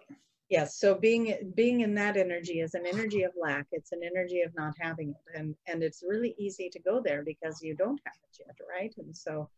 Yes. 0.48 0.78
So 0.78 0.94
being 0.94 1.52
being 1.54 1.80
in 1.80 1.94
that 1.94 2.16
energy 2.16 2.60
is 2.60 2.74
an 2.74 2.86
energy 2.86 3.22
of 3.22 3.32
lack. 3.40 3.66
It's 3.72 3.92
an 3.92 4.00
energy 4.04 4.42
of 4.42 4.52
not 4.56 4.74
having 4.80 5.10
it, 5.10 5.38
and 5.38 5.54
and 5.66 5.82
it's 5.82 6.02
really 6.06 6.34
easy 6.38 6.68
to 6.70 6.80
go 6.80 7.00
there 7.00 7.22
because 7.24 7.62
you 7.62 7.74
don't 7.76 8.00
have 8.04 8.14
it 8.28 8.44
yet, 8.44 8.56
right? 8.68 8.94
And 8.98 9.16
so 9.16 9.48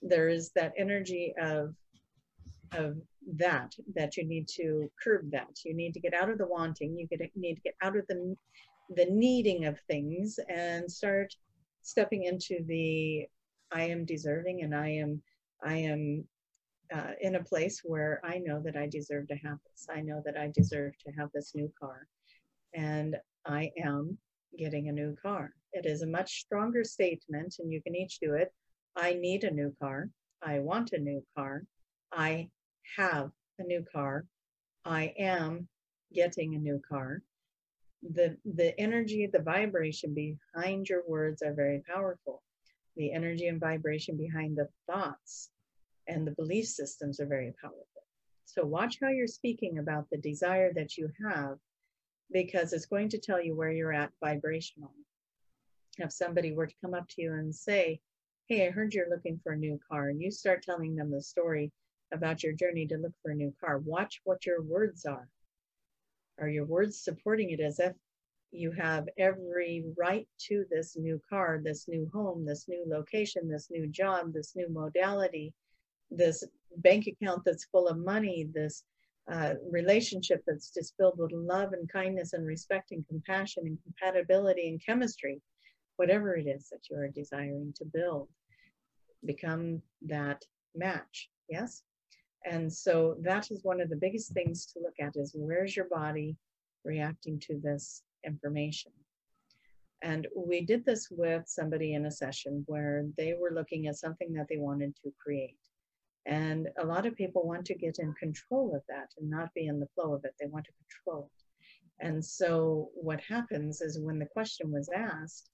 there 0.00 0.28
is 0.28 0.50
that 0.54 0.72
energy 0.76 1.34
of 1.40 1.74
of 2.72 2.96
that 3.36 3.74
that 3.94 4.16
you 4.16 4.24
need 4.24 4.48
to 4.48 4.90
curb 5.02 5.30
that 5.30 5.64
you 5.64 5.74
need 5.74 5.92
to 5.92 6.00
get 6.00 6.14
out 6.14 6.30
of 6.30 6.38
the 6.38 6.46
wanting 6.46 6.96
you 6.96 7.06
get, 7.06 7.20
need 7.36 7.54
to 7.54 7.60
get 7.60 7.74
out 7.82 7.96
of 7.96 8.06
the 8.08 8.34
the 8.96 9.06
needing 9.06 9.64
of 9.64 9.78
things 9.88 10.38
and 10.48 10.90
start 10.90 11.34
stepping 11.82 12.24
into 12.24 12.62
the 12.66 13.26
I 13.72 13.82
am 13.84 14.04
deserving 14.04 14.62
and 14.62 14.74
I 14.74 14.88
am 14.88 15.22
I 15.64 15.76
am 15.76 16.24
uh, 16.92 17.12
in 17.20 17.36
a 17.36 17.44
place 17.44 17.80
where 17.84 18.20
I 18.24 18.38
know 18.38 18.60
that 18.64 18.76
I 18.76 18.86
deserve 18.86 19.28
to 19.28 19.34
have 19.36 19.58
this. 19.70 19.86
I 19.90 20.00
know 20.02 20.20
that 20.24 20.36
I 20.36 20.50
deserve 20.54 20.92
to 20.98 21.12
have 21.12 21.30
this 21.32 21.52
new 21.54 21.72
car, 21.80 22.06
and 22.74 23.16
I 23.46 23.70
am 23.82 24.18
getting 24.58 24.88
a 24.88 24.92
new 24.92 25.16
car. 25.22 25.52
It 25.72 25.86
is 25.86 26.02
a 26.02 26.06
much 26.06 26.40
stronger 26.40 26.84
statement, 26.84 27.56
and 27.58 27.72
you 27.72 27.80
can 27.82 27.96
each 27.96 28.18
do 28.20 28.34
it. 28.34 28.52
I 28.96 29.14
need 29.14 29.44
a 29.44 29.50
new 29.50 29.74
car. 29.80 30.10
I 30.42 30.58
want 30.58 30.92
a 30.92 30.98
new 30.98 31.24
car. 31.34 31.64
I 32.12 32.50
have 32.98 33.30
a 33.58 33.62
new 33.62 33.84
car. 33.90 34.26
I 34.84 35.14
am 35.18 35.68
getting 36.12 36.54
a 36.54 36.58
new 36.58 36.80
car 36.86 37.22
the 38.02 38.36
the 38.44 38.78
energy 38.80 39.28
the 39.32 39.42
vibration 39.42 40.14
behind 40.14 40.88
your 40.88 41.02
words 41.06 41.42
are 41.42 41.54
very 41.54 41.82
powerful. 41.86 42.42
The 42.96 43.12
energy 43.12 43.46
and 43.46 43.60
vibration 43.60 44.16
behind 44.16 44.56
the 44.56 44.68
thoughts 44.86 45.50
and 46.08 46.26
the 46.26 46.32
belief 46.32 46.66
systems 46.66 47.20
are 47.20 47.26
very 47.26 47.54
powerful. 47.60 47.86
So 48.44 48.64
watch 48.64 48.98
how 49.00 49.08
you're 49.08 49.26
speaking 49.26 49.78
about 49.78 50.10
the 50.10 50.18
desire 50.18 50.72
that 50.74 50.98
you 50.98 51.08
have 51.24 51.58
because 52.32 52.72
it's 52.72 52.86
going 52.86 53.08
to 53.10 53.18
tell 53.18 53.40
you 53.40 53.54
where 53.54 53.70
you're 53.70 53.92
at 53.92 54.12
vibrationally 54.22 55.02
if 55.98 56.12
somebody 56.12 56.52
were 56.52 56.66
to 56.66 56.74
come 56.82 56.94
up 56.94 57.06
to 57.08 57.22
you 57.22 57.32
and 57.34 57.54
say 57.54 58.00
hey 58.48 58.66
i 58.66 58.70
heard 58.70 58.94
you're 58.94 59.10
looking 59.10 59.38
for 59.42 59.52
a 59.52 59.56
new 59.56 59.78
car 59.90 60.08
and 60.08 60.20
you 60.20 60.30
start 60.30 60.62
telling 60.62 60.94
them 60.96 61.10
the 61.10 61.20
story 61.20 61.70
about 62.12 62.42
your 62.42 62.52
journey 62.52 62.86
to 62.86 62.96
look 62.96 63.12
for 63.22 63.30
a 63.30 63.34
new 63.34 63.52
car 63.62 63.78
watch 63.78 64.20
what 64.24 64.44
your 64.46 64.62
words 64.62 65.04
are 65.04 65.28
are 66.42 66.48
your 66.48 66.64
words 66.64 66.98
supporting 66.98 67.50
it 67.50 67.60
as 67.60 67.78
if 67.78 67.92
you 68.50 68.72
have 68.72 69.08
every 69.16 69.84
right 69.96 70.26
to 70.48 70.64
this 70.70 70.96
new 70.96 71.20
car, 71.30 71.60
this 71.62 71.86
new 71.88 72.10
home, 72.12 72.44
this 72.44 72.66
new 72.68 72.84
location, 72.86 73.48
this 73.48 73.68
new 73.70 73.86
job, 73.86 74.32
this 74.32 74.54
new 74.56 74.68
modality, 74.68 75.54
this 76.10 76.44
bank 76.78 77.06
account 77.06 77.42
that's 77.44 77.64
full 77.66 77.86
of 77.88 77.96
money, 77.96 78.48
this 78.52 78.84
uh, 79.30 79.54
relationship 79.70 80.42
that's 80.46 80.70
just 80.70 80.94
filled 80.96 81.16
with 81.16 81.32
love 81.32 81.72
and 81.72 81.88
kindness 81.90 82.32
and 82.32 82.44
respect 82.44 82.90
and 82.90 83.06
compassion 83.08 83.62
and 83.66 83.78
compatibility 83.84 84.68
and 84.68 84.84
chemistry, 84.84 85.40
whatever 85.96 86.34
it 86.34 86.46
is 86.46 86.68
that 86.70 86.80
you 86.90 86.96
are 86.96 87.08
desiring 87.08 87.72
to 87.76 87.84
build, 87.84 88.28
become 89.24 89.80
that 90.02 90.42
match. 90.74 91.30
Yes? 91.48 91.82
And 92.44 92.72
so 92.72 93.16
that 93.22 93.50
is 93.50 93.62
one 93.62 93.80
of 93.80 93.88
the 93.88 93.96
biggest 93.96 94.32
things 94.32 94.66
to 94.66 94.80
look 94.80 94.94
at 95.00 95.16
is 95.16 95.32
where's 95.34 95.76
your 95.76 95.88
body 95.88 96.36
reacting 96.84 97.38
to 97.40 97.60
this 97.62 98.02
information. 98.24 98.92
And 100.02 100.26
we 100.36 100.62
did 100.62 100.84
this 100.84 101.08
with 101.10 101.44
somebody 101.46 101.94
in 101.94 102.06
a 102.06 102.10
session 102.10 102.64
where 102.66 103.06
they 103.16 103.34
were 103.34 103.52
looking 103.52 103.86
at 103.86 103.98
something 103.98 104.32
that 104.32 104.46
they 104.48 104.58
wanted 104.58 104.96
to 105.04 105.12
create. 105.22 105.56
And 106.26 106.68
a 106.78 106.84
lot 106.84 107.06
of 107.06 107.16
people 107.16 107.46
want 107.46 107.64
to 107.66 107.74
get 107.74 107.98
in 108.00 108.12
control 108.14 108.74
of 108.74 108.82
that 108.88 109.10
and 109.18 109.30
not 109.30 109.54
be 109.54 109.66
in 109.66 109.78
the 109.78 109.88
flow 109.94 110.14
of 110.14 110.24
it. 110.24 110.34
They 110.40 110.46
want 110.46 110.64
to 110.64 110.72
control 110.72 111.30
it. 111.32 112.04
And 112.04 112.24
so 112.24 112.90
what 112.94 113.20
happens 113.20 113.80
is 113.80 114.00
when 114.00 114.18
the 114.18 114.26
question 114.26 114.72
was 114.72 114.88
asked, 114.94 115.50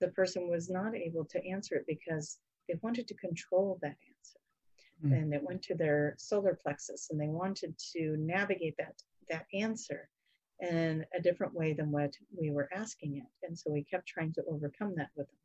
the 0.00 0.08
person 0.08 0.48
was 0.48 0.68
not 0.68 0.94
able 0.94 1.24
to 1.24 1.44
answer 1.46 1.76
it 1.76 1.84
because 1.86 2.38
they 2.68 2.74
wanted 2.82 3.08
to 3.08 3.14
control 3.14 3.78
that 3.80 3.96
answer 4.06 4.38
mm. 5.04 5.12
and 5.12 5.32
it 5.32 5.42
went 5.42 5.62
to 5.62 5.74
their 5.74 6.14
solar 6.18 6.58
plexus 6.62 7.08
and 7.10 7.20
they 7.20 7.28
wanted 7.28 7.74
to 7.92 8.16
navigate 8.18 8.76
that 8.78 8.94
that 9.28 9.46
answer 9.52 10.08
in 10.60 11.04
a 11.14 11.20
different 11.20 11.54
way 11.54 11.72
than 11.72 11.92
what 11.92 12.12
we 12.36 12.50
were 12.50 12.68
asking 12.72 13.18
it. 13.18 13.46
And 13.46 13.56
so 13.56 13.70
we 13.70 13.84
kept 13.84 14.08
trying 14.08 14.32
to 14.34 14.44
overcome 14.48 14.94
that 14.96 15.10
with 15.14 15.28
them. 15.28 15.36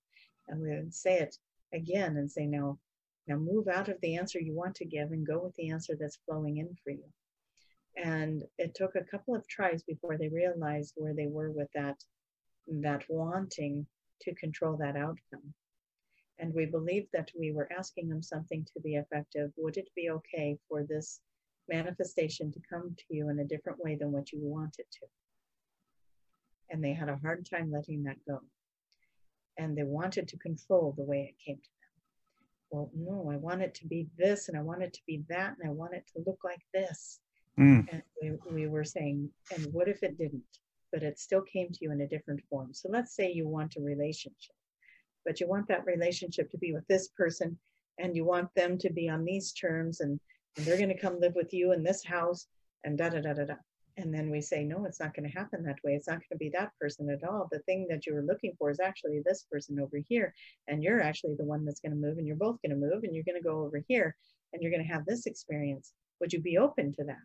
And 0.48 0.62
we 0.62 0.70
would 0.70 0.94
say 0.94 1.20
it 1.20 1.38
again 1.74 2.18
and 2.18 2.32
say 2.32 2.46
now 2.46 2.80
now 3.28 3.38
move 3.38 3.68
out 3.68 3.88
of 3.88 4.00
the 4.02 4.18
answer 4.18 4.40
you 4.40 4.54
want 4.54 4.76
to 4.76 4.86
give 4.86 5.12
and 5.12 5.26
go 5.26 5.40
with 5.40 5.56
the 5.56 5.70
answer 5.70 5.96
that's 5.98 6.20
flowing 6.26 6.58
in 6.58 6.76
for 6.84 6.90
you. 6.90 7.06
And 7.96 8.44
it 8.58 8.76
took 8.76 8.96
a 8.96 9.04
couple 9.04 9.36
of 9.36 9.48
tries 9.48 9.84
before 9.84 10.18
they 10.18 10.28
realized 10.28 10.94
where 10.98 11.14
they 11.14 11.28
were 11.28 11.52
with 11.52 11.70
that 11.74 12.04
that 12.68 13.04
wanting 13.10 13.86
to 14.22 14.34
control 14.36 14.78
that 14.78 14.96
outcome 14.96 15.54
and 16.44 16.54
we 16.54 16.66
believed 16.66 17.08
that 17.14 17.32
we 17.40 17.54
were 17.54 17.70
asking 17.72 18.10
them 18.10 18.22
something 18.22 18.66
to 18.66 18.82
the 18.84 18.98
effect 18.98 19.36
of, 19.38 19.54
would 19.56 19.78
it 19.78 19.88
be 19.96 20.10
okay 20.10 20.58
for 20.68 20.84
this 20.84 21.22
manifestation 21.70 22.52
to 22.52 22.60
come 22.70 22.94
to 22.98 23.04
you 23.10 23.30
in 23.30 23.40
a 23.40 23.46
different 23.46 23.80
way 23.82 23.96
than 23.96 24.12
what 24.12 24.34
you 24.34 24.42
want 24.42 24.76
it 24.78 24.88
to? 24.92 25.08
And 26.70 26.84
they 26.84 26.92
had 26.92 27.08
a 27.08 27.16
hard 27.16 27.48
time 27.50 27.72
letting 27.72 28.04
that 28.04 28.18
go. 28.28 28.42
And 29.58 29.78
they 29.78 29.84
wanted 29.84 30.28
to 30.28 30.38
control 30.38 30.94
the 30.98 31.06
way 31.06 31.32
it 31.32 31.46
came 31.46 31.56
to 31.56 31.70
them. 31.80 31.92
well, 32.72 32.92
no, 32.94 33.32
I 33.32 33.38
want 33.38 33.62
it 33.62 33.74
to 33.76 33.88
be 33.88 34.10
this 34.18 34.50
and 34.50 34.58
I 34.58 34.62
want 34.62 34.84
it 34.84 34.92
to 34.96 35.02
be 35.08 35.24
that 35.30 35.56
and 35.58 35.70
I 35.70 35.72
want 35.72 35.94
it 35.94 36.04
to 36.14 36.24
look 36.28 36.40
like 36.44 36.64
this. 36.74 37.22
Mm. 37.58 37.88
And 37.90 38.02
we, 38.22 38.32
we 38.52 38.68
were 38.68 38.84
saying, 38.84 39.30
and 39.56 39.72
what 39.72 39.88
if 39.88 40.04
it 40.04 40.18
didn't? 40.18 40.44
But 40.92 41.04
it 41.04 41.20
still 41.20 41.44
came 41.44 41.70
to 41.70 41.80
you 41.80 41.94
in 41.94 42.02
a 42.02 42.08
different 42.08 42.42
form. 42.50 42.74
So 42.74 42.90
let's 42.92 43.16
say 43.16 43.32
you 43.32 43.48
want 43.48 43.78
a 43.78 43.82
relationship, 43.82 44.56
but 45.26 45.40
you 45.40 45.48
want 45.48 45.68
that 45.68 45.86
relationship 45.86 46.50
to 46.52 46.58
be 46.58 46.74
with 46.74 46.86
this 46.88 47.10
person 47.10 47.58
and 48.00 48.16
you 48.16 48.26
want 48.26 48.50
them 48.56 48.78
to 48.80 48.92
be 48.92 49.10
on 49.10 49.24
these 49.24 49.52
terms 49.54 50.00
and, 50.00 50.20
and 50.58 50.66
they're 50.66 50.78
going 50.78 50.90
to 50.90 51.00
come 51.00 51.20
live 51.20 51.36
with 51.36 51.54
you 51.54 51.74
in 51.74 51.84
this 51.84 52.04
house 52.04 52.48
and 52.84 52.98
da 52.98 53.10
da 53.10 53.22
da 53.22 53.34
da 53.34 53.46
da. 53.46 53.56
And 53.98 54.12
then 54.12 54.32
we 54.32 54.42
say 54.42 54.64
no 54.64 54.86
it's 54.86 55.00
not 55.00 55.14
going 55.14 55.30
to 55.30 55.38
happen 55.38 55.64
that 55.64 55.78
way. 55.84 55.94
It's 55.94 56.08
not 56.08 56.16
going 56.16 56.30
to 56.32 56.38
be 56.38 56.50
that 56.50 56.72
person 56.82 57.10
at 57.10 57.28
all. 57.28 57.48
The 57.52 57.60
thing 57.60 57.86
that 57.90 58.06
you 58.06 58.16
were 58.16 58.24
looking 58.24 58.54
for 58.58 58.72
is 58.72 58.80
actually 58.80 59.22
this 59.24 59.46
person 59.52 59.80
over 59.80 59.98
here 60.08 60.34
and 60.68 60.84
you're 60.84 61.02
actually 61.02 61.36
the 61.36 61.46
one 61.46 61.64
that's 61.64 61.80
going 61.80 61.92
to 61.92 61.98
move 61.98 62.18
and 62.18 62.26
you're 62.26 62.36
both 62.36 62.62
going 62.62 62.72
to 62.72 62.88
move 62.88 63.04
and 63.04 63.14
you're 63.14 63.24
going 63.24 63.42
to 63.42 63.48
go 63.48 63.64
over 63.64 63.84
here 63.88 64.16
and 64.52 64.62
you're 64.62 64.72
going 64.72 64.86
to 64.86 64.94
have 64.94 65.06
this 65.06 65.28
experience. 65.28 65.94
Would 66.20 66.34
you 66.34 66.42
be 66.42 66.58
open 66.58 66.94
to 66.94 67.04
that? 67.06 67.22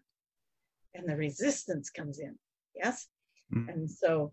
And 0.94 1.08
the 1.08 1.16
resistance 1.16 1.90
comes 1.90 2.18
in. 2.18 2.36
Yes? 2.74 3.08
Mm. 3.54 3.72
and 3.72 3.90
so 3.90 4.32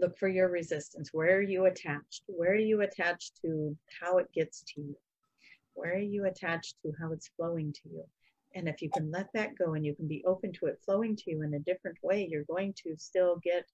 look 0.00 0.18
for 0.18 0.28
your 0.28 0.48
resistance. 0.48 1.10
Where 1.12 1.36
are 1.36 1.42
you 1.42 1.66
attached? 1.66 2.22
Where 2.26 2.52
are 2.52 2.56
you 2.56 2.80
attached 2.80 3.40
to 3.42 3.76
how 4.00 4.18
it 4.18 4.32
gets 4.32 4.62
to 4.74 4.80
you? 4.80 4.96
Where 5.74 5.94
are 5.94 5.98
you 5.98 6.26
attached 6.26 6.76
to 6.82 6.92
how 7.00 7.12
it's 7.12 7.30
flowing 7.36 7.72
to 7.72 7.88
you? 7.88 8.04
And 8.54 8.68
if 8.68 8.82
you 8.82 8.90
can 8.90 9.10
let 9.10 9.28
that 9.34 9.56
go 9.56 9.74
and 9.74 9.84
you 9.86 9.94
can 9.94 10.08
be 10.08 10.24
open 10.26 10.52
to 10.54 10.66
it 10.66 10.80
flowing 10.84 11.14
to 11.16 11.30
you 11.30 11.42
in 11.42 11.54
a 11.54 11.60
different 11.60 11.98
way, 12.02 12.26
you're 12.28 12.44
going 12.44 12.74
to 12.84 12.96
still 12.96 13.36
get 13.44 13.64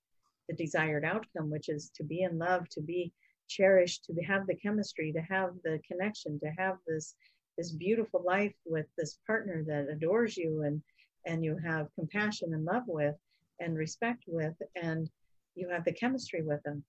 the 0.49 0.55
desired 0.55 1.05
outcome, 1.05 1.51
which 1.51 1.69
is 1.69 1.91
to 1.97 2.05
be 2.05 2.23
in 2.23 2.39
love, 2.39 2.69
to 2.71 2.81
be 2.81 3.13
cherished, 3.49 4.05
to 4.05 4.15
have 4.25 4.47
the 4.47 4.55
chemistry, 4.55 5.13
to 5.13 5.21
have 5.21 5.55
the 5.65 5.81
connection, 5.89 6.39
to 6.41 6.49
have 6.59 6.77
this 6.87 7.15
this 7.57 7.73
beautiful 7.73 8.23
life 8.23 8.53
with 8.67 8.85
this 8.99 9.19
partner 9.27 9.65
that 9.67 9.89
adores 9.89 10.37
you 10.37 10.63
and 10.63 10.83
and 11.25 11.43
you 11.45 11.57
have 11.57 11.89
compassion 11.95 12.53
and 12.53 12.65
love 12.65 12.85
with 12.87 13.15
and 13.61 13.77
respect 13.77 14.25
with. 14.27 14.55
And 14.77 15.11
you 15.57 15.69
have 15.69 15.85
the 15.85 15.93
chemistry 15.93 16.43
with 16.43 16.63
them 16.63 16.85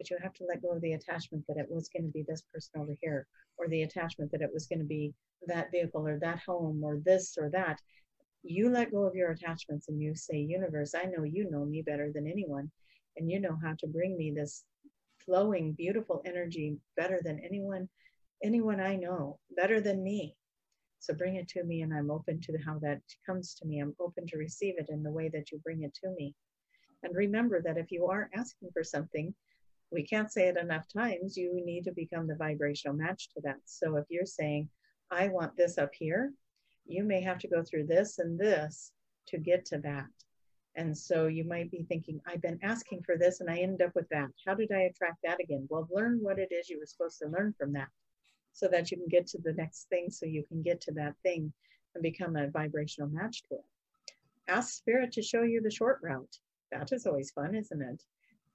but 0.00 0.08
you 0.08 0.16
have 0.22 0.32
to 0.32 0.44
let 0.48 0.62
go 0.62 0.70
of 0.72 0.80
the 0.80 0.94
attachment 0.94 1.44
that 1.46 1.58
it 1.58 1.66
was 1.70 1.90
going 1.90 2.04
to 2.04 2.10
be 2.10 2.24
this 2.26 2.42
person 2.54 2.80
over 2.80 2.96
here 3.02 3.26
or 3.58 3.68
the 3.68 3.82
attachment 3.82 4.32
that 4.32 4.40
it 4.40 4.48
was 4.52 4.66
going 4.66 4.78
to 4.78 4.84
be 4.86 5.12
that 5.46 5.70
vehicle 5.70 6.08
or 6.08 6.18
that 6.18 6.40
home 6.40 6.82
or 6.82 6.98
this 7.04 7.36
or 7.38 7.50
that. 7.50 7.78
You 8.42 8.70
let 8.70 8.92
go 8.92 9.02
of 9.02 9.14
your 9.14 9.32
attachments 9.32 9.88
and 9.88 10.00
you 10.00 10.14
say 10.14 10.38
universe 10.38 10.94
i 10.94 11.04
know 11.04 11.24
you 11.24 11.50
know 11.50 11.66
me 11.66 11.82
better 11.82 12.10
than 12.14 12.26
anyone 12.26 12.70
and 13.18 13.30
you 13.30 13.38
know 13.38 13.58
how 13.62 13.74
to 13.78 13.86
bring 13.86 14.16
me 14.16 14.32
this 14.34 14.64
flowing 15.22 15.72
beautiful 15.72 16.22
energy 16.24 16.78
better 16.96 17.20
than 17.22 17.38
anyone 17.44 17.86
anyone 18.42 18.80
i 18.80 18.96
know 18.96 19.38
better 19.54 19.82
than 19.82 20.02
me. 20.02 20.34
So 21.00 21.12
bring 21.12 21.36
it 21.36 21.48
to 21.48 21.64
me 21.64 21.82
and 21.82 21.92
i'm 21.92 22.10
open 22.10 22.40
to 22.40 22.56
how 22.64 22.78
that 22.78 23.02
comes 23.26 23.54
to 23.56 23.66
me. 23.66 23.80
I'm 23.80 23.94
open 24.00 24.26
to 24.28 24.38
receive 24.38 24.76
it 24.78 24.86
in 24.88 25.02
the 25.02 25.12
way 25.12 25.28
that 25.28 25.52
you 25.52 25.58
bring 25.58 25.82
it 25.82 25.92
to 26.02 26.10
me 26.16 26.34
and 27.02 27.14
remember 27.14 27.62
that 27.62 27.78
if 27.78 27.90
you 27.90 28.06
are 28.06 28.30
asking 28.34 28.68
for 28.72 28.84
something 28.84 29.34
we 29.92 30.04
can't 30.04 30.32
say 30.32 30.48
it 30.48 30.56
enough 30.56 30.86
times 30.92 31.36
you 31.36 31.60
need 31.64 31.84
to 31.84 31.92
become 31.92 32.26
the 32.26 32.36
vibrational 32.36 32.96
match 32.96 33.28
to 33.30 33.40
that 33.42 33.58
so 33.64 33.96
if 33.96 34.04
you're 34.08 34.26
saying 34.26 34.68
I 35.10 35.28
want 35.28 35.56
this 35.56 35.76
up 35.76 35.90
here, 35.92 36.32
you 36.86 37.02
may 37.02 37.20
have 37.20 37.38
to 37.38 37.48
go 37.48 37.62
through 37.62 37.86
this 37.86 38.18
and 38.18 38.38
this 38.38 38.92
to 39.28 39.38
get 39.38 39.64
to 39.66 39.78
that. 39.78 40.06
And 40.76 40.96
so 40.96 41.26
you 41.26 41.44
might 41.44 41.70
be 41.70 41.82
thinking, 41.82 42.20
I've 42.26 42.42
been 42.42 42.60
asking 42.62 43.02
for 43.02 43.16
this 43.16 43.40
and 43.40 43.50
I 43.50 43.58
end 43.58 43.82
up 43.82 43.94
with 43.94 44.08
that. 44.10 44.28
How 44.46 44.54
did 44.54 44.70
I 44.70 44.82
attract 44.82 45.18
that 45.24 45.40
again? 45.40 45.66
Well, 45.68 45.88
learn 45.90 46.20
what 46.22 46.38
it 46.38 46.52
is 46.52 46.68
you 46.68 46.78
were 46.78 46.86
supposed 46.86 47.18
to 47.18 47.28
learn 47.28 47.54
from 47.58 47.72
that 47.72 47.88
so 48.52 48.68
that 48.68 48.90
you 48.90 48.98
can 48.98 49.08
get 49.08 49.26
to 49.28 49.38
the 49.42 49.52
next 49.54 49.88
thing, 49.88 50.10
so 50.10 50.26
you 50.26 50.44
can 50.44 50.62
get 50.62 50.80
to 50.82 50.92
that 50.92 51.14
thing 51.24 51.52
and 51.94 52.02
become 52.02 52.36
a 52.36 52.50
vibrational 52.50 53.10
match 53.10 53.42
to 53.48 53.56
it. 53.56 53.64
Ask 54.46 54.74
Spirit 54.74 55.12
to 55.12 55.22
show 55.22 55.42
you 55.42 55.60
the 55.60 55.70
short 55.70 55.98
route. 56.02 56.38
That 56.72 56.92
is 56.92 57.06
always 57.06 57.30
fun, 57.30 57.54
isn't 57.54 57.82
it? 57.82 58.02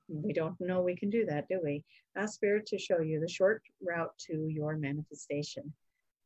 We 0.07 0.33
don't 0.33 0.59
know 0.59 0.81
we 0.81 0.95
can 0.95 1.09
do 1.09 1.25
that, 1.25 1.47
do 1.47 1.59
we? 1.63 1.83
Ask 2.15 2.35
Spirit 2.35 2.67
to 2.67 2.77
show 2.77 3.01
you 3.01 3.19
the 3.19 3.27
short 3.27 3.63
route 3.81 4.13
to 4.27 4.47
your 4.47 4.77
manifestation. 4.77 5.73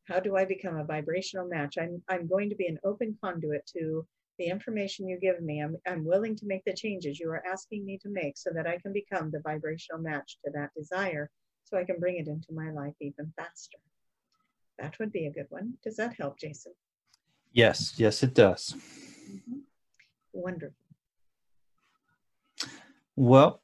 How 0.04 0.20
do 0.20 0.36
I 0.36 0.44
become 0.44 0.76
a 0.76 0.84
vibrational 0.84 1.48
match? 1.48 1.78
I'm, 1.78 2.02
I'm 2.08 2.26
going 2.26 2.50
to 2.50 2.56
be 2.56 2.66
an 2.66 2.78
open 2.84 3.16
conduit 3.22 3.64
to 3.78 4.06
the 4.38 4.46
information 4.46 5.08
you 5.08 5.18
give 5.18 5.40
me. 5.40 5.62
I'm, 5.62 5.76
I'm 5.86 6.04
willing 6.04 6.36
to 6.36 6.46
make 6.46 6.64
the 6.64 6.74
changes 6.74 7.18
you 7.18 7.30
are 7.30 7.44
asking 7.46 7.84
me 7.86 7.98
to 7.98 8.08
make 8.08 8.36
so 8.36 8.50
that 8.54 8.66
I 8.66 8.78
can 8.78 8.92
become 8.92 9.30
the 9.30 9.40
vibrational 9.40 10.00
match 10.00 10.38
to 10.44 10.50
that 10.52 10.70
desire 10.76 11.30
so 11.64 11.78
I 11.78 11.84
can 11.84 11.98
bring 11.98 12.16
it 12.16 12.26
into 12.26 12.52
my 12.52 12.70
life 12.70 12.94
even 13.00 13.32
faster. 13.36 13.78
That 14.78 14.98
would 14.98 15.12
be 15.12 15.26
a 15.26 15.32
good 15.32 15.46
one. 15.50 15.74
Does 15.84 15.96
that 15.96 16.14
help, 16.14 16.38
Jason? 16.38 16.72
Yes, 17.52 17.94
yes, 17.96 18.22
it 18.22 18.34
does. 18.34 18.74
Mm-hmm. 19.30 19.58
Wonderful. 20.32 20.79
Well, 23.16 23.62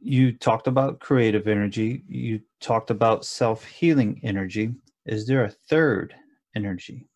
you 0.00 0.32
talked 0.32 0.66
about 0.66 1.00
creative 1.00 1.48
energy, 1.48 2.04
you 2.08 2.40
talked 2.60 2.90
about 2.90 3.24
self 3.24 3.64
healing 3.64 4.20
energy. 4.22 4.74
Is 5.04 5.26
there 5.26 5.44
a 5.44 5.50
third 5.50 6.14
energy? 6.54 7.06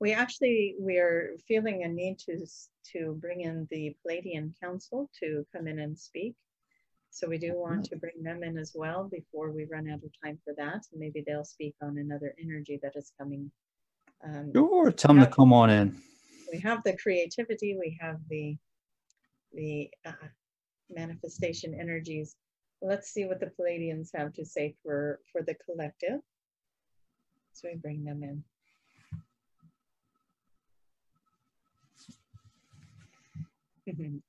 We 0.00 0.12
actually 0.12 0.76
we 0.80 0.98
are 0.98 1.32
feeling 1.46 1.84
a 1.84 1.88
need 1.88 2.18
to 2.20 2.46
to 2.92 3.18
bring 3.20 3.42
in 3.42 3.66
the 3.70 3.96
Pleiadian 4.04 4.54
Council 4.60 5.10
to 5.20 5.44
come 5.54 5.66
in 5.66 5.78
and 5.78 5.98
speak. 5.98 6.34
So 7.10 7.28
we 7.28 7.38
do 7.38 7.54
want 7.54 7.84
to 7.86 7.96
bring 7.96 8.22
them 8.22 8.42
in 8.42 8.58
as 8.58 8.72
well 8.74 9.08
before 9.10 9.50
we 9.50 9.64
run 9.64 9.88
out 9.90 10.04
of 10.04 10.10
time 10.22 10.38
for 10.44 10.54
that. 10.56 10.86
And 10.92 11.00
maybe 11.00 11.24
they'll 11.26 11.44
speak 11.44 11.74
on 11.82 11.98
another 11.98 12.34
energy 12.40 12.78
that 12.82 12.96
is 12.96 13.12
coming. 13.18 13.50
Um, 14.22 14.52
sure, 14.54 14.92
tell 14.92 15.14
them 15.14 15.24
to 15.24 15.30
come 15.30 15.52
on 15.52 15.70
in. 15.70 15.96
We 16.52 16.60
have 16.60 16.82
the 16.84 16.96
creativity. 16.96 17.76
We 17.78 17.98
have 18.00 18.16
the 18.28 18.56
the 19.54 19.90
uh, 20.04 20.12
manifestation 20.90 21.74
energies 21.74 22.36
let's 22.80 23.10
see 23.10 23.24
what 23.24 23.40
the 23.40 23.50
Pleiadians 23.58 24.10
have 24.14 24.32
to 24.34 24.44
say 24.44 24.76
for, 24.82 25.20
for 25.32 25.42
the 25.42 25.54
collective. 25.54 26.20
So 27.52 27.68
we 27.68 27.76
bring 27.76 28.04
them 28.04 28.22
in. 28.22 28.44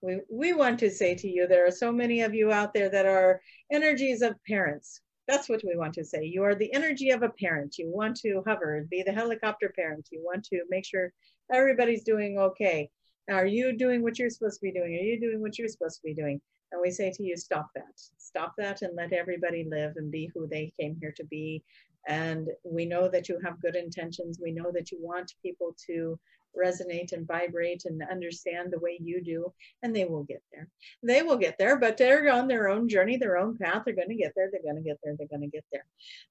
we, 0.00 0.20
we 0.30 0.52
want 0.54 0.78
to 0.80 0.90
say 0.90 1.14
to 1.14 1.28
you, 1.28 1.46
there 1.46 1.66
are 1.66 1.72
so 1.72 1.92
many 1.92 2.22
of 2.22 2.34
you 2.34 2.52
out 2.52 2.72
there 2.72 2.88
that 2.88 3.06
are 3.06 3.42
energies 3.70 4.22
of 4.22 4.42
parents. 4.46 5.02
That's 5.30 5.48
what 5.48 5.62
we 5.64 5.76
want 5.76 5.94
to 5.94 6.04
say. 6.04 6.24
You 6.24 6.42
are 6.42 6.56
the 6.56 6.74
energy 6.74 7.10
of 7.10 7.22
a 7.22 7.28
parent. 7.28 7.78
You 7.78 7.88
want 7.88 8.16
to 8.16 8.42
hover, 8.44 8.84
be 8.90 9.04
the 9.04 9.12
helicopter 9.12 9.72
parent. 9.76 10.08
You 10.10 10.20
want 10.24 10.42
to 10.46 10.64
make 10.68 10.84
sure 10.84 11.12
everybody's 11.54 12.02
doing 12.02 12.36
okay. 12.36 12.90
Are 13.30 13.46
you 13.46 13.72
doing 13.72 14.02
what 14.02 14.18
you're 14.18 14.28
supposed 14.28 14.58
to 14.58 14.66
be 14.66 14.72
doing? 14.72 14.92
Are 14.92 15.04
you 15.04 15.20
doing 15.20 15.40
what 15.40 15.56
you're 15.56 15.68
supposed 15.68 16.00
to 16.00 16.04
be 16.04 16.14
doing? 16.14 16.40
And 16.72 16.82
we 16.82 16.90
say 16.90 17.12
to 17.12 17.22
you, 17.22 17.36
stop 17.36 17.68
that. 17.76 17.94
Stop 18.18 18.54
that 18.58 18.82
and 18.82 18.96
let 18.96 19.12
everybody 19.12 19.64
live 19.70 19.92
and 19.94 20.10
be 20.10 20.32
who 20.34 20.48
they 20.48 20.72
came 20.80 20.96
here 21.00 21.14
to 21.16 21.24
be. 21.26 21.62
And 22.08 22.48
we 22.64 22.84
know 22.84 23.08
that 23.08 23.28
you 23.28 23.38
have 23.44 23.62
good 23.62 23.76
intentions. 23.76 24.40
We 24.42 24.50
know 24.50 24.72
that 24.72 24.90
you 24.90 24.98
want 25.00 25.34
people 25.44 25.76
to 25.86 26.18
resonate 26.56 27.12
and 27.12 27.26
vibrate 27.26 27.84
and 27.84 28.02
understand 28.10 28.70
the 28.70 28.78
way 28.78 28.98
you 29.00 29.22
do, 29.22 29.52
and 29.82 29.94
they 29.94 30.04
will 30.04 30.24
get 30.24 30.42
there. 30.52 30.68
They 31.02 31.22
will 31.22 31.36
get 31.36 31.56
there, 31.58 31.78
but 31.78 31.96
they're 31.96 32.30
on 32.32 32.48
their 32.48 32.68
own 32.68 32.88
journey, 32.88 33.16
their 33.16 33.36
own 33.36 33.56
path. 33.56 33.82
They're 33.84 33.94
going 33.94 34.08
to 34.08 34.14
get 34.14 34.32
there. 34.36 34.48
They're 34.50 34.62
going 34.62 34.82
to 34.82 34.88
get 34.88 34.98
there. 35.02 35.14
They're 35.16 35.28
going 35.28 35.42
to 35.42 35.48
get 35.48 35.64
there. 35.72 35.86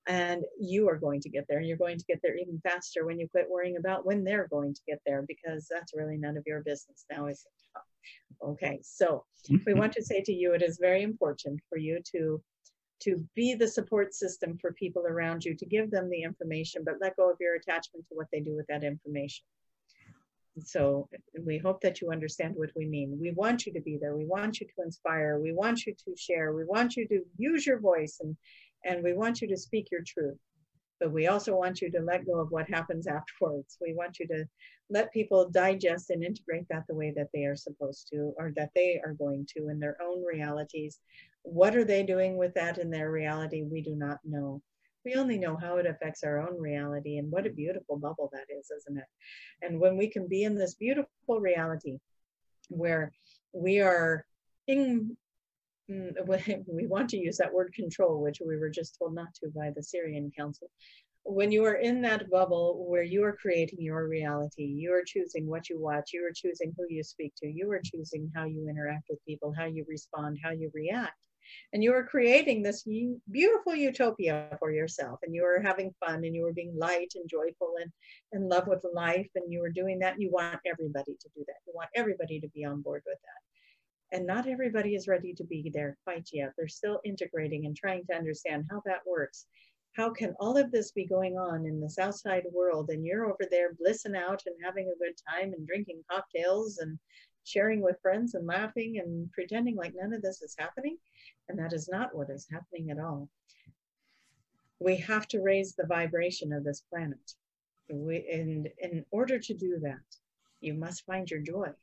And 0.07 0.43
you 0.59 0.89
are 0.89 0.97
going 0.97 1.21
to 1.21 1.29
get 1.29 1.45
there. 1.47 1.59
And 1.59 1.67
you're 1.67 1.77
going 1.77 1.97
to 1.97 2.05
get 2.05 2.19
there 2.21 2.35
even 2.37 2.59
faster 2.63 3.05
when 3.05 3.19
you 3.19 3.27
quit 3.27 3.49
worrying 3.49 3.77
about 3.77 4.05
when 4.05 4.23
they're 4.23 4.47
going 4.47 4.73
to 4.73 4.81
get 4.87 5.01
there, 5.05 5.23
because 5.27 5.67
that's 5.69 5.93
really 5.95 6.17
none 6.17 6.37
of 6.37 6.43
your 6.45 6.61
business 6.61 7.05
now, 7.11 7.27
is 7.27 7.45
it? 7.45 8.45
Okay, 8.45 8.79
so 8.81 9.25
we 9.65 9.73
want 9.73 9.93
to 9.93 10.03
say 10.03 10.21
to 10.21 10.33
you, 10.33 10.53
it 10.53 10.61
is 10.61 10.77
very 10.79 11.03
important 11.03 11.59
for 11.69 11.77
you 11.77 11.99
to 12.11 12.41
to 13.01 13.25
be 13.35 13.55
the 13.55 13.67
support 13.67 14.13
system 14.13 14.57
for 14.59 14.73
people 14.73 15.03
around 15.07 15.43
you, 15.43 15.55
to 15.55 15.65
give 15.65 15.89
them 15.91 16.09
the 16.09 16.23
information, 16.23 16.83
but 16.85 16.95
let 17.01 17.15
go 17.15 17.29
of 17.29 17.37
your 17.39 17.55
attachment 17.55 18.05
to 18.09 18.15
what 18.15 18.27
they 18.31 18.41
do 18.41 18.55
with 18.55 18.67
that 18.67 18.83
information. 18.83 19.45
So 20.65 21.07
we 21.45 21.57
hope 21.57 21.81
that 21.81 22.01
you 22.01 22.11
understand 22.11 22.55
what 22.55 22.71
we 22.75 22.85
mean. 22.85 23.17
We 23.19 23.31
want 23.31 23.65
you 23.65 23.73
to 23.73 23.81
be 23.81 23.97
there. 23.99 24.15
We 24.15 24.25
want 24.25 24.59
you 24.59 24.67
to 24.67 24.83
inspire. 24.83 25.39
We 25.39 25.53
want 25.53 25.85
you 25.85 25.93
to 25.93 26.15
share. 26.17 26.53
We 26.53 26.65
want 26.65 26.95
you 26.95 27.07
to 27.07 27.21
use 27.37 27.65
your 27.65 27.79
voice 27.79 28.19
and 28.21 28.35
and 28.85 29.03
we 29.03 29.13
want 29.13 29.41
you 29.41 29.47
to 29.49 29.57
speak 29.57 29.89
your 29.91 30.03
truth 30.07 30.37
but 30.99 31.11
we 31.11 31.27
also 31.27 31.55
want 31.55 31.81
you 31.81 31.89
to 31.91 32.01
let 32.01 32.25
go 32.25 32.39
of 32.39 32.51
what 32.51 32.69
happens 32.69 33.07
afterwards. 33.07 33.77
We 33.81 33.93
want 33.93 34.19
you 34.19 34.27
to 34.27 34.45
let 34.89 35.13
people 35.13 35.49
digest 35.49 36.09
and 36.09 36.23
integrate 36.23 36.67
that 36.69 36.85
the 36.87 36.95
way 36.95 37.13
that 37.15 37.29
they 37.33 37.45
are 37.45 37.55
supposed 37.55 38.07
to, 38.11 38.33
or 38.37 38.51
that 38.55 38.71
they 38.75 38.99
are 39.05 39.13
going 39.13 39.47
to 39.55 39.69
in 39.69 39.79
their 39.79 39.97
own 40.01 40.23
realities. 40.25 40.99
What 41.43 41.75
are 41.75 41.85
they 41.85 42.03
doing 42.03 42.37
with 42.37 42.53
that 42.55 42.79
in 42.79 42.89
their 42.89 43.11
reality? 43.11 43.63
We 43.63 43.81
do 43.81 43.95
not 43.95 44.19
know. 44.25 44.61
We 45.05 45.15
only 45.15 45.37
know 45.37 45.55
how 45.55 45.77
it 45.77 45.85
affects 45.85 46.23
our 46.23 46.39
own 46.39 46.59
reality, 46.59 47.17
and 47.17 47.31
what 47.31 47.47
a 47.47 47.51
beautiful 47.51 47.97
bubble 47.97 48.29
that 48.33 48.45
is, 48.49 48.69
isn't 48.69 48.97
it? 48.97 49.05
And 49.61 49.79
when 49.79 49.97
we 49.97 50.07
can 50.09 50.27
be 50.27 50.43
in 50.43 50.55
this 50.55 50.75
beautiful 50.75 51.39
reality 51.39 51.99
where 52.69 53.11
we 53.53 53.79
are 53.81 54.25
in 54.67 55.17
mm, 55.89 56.65
we 56.67 56.87
want 56.87 57.09
to 57.09 57.17
use 57.17 57.37
that 57.37 57.53
word 57.53 57.73
control, 57.73 58.21
which 58.21 58.41
we 58.45 58.57
were 58.57 58.69
just 58.69 58.97
told 58.97 59.13
not 59.13 59.33
to 59.35 59.49
by 59.49 59.71
the 59.71 59.81
Sirian 59.81 60.35
Council. 60.35 60.69
When 61.23 61.51
you 61.51 61.65
are 61.65 61.75
in 61.75 62.01
that 62.03 62.29
bubble 62.29 62.85
where 62.87 63.03
you 63.03 63.23
are 63.23 63.35
creating 63.35 63.81
your 63.81 64.07
reality, 64.07 64.63
you 64.63 64.93
are 64.93 65.03
choosing 65.05 65.47
what 65.47 65.69
you 65.69 65.79
watch, 65.79 66.11
you 66.13 66.25
are 66.25 66.33
choosing 66.33 66.73
who 66.77 66.85
you 66.89 67.03
speak 67.03 67.33
to, 67.37 67.47
you 67.47 67.69
are 67.71 67.81
choosing 67.83 68.31
how 68.33 68.45
you 68.45 68.67
interact 68.69 69.03
with 69.09 69.23
people, 69.25 69.53
how 69.55 69.65
you 69.65 69.85
respond, 69.87 70.37
how 70.41 70.51
you 70.51 70.71
react. 70.73 71.17
And 71.73 71.83
you 71.83 71.93
are 71.93 72.05
creating 72.05 72.63
this 72.63 72.83
beautiful 73.31 73.75
utopia 73.75 74.55
for 74.59 74.71
yourself, 74.71 75.19
and 75.23 75.33
you 75.33 75.43
are 75.43 75.61
having 75.61 75.93
fun, 75.99 76.23
and 76.23 76.35
you 76.35 76.45
are 76.45 76.53
being 76.53 76.77
light 76.77 77.11
and 77.15 77.29
joyful 77.29 77.75
and 77.81 77.91
in 78.31 78.49
love 78.49 78.67
with 78.67 78.85
life, 78.93 79.29
and 79.35 79.51
you 79.51 79.63
are 79.63 79.69
doing 79.69 79.99
that. 79.99 80.13
And 80.13 80.21
you 80.21 80.31
want 80.31 80.59
everybody 80.65 81.15
to 81.19 81.29
do 81.35 81.43
that. 81.47 81.61
You 81.67 81.73
want 81.75 81.89
everybody 81.95 82.39
to 82.39 82.49
be 82.49 82.65
on 82.65 82.81
board 82.81 83.03
with 83.05 83.17
that 83.21 83.41
and 84.11 84.25
not 84.25 84.47
everybody 84.47 84.95
is 84.95 85.07
ready 85.07 85.33
to 85.33 85.43
be 85.43 85.69
there 85.73 85.97
quite 86.03 86.29
yet. 86.33 86.53
They're 86.57 86.67
still 86.67 86.99
integrating 87.05 87.65
and 87.65 87.75
trying 87.75 88.05
to 88.07 88.15
understand 88.15 88.65
how 88.69 88.81
that 88.85 89.01
works. 89.05 89.45
How 89.93 90.11
can 90.11 90.35
all 90.39 90.57
of 90.57 90.71
this 90.71 90.91
be 90.91 91.05
going 91.05 91.37
on 91.37 91.65
in 91.65 91.81
this 91.81 91.97
outside 91.99 92.43
world 92.51 92.89
and 92.89 93.05
you're 93.05 93.25
over 93.25 93.47
there 93.49 93.73
blissing 93.73 94.15
out 94.15 94.41
and 94.45 94.55
having 94.63 94.87
a 94.87 95.03
good 95.03 95.15
time 95.29 95.53
and 95.53 95.67
drinking 95.67 96.03
cocktails 96.09 96.77
and 96.77 96.97
sharing 97.49 97.81
with 97.81 98.01
friends 98.01 98.35
and 98.35 98.45
laughing 98.45 98.99
and 98.99 99.31
pretending 99.31 99.75
like 99.75 99.93
none 99.95 100.13
of 100.13 100.21
this 100.21 100.41
is 100.41 100.55
happening? 100.57 100.97
And 101.47 101.57
that 101.59 101.73
is 101.73 101.89
not 101.89 102.15
what 102.15 102.29
is 102.29 102.47
happening 102.51 102.91
at 102.91 102.99
all. 102.99 103.29
We 104.79 104.95
have 104.97 105.27
to 105.29 105.41
raise 105.41 105.75
the 105.75 105.87
vibration 105.87 106.53
of 106.53 106.63
this 106.63 106.83
planet. 106.89 107.33
We, 107.89 108.27
and 108.31 108.69
in 108.77 109.05
order 109.11 109.39
to 109.39 109.53
do 109.53 109.79
that, 109.81 109.99
you 110.61 110.73
must 110.73 111.05
find 111.05 111.29
your 111.29 111.41
joy 111.41 111.73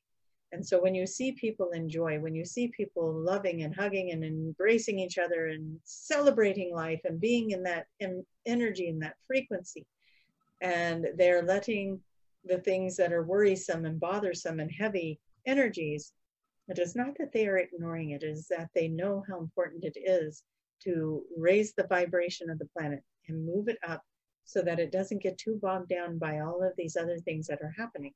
and 0.53 0.67
so 0.67 0.81
when 0.81 0.95
you 0.95 1.07
see 1.07 1.33
people 1.33 1.71
enjoy, 1.71 2.19
when 2.21 2.35
you 2.35 2.45
see 2.45 2.69
people 2.69 3.13
loving 3.13 3.63
and 3.63 3.75
hugging 3.75 4.13
and 4.13 4.25
embracing 4.25 4.99
each 4.99 5.19
other 5.19 5.49
and 5.49 5.79
celebrating 5.85 6.75
life 6.75 7.01
and 7.05 7.21
being 7.21 7.51
in 7.51 7.63
that 7.65 7.87
energy 8.47 8.89
and 8.89 9.03
that 9.03 9.17
frequency, 9.27 9.85
and 10.61 11.09
they're 11.17 11.43
letting 11.43 12.01
the 12.45 12.59
things 12.59 12.97
that 12.97 13.13
are 13.13 13.25
worrisome 13.25 13.85
and 13.85 13.99
bothersome 13.99 14.61
and 14.61 14.71
heavy 14.71 15.19
energies, 15.47 16.13
it 16.69 16.79
is 16.79 16.97
not 16.97 17.17
that 17.19 17.33
they 17.33 17.47
are 17.47 17.59
ignoring 17.59 18.11
it, 18.11 18.23
it 18.23 18.27
is 18.27 18.49
that 18.49 18.71
they 18.75 18.89
know 18.89 19.25
how 19.29 19.39
important 19.39 19.85
it 19.85 19.99
is 19.99 20.43
to 20.85 21.23
raise 21.37 21.73
the 21.73 21.87
vibration 21.87 22.51
of 22.51 22.59
the 22.59 22.69
planet 22.77 23.03
and 23.29 23.47
move 23.47 23.69
it 23.69 23.79
up 23.87 24.03
so 24.45 24.63
that 24.63 24.79
it 24.79 24.93
doesn't 24.93 25.23
get 25.23 25.39
too 25.39 25.59
bogged 25.61 25.89
down 25.89 26.19
by 26.19 26.41
all 26.41 26.63
of 26.63 26.73
these 26.77 26.97
other 26.97 27.19
things 27.19 27.47
that 27.47 27.61
are 27.63 27.75
happening. 27.77 28.13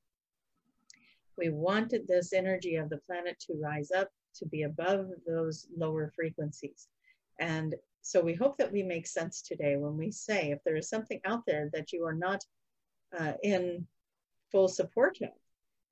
We 1.37 1.51
wanted 1.51 2.07
this 2.07 2.33
energy 2.33 2.77
of 2.77 2.91
the 2.91 2.99
planet 2.99 3.39
to 3.47 3.55
rise 3.55 3.91
up 3.91 4.09
to 4.37 4.47
be 4.47 4.63
above 4.63 5.09
those 5.27 5.67
lower 5.77 6.13
frequencies. 6.15 6.89
And 7.41 7.75
so 8.03 8.21
we 8.21 8.35
hope 8.35 8.59
that 8.59 8.73
we 8.73 8.83
make 8.83 9.07
sense 9.07 9.43
today 9.43 9.77
when 9.77 9.97
we 9.97 10.11
say 10.11 10.51
if 10.51 10.59
there 10.65 10.77
is 10.77 10.89
something 10.89 11.21
out 11.25 11.43
there 11.47 11.71
that 11.73 11.93
you 11.93 12.05
are 12.05 12.15
not 12.15 12.45
uh, 13.19 13.33
in 13.43 13.87
full 14.53 14.69
support 14.69 15.19
of, 15.23 15.31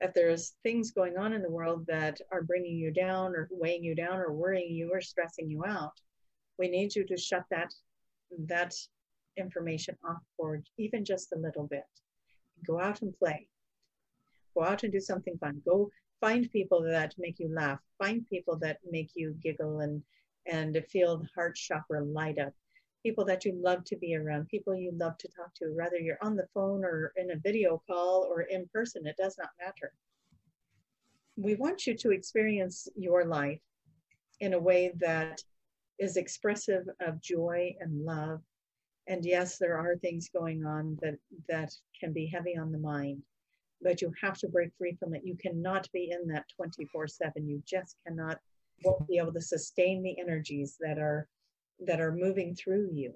if 0.01 0.13
there's 0.13 0.53
things 0.63 0.91
going 0.91 1.17
on 1.17 1.33
in 1.33 1.41
the 1.41 1.51
world 1.51 1.85
that 1.87 2.19
are 2.31 2.43
bringing 2.43 2.77
you 2.77 2.91
down 2.91 3.35
or 3.35 3.49
weighing 3.51 3.83
you 3.83 3.95
down 3.95 4.19
or 4.19 4.31
worrying 4.31 4.73
you 4.73 4.91
or 4.93 5.01
stressing 5.01 5.49
you 5.49 5.65
out, 5.65 5.93
we 6.57 6.69
need 6.69 6.95
you 6.95 7.05
to 7.05 7.17
shut 7.17 7.43
that 7.51 7.73
that 8.45 8.73
information 9.37 9.95
off 10.07 10.21
for 10.37 10.61
even 10.77 11.03
just 11.03 11.31
a 11.33 11.37
little 11.37 11.67
bit. 11.67 11.83
Go 12.65 12.79
out 12.79 13.01
and 13.01 13.17
play. 13.17 13.47
Go 14.55 14.63
out 14.63 14.83
and 14.83 14.91
do 14.91 14.99
something 14.99 15.37
fun. 15.37 15.61
Go 15.65 15.89
find 16.21 16.51
people 16.51 16.81
that 16.83 17.15
make 17.17 17.39
you 17.39 17.53
laugh. 17.53 17.79
Find 17.97 18.27
people 18.27 18.57
that 18.59 18.77
make 18.89 19.11
you 19.15 19.35
giggle 19.41 19.79
and 19.79 20.03
and 20.45 20.77
feel 20.89 21.17
the 21.17 21.27
heart 21.35 21.55
chakra 21.55 22.03
light 22.03 22.39
up. 22.39 22.53
People 23.03 23.25
that 23.25 23.45
you 23.45 23.53
love 23.61 23.83
to 23.85 23.95
be 23.95 24.15
around, 24.15 24.49
people 24.49 24.75
you 24.75 24.91
love 24.93 25.17
to 25.17 25.29
talk 25.29 25.53
to, 25.55 25.73
whether 25.73 25.97
you're 25.97 26.17
on 26.21 26.35
the 26.35 26.47
phone 26.53 26.83
or 26.83 27.13
in 27.15 27.31
a 27.31 27.37
video 27.37 27.81
call 27.87 28.27
or 28.29 28.41
in 28.41 28.69
person, 28.73 29.07
it 29.07 29.15
does 29.17 29.37
not 29.37 29.49
matter. 29.59 29.93
We 31.37 31.55
want 31.55 31.87
you 31.87 31.95
to 31.95 32.11
experience 32.11 32.87
your 32.97 33.25
life 33.25 33.61
in 34.41 34.53
a 34.53 34.59
way 34.59 34.91
that 34.99 35.41
is 35.97 36.17
expressive 36.17 36.87
of 36.99 37.21
joy 37.21 37.75
and 37.79 38.03
love. 38.03 38.41
And 39.07 39.23
yes, 39.25 39.57
there 39.57 39.77
are 39.77 39.95
things 39.95 40.29
going 40.29 40.65
on 40.65 40.97
that, 41.01 41.15
that 41.47 41.73
can 41.99 42.11
be 42.11 42.27
heavy 42.27 42.57
on 42.57 42.71
the 42.71 42.77
mind 42.77 43.23
but 43.81 44.01
you 44.01 44.13
have 44.21 44.37
to 44.39 44.47
break 44.47 44.71
free 44.77 44.95
from 44.99 45.13
it. 45.13 45.21
You 45.23 45.35
cannot 45.35 45.89
be 45.91 46.11
in 46.11 46.27
that 46.29 46.45
24 46.55 47.07
7. 47.07 47.47
You 47.47 47.61
just 47.65 47.95
cannot 48.05 48.39
won't 48.83 49.07
be 49.07 49.17
able 49.17 49.33
to 49.33 49.41
sustain 49.41 50.01
the 50.01 50.17
energies 50.19 50.77
that 50.79 50.97
are 50.97 51.27
that 51.85 52.01
are 52.01 52.11
moving 52.11 52.55
through 52.55 52.89
you. 52.93 53.13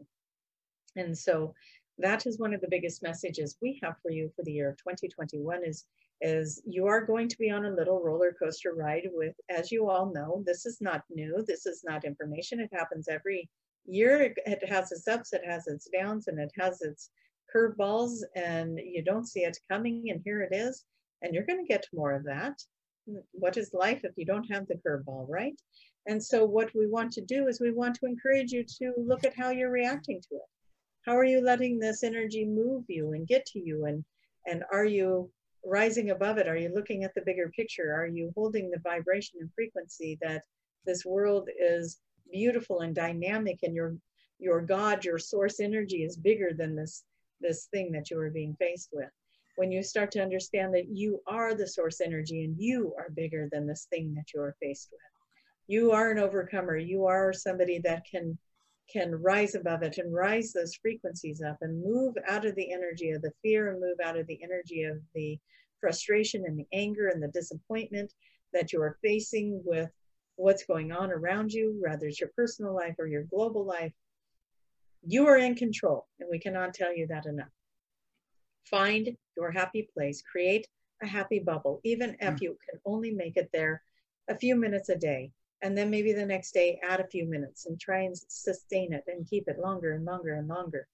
And 0.95 1.17
so 1.17 1.53
that 1.97 2.25
is 2.25 2.39
one 2.39 2.53
of 2.53 2.61
the 2.61 2.69
biggest 2.69 3.03
messages 3.03 3.57
we 3.61 3.79
have 3.83 3.95
for 4.01 4.11
you 4.11 4.31
for 4.35 4.43
the 4.43 4.51
year 4.51 4.69
of 4.69 4.77
2021 4.77 5.63
is 5.65 5.85
is 6.21 6.61
you 6.65 6.87
are 6.87 7.05
going 7.05 7.27
to 7.27 7.37
be 7.37 7.49
on 7.49 7.65
a 7.65 7.75
little 7.75 8.01
roller 8.01 8.33
coaster 8.41 8.73
ride 8.73 9.09
with 9.13 9.35
as 9.49 9.71
you 9.71 9.89
all 9.89 10.13
know 10.13 10.41
this 10.45 10.65
is 10.65 10.77
not 10.79 11.03
new 11.09 11.43
this 11.47 11.65
is 11.65 11.83
not 11.83 12.05
information. 12.05 12.59
It 12.59 12.69
happens 12.71 13.07
every 13.07 13.49
year. 13.85 14.33
It 14.45 14.69
has 14.69 14.91
its 14.91 15.07
ups 15.07 15.33
it 15.33 15.41
has 15.45 15.67
its 15.67 15.89
downs 15.93 16.27
and 16.27 16.39
it 16.39 16.51
has 16.57 16.81
its 16.81 17.09
curveballs 17.53 18.21
and 18.35 18.79
you 18.79 19.03
don't 19.03 19.27
see 19.27 19.41
it 19.41 19.57
coming 19.69 20.09
and 20.09 20.21
here 20.23 20.41
it 20.41 20.55
is 20.55 20.85
and 21.21 21.33
you're 21.33 21.45
going 21.45 21.63
to 21.63 21.73
get 21.73 21.85
more 21.93 22.13
of 22.13 22.23
that. 22.23 22.57
What 23.31 23.57
is 23.57 23.73
life 23.73 24.01
if 24.03 24.13
you 24.15 24.25
don't 24.25 24.49
have 24.51 24.67
the 24.67 24.79
curveball 24.85 25.25
right 25.27 25.59
and 26.07 26.23
so 26.23 26.45
what 26.45 26.69
we 26.75 26.87
want 26.87 27.11
to 27.11 27.21
do 27.21 27.47
is 27.47 27.59
we 27.59 27.71
want 27.71 27.95
to 27.95 28.05
encourage 28.05 28.51
you 28.51 28.63
to 28.63 28.93
look 28.97 29.23
at 29.23 29.35
how 29.35 29.49
you're 29.49 29.71
reacting 29.71 30.21
to 30.21 30.35
it 30.35 30.49
how 31.05 31.15
are 31.17 31.25
you 31.25 31.41
letting 31.41 31.79
this 31.79 32.03
energy 32.03 32.45
move 32.45 32.83
you 32.87 33.13
and 33.13 33.27
get 33.27 33.45
to 33.45 33.59
you 33.59 33.85
and 33.85 34.03
and 34.47 34.63
are 34.71 34.85
you 34.85 35.29
rising 35.65 36.09
above 36.09 36.37
it 36.37 36.47
are 36.47 36.57
you 36.57 36.71
looking 36.73 37.03
at 37.03 37.13
the 37.15 37.21
bigger 37.21 37.49
picture 37.55 37.93
are 37.93 38.07
you 38.07 38.31
holding 38.35 38.69
the 38.69 38.79
vibration 38.79 39.39
and 39.39 39.49
frequency 39.55 40.17
that 40.21 40.43
this 40.85 41.05
world 41.05 41.49
is 41.59 41.99
beautiful 42.31 42.81
and 42.81 42.95
dynamic 42.95 43.59
and 43.63 43.73
your 43.73 43.95
your 44.39 44.61
god 44.61 45.05
your 45.05 45.17
source 45.17 45.59
energy 45.59 46.03
is 46.03 46.17
bigger 46.17 46.51
than 46.53 46.75
this 46.75 47.03
this 47.43 47.65
thing 47.65 47.91
that 47.91 48.09
you 48.09 48.19
are 48.19 48.31
being 48.31 48.55
faced 48.55 48.89
with. 48.91 49.09
When 49.57 49.71
you 49.71 49.83
start 49.83 50.09
to 50.11 50.21
understand 50.21 50.73
that 50.73 50.87
you 50.87 51.21
are 51.27 51.53
the 51.53 51.67
source 51.67 52.01
energy 52.01 52.43
and 52.43 52.55
you 52.57 52.95
are 52.97 53.11
bigger 53.11 53.47
than 53.51 53.67
this 53.67 53.85
thing 53.91 54.15
that 54.15 54.33
you 54.33 54.41
are 54.41 54.55
faced 54.59 54.89
with. 54.91 54.99
You 55.67 55.91
are 55.91 56.11
an 56.11 56.19
overcomer. 56.19 56.77
You 56.77 57.05
are 57.05 57.33
somebody 57.33 57.79
that 57.79 58.05
can 58.09 58.37
can 58.91 59.15
rise 59.15 59.55
above 59.55 59.81
it 59.81 59.97
and 59.97 60.13
rise 60.13 60.51
those 60.51 60.75
frequencies 60.75 61.41
up 61.41 61.57
and 61.61 61.81
move 61.81 62.13
out 62.27 62.45
of 62.45 62.53
the 62.55 62.71
energy 62.71 63.11
of 63.11 63.21
the 63.21 63.31
fear 63.41 63.71
and 63.71 63.79
move 63.79 63.97
out 64.03 64.17
of 64.17 64.27
the 64.27 64.39
energy 64.43 64.83
of 64.83 64.97
the 65.15 65.39
frustration 65.79 66.43
and 66.45 66.59
the 66.59 66.67
anger 66.73 67.07
and 67.07 67.23
the 67.23 67.29
disappointment 67.29 68.13
that 68.51 68.73
you 68.73 68.81
are 68.81 68.97
facing 69.01 69.61
with 69.65 69.89
what's 70.35 70.65
going 70.65 70.91
on 70.91 71.11
around 71.11 71.51
you, 71.51 71.77
whether 71.81 72.07
it's 72.07 72.19
your 72.19 72.31
personal 72.35 72.75
life 72.75 72.95
or 72.99 73.07
your 73.07 73.23
global 73.23 73.65
life. 73.65 73.93
You 75.05 75.27
are 75.27 75.37
in 75.37 75.55
control, 75.55 76.07
and 76.19 76.29
we 76.29 76.39
cannot 76.39 76.73
tell 76.73 76.95
you 76.95 77.07
that 77.07 77.25
enough. 77.25 77.51
Find 78.69 79.15
your 79.35 79.51
happy 79.51 79.89
place, 79.93 80.21
create 80.21 80.67
a 81.01 81.07
happy 81.07 81.39
bubble, 81.39 81.81
even 81.83 82.15
if 82.19 82.35
mm. 82.35 82.41
you 82.41 82.57
can 82.69 82.79
only 82.85 83.11
make 83.11 83.37
it 83.37 83.49
there 83.51 83.83
a 84.29 84.37
few 84.37 84.55
minutes 84.55 84.89
a 84.89 84.95
day. 84.95 85.31
And 85.63 85.75
then 85.77 85.89
maybe 85.89 86.13
the 86.13 86.25
next 86.25 86.53
day, 86.53 86.79
add 86.87 86.99
a 86.99 87.07
few 87.07 87.25
minutes 87.25 87.65
and 87.65 87.79
try 87.79 88.01
and 88.01 88.15
sustain 88.15 88.93
it 88.93 89.05
and 89.07 89.27
keep 89.27 89.47
it 89.47 89.57
longer 89.57 89.93
and 89.93 90.05
longer 90.05 90.35
and 90.35 90.47
longer. 90.47 90.87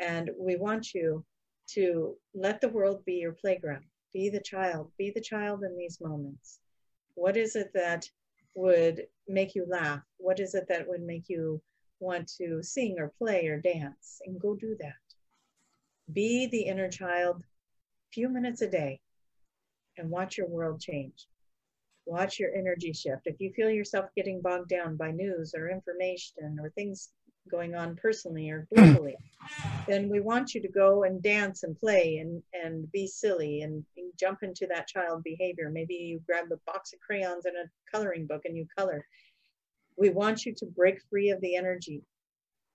And 0.00 0.30
we 0.38 0.56
want 0.56 0.92
you 0.92 1.24
to 1.68 2.16
let 2.34 2.60
the 2.60 2.68
world 2.68 3.04
be 3.06 3.14
your 3.14 3.32
playground. 3.32 3.84
Be 4.12 4.28
the 4.28 4.40
child, 4.40 4.90
be 4.98 5.10
the 5.14 5.20
child 5.20 5.62
in 5.64 5.76
these 5.76 6.00
moments. 6.00 6.60
What 7.14 7.36
is 7.36 7.56
it 7.56 7.70
that 7.74 8.04
would 8.54 9.06
make 9.26 9.54
you 9.54 9.64
laugh? 9.66 10.02
What 10.18 10.40
is 10.40 10.54
it 10.54 10.66
that 10.68 10.86
would 10.86 11.02
make 11.02 11.28
you 11.28 11.62
want 12.00 12.28
to 12.38 12.62
sing 12.62 12.96
or 12.98 13.12
play 13.18 13.46
or 13.46 13.60
dance 13.60 14.20
and 14.24 14.40
go 14.40 14.54
do 14.54 14.76
that. 14.80 14.94
Be 16.12 16.46
the 16.46 16.62
inner 16.62 16.88
child 16.88 17.42
a 17.42 18.12
few 18.12 18.28
minutes 18.28 18.62
a 18.62 18.70
day 18.70 19.00
and 19.96 20.10
watch 20.10 20.38
your 20.38 20.48
world 20.48 20.80
change. 20.80 21.26
Watch 22.08 22.38
your 22.38 22.54
energy 22.54 22.92
shift. 22.92 23.26
If 23.26 23.40
you 23.40 23.52
feel 23.52 23.70
yourself 23.70 24.06
getting 24.16 24.40
bogged 24.40 24.68
down 24.68 24.96
by 24.96 25.10
news 25.10 25.54
or 25.54 25.70
information 25.70 26.58
or 26.60 26.70
things 26.70 27.10
going 27.50 27.74
on 27.74 27.96
personally 27.96 28.50
or 28.50 28.66
globally, 28.74 29.14
then 29.86 30.08
we 30.08 30.20
want 30.20 30.54
you 30.54 30.62
to 30.62 30.68
go 30.68 31.04
and 31.04 31.22
dance 31.22 31.62
and 31.62 31.78
play 31.78 32.18
and, 32.18 32.42
and 32.52 32.90
be 32.92 33.06
silly 33.06 33.62
and, 33.62 33.84
and 33.96 34.12
jump 34.18 34.42
into 34.42 34.66
that 34.66 34.88
child 34.88 35.22
behavior. 35.22 35.70
Maybe 35.70 35.94
you 35.94 36.20
grab 36.26 36.46
a 36.52 36.70
box 36.70 36.92
of 36.92 37.00
crayons 37.00 37.44
and 37.44 37.56
a 37.56 37.70
coloring 37.94 38.26
book 38.26 38.42
and 38.44 38.56
you 38.56 38.66
color 38.76 39.04
we 39.98 40.10
want 40.10 40.46
you 40.46 40.54
to 40.54 40.66
break 40.66 41.00
free 41.10 41.30
of 41.30 41.40
the 41.40 41.56
energy 41.56 42.02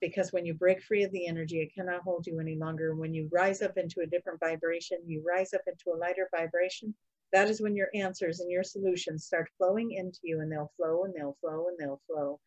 because 0.01 0.33
when 0.33 0.45
you 0.45 0.53
break 0.53 0.83
free 0.83 1.03
of 1.03 1.11
the 1.13 1.25
energy, 1.25 1.61
it 1.61 1.73
cannot 1.73 2.01
hold 2.01 2.27
you 2.27 2.39
any 2.39 2.55
longer. 2.55 2.93
When 2.93 3.13
you 3.13 3.29
rise 3.31 3.61
up 3.61 3.77
into 3.77 4.01
a 4.01 4.05
different 4.05 4.41
vibration, 4.41 4.97
you 5.07 5.23
rise 5.25 5.53
up 5.53 5.61
into 5.65 5.95
a 5.95 5.97
lighter 5.97 6.27
vibration, 6.35 6.93
that 7.33 7.49
is 7.49 7.61
when 7.61 7.75
your 7.75 7.89
answers 7.95 8.39
and 8.39 8.49
your 8.49 8.63
solutions 8.63 9.25
start 9.25 9.49
flowing 9.57 9.91
into 9.91 10.19
you 10.21 10.39
and 10.39 10.51
they'll 10.51 10.71
flow 10.77 11.03
and 11.03 11.13
they'll 11.17 11.37
flow 11.41 11.67
and 11.67 11.77
they'll 11.79 12.01
flow. 12.07 12.39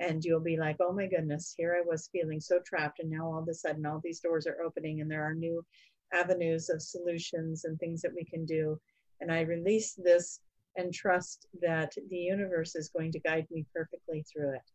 And 0.00 0.24
you'll 0.24 0.40
be 0.40 0.56
like 0.56 0.76
oh 0.80 0.92
my 0.92 1.06
goodness 1.06 1.54
here 1.56 1.76
i 1.76 1.82
was 1.84 2.08
feeling 2.12 2.40
so 2.40 2.60
trapped 2.64 3.00
and 3.00 3.10
now 3.10 3.26
all 3.26 3.40
of 3.40 3.48
a 3.48 3.54
sudden 3.54 3.84
all 3.84 4.00
these 4.02 4.20
doors 4.20 4.46
are 4.46 4.62
opening 4.64 5.00
and 5.00 5.10
there 5.10 5.24
are 5.24 5.34
new 5.34 5.64
avenues 6.12 6.70
of 6.70 6.80
solutions 6.80 7.64
and 7.64 7.78
things 7.78 8.00
that 8.02 8.14
we 8.14 8.24
can 8.24 8.46
do. 8.46 8.80
And 9.20 9.32
i 9.32 9.40
release 9.40 9.94
this 9.94 10.40
and 10.76 10.94
trust 10.94 11.46
that 11.60 11.92
the 12.08 12.16
universe 12.16 12.76
is 12.76 12.90
going 12.90 13.10
to 13.12 13.20
guide 13.20 13.48
me 13.50 13.66
perfectly 13.74 14.24
through 14.32 14.54
it. 14.54 14.70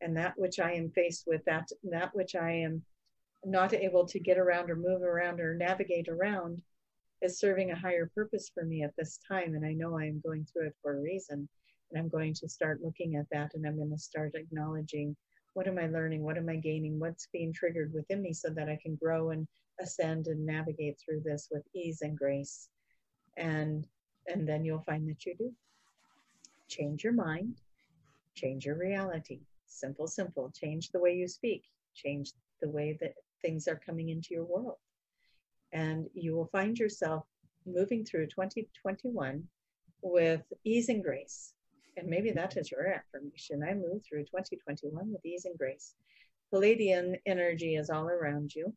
And 0.00 0.16
that 0.16 0.34
which 0.36 0.60
i 0.60 0.72
am 0.72 0.90
faced 0.90 1.24
with 1.26 1.44
that 1.46 1.68
that 1.90 2.14
which 2.14 2.36
i 2.36 2.52
am 2.52 2.82
not 3.44 3.72
able 3.74 4.06
to 4.06 4.20
get 4.20 4.38
around 4.38 4.70
or 4.70 4.76
move 4.76 5.02
around 5.02 5.40
or 5.40 5.54
navigate 5.54 6.08
around 6.08 6.62
is 7.22 7.38
serving 7.38 7.70
a 7.70 7.78
higher 7.78 8.10
purpose 8.14 8.50
for 8.52 8.64
me 8.64 8.82
at 8.82 8.94
this 8.96 9.18
time. 9.26 9.54
And 9.54 9.64
I 9.64 9.72
know 9.72 9.98
I'm 9.98 10.20
going 10.24 10.46
through 10.46 10.68
it 10.68 10.76
for 10.82 10.96
a 10.96 11.00
reason. 11.00 11.48
And 11.90 11.98
I'm 11.98 12.08
going 12.08 12.34
to 12.34 12.48
start 12.48 12.82
looking 12.82 13.16
at 13.16 13.26
that 13.32 13.54
and 13.54 13.66
I'm 13.66 13.76
going 13.76 13.90
to 13.90 13.98
start 13.98 14.34
acknowledging 14.34 15.16
what 15.54 15.66
am 15.66 15.78
I 15.78 15.86
learning? 15.86 16.22
What 16.22 16.36
am 16.36 16.48
I 16.48 16.56
gaining? 16.56 17.00
What's 17.00 17.28
being 17.32 17.52
triggered 17.52 17.92
within 17.92 18.22
me 18.22 18.32
so 18.32 18.50
that 18.50 18.68
I 18.68 18.78
can 18.80 18.94
grow 18.94 19.30
and 19.30 19.48
ascend 19.80 20.26
and 20.26 20.44
navigate 20.44 20.98
through 21.00 21.22
this 21.24 21.48
with 21.50 21.62
ease 21.74 22.02
and 22.02 22.16
grace. 22.16 22.68
And 23.36 23.86
and 24.28 24.46
then 24.46 24.64
you'll 24.64 24.82
find 24.82 25.08
that 25.08 25.24
you 25.24 25.34
do. 25.36 25.52
Change 26.68 27.02
your 27.02 27.14
mind, 27.14 27.56
change 28.34 28.66
your 28.66 28.76
reality. 28.76 29.40
Simple, 29.66 30.06
simple. 30.06 30.52
Change 30.54 30.90
the 30.90 31.00
way 31.00 31.14
you 31.14 31.26
speak, 31.26 31.62
change 31.94 32.32
the 32.60 32.68
way 32.68 32.98
that 33.00 33.14
things 33.42 33.66
are 33.66 33.80
coming 33.84 34.10
into 34.10 34.34
your 34.34 34.44
world 34.44 34.76
and 35.72 36.06
you 36.14 36.34
will 36.34 36.48
find 36.52 36.78
yourself 36.78 37.24
moving 37.66 38.04
through 38.04 38.26
2021 38.26 39.44
with 40.02 40.42
ease 40.64 40.88
and 40.88 41.02
grace. 41.02 41.52
And 41.96 42.08
maybe 42.08 42.30
that 42.32 42.56
is 42.56 42.70
your 42.70 42.86
affirmation. 42.86 43.62
I 43.62 43.74
move 43.74 44.02
through 44.04 44.24
2021 44.24 45.12
with 45.12 45.26
ease 45.26 45.44
and 45.44 45.58
grace. 45.58 45.94
Pleiadian 46.52 47.18
energy 47.26 47.74
is 47.74 47.90
all 47.90 48.08
around 48.08 48.54
you. 48.54 48.72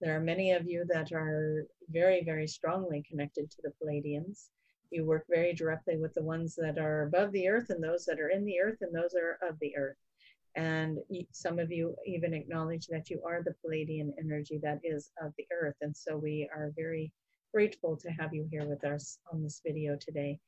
There 0.00 0.16
are 0.16 0.20
many 0.20 0.52
of 0.52 0.68
you 0.68 0.84
that 0.88 1.12
are 1.12 1.66
very, 1.88 2.22
very 2.24 2.46
strongly 2.46 3.04
connected 3.08 3.50
to 3.50 3.62
the 3.62 3.72
Pleiadians. 3.80 4.48
You 4.90 5.04
work 5.04 5.24
very 5.30 5.54
directly 5.54 5.96
with 5.96 6.12
the 6.14 6.22
ones 6.22 6.54
that 6.56 6.78
are 6.78 7.04
above 7.04 7.32
the 7.32 7.48
earth 7.48 7.70
and 7.70 7.82
those 7.82 8.04
that 8.04 8.20
are 8.20 8.28
in 8.28 8.44
the 8.44 8.60
earth 8.60 8.78
and 8.82 8.94
those 8.94 9.14
are 9.14 9.38
of 9.48 9.58
the 9.60 9.76
earth. 9.76 9.96
And 10.54 10.98
some 11.32 11.58
of 11.58 11.72
you 11.72 11.96
even 12.06 12.34
acknowledge 12.34 12.86
that 12.88 13.08
you 13.08 13.22
are 13.26 13.42
the 13.42 13.54
Pleiadian 13.64 14.12
energy 14.18 14.58
that 14.62 14.80
is 14.84 15.10
of 15.22 15.32
the 15.38 15.46
earth. 15.52 15.76
And 15.80 15.96
so 15.96 16.16
we 16.16 16.48
are 16.54 16.72
very 16.76 17.10
grateful 17.54 17.96
to 17.96 18.10
have 18.10 18.34
you 18.34 18.46
here 18.50 18.66
with 18.66 18.84
us 18.84 19.18
on 19.32 19.42
this 19.42 19.62
video 19.64 19.96
today. 19.96 20.38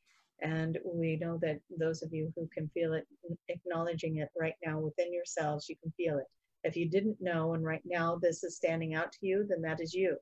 And 0.41 0.79
we 0.85 1.17
know 1.17 1.39
that 1.43 1.61
those 1.79 2.03
of 2.03 2.13
you 2.13 2.33
who 2.37 2.49
can 2.53 2.69
feel 2.75 2.93
it, 2.93 3.07
acknowledging 3.49 4.19
it 4.19 4.29
right 4.39 4.57
now 4.65 4.79
within 4.79 5.13
yourselves, 5.13 5.69
you 5.69 5.77
can 5.83 5.93
feel 5.97 6.19
it. 6.19 6.27
If 6.65 6.77
you 6.77 6.89
didn't 6.89 7.21
know 7.21 7.55
and 7.55 7.65
right 7.65 7.83
now 7.85 8.19
this 8.21 8.43
is 8.45 8.57
standing 8.57 8.95
out 8.95 9.13
to 9.13 9.27
you, 9.27 9.47
then 9.49 9.63
that 9.63 9.81
is 9.81 9.95
you. 9.95 10.17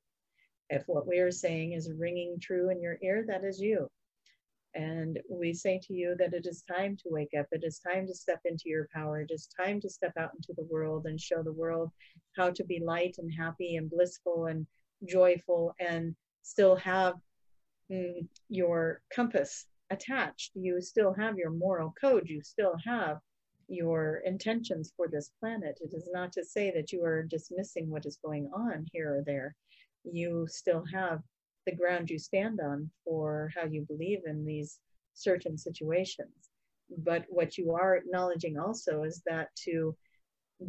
If 0.70 0.84
what 0.86 1.06
we 1.06 1.18
are 1.18 1.30
saying 1.30 1.72
is 1.72 1.90
ringing 1.98 2.38
true 2.40 2.70
in 2.70 2.80
your 2.80 2.98
ear, 3.02 3.24
that 3.26 3.44
is 3.44 3.60
you. 3.60 3.88
And 4.74 5.18
we 5.28 5.52
say 5.52 5.80
to 5.84 5.92
you 5.92 6.16
that 6.18 6.32
it 6.32 6.46
is 6.46 6.62
time 6.62 6.96
to 6.98 7.10
wake 7.10 7.32
up. 7.38 7.46
It 7.52 7.62
is 7.64 7.78
time 7.78 8.06
to 8.06 8.14
step 8.14 8.40
into 8.44 8.64
your 8.66 8.88
power. 8.94 9.20
It 9.20 9.30
is 9.30 9.48
time 9.60 9.80
to 9.80 9.90
step 9.90 10.12
out 10.18 10.30
into 10.34 10.54
the 10.56 10.66
world 10.70 11.06
and 11.06 11.20
show 11.20 11.42
the 11.42 11.52
world 11.52 11.90
how 12.36 12.50
to 12.50 12.64
be 12.64 12.80
light 12.80 13.16
and 13.18 13.30
happy 13.32 13.76
and 13.76 13.90
blissful 13.90 14.46
and 14.46 14.66
joyful 15.06 15.74
and 15.78 16.14
still 16.42 16.76
have 16.76 17.14
mm, 17.90 18.26
your 18.48 19.02
compass 19.14 19.66
attached. 19.90 20.52
You 20.54 20.80
still 20.80 21.12
have 21.12 21.36
your 21.36 21.50
moral 21.50 21.94
code. 22.00 22.24
You 22.26 22.42
still 22.42 22.76
have 22.84 23.18
your 23.68 24.22
intentions 24.24 24.92
for 24.96 25.08
this 25.08 25.30
planet. 25.40 25.78
It 25.80 25.94
is 25.94 26.08
not 26.12 26.32
to 26.32 26.44
say 26.44 26.72
that 26.74 26.92
you 26.92 27.04
are 27.04 27.22
dismissing 27.22 27.90
what 27.90 28.06
is 28.06 28.18
going 28.24 28.50
on 28.54 28.86
here 28.92 29.16
or 29.16 29.22
there. 29.24 29.54
You 30.04 30.46
still 30.48 30.84
have 30.92 31.20
the 31.66 31.74
ground 31.74 32.10
you 32.10 32.18
stand 32.18 32.60
on 32.60 32.90
for 33.04 33.50
how 33.54 33.64
you 33.64 33.82
believe 33.82 34.20
in 34.26 34.44
these 34.44 34.78
certain 35.14 35.56
situations. 35.56 36.50
But 36.98 37.24
what 37.28 37.56
you 37.56 37.72
are 37.72 37.96
acknowledging 37.96 38.58
also 38.58 39.04
is 39.04 39.22
that 39.26 39.48
to 39.64 39.96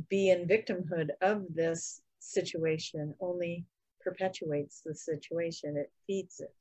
be 0.09 0.29
in 0.29 0.47
victimhood 0.47 1.09
of 1.21 1.45
this 1.53 2.01
situation 2.19 3.13
only 3.19 3.65
perpetuates 4.01 4.81
the 4.81 4.95
situation, 4.95 5.77
it 5.77 5.91
feeds 6.07 6.39
it. 6.39 6.55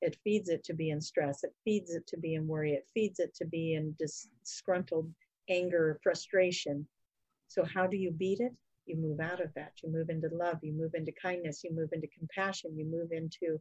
It 0.00 0.16
feeds 0.24 0.48
it 0.48 0.64
to 0.64 0.74
be 0.74 0.90
in 0.90 1.00
stress, 1.00 1.44
it 1.44 1.54
feeds 1.64 1.94
it 1.94 2.06
to 2.08 2.16
be 2.16 2.34
in 2.34 2.46
worry, 2.46 2.72
it 2.72 2.88
feeds 2.94 3.18
it 3.18 3.34
to 3.34 3.44
be 3.44 3.74
in 3.74 3.94
disgruntled 3.98 5.12
anger, 5.48 5.98
frustration. 6.02 6.86
So, 7.48 7.64
how 7.64 7.86
do 7.86 7.96
you 7.96 8.10
beat 8.10 8.40
it? 8.40 8.52
You 8.86 8.96
move 8.96 9.20
out 9.20 9.40
of 9.40 9.52
that. 9.54 9.72
You 9.82 9.90
move 9.92 10.10
into 10.10 10.28
love, 10.32 10.58
you 10.62 10.72
move 10.72 10.94
into 10.94 11.12
kindness, 11.12 11.62
you 11.64 11.72
move 11.74 11.90
into 11.92 12.08
compassion, 12.08 12.76
you 12.76 12.84
move 12.84 13.12
into 13.12 13.60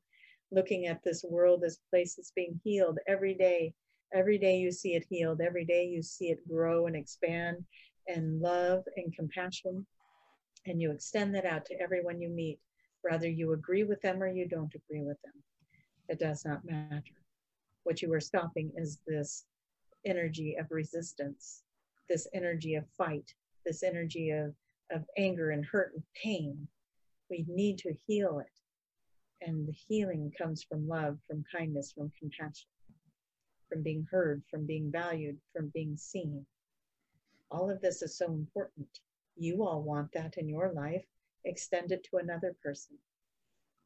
looking 0.52 0.88
at 0.88 1.04
this 1.04 1.24
world 1.24 1.64
as 1.64 1.80
place 1.90 2.16
that's 2.16 2.32
being 2.32 2.60
healed 2.64 2.98
every 3.08 3.34
day. 3.34 3.74
Every 4.14 4.40
day 4.40 4.58
you 4.58 4.72
see 4.72 4.96
it 4.96 5.06
healed, 5.08 5.40
every 5.40 5.66
day 5.66 5.86
you 5.86 6.02
see 6.02 6.30
it 6.30 6.48
grow 6.48 6.88
and 6.88 6.96
expand 6.96 7.64
and 8.08 8.42
love 8.42 8.84
and 8.96 9.16
compassion. 9.16 9.86
And 10.66 10.82
you 10.82 10.92
extend 10.92 11.36
that 11.36 11.46
out 11.46 11.66
to 11.66 11.80
everyone 11.80 12.20
you 12.20 12.30
meet, 12.30 12.60
whether 13.04 13.30
you 13.30 13.54
agree 13.54 13.84
with 13.84 14.02
them 14.02 14.22
or 14.22 14.28
you 14.28 14.48
don't 14.48 14.74
agree 14.74 15.04
with 15.04 15.22
them. 15.24 15.34
It 16.08 16.20
does 16.20 16.44
not 16.44 16.66
matter. 16.66 17.04
What 17.84 18.02
you 18.02 18.12
are 18.14 18.20
stopping 18.20 18.72
is 18.76 19.00
this 19.08 19.46
energy 20.06 20.56
of 20.60 20.66
resistance, 20.72 21.64
this 22.10 22.28
energy 22.34 22.76
of 22.76 22.86
fight, 22.98 23.34
this 23.66 23.84
energy 23.84 24.32
of 24.32 24.54
of 24.92 25.06
anger 25.18 25.52
and 25.52 25.66
hurt 25.66 25.94
and 25.94 26.04
pain. 26.22 26.68
We 27.30 27.46
need 27.48 27.78
to 27.80 27.94
heal 28.08 28.40
it. 28.40 28.60
And 29.42 29.68
the 29.68 29.76
healing 29.88 30.32
comes 30.38 30.64
from 30.64 30.88
love, 30.88 31.18
from 31.28 31.44
kindness, 31.56 31.94
from 31.94 32.12
compassion, 32.20 32.70
from 33.70 33.84
being 33.84 34.08
heard, 34.12 34.44
from 34.50 34.66
being 34.66 34.92
valued, 34.92 35.38
from 35.54 35.70
being 35.74 35.96
seen. 35.96 36.46
All 37.52 37.70
of 37.70 37.82
this 37.82 38.02
is 38.02 38.18
so 38.18 38.26
important. 38.26 39.00
You 39.36 39.64
all 39.66 39.82
want 39.82 40.12
that 40.14 40.38
in 40.38 40.50
your 40.50 40.74
life. 40.74 41.06
Extend 41.46 41.92
it 41.92 42.04
to 42.06 42.18
another 42.18 42.56
person. 42.62 42.98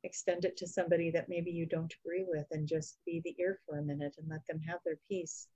Extend 0.03 0.43
it 0.43 0.57
to 0.57 0.67
somebody 0.67 1.11
that 1.11 1.29
maybe 1.29 1.51
you 1.51 1.65
don't 1.65 1.93
agree 2.03 2.25
with 2.27 2.47
and 2.51 2.67
just 2.67 2.97
be 3.05 3.21
the 3.23 3.35
ear 3.39 3.59
for 3.65 3.77
a 3.77 3.83
minute 3.83 4.15
and 4.17 4.27
let 4.27 4.45
them 4.47 4.59
have 4.61 4.79
their 4.83 4.99
peace 5.07 5.47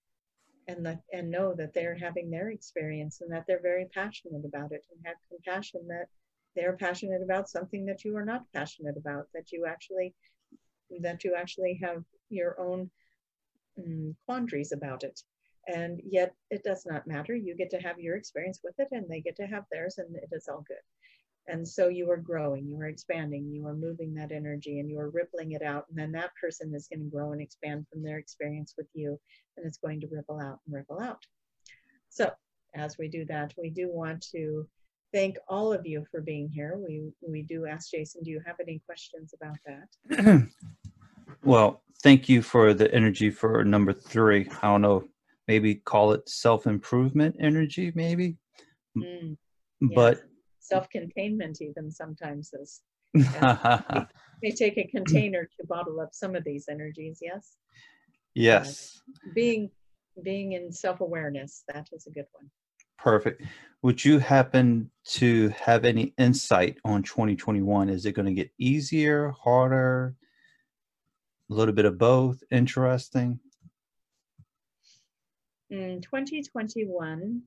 and 0.67 0.97
and 1.13 1.31
know 1.31 1.53
that 1.53 1.73
they're 1.73 1.97
having 1.97 2.29
their 2.29 2.49
experience 2.49 3.21
and 3.21 3.31
that 3.31 3.45
they're 3.47 3.61
very 3.61 3.85
passionate 3.93 4.45
about 4.45 4.71
it 4.71 4.85
and 4.91 4.99
have 5.05 5.15
compassion 5.29 5.81
that 5.87 6.07
they're 6.55 6.75
passionate 6.77 7.21
about 7.21 7.49
something 7.49 7.85
that 7.85 8.03
you 8.03 8.15
are 8.17 8.25
not 8.25 8.43
passionate 8.53 8.97
about 8.97 9.25
that 9.33 9.51
you 9.51 9.65
actually 9.65 10.13
that 11.01 11.23
you 11.23 11.35
actually 11.35 11.79
have 11.81 12.03
your 12.29 12.59
own 12.59 12.89
um, 13.77 14.15
quandaries 14.25 14.71
about 14.71 15.03
it. 15.03 15.19
And 15.67 15.99
yet 16.05 16.33
it 16.49 16.63
does 16.63 16.85
not 16.85 17.07
matter. 17.07 17.35
You 17.35 17.55
get 17.55 17.69
to 17.71 17.79
have 17.79 17.99
your 17.99 18.15
experience 18.15 18.61
with 18.63 18.75
it 18.79 18.87
and 18.91 19.05
they 19.09 19.19
get 19.19 19.35
to 19.37 19.47
have 19.47 19.65
theirs 19.69 19.97
and 19.97 20.15
it 20.15 20.29
is 20.31 20.47
all 20.47 20.63
good 20.67 20.77
and 21.47 21.67
so 21.67 21.87
you 21.87 22.09
are 22.11 22.17
growing, 22.17 22.67
you 22.67 22.77
are 22.79 22.87
expanding, 22.87 23.49
you 23.49 23.65
are 23.67 23.75
moving 23.75 24.13
that 24.15 24.31
energy 24.31 24.79
and 24.79 24.89
you 24.89 24.99
are 24.99 25.09
rippling 25.09 25.53
it 25.53 25.61
out. 25.61 25.85
And 25.89 25.97
then 25.97 26.11
that 26.11 26.31
person 26.39 26.73
is 26.75 26.87
going 26.87 27.03
to 27.05 27.09
grow 27.09 27.31
and 27.31 27.41
expand 27.41 27.85
from 27.91 28.03
their 28.03 28.17
experience 28.17 28.73
with 28.77 28.87
you. 28.93 29.17
And 29.55 29.65
it's 29.65 29.77
going 29.77 30.01
to 30.01 30.07
ripple 30.07 30.39
out 30.41 30.59
and 30.65 30.75
ripple 30.75 30.99
out. 30.99 31.23
So 32.09 32.31
as 32.75 32.97
we 32.97 33.07
do 33.07 33.23
that, 33.25 33.53
we 33.57 33.69
do 33.69 33.89
want 33.89 34.25
to 34.33 34.67
thank 35.13 35.37
all 35.47 35.71
of 35.71 35.85
you 35.85 36.05
for 36.11 36.19
being 36.19 36.49
here. 36.49 36.77
We, 36.77 37.11
we 37.25 37.43
do 37.43 37.65
ask 37.65 37.91
Jason, 37.91 38.23
do 38.23 38.31
you 38.31 38.41
have 38.45 38.57
any 38.61 38.81
questions 38.85 39.33
about 39.33 39.57
that? 39.65 40.47
well, 41.43 41.81
thank 42.03 42.27
you 42.27 42.41
for 42.41 42.73
the 42.73 42.93
energy 42.93 43.29
for 43.29 43.63
number 43.63 43.93
three. 43.93 44.49
I 44.61 44.67
don't 44.67 44.81
know, 44.81 45.07
maybe 45.47 45.75
call 45.75 46.11
it 46.11 46.27
self 46.27 46.67
improvement 46.67 47.37
energy, 47.39 47.93
maybe. 47.95 48.35
Mm, 48.97 49.37
yes. 49.79 49.91
But 49.95 50.26
self-containment 50.67 51.61
even 51.61 51.91
sometimes 51.91 52.51
is. 52.53 52.81
May 53.13 54.51
take 54.51 54.77
a 54.77 54.87
container 54.87 55.49
to 55.59 55.67
bottle 55.67 55.99
up 55.99 56.09
some 56.13 56.35
of 56.35 56.43
these 56.43 56.65
energies 56.69 57.19
yes? 57.21 57.55
Yes. 58.35 59.01
Uh, 59.07 59.29
being 59.33 59.71
being 60.23 60.53
in 60.53 60.71
self-awareness 60.71 61.63
that 61.67 61.87
is 61.93 62.07
a 62.07 62.11
good 62.11 62.25
one. 62.33 62.49
Perfect. 62.97 63.43
Would 63.83 64.03
you 64.03 64.19
happen 64.19 64.89
to 65.05 65.49
have 65.49 65.85
any 65.85 66.13
insight 66.17 66.77
on 66.83 67.03
2021 67.03 67.89
is 67.89 68.05
it 68.05 68.13
going 68.13 68.25
to 68.25 68.33
get 68.33 68.51
easier 68.59 69.33
harder 69.43 70.15
a 71.49 71.53
little 71.53 71.73
bit 71.73 71.85
of 71.85 71.97
both 71.97 72.43
interesting? 72.51 73.39
In 75.69 76.01
2021 76.01 77.41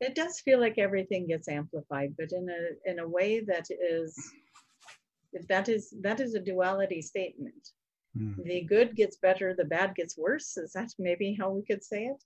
it 0.00 0.14
does 0.14 0.40
feel 0.40 0.60
like 0.60 0.78
everything 0.78 1.26
gets 1.26 1.48
amplified, 1.48 2.14
but 2.18 2.32
in 2.32 2.48
a 2.48 2.90
in 2.90 2.98
a 3.00 3.08
way 3.08 3.40
that 3.40 3.66
is 3.70 4.16
that 5.48 5.68
is 5.68 5.94
that 6.02 6.20
is 6.20 6.34
a 6.34 6.40
duality 6.40 7.02
statement. 7.02 7.70
Mm. 8.16 8.42
The 8.44 8.62
good 8.62 8.96
gets 8.96 9.16
better, 9.16 9.54
the 9.54 9.64
bad 9.64 9.94
gets 9.94 10.16
worse. 10.16 10.56
Is 10.56 10.72
that 10.72 10.90
maybe 10.98 11.36
how 11.38 11.50
we 11.50 11.62
could 11.62 11.84
say 11.84 12.04
it? 12.04 12.22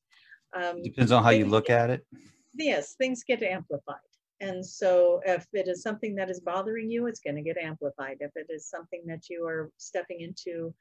Um, 0.55 0.83
Depends 0.83 1.13
on 1.13 1.25
how 1.25 1.31
you 1.31 1.47
look 1.47 1.71
at 1.71 1.91
it. 1.91 2.07
Yes, 2.55 2.95
things 2.95 3.25
get 3.25 3.43
amplified. 3.43 3.97
And 4.41 4.65
so 4.65 5.21
if 5.25 5.47
it 5.53 5.69
is 5.69 5.83
something 5.83 6.15
that 6.17 6.29
is 6.29 6.41
bothering 6.41 6.91
you, 6.91 7.07
it's 7.07 7.21
going 7.21 7.37
to 7.37 7.43
get 7.43 7.57
amplified. 7.57 8.19
If 8.21 8.33
it 8.35 8.47
is 8.51 8.69
something 8.69 9.03
that 9.07 9.31
you 9.31 9.47
are 9.47 9.71
stepping 9.77 10.21
into 10.21 10.75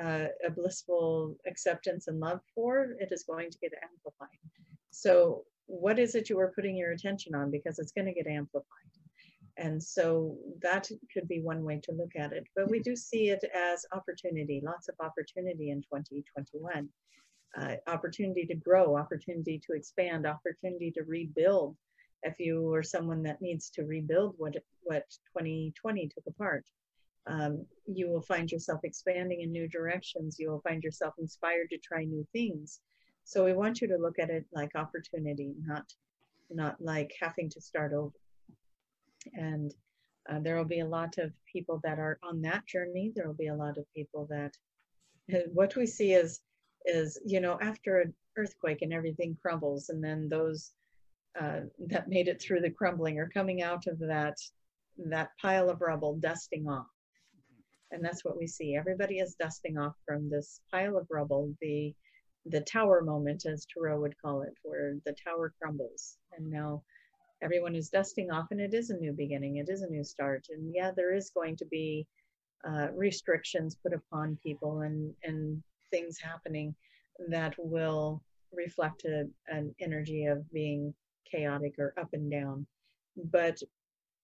uh, 0.00 0.28
a 0.46 0.50
blissful 0.50 1.36
acceptance 1.46 2.06
and 2.06 2.20
love 2.20 2.40
for, 2.54 2.94
it 3.00 3.08
is 3.10 3.24
going 3.24 3.50
to 3.50 3.58
get 3.58 3.72
amplified. 3.82 4.38
So 4.90 5.44
what 5.70 5.98
is 5.98 6.14
it 6.14 6.28
you 6.28 6.38
are 6.40 6.52
putting 6.54 6.76
your 6.76 6.90
attention 6.92 7.34
on? 7.34 7.50
Because 7.50 7.78
it's 7.78 7.92
going 7.92 8.06
to 8.06 8.12
get 8.12 8.26
amplified. 8.26 8.66
And 9.56 9.82
so 9.82 10.36
that 10.62 10.88
could 11.12 11.28
be 11.28 11.40
one 11.40 11.64
way 11.64 11.80
to 11.84 11.92
look 11.92 12.16
at 12.16 12.32
it. 12.32 12.44
But 12.56 12.70
we 12.70 12.80
do 12.80 12.96
see 12.96 13.30
it 13.30 13.44
as 13.54 13.84
opportunity, 13.92 14.60
lots 14.64 14.88
of 14.88 14.94
opportunity 15.00 15.70
in 15.70 15.82
2021. 15.82 16.88
Uh, 17.56 17.74
opportunity 17.88 18.46
to 18.46 18.54
grow, 18.54 18.96
opportunity 18.96 19.60
to 19.66 19.72
expand, 19.74 20.26
opportunity 20.26 20.90
to 20.92 21.02
rebuild. 21.02 21.76
If 22.22 22.38
you 22.38 22.72
are 22.74 22.82
someone 22.82 23.22
that 23.24 23.42
needs 23.42 23.70
to 23.70 23.82
rebuild 23.82 24.34
what 24.38 24.56
what 24.82 25.04
2020 25.36 26.08
took 26.08 26.24
apart, 26.26 26.64
um, 27.26 27.66
you 27.86 28.08
will 28.08 28.22
find 28.22 28.50
yourself 28.50 28.80
expanding 28.84 29.40
in 29.40 29.52
new 29.52 29.68
directions. 29.68 30.38
You 30.38 30.50
will 30.50 30.60
find 30.60 30.82
yourself 30.82 31.14
inspired 31.18 31.70
to 31.70 31.78
try 31.78 32.04
new 32.04 32.26
things. 32.32 32.80
So 33.24 33.44
we 33.44 33.52
want 33.52 33.80
you 33.80 33.88
to 33.88 33.96
look 33.96 34.18
at 34.18 34.30
it 34.30 34.44
like 34.52 34.74
opportunity, 34.74 35.54
not 35.64 35.84
not 36.50 36.80
like 36.80 37.12
having 37.20 37.48
to 37.50 37.60
start 37.60 37.92
over. 37.92 38.12
And 39.34 39.72
uh, 40.28 40.40
there 40.40 40.56
will 40.56 40.64
be 40.64 40.80
a 40.80 40.88
lot 40.88 41.18
of 41.18 41.32
people 41.50 41.80
that 41.84 41.98
are 41.98 42.18
on 42.22 42.42
that 42.42 42.66
journey. 42.66 43.12
There 43.14 43.26
will 43.26 43.34
be 43.34 43.48
a 43.48 43.54
lot 43.54 43.78
of 43.78 43.84
people 43.94 44.26
that 44.30 44.52
what 45.52 45.76
we 45.76 45.86
see 45.86 46.12
is 46.12 46.40
is 46.86 47.20
you 47.24 47.40
know 47.40 47.58
after 47.60 48.00
an 48.00 48.14
earthquake 48.36 48.82
and 48.82 48.92
everything 48.92 49.36
crumbles, 49.40 49.90
and 49.90 50.02
then 50.02 50.28
those 50.28 50.72
uh, 51.40 51.60
that 51.86 52.08
made 52.08 52.28
it 52.28 52.40
through 52.40 52.60
the 52.60 52.70
crumbling 52.70 53.18
are 53.18 53.28
coming 53.28 53.62
out 53.62 53.86
of 53.86 53.98
that 54.00 54.36
that 54.98 55.30
pile 55.40 55.70
of 55.70 55.80
rubble, 55.80 56.16
dusting 56.16 56.68
off. 56.68 56.86
And 57.92 58.04
that's 58.04 58.24
what 58.24 58.36
we 58.36 58.46
see. 58.46 58.76
Everybody 58.76 59.18
is 59.18 59.34
dusting 59.34 59.78
off 59.78 59.94
from 60.06 60.28
this 60.28 60.60
pile 60.70 60.96
of 60.96 61.06
rubble, 61.10 61.54
the 61.60 61.94
the 62.46 62.60
tower 62.62 63.02
moment, 63.02 63.44
as 63.46 63.66
tarot 63.66 64.00
would 64.00 64.20
call 64.20 64.42
it, 64.42 64.54
where 64.62 64.96
the 65.04 65.14
tower 65.24 65.52
crumbles. 65.60 66.16
And 66.36 66.50
now 66.50 66.82
everyone 67.42 67.74
is 67.74 67.90
dusting 67.90 68.30
off, 68.30 68.48
and 68.50 68.60
it 68.60 68.74
is 68.74 68.90
a 68.90 68.96
new 68.96 69.12
beginning. 69.12 69.56
It 69.56 69.68
is 69.68 69.82
a 69.82 69.90
new 69.90 70.04
start. 70.04 70.46
And 70.50 70.72
yeah, 70.74 70.90
there 70.94 71.14
is 71.14 71.30
going 71.30 71.56
to 71.56 71.66
be 71.66 72.06
uh, 72.66 72.88
restrictions 72.94 73.76
put 73.82 73.94
upon 73.94 74.38
people 74.42 74.80
and 74.80 75.14
and 75.24 75.62
things 75.90 76.18
happening 76.18 76.74
that 77.28 77.54
will 77.58 78.22
reflect 78.52 79.04
a, 79.04 79.24
an 79.48 79.74
energy 79.80 80.26
of 80.26 80.50
being 80.52 80.94
chaotic 81.30 81.74
or 81.78 81.94
up 81.98 82.08
and 82.12 82.30
down. 82.30 82.66
But 83.16 83.60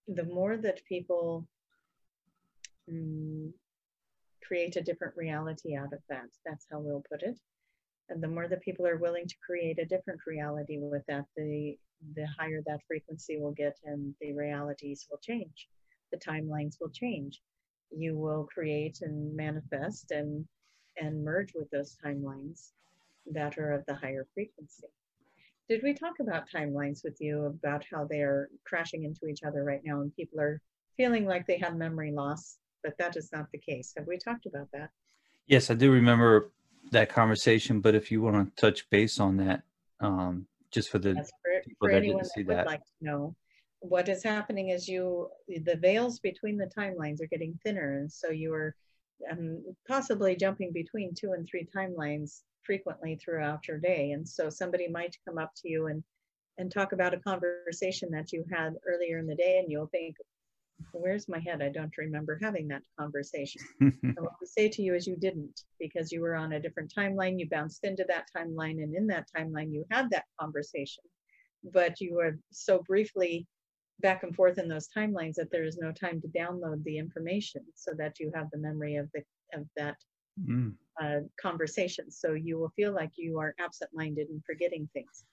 the 0.08 0.24
more 0.24 0.56
that 0.56 0.84
people 0.88 1.46
mm, 2.90 3.52
create 4.42 4.76
a 4.76 4.82
different 4.82 5.16
reality 5.16 5.76
out 5.76 5.92
of 5.92 6.00
that, 6.08 6.26
that's 6.44 6.66
how 6.70 6.78
we'll 6.78 7.04
put 7.10 7.22
it. 7.22 7.38
And 8.08 8.22
the 8.22 8.28
more 8.28 8.48
that 8.48 8.62
people 8.62 8.86
are 8.86 8.98
willing 8.98 9.26
to 9.26 9.34
create 9.44 9.78
a 9.78 9.84
different 9.84 10.20
reality 10.26 10.78
with 10.78 11.02
that, 11.08 11.24
the 11.36 11.76
the 12.14 12.26
higher 12.38 12.62
that 12.66 12.80
frequency 12.86 13.38
will 13.38 13.52
get 13.52 13.78
and 13.84 14.14
the 14.20 14.32
realities 14.34 15.06
will 15.10 15.18
change. 15.18 15.68
The 16.12 16.18
timelines 16.18 16.76
will 16.80 16.90
change. 16.90 17.40
You 17.90 18.16
will 18.16 18.46
create 18.52 18.98
and 19.00 19.34
manifest 19.34 20.10
and 20.10 20.46
and 21.00 21.24
merge 21.24 21.52
with 21.54 21.70
those 21.70 21.96
timelines 22.04 22.72
that 23.32 23.58
are 23.58 23.72
of 23.72 23.84
the 23.86 23.94
higher 23.94 24.26
frequency. 24.34 24.86
Did 25.68 25.82
we 25.82 25.94
talk 25.94 26.20
about 26.20 26.48
timelines 26.48 27.02
with 27.02 27.16
you 27.20 27.46
about 27.46 27.84
how 27.92 28.04
they're 28.04 28.48
crashing 28.64 29.02
into 29.02 29.26
each 29.26 29.42
other 29.42 29.64
right 29.64 29.82
now 29.84 30.00
and 30.00 30.14
people 30.14 30.40
are 30.40 30.60
feeling 30.96 31.26
like 31.26 31.46
they 31.46 31.58
have 31.58 31.76
memory 31.76 32.12
loss, 32.12 32.58
but 32.84 32.96
that 32.98 33.16
is 33.16 33.30
not 33.32 33.50
the 33.52 33.58
case? 33.58 33.92
Have 33.96 34.06
we 34.06 34.16
talked 34.16 34.46
about 34.46 34.68
that? 34.72 34.90
Yes, 35.46 35.70
I 35.70 35.74
do 35.74 35.90
remember 35.90 36.50
that 36.92 37.08
conversation, 37.08 37.80
but 37.80 37.94
if 37.94 38.10
you 38.10 38.22
want 38.22 38.56
to 38.56 38.60
touch 38.60 38.88
base 38.90 39.20
on 39.20 39.36
that, 39.38 39.62
um, 40.00 40.46
just 40.70 40.90
for 40.90 40.98
the 40.98 41.14
yes, 41.14 41.30
for, 41.42 41.88
for 41.88 41.90
anyone 41.90 42.22
that 42.22 42.30
would 42.36 42.46
that. 42.48 42.66
like 42.66 42.84
to 42.84 42.92
know, 43.00 43.34
what 43.80 44.08
is 44.08 44.22
happening 44.22 44.70
is 44.70 44.88
you 44.88 45.28
the 45.48 45.76
veils 45.76 46.18
between 46.20 46.56
the 46.56 46.70
timelines 46.76 47.20
are 47.20 47.28
getting 47.28 47.58
thinner, 47.64 47.98
and 47.98 48.10
so 48.10 48.30
you 48.30 48.52
are 48.52 48.74
um, 49.30 49.62
possibly 49.88 50.36
jumping 50.36 50.72
between 50.72 51.14
two 51.14 51.32
and 51.32 51.46
three 51.46 51.66
timelines 51.74 52.42
frequently 52.62 53.16
throughout 53.16 53.68
your 53.68 53.78
day. 53.78 54.10
And 54.10 54.28
so 54.28 54.50
somebody 54.50 54.88
might 54.88 55.16
come 55.26 55.38
up 55.38 55.52
to 55.62 55.68
you 55.68 55.86
and 55.86 56.02
and 56.58 56.72
talk 56.72 56.92
about 56.92 57.14
a 57.14 57.18
conversation 57.18 58.10
that 58.10 58.32
you 58.32 58.44
had 58.50 58.74
earlier 58.86 59.18
in 59.18 59.26
the 59.26 59.34
day, 59.34 59.58
and 59.58 59.70
you'll 59.70 59.88
think, 59.88 60.16
where's 60.92 61.28
my 61.28 61.38
head? 61.38 61.62
I 61.62 61.68
don't 61.68 61.96
remember 61.96 62.38
having 62.40 62.68
that 62.68 62.82
conversation. 62.98 63.62
and 63.80 64.16
what 64.18 64.34
we 64.40 64.46
say 64.46 64.68
to 64.68 64.82
you 64.82 64.94
is 64.94 65.06
you 65.06 65.16
didn't 65.16 65.62
because 65.78 66.12
you 66.12 66.20
were 66.20 66.34
on 66.34 66.52
a 66.52 66.60
different 66.60 66.92
timeline. 66.96 67.38
You 67.38 67.48
bounced 67.48 67.84
into 67.84 68.04
that 68.08 68.26
timeline, 68.36 68.82
and 68.82 68.94
in 68.94 69.06
that 69.08 69.28
timeline, 69.36 69.72
you 69.72 69.84
had 69.90 70.10
that 70.10 70.24
conversation. 70.40 71.04
But 71.72 72.00
you 72.00 72.14
were 72.14 72.38
so 72.52 72.82
briefly 72.86 73.46
back 74.00 74.22
and 74.22 74.34
forth 74.34 74.58
in 74.58 74.68
those 74.68 74.88
timelines 74.94 75.34
that 75.34 75.50
there 75.50 75.64
is 75.64 75.78
no 75.78 75.90
time 75.90 76.20
to 76.20 76.28
download 76.28 76.84
the 76.84 76.98
information 76.98 77.62
so 77.74 77.92
that 77.96 78.20
you 78.20 78.30
have 78.34 78.48
the 78.52 78.58
memory 78.58 78.96
of 78.96 79.08
the 79.14 79.22
of 79.54 79.66
that 79.76 79.96
mm. 80.40 80.72
uh, 81.00 81.20
conversation. 81.40 82.10
So 82.10 82.34
you 82.34 82.58
will 82.58 82.72
feel 82.76 82.92
like 82.92 83.12
you 83.16 83.38
are 83.38 83.54
absent-minded 83.58 84.28
and 84.28 84.42
forgetting 84.44 84.88
things. 84.92 85.24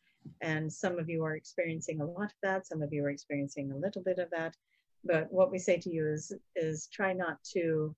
And 0.42 0.72
some 0.72 1.00
of 1.00 1.10
you 1.10 1.24
are 1.26 1.36
experiencing 1.36 2.00
a 2.00 2.06
lot 2.06 2.26
of 2.26 2.38
that. 2.44 2.68
Some 2.68 2.82
of 2.82 2.94
you 2.94 3.04
are 3.04 3.10
experiencing 3.10 3.72
a 3.72 3.78
little 3.78 4.02
bit 4.02 4.20
of 4.20 4.30
that. 4.32 4.56
But 5.04 5.32
what 5.32 5.52
we 5.52 5.60
say 5.60 5.78
to 5.80 5.90
you 5.90 6.08
is 6.08 6.32
is 6.56 6.88
try 6.92 7.14
not 7.14 7.38
to 7.54 7.96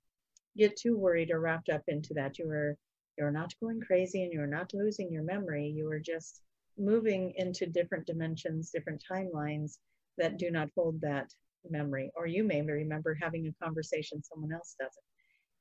get 0.58 0.78
too 0.78 0.97
worried 0.97 1.32
or 1.32 1.39
wrapped 1.39 1.70
up 1.70 1.84
into 1.88 2.14
that. 2.16 2.39
You 2.39 2.49
are 2.49 2.78
you're 3.18 3.32
not 3.32 3.53
going 3.62 3.82
crazy 3.82 4.24
and 4.24 4.34
you're 4.34 4.47
not 4.47 4.74
losing 4.74 5.12
your 5.12 5.24
memory. 5.24 5.68
You 5.68 5.89
are 5.91 5.99
just 5.99 6.41
moving 6.78 7.34
into 7.38 7.66
different 7.66 8.06
dimensions, 8.06 8.72
different 8.72 9.03
timelines 9.10 9.78
that 10.18 10.38
do 10.38 10.51
not 10.51 10.70
hold 10.76 10.99
that 11.01 11.34
memory. 11.70 12.12
Or 12.16 12.28
you 12.28 12.43
may 12.43 12.62
remember 12.62 13.18
having 13.20 13.47
a 13.47 13.66
conversation 13.66 14.22
someone 14.24 14.51
else 14.51 14.76
doesn't. 14.80 15.03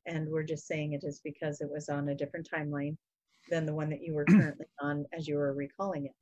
And 0.06 0.28
we're 0.28 0.42
just 0.44 0.66
saying 0.66 0.92
it 0.92 1.04
is 1.04 1.20
because 1.22 1.60
it 1.60 1.70
was 1.70 1.88
on 1.88 2.08
a 2.08 2.14
different 2.14 2.48
timeline 2.52 2.96
than 3.50 3.66
the 3.66 3.74
one 3.74 3.90
that 3.90 4.02
you 4.02 4.14
were 4.14 4.24
currently 4.30 4.66
on 4.80 5.06
as 5.12 5.28
you 5.28 5.36
were 5.36 5.52
recalling 5.52 6.06
it. 6.06 6.12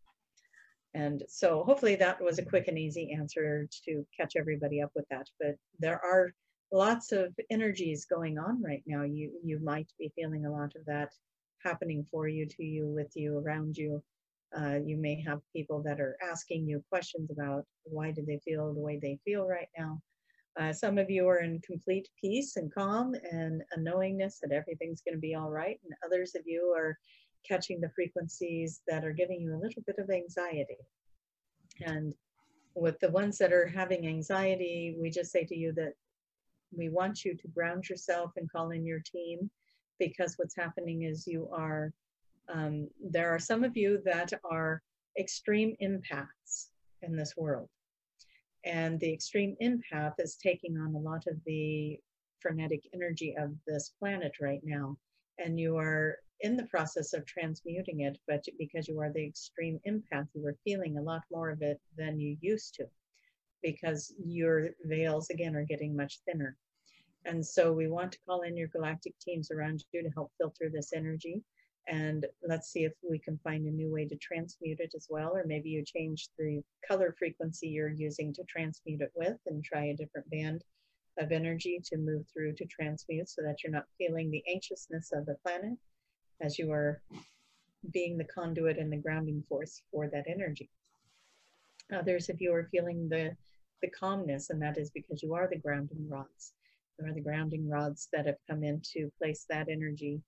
And 0.95 1.23
so 1.29 1.65
hopefully 1.65 1.97
that 1.97 2.23
was 2.23 2.39
a 2.39 2.45
quick 2.45 2.69
and 2.69 2.79
easy 2.79 3.13
answer 3.13 3.67
to 3.87 4.07
catch 4.19 4.35
everybody 4.37 4.83
up 4.83 4.91
with 4.95 5.07
that. 5.11 5.27
But 5.41 5.57
there 5.79 6.01
are 6.05 6.33
lots 6.71 7.13
of 7.13 7.35
energies 7.51 8.05
going 8.05 8.39
on 8.39 8.63
right 8.63 8.83
now. 8.87 9.03
You 9.03 9.31
you 9.43 9.59
might 9.61 9.91
be 9.99 10.13
feeling 10.15 10.47
a 10.47 10.53
lot 10.53 10.75
of 10.77 10.85
that 10.87 11.11
happening 11.63 12.05
for 12.11 12.29
you, 12.29 12.47
to 12.47 12.65
you, 12.65 12.87
with 12.89 13.13
you, 13.15 13.39
around 13.39 13.77
you. 13.77 14.03
Uh, 14.59 14.79
you 14.85 14.99
may 14.99 15.21
have 15.27 15.41
people 15.55 15.83
that 15.83 16.01
are 16.01 16.17
asking 16.23 16.69
you 16.69 16.85
questions 16.91 17.31
about 17.31 17.65
why 17.85 18.11
do 18.11 18.23
they 18.27 18.39
feel 18.45 18.75
the 18.75 18.81
way 18.81 18.99
they 19.01 19.19
feel 19.25 19.47
right 19.47 19.69
now. 19.79 19.99
Uh, 20.61 20.73
some 20.73 20.99
of 20.99 21.09
you 21.09 21.27
are 21.27 21.39
in 21.39 21.59
complete 21.61 22.07
peace 22.21 22.57
and 22.57 22.73
calm 22.75 23.15
and 23.31 23.63
a 23.75 23.81
knowingness 23.81 24.39
that 24.43 24.53
everything's 24.53 25.01
going 25.01 25.15
to 25.15 25.21
be 25.21 25.35
all 25.35 25.51
right, 25.51 25.81
and 25.85 25.95
others 26.05 26.35
of 26.35 26.43
you 26.45 26.75
are 26.77 26.99
catching 27.49 27.81
the 27.81 27.91
frequencies 27.91 28.83
that 28.89 29.05
are 29.05 29.13
giving 29.13 29.41
you 29.41 29.55
a 29.55 29.63
little 29.63 29.83
bit 29.87 29.99
of 29.99 30.11
anxiety. 30.11 30.79
And 31.81 32.15
with 32.75 32.99
the 33.01 33.11
ones 33.11 33.39
that 33.39 33.53
are 33.53 33.67
having 33.67 34.07
anxiety, 34.07 34.97
we 34.99 35.11
just 35.11 35.33
say 35.33 35.45
to 35.45 35.57
you 35.57 35.73
that 35.73 35.95
we 36.75 36.89
want 36.89 37.25
you 37.25 37.37
to 37.37 37.49
ground 37.49 37.89
yourself 37.89 38.33
and 38.37 38.51
call 38.51 38.71
in 38.71 38.87
your 38.87 39.01
team 39.01 39.51
because 39.99 40.35
what's 40.37 40.57
happening 40.57 41.03
is 41.03 41.27
you 41.27 41.49
are 41.53 41.93
um, 42.53 42.89
there 43.01 43.31
are 43.31 43.39
some 43.39 43.63
of 43.63 43.77
you 43.77 44.01
that 44.05 44.33
are 44.45 44.83
extreme 45.19 45.77
empaths 45.83 46.69
in 47.03 47.17
this 47.17 47.35
world. 47.37 47.69
And 48.65 48.99
the 49.01 49.13
extreme 49.13 49.57
empath 49.63 50.15
is 50.19 50.37
taking 50.37 50.77
on 50.77 50.95
a 50.95 50.99
lot 50.99 51.25
of 51.27 51.37
the 51.47 51.99
frenetic 52.41 52.83
energy 52.95 53.35
of 53.39 53.53
this 53.67 53.93
planet 53.99 54.33
right 54.41 54.61
now. 54.65 54.97
And 55.39 55.59
you 55.59 55.77
are 55.77 56.17
in 56.43 56.57
the 56.57 56.67
process 56.67 57.13
of 57.13 57.25
transmuting 57.25 58.01
it, 58.01 58.19
but 58.27 58.45
because 58.59 58.89
you 58.89 59.01
are 59.01 59.13
the 59.13 59.25
extreme 59.25 59.81
empath, 59.89 60.29
you 60.35 60.47
are 60.47 60.57
feeling 60.65 60.99
a 60.99 61.03
lot 61.03 61.23
more 61.31 61.51
of 61.51 61.63
it 61.63 61.81
than 61.97 62.21
you 62.21 62.37
used 62.41 62.75
to 62.75 62.85
because 63.63 64.13
your 64.25 64.71
veils, 64.85 65.31
again, 65.31 65.55
are 65.55 65.65
getting 65.65 65.97
much 65.97 66.19
thinner. 66.27 66.57
And 67.25 67.45
so 67.47 67.73
we 67.73 67.87
want 67.87 68.13
to 68.13 68.19
call 68.27 68.43
in 68.43 68.57
your 68.57 68.69
galactic 68.69 69.17
teams 69.21 69.53
around 69.53 69.85
you 69.93 70.03
to 70.03 70.11
help 70.11 70.33
filter 70.39 70.69
this 70.69 70.93
energy 70.93 71.43
and 71.89 72.27
let's 72.47 72.71
see 72.71 72.85
if 72.85 72.93
we 73.09 73.19
can 73.19 73.39
find 73.43 73.67
a 73.67 73.71
new 73.71 73.91
way 73.93 74.07
to 74.07 74.17
transmute 74.17 74.79
it 74.79 74.93
as 74.95 75.09
well 75.11 75.33
or 75.35 75.45
maybe 75.45 75.69
you 75.69 75.85
change 75.85 76.29
the 76.39 76.63
color 76.87 77.15
frequency 77.19 77.69
you're 77.69 77.89
using 77.89 78.33
to 78.33 78.45
transmute 78.45 79.01
it 79.01 79.11
with 79.17 79.37
and 79.47 79.65
try 79.65 79.87
a 79.87 79.97
different 79.97 80.29
band 80.31 80.63
of 81.19 81.33
energy 81.33 81.81
to 81.85 81.97
move 81.97 82.25
through 82.33 82.53
to 82.55 82.65
transmute 82.67 83.29
so 83.29 83.43
that 83.43 83.57
you're 83.63 83.73
not 83.73 83.87
feeling 83.99 84.31
the 84.31 84.43
anxiousness 84.49 85.11
of 85.13 85.27
the 85.27 85.37
planet 85.45 85.77
as 86.43 86.59
you 86.59 86.71
are 86.73 87.01
being 87.93 88.17
the 88.19 88.25
conduit 88.25 88.79
and 88.79 88.93
the 88.93 88.97
grounding 88.97 89.43
force 89.49 89.83
for 89.91 90.09
that 90.09 90.25
energy. 90.29 90.69
Others 91.93 92.29
of 92.29 92.41
you 92.41 92.53
are 92.55 92.69
feeling 92.71 93.09
the, 93.09 93.37
the 93.83 93.91
calmness, 93.91 94.51
and 94.51 94.63
that 94.63 94.79
is 94.79 94.91
because 94.91 95.23
you 95.23 95.35
are 95.35 95.49
the 95.49 95.59
grounding 95.59 96.09
rods. 96.09 96.55
You 96.99 97.07
are 97.07 97.15
the 97.15 97.21
grounding 97.21 97.69
rods 97.69 98.09
that 98.13 98.27
have 98.27 98.39
come 98.49 98.63
in 98.63 98.81
to 98.93 99.11
place 99.19 99.47
that 99.51 99.69
energy 99.69 100.23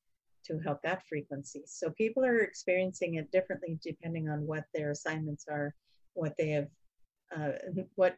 to 0.47 0.59
help 0.59 0.83
that 0.83 1.07
frequency. 1.09 1.63
So 1.67 1.91
people 1.91 2.25
are 2.25 2.41
experiencing 2.41 3.15
it 3.15 3.31
differently 3.33 3.79
depending 3.83 4.29
on 4.29 4.47
what 4.47 4.65
their 4.75 4.91
assignments 4.91 5.47
are, 5.49 5.75
what 6.15 6.35
they 6.37 6.51
have, 6.51 6.69
uh, 7.37 7.53
what 7.95 8.17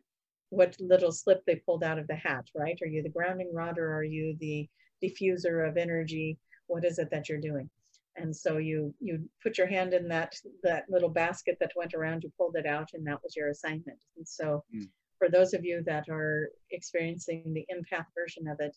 what 0.51 0.77
little 0.79 1.11
slip 1.11 1.45
they 1.45 1.57
pulled 1.57 1.83
out 1.83 1.99
of 1.99 2.07
the 2.07 2.15
hat, 2.15 2.47
right? 2.55 2.79
Are 2.81 2.87
you 2.87 3.03
the 3.03 3.09
grounding 3.09 3.53
rod 3.53 3.79
or 3.79 3.93
are 3.93 4.05
you 4.05 4.37
the 4.39 4.69
diffuser 5.03 5.69
of 5.69 5.77
energy? 5.77 6.39
What 6.69 6.85
is 6.85 7.01
it 7.01 7.11
that 7.11 7.29
you're 7.29 7.41
doing? 7.41 7.69
And 8.17 8.35
so 8.35 8.59
you 8.59 8.95
you 9.01 9.29
put 9.43 9.59
your 9.59 9.67
hand 9.67 9.95
in 9.95 10.09
that 10.09 10.35
that 10.63 10.85
little 10.89 11.09
basket 11.09 11.57
that 11.61 11.73
went 11.77 11.95
around, 11.95 12.23
you 12.23 12.33
pulled 12.39 12.57
it 12.57 12.67
out, 12.67 12.91
and 12.95 13.07
that 13.07 13.23
was 13.23 13.37
your 13.37 13.51
assignment. 13.51 13.99
And 14.17 14.27
so 14.27 14.65
mm. 14.75 14.89
for 15.19 15.29
those 15.29 15.55
of 15.55 15.65
you 15.65 15.83
that 15.87 16.09
are 16.09 16.51
experiencing 16.71 17.53
the 17.53 17.67
empath 17.75 18.07
version 18.15 18.49
of 18.49 18.61
it, 18.61 18.77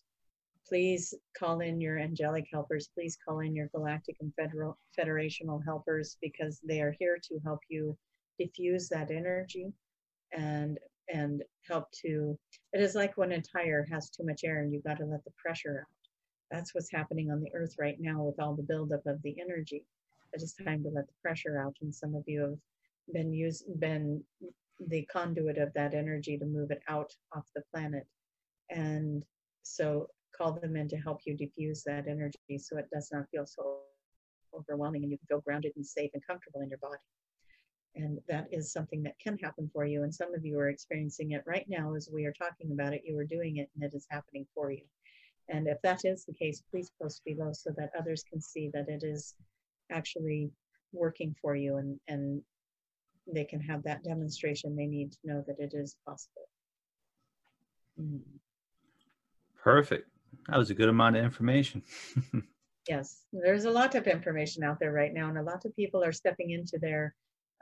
please 0.68 1.14
call 1.38 1.60
in 1.60 1.80
your 1.80 1.98
angelic 1.98 2.46
helpers. 2.52 2.90
Please 2.94 3.16
call 3.26 3.40
in 3.40 3.54
your 3.54 3.68
galactic 3.74 4.16
and 4.20 4.32
federal 4.34 4.78
federational 4.98 5.62
helpers 5.64 6.16
because 6.20 6.60
they 6.62 6.80
are 6.80 6.94
here 6.98 7.18
to 7.28 7.38
help 7.44 7.60
you 7.68 7.96
diffuse 8.38 8.88
that 8.88 9.10
energy 9.10 9.72
and 10.32 10.78
and 11.12 11.42
help 11.68 11.90
to 11.90 12.38
it 12.72 12.80
is 12.80 12.94
like 12.94 13.16
when 13.16 13.32
a 13.32 13.42
tire 13.42 13.86
has 13.90 14.10
too 14.10 14.24
much 14.24 14.42
air 14.44 14.60
and 14.60 14.72
you've 14.72 14.84
got 14.84 14.96
to 14.96 15.04
let 15.04 15.22
the 15.24 15.30
pressure 15.42 15.80
out 15.80 15.99
that's 16.50 16.74
what's 16.74 16.90
happening 16.90 17.30
on 17.30 17.40
the 17.40 17.54
earth 17.54 17.76
right 17.78 17.96
now 18.00 18.22
with 18.22 18.40
all 18.40 18.54
the 18.54 18.62
buildup 18.62 19.06
of 19.06 19.22
the 19.22 19.36
energy. 19.40 19.84
It 20.32 20.42
is 20.42 20.54
time 20.54 20.82
to 20.82 20.90
let 20.90 21.06
the 21.06 21.12
pressure 21.22 21.60
out 21.60 21.76
and 21.80 21.94
some 21.94 22.14
of 22.14 22.24
you 22.26 22.40
have 22.40 22.58
been 23.12 23.32
used 23.32 23.64
been 23.80 24.22
the 24.88 25.04
conduit 25.12 25.58
of 25.58 25.72
that 25.74 25.94
energy 25.94 26.38
to 26.38 26.44
move 26.44 26.70
it 26.70 26.82
out 26.88 27.12
off 27.34 27.46
the 27.54 27.62
planet. 27.72 28.06
And 28.70 29.24
so 29.62 30.08
call 30.36 30.52
them 30.52 30.76
in 30.76 30.88
to 30.88 30.96
help 30.96 31.20
you 31.24 31.36
diffuse 31.36 31.82
that 31.84 32.08
energy 32.08 32.58
so 32.58 32.78
it 32.78 32.88
does 32.92 33.10
not 33.12 33.28
feel 33.30 33.46
so 33.46 33.78
overwhelming 34.54 35.02
and 35.02 35.12
you 35.12 35.18
can 35.18 35.26
feel 35.26 35.40
grounded 35.40 35.72
and 35.76 35.86
safe 35.86 36.10
and 36.14 36.26
comfortable 36.26 36.60
in 36.60 36.68
your 36.68 36.78
body. 36.78 36.96
And 37.96 38.18
that 38.28 38.46
is 38.52 38.72
something 38.72 39.02
that 39.02 39.18
can 39.18 39.36
happen 39.38 39.68
for 39.72 39.84
you 39.84 40.04
and 40.04 40.14
some 40.14 40.34
of 40.34 40.44
you 40.44 40.58
are 40.58 40.68
experiencing 40.68 41.32
it 41.32 41.42
right 41.46 41.66
now 41.68 41.94
as 41.94 42.08
we 42.12 42.24
are 42.24 42.32
talking 42.32 42.72
about 42.72 42.94
it. 42.94 43.02
You 43.04 43.18
are 43.18 43.24
doing 43.24 43.58
it 43.58 43.68
and 43.74 43.84
it 43.84 43.94
is 43.94 44.06
happening 44.10 44.46
for 44.54 44.70
you 44.70 44.82
and 45.50 45.66
if 45.66 45.80
that 45.82 46.00
is 46.04 46.24
the 46.24 46.32
case 46.32 46.62
please 46.70 46.90
post 47.00 47.22
below 47.24 47.50
so 47.52 47.70
that 47.76 47.90
others 47.98 48.22
can 48.30 48.40
see 48.40 48.70
that 48.72 48.88
it 48.88 49.02
is 49.02 49.34
actually 49.90 50.50
working 50.92 51.34
for 51.40 51.54
you 51.54 51.76
and 51.76 51.98
and 52.08 52.42
they 53.32 53.44
can 53.44 53.60
have 53.60 53.82
that 53.84 54.02
demonstration. 54.04 54.76
They 54.76 54.86
need 54.86 55.12
to 55.12 55.18
know 55.24 55.44
that 55.46 55.58
it 55.58 55.72
is 55.74 55.96
possible. 56.06 56.48
Mm. 58.00 58.20
perfect. 59.62 60.08
That 60.48 60.56
was 60.56 60.70
a 60.70 60.74
good 60.74 60.88
amount 60.88 61.16
of 61.16 61.24
information. 61.24 61.82
Yes. 62.88 63.26
There's 63.30 63.66
a 63.66 63.70
lot 63.70 63.94
of 63.94 64.06
information 64.06 64.64
out 64.64 64.80
there 64.80 64.90
right 64.90 65.12
now 65.12 65.28
and 65.28 65.36
a 65.36 65.42
lot 65.42 65.66
of 65.66 65.76
people 65.76 66.02
are 66.02 66.12
stepping 66.12 66.50
into 66.50 66.78
their 66.78 67.14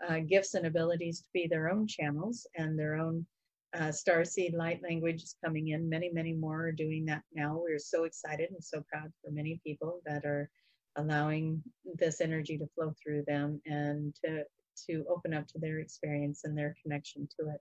uh, 0.09 0.21
gifts 0.21 0.55
and 0.55 0.65
abilities 0.65 1.21
to 1.21 1.29
be 1.35 1.49
their 1.49 1.69
own 1.69 1.89
channels 1.89 2.47
and 2.57 2.79
their 2.79 2.95
own 2.95 3.27
uh, 3.75 3.89
Starseed 3.89 4.55
Light 4.55 4.81
language 4.83 5.23
is 5.23 5.37
coming 5.45 5.69
in. 5.69 5.89
Many, 5.89 6.11
many 6.13 6.33
more 6.33 6.67
are 6.67 6.73
doing 6.73 7.05
that 7.07 7.23
now. 7.35 7.61
We're 7.63 7.79
so 7.79 8.05
excited 8.05 8.51
and 8.51 8.63
so 8.63 8.83
proud 8.91 9.13
for 9.23 9.31
many 9.31 9.61
people 9.65 10.01
that 10.07 10.25
are 10.25 10.49
allowing 10.97 11.63
this 11.97 12.21
energy 12.21 12.59
to 12.59 12.67
flow 12.75 12.95
through 13.03 13.25
them 13.27 13.61
and 13.67 14.15
to 14.25 14.45
to 14.87 15.05
open 15.11 15.35
up 15.35 15.47
to 15.49 15.59
their 15.59 15.81
experience 15.81 16.43
and 16.45 16.57
their 16.57 16.77
connection 16.83 17.29
to 17.39 17.49
it. 17.49 17.61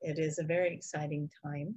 It 0.00 0.18
is 0.18 0.38
a 0.38 0.44
very 0.44 0.72
exciting 0.72 1.28
time. 1.44 1.74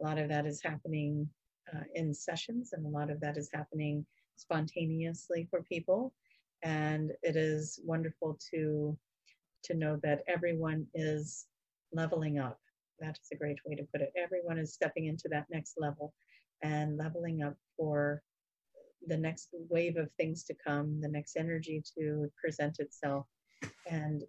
A 0.00 0.04
lot 0.04 0.18
of 0.18 0.28
that 0.30 0.46
is 0.46 0.62
happening 0.62 1.28
uh, 1.74 1.82
in 1.94 2.14
sessions, 2.14 2.72
and 2.72 2.86
a 2.86 2.88
lot 2.88 3.10
of 3.10 3.20
that 3.20 3.36
is 3.36 3.50
happening 3.52 4.06
spontaneously 4.36 5.46
for 5.50 5.62
people. 5.64 6.14
And 6.62 7.12
it 7.22 7.36
is 7.36 7.80
wonderful 7.84 8.38
to 8.50 8.98
to 9.64 9.74
know 9.74 9.98
that 10.02 10.22
everyone 10.26 10.86
is 10.94 11.46
leveling 11.92 12.38
up. 12.38 12.58
That 13.00 13.18
is 13.22 13.28
a 13.32 13.36
great 13.36 13.58
way 13.64 13.74
to 13.76 13.86
put 13.92 14.00
it. 14.00 14.12
Everyone 14.16 14.58
is 14.58 14.74
stepping 14.74 15.06
into 15.06 15.28
that 15.30 15.46
next 15.50 15.74
level 15.78 16.12
and 16.62 16.96
leveling 16.96 17.42
up 17.42 17.54
for 17.76 18.22
the 19.06 19.16
next 19.16 19.48
wave 19.70 19.96
of 19.96 20.10
things 20.12 20.44
to 20.44 20.54
come, 20.54 21.00
the 21.00 21.08
next 21.08 21.36
energy 21.36 21.82
to 21.96 22.30
present 22.42 22.80
itself, 22.80 23.26
and 23.88 24.24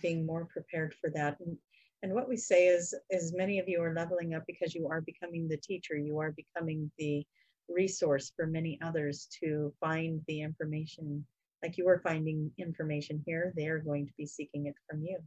being 0.00 0.24
more 0.24 0.46
prepared 0.46 0.94
for 1.00 1.10
that. 1.10 1.38
And, 1.40 1.56
and 2.02 2.12
what 2.12 2.28
we 2.28 2.36
say 2.36 2.68
is, 2.68 2.94
is 3.10 3.34
many 3.36 3.58
of 3.58 3.68
you 3.68 3.82
are 3.82 3.94
leveling 3.94 4.34
up 4.34 4.44
because 4.46 4.74
you 4.74 4.88
are 4.88 5.00
becoming 5.00 5.48
the 5.48 5.56
teacher. 5.56 5.96
You 5.96 6.18
are 6.18 6.32
becoming 6.32 6.90
the 6.98 7.26
resource 7.68 8.32
for 8.36 8.46
many 8.46 8.78
others 8.82 9.28
to 9.42 9.72
find 9.80 10.20
the 10.28 10.42
information 10.42 11.24
like 11.62 11.78
you 11.78 11.88
are 11.88 12.00
finding 12.00 12.50
information 12.58 13.22
here, 13.24 13.52
they 13.56 13.68
are 13.68 13.78
going 13.78 14.06
to 14.06 14.12
be 14.18 14.26
seeking 14.26 14.66
it 14.66 14.74
from 14.88 15.02
you. 15.02 15.18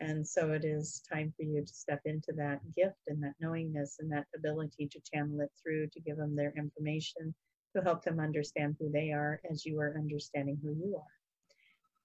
And 0.00 0.26
so 0.26 0.52
it 0.52 0.64
is 0.64 1.02
time 1.10 1.32
for 1.36 1.44
you 1.44 1.64
to 1.64 1.72
step 1.72 2.00
into 2.04 2.32
that 2.36 2.60
gift 2.74 2.98
and 3.06 3.22
that 3.22 3.34
knowingness 3.40 3.96
and 4.00 4.10
that 4.12 4.26
ability 4.34 4.88
to 4.88 5.00
channel 5.00 5.40
it 5.40 5.50
through 5.62 5.88
to 5.88 6.00
give 6.00 6.16
them 6.16 6.34
their 6.34 6.52
information 6.56 7.34
to 7.74 7.82
help 7.82 8.04
them 8.04 8.20
understand 8.20 8.76
who 8.78 8.90
they 8.90 9.12
are 9.12 9.40
as 9.50 9.64
you 9.64 9.80
are 9.80 9.96
understanding 9.96 10.58
who 10.62 10.74
you 10.74 10.96
are. 10.96 11.14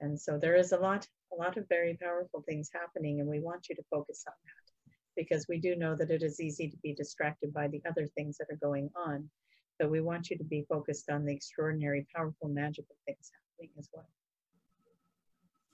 And 0.02 0.20
so 0.20 0.38
there 0.38 0.56
is 0.56 0.72
a 0.72 0.78
lot, 0.78 1.08
a 1.34 1.36
lot 1.36 1.58
of 1.58 1.68
very 1.68 1.98
powerful 2.02 2.44
things 2.48 2.70
happening, 2.74 3.20
and 3.20 3.30
we 3.30 3.40
want 3.40 3.68
you 3.70 3.76
to 3.76 3.84
focus 3.90 4.24
on 4.28 4.34
that 4.46 4.94
because 5.16 5.48
we 5.50 5.60
do 5.60 5.76
know 5.76 5.96
that 5.96 6.12
it 6.12 6.24
is 6.24 6.40
easy 6.40 6.70
to 6.70 6.78
be 6.78 6.94
distracted 6.94 7.54
by 7.54 7.68
the 7.68 7.82
other 7.90 8.08
things 8.16 8.38
that 8.38 8.48
are 8.50 8.60
going 8.62 8.90
on. 8.96 9.30
But 9.78 9.92
we 9.92 10.02
want 10.02 10.30
you 10.30 10.38
to 10.38 10.44
be 10.44 10.66
focused 10.70 11.10
on 11.10 11.26
the 11.26 11.34
extraordinary, 11.34 12.08
powerful, 12.16 12.50
magical 12.50 12.96
things 13.06 13.32
happening 13.34 13.72
as 13.78 13.90
well. 13.94 14.08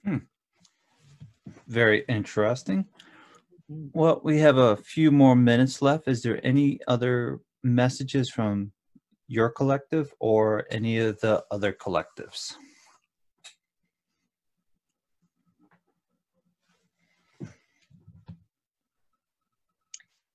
Hmm. 0.03 0.25
Very 1.67 2.05
interesting. 2.07 2.85
Mm-hmm. 3.71 3.87
Well, 3.93 4.21
we 4.23 4.39
have 4.39 4.57
a 4.57 4.77
few 4.77 5.11
more 5.11 5.35
minutes 5.35 5.81
left. 5.81 6.07
Is 6.07 6.21
there 6.21 6.39
any 6.45 6.79
other 6.87 7.39
messages 7.63 8.29
from 8.29 8.71
your 9.27 9.49
collective 9.49 10.13
or 10.19 10.65
any 10.69 10.99
of 10.99 11.19
the 11.21 11.43
other 11.49 11.73
collectives? 11.73 12.53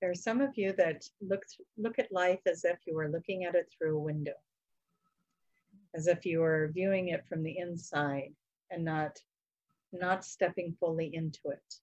There 0.01 0.09
are 0.09 0.15
some 0.15 0.41
of 0.41 0.57
you 0.57 0.73
that 0.73 1.03
look 1.21 1.43
look 1.77 1.99
at 1.99 2.11
life 2.11 2.39
as 2.47 2.65
if 2.65 2.79
you 2.87 2.95
were 2.95 3.07
looking 3.07 3.45
at 3.45 3.53
it 3.53 3.71
through 3.71 3.97
a 3.97 4.01
window, 4.01 4.33
as 5.95 6.07
if 6.07 6.25
you 6.25 6.39
were 6.39 6.71
viewing 6.73 7.09
it 7.09 7.23
from 7.29 7.43
the 7.43 7.55
inside 7.59 8.33
and 8.71 8.83
not 8.83 9.19
not 9.91 10.25
stepping 10.25 10.75
fully 10.79 11.13
into 11.13 11.49
it. 11.49 11.75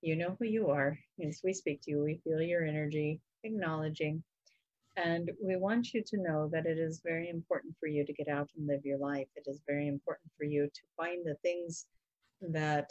You 0.00 0.16
know 0.16 0.36
who 0.38 0.46
you 0.46 0.68
are. 0.68 0.98
As 1.26 1.40
we 1.42 1.52
speak 1.52 1.82
to 1.82 1.90
you, 1.90 2.02
we 2.02 2.20
feel 2.24 2.40
your 2.40 2.64
energy, 2.64 3.20
acknowledging. 3.44 4.22
And 4.96 5.30
we 5.42 5.56
want 5.56 5.94
you 5.94 6.02
to 6.04 6.22
know 6.22 6.48
that 6.52 6.66
it 6.66 6.78
is 6.78 7.00
very 7.04 7.28
important 7.28 7.74
for 7.78 7.86
you 7.86 8.04
to 8.04 8.12
get 8.12 8.28
out 8.28 8.50
and 8.56 8.66
live 8.66 8.84
your 8.84 8.98
life. 8.98 9.28
It 9.36 9.44
is 9.46 9.60
very 9.66 9.88
important 9.88 10.30
for 10.36 10.44
you 10.44 10.66
to 10.66 10.80
find 10.96 11.24
the 11.24 11.36
things 11.36 11.86
that 12.40 12.90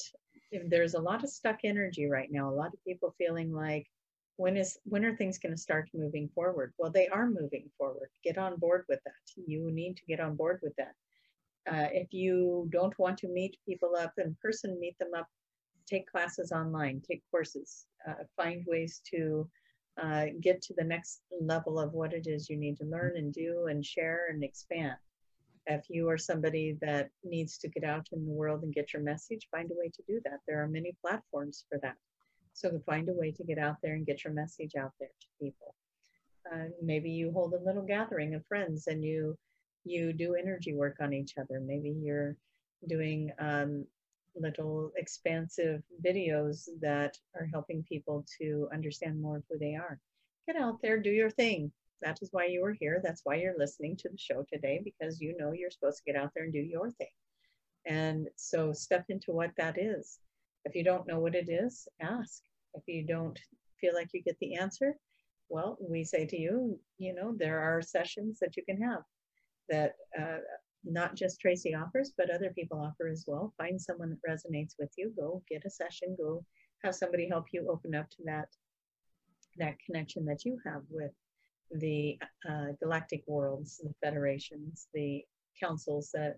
if 0.51 0.69
there's 0.69 0.93
a 0.93 1.01
lot 1.01 1.23
of 1.23 1.29
stuck 1.29 1.59
energy 1.63 2.09
right 2.09 2.31
now, 2.31 2.49
a 2.49 2.55
lot 2.55 2.73
of 2.73 2.83
people 2.85 3.13
feeling 3.17 3.53
like 3.53 3.87
when 4.37 4.55
is 4.55 4.77
when 4.85 5.03
are 5.03 5.15
things 5.15 5.39
going 5.39 5.53
to 5.53 5.61
start 5.61 5.89
moving 5.93 6.29
forward 6.33 6.71
well 6.77 6.91
they 6.91 7.07
are 7.07 7.27
moving 7.27 7.69
forward 7.77 8.09
get 8.23 8.37
on 8.37 8.55
board 8.57 8.85
with 8.87 8.99
that 9.03 9.43
you 9.47 9.69
need 9.71 9.97
to 9.97 10.05
get 10.07 10.19
on 10.19 10.35
board 10.35 10.59
with 10.63 10.75
that 10.77 10.93
uh, 11.71 11.87
if 11.91 12.13
you 12.13 12.67
don't 12.71 12.97
want 12.99 13.17
to 13.17 13.27
meet 13.27 13.57
people 13.67 13.95
up 13.97 14.13
in 14.17 14.35
person 14.41 14.79
meet 14.79 14.97
them 14.99 15.11
up 15.17 15.27
take 15.87 16.09
classes 16.09 16.51
online 16.51 17.01
take 17.07 17.21
courses 17.31 17.85
uh, 18.07 18.23
find 18.35 18.65
ways 18.67 19.01
to 19.09 19.49
uh, 20.01 20.25
get 20.41 20.61
to 20.61 20.73
the 20.77 20.83
next 20.83 21.21
level 21.41 21.79
of 21.79 21.93
what 21.93 22.13
it 22.13 22.27
is 22.27 22.49
you 22.49 22.57
need 22.57 22.77
to 22.77 22.85
learn 22.85 23.17
and 23.17 23.33
do 23.33 23.65
and 23.69 23.83
share 23.85 24.27
and 24.29 24.43
expand. 24.43 24.95
If 25.65 25.85
you 25.89 26.07
are 26.09 26.17
somebody 26.17 26.77
that 26.81 27.09
needs 27.23 27.57
to 27.59 27.67
get 27.67 27.83
out 27.83 28.07
in 28.11 28.25
the 28.25 28.31
world 28.31 28.63
and 28.63 28.73
get 28.73 28.93
your 28.93 29.01
message 29.01 29.47
find 29.51 29.69
a 29.71 29.75
way 29.75 29.89
to 29.89 30.03
do 30.07 30.21
that. 30.23 30.39
There 30.47 30.61
are 30.61 30.67
many 30.67 30.95
platforms 31.03 31.65
for 31.67 31.79
that. 31.81 31.95
So 32.53 32.79
find 32.85 33.09
a 33.09 33.13
way 33.13 33.31
to 33.31 33.43
get 33.43 33.57
out 33.57 33.77
there 33.81 33.95
and 33.95 34.05
get 34.05 34.23
your 34.23 34.33
message 34.33 34.75
out 34.79 34.91
there 34.99 35.09
to 35.09 35.27
people. 35.43 35.75
Uh, 36.51 36.69
maybe 36.81 37.09
you 37.09 37.31
hold 37.31 37.53
a 37.53 37.65
little 37.65 37.81
gathering 37.81 38.35
of 38.35 38.45
friends 38.45 38.87
and 38.87 39.03
you 39.03 39.37
you 39.87 40.13
do 40.13 40.35
energy 40.35 40.73
work 40.73 40.97
on 40.99 41.13
each 41.13 41.33
other. 41.37 41.59
Maybe 41.59 41.89
you're 41.89 42.35
doing 42.87 43.31
um, 43.39 43.85
little 44.35 44.91
expansive 44.97 45.81
videos 46.05 46.67
that 46.81 47.17
are 47.35 47.45
helping 47.45 47.83
people 47.83 48.25
to 48.39 48.67
understand 48.73 49.21
more 49.21 49.37
of 49.37 49.43
who 49.49 49.57
they 49.57 49.75
are. 49.75 49.99
get 50.47 50.55
out 50.55 50.81
there, 50.81 50.99
do 50.99 51.11
your 51.11 51.29
thing. 51.29 51.71
That 52.01 52.19
is 52.21 52.29
why 52.31 52.45
you 52.45 52.63
are 52.63 52.73
here. 52.73 53.01
That's 53.03 53.21
why 53.23 53.35
you're 53.35 53.57
listening 53.57 53.97
to 53.97 54.09
the 54.09 54.17
show 54.17 54.45
today 54.51 54.81
because 54.83 55.19
you 55.19 55.35
know 55.37 55.51
you're 55.51 55.71
supposed 55.71 55.97
to 55.97 56.11
get 56.11 56.21
out 56.21 56.31
there 56.35 56.43
and 56.43 56.53
do 56.53 56.59
your 56.59 56.91
thing. 56.91 57.07
And 57.85 58.27
so 58.35 58.73
step 58.73 59.05
into 59.09 59.31
what 59.31 59.51
that 59.57 59.77
is. 59.79 60.19
If 60.65 60.75
you 60.75 60.83
don't 60.83 61.07
know 61.07 61.19
what 61.19 61.35
it 61.35 61.49
is, 61.49 61.87
ask. 62.01 62.43
If 62.75 62.83
you 62.87 63.03
don't 63.05 63.39
feel 63.81 63.95
like 63.95 64.09
you 64.13 64.21
get 64.21 64.37
the 64.39 64.55
answer, 64.55 64.95
well, 65.49 65.77
we 65.79 66.03
say 66.03 66.25
to 66.25 66.37
you, 66.37 66.79
you 66.97 67.15
know, 67.15 67.33
there 67.35 67.59
are 67.59 67.81
sessions 67.81 68.37
that 68.39 68.57
you 68.57 68.63
can 68.63 68.81
have 68.81 69.01
that 69.69 69.95
uh, 70.19 70.37
not 70.83 71.15
just 71.15 71.39
Tracy 71.39 71.75
offers, 71.75 72.13
but 72.17 72.29
other 72.29 72.51
people 72.51 72.79
offer 72.79 73.07
as 73.07 73.25
well. 73.27 73.53
Find 73.57 73.79
someone 73.79 74.09
that 74.09 74.29
resonates 74.29 74.75
with 74.79 74.91
you. 74.97 75.13
Go 75.17 75.41
get 75.49 75.65
a 75.65 75.69
session. 75.69 76.15
Go 76.17 76.45
have 76.83 76.95
somebody 76.95 77.27
help 77.27 77.47
you 77.51 77.67
open 77.69 77.95
up 77.95 78.09
to 78.11 78.23
that 78.25 78.47
that 79.57 79.77
connection 79.83 80.23
that 80.25 80.45
you 80.45 80.59
have 80.65 80.83
with 80.89 81.11
the 81.71 82.17
uh, 82.47 82.67
galactic 82.79 83.23
worlds, 83.27 83.81
the 83.83 83.93
federations, 84.03 84.87
the 84.93 85.23
councils 85.59 86.11
that 86.13 86.35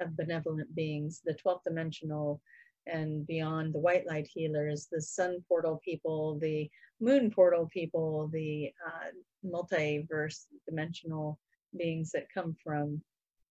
of 0.00 0.16
benevolent 0.16 0.74
beings, 0.74 1.20
the 1.24 1.34
12th 1.34 1.64
dimensional 1.64 2.40
and 2.86 3.26
beyond, 3.26 3.74
the 3.74 3.78
white 3.78 4.06
light 4.06 4.26
healers, 4.32 4.88
the 4.90 5.00
sun 5.00 5.44
portal 5.48 5.80
people, 5.84 6.38
the 6.40 6.70
moon 7.00 7.30
portal 7.30 7.68
people, 7.72 8.30
the 8.32 8.70
uh, 8.86 9.10
multiverse 9.44 10.46
dimensional 10.66 11.38
beings 11.76 12.10
that 12.12 12.32
come 12.32 12.56
from 12.62 13.00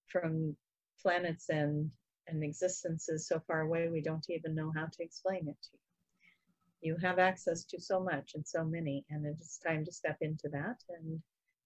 from 0.08 0.56
planets 1.02 1.50
and 1.50 1.90
and 2.28 2.44
existences 2.44 3.28
so 3.28 3.42
far 3.48 3.62
away 3.62 3.88
we 3.88 4.02
don't 4.02 4.30
even 4.30 4.54
know 4.54 4.72
how 4.76 4.86
to 4.86 5.04
explain 5.04 5.48
it 5.48 5.58
to 5.64 5.70
you. 5.74 5.80
You 6.82 6.98
have 7.02 7.20
access 7.20 7.66
to 7.66 7.82
so 7.82 8.00
much 8.00 8.32
and 8.36 8.48
so 8.48 8.64
many, 8.64 9.06
and 9.10 9.26
it 9.26 9.36
is 9.42 9.60
time 9.66 9.84
to 9.86 9.92
step 9.92 10.18
into 10.22 10.48
that. 10.50 10.78
And 10.90 11.22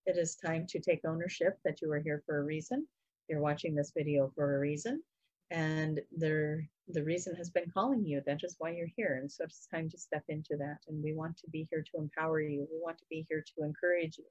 it 0.06 0.18
is 0.18 0.36
time 0.36 0.66
to 0.70 0.80
take 0.80 1.06
ownership 1.06 1.60
that 1.64 1.82
you 1.82 1.92
are 1.92 2.00
here 2.00 2.24
for 2.26 2.40
a 2.40 2.44
reason. 2.44 2.88
You're 3.28 3.42
watching 3.42 3.76
this 3.76 3.92
video 3.96 4.32
for 4.36 4.56
a 4.56 4.60
reason, 4.60 5.04
and 5.52 6.02
there 6.12 6.68
the 6.90 7.04
reason 7.04 7.36
has 7.36 7.50
been 7.50 7.72
calling 7.74 8.06
you. 8.06 8.22
That 8.26 8.44
is 8.44 8.56
why 8.58 8.72
you're 8.72 8.88
here. 8.98 9.20
And 9.22 9.32
so 9.32 9.46
it's 9.46 9.68
time 9.68 9.90
to 9.92 9.98
step 9.98 10.24
into 10.28 10.58
that. 10.58 10.80
And 10.88 11.02
we 11.02 11.14
want 11.14 11.38
to 11.38 11.50
be 11.50 11.68
here 11.70 11.84
to 11.84 12.02
empower 12.02 12.42
you. 12.42 12.68
We 12.72 12.80
want 12.82 12.98
to 12.98 13.06
be 13.10 13.26
here 13.30 13.44
to 13.56 13.64
encourage 13.64 14.18
you. 14.18 14.26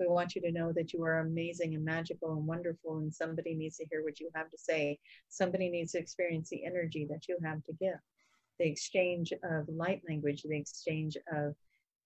We 0.00 0.08
want 0.08 0.34
you 0.34 0.42
to 0.42 0.52
know 0.52 0.72
that 0.72 0.92
you 0.92 1.02
are 1.04 1.20
amazing 1.20 1.74
and 1.74 1.84
magical 1.84 2.32
and 2.32 2.46
wonderful, 2.46 2.98
and 2.98 3.12
somebody 3.12 3.54
needs 3.54 3.76
to 3.78 3.86
hear 3.90 4.02
what 4.02 4.20
you 4.20 4.30
have 4.34 4.50
to 4.50 4.58
say. 4.58 4.98
Somebody 5.28 5.68
needs 5.70 5.92
to 5.92 5.98
experience 5.98 6.48
the 6.48 6.64
energy 6.64 7.06
that 7.10 7.28
you 7.28 7.38
have 7.44 7.62
to 7.64 7.72
give. 7.80 7.98
The 8.58 8.68
exchange 8.68 9.32
of 9.32 9.68
light 9.68 10.02
language, 10.08 10.42
the 10.42 10.56
exchange 10.56 11.16
of 11.32 11.54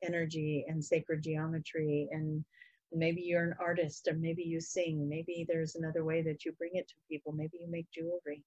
energy 0.03 0.65
and 0.69 0.85
sacred 0.85 1.23
geometry 1.23 2.09
and 2.13 2.45
maybe 2.93 3.23
you're 3.23 3.45
an 3.45 3.55
artist 3.61 4.09
or 4.09 4.15
maybe 4.15 4.43
you 4.43 4.61
sing 4.61 5.09
maybe 5.09 5.45
there's 5.49 5.75
another 5.75 6.05
way 6.05 6.23
that 6.23 6.45
you 6.45 6.53
bring 6.53 6.73
it 6.75 6.87
to 6.89 6.95
people 7.11 7.33
maybe 7.33 7.59
you 7.61 7.71
make 7.71 7.87
jewelry 7.93 8.43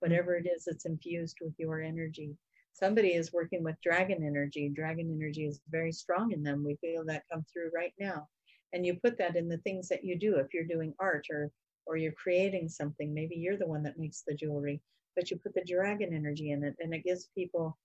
whatever 0.00 0.36
it 0.36 0.46
is 0.46 0.64
that's 0.64 0.86
infused 0.86 1.36
with 1.40 1.54
your 1.58 1.80
energy 1.80 2.36
somebody 2.72 3.14
is 3.14 3.32
working 3.32 3.62
with 3.62 3.80
dragon 3.82 4.24
energy 4.24 4.70
dragon 4.74 5.10
energy 5.14 5.46
is 5.46 5.60
very 5.70 5.92
strong 5.92 6.32
in 6.32 6.42
them 6.42 6.64
we 6.64 6.76
feel 6.76 7.04
that 7.04 7.22
come 7.30 7.44
through 7.52 7.70
right 7.74 7.94
now 7.98 8.26
and 8.74 8.84
you 8.84 8.94
put 8.94 9.16
that 9.16 9.36
in 9.36 9.48
the 9.48 9.58
things 9.58 9.88
that 9.88 10.04
you 10.04 10.18
do 10.18 10.36
if 10.36 10.52
you're 10.52 10.64
doing 10.64 10.92
art 10.98 11.26
or 11.30 11.50
or 11.86 11.96
you're 11.96 12.12
creating 12.12 12.68
something 12.68 13.14
maybe 13.14 13.36
you're 13.36 13.56
the 13.56 13.66
one 13.66 13.82
that 13.82 13.98
makes 13.98 14.22
the 14.26 14.34
jewelry 14.34 14.80
but 15.16 15.30
you 15.30 15.38
put 15.38 15.54
the 15.54 15.64
dragon 15.64 16.12
energy 16.12 16.50
in 16.50 16.62
it 16.64 16.74
and 16.80 16.92
it 16.92 17.04
gives 17.04 17.30
people 17.34 17.78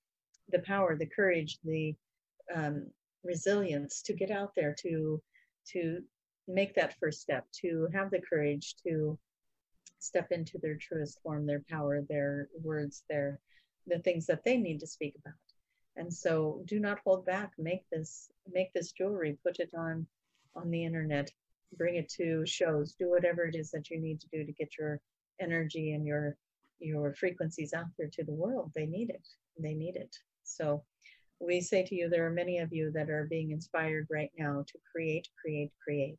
the 0.50 0.58
power 0.60 0.96
the 0.96 1.06
courage 1.06 1.58
the 1.64 1.94
um, 2.54 2.86
resilience 3.24 4.02
to 4.02 4.12
get 4.12 4.30
out 4.30 4.52
there 4.54 4.74
to 4.78 5.22
to 5.66 6.00
make 6.48 6.74
that 6.74 6.98
first 6.98 7.20
step 7.20 7.46
to 7.52 7.88
have 7.94 8.10
the 8.10 8.20
courage 8.20 8.74
to 8.86 9.18
step 10.00 10.28
into 10.32 10.58
their 10.58 10.76
truest 10.76 11.20
form 11.22 11.46
their 11.46 11.62
power 11.70 12.02
their 12.08 12.48
words 12.62 13.04
their 13.08 13.38
the 13.90 13.98
things 13.98 14.26
that 14.26 14.44
they 14.44 14.56
need 14.56 14.80
to 14.80 14.86
speak 14.86 15.14
about. 15.18 15.34
And 15.96 16.12
so 16.12 16.62
do 16.66 16.78
not 16.78 17.00
hold 17.04 17.26
back. 17.26 17.52
Make 17.58 17.82
this 17.90 18.30
make 18.50 18.72
this 18.72 18.92
jewelry 18.92 19.38
put 19.44 19.60
it 19.60 19.70
on 19.76 20.06
on 20.56 20.70
the 20.70 20.84
internet, 20.84 21.30
bring 21.76 21.96
it 21.96 22.08
to 22.16 22.44
shows, 22.46 22.94
do 22.94 23.10
whatever 23.10 23.44
it 23.44 23.54
is 23.54 23.70
that 23.70 23.90
you 23.90 24.00
need 24.00 24.20
to 24.20 24.28
do 24.32 24.44
to 24.44 24.52
get 24.52 24.76
your 24.78 25.00
energy 25.40 25.92
and 25.92 26.06
your 26.06 26.36
your 26.80 27.12
frequencies 27.14 27.74
out 27.74 27.86
there 27.98 28.08
to 28.10 28.24
the 28.24 28.32
world. 28.32 28.72
They 28.74 28.86
need 28.86 29.10
it. 29.10 29.26
They 29.58 29.74
need 29.74 29.96
it. 29.96 30.16
So 30.44 30.82
we 31.38 31.60
say 31.60 31.84
to 31.84 31.94
you, 31.94 32.08
there 32.08 32.26
are 32.26 32.30
many 32.30 32.58
of 32.58 32.72
you 32.72 32.90
that 32.92 33.10
are 33.10 33.26
being 33.28 33.50
inspired 33.50 34.06
right 34.10 34.30
now 34.38 34.64
to 34.66 34.78
create, 34.90 35.28
create, 35.40 35.72
create. 35.82 36.18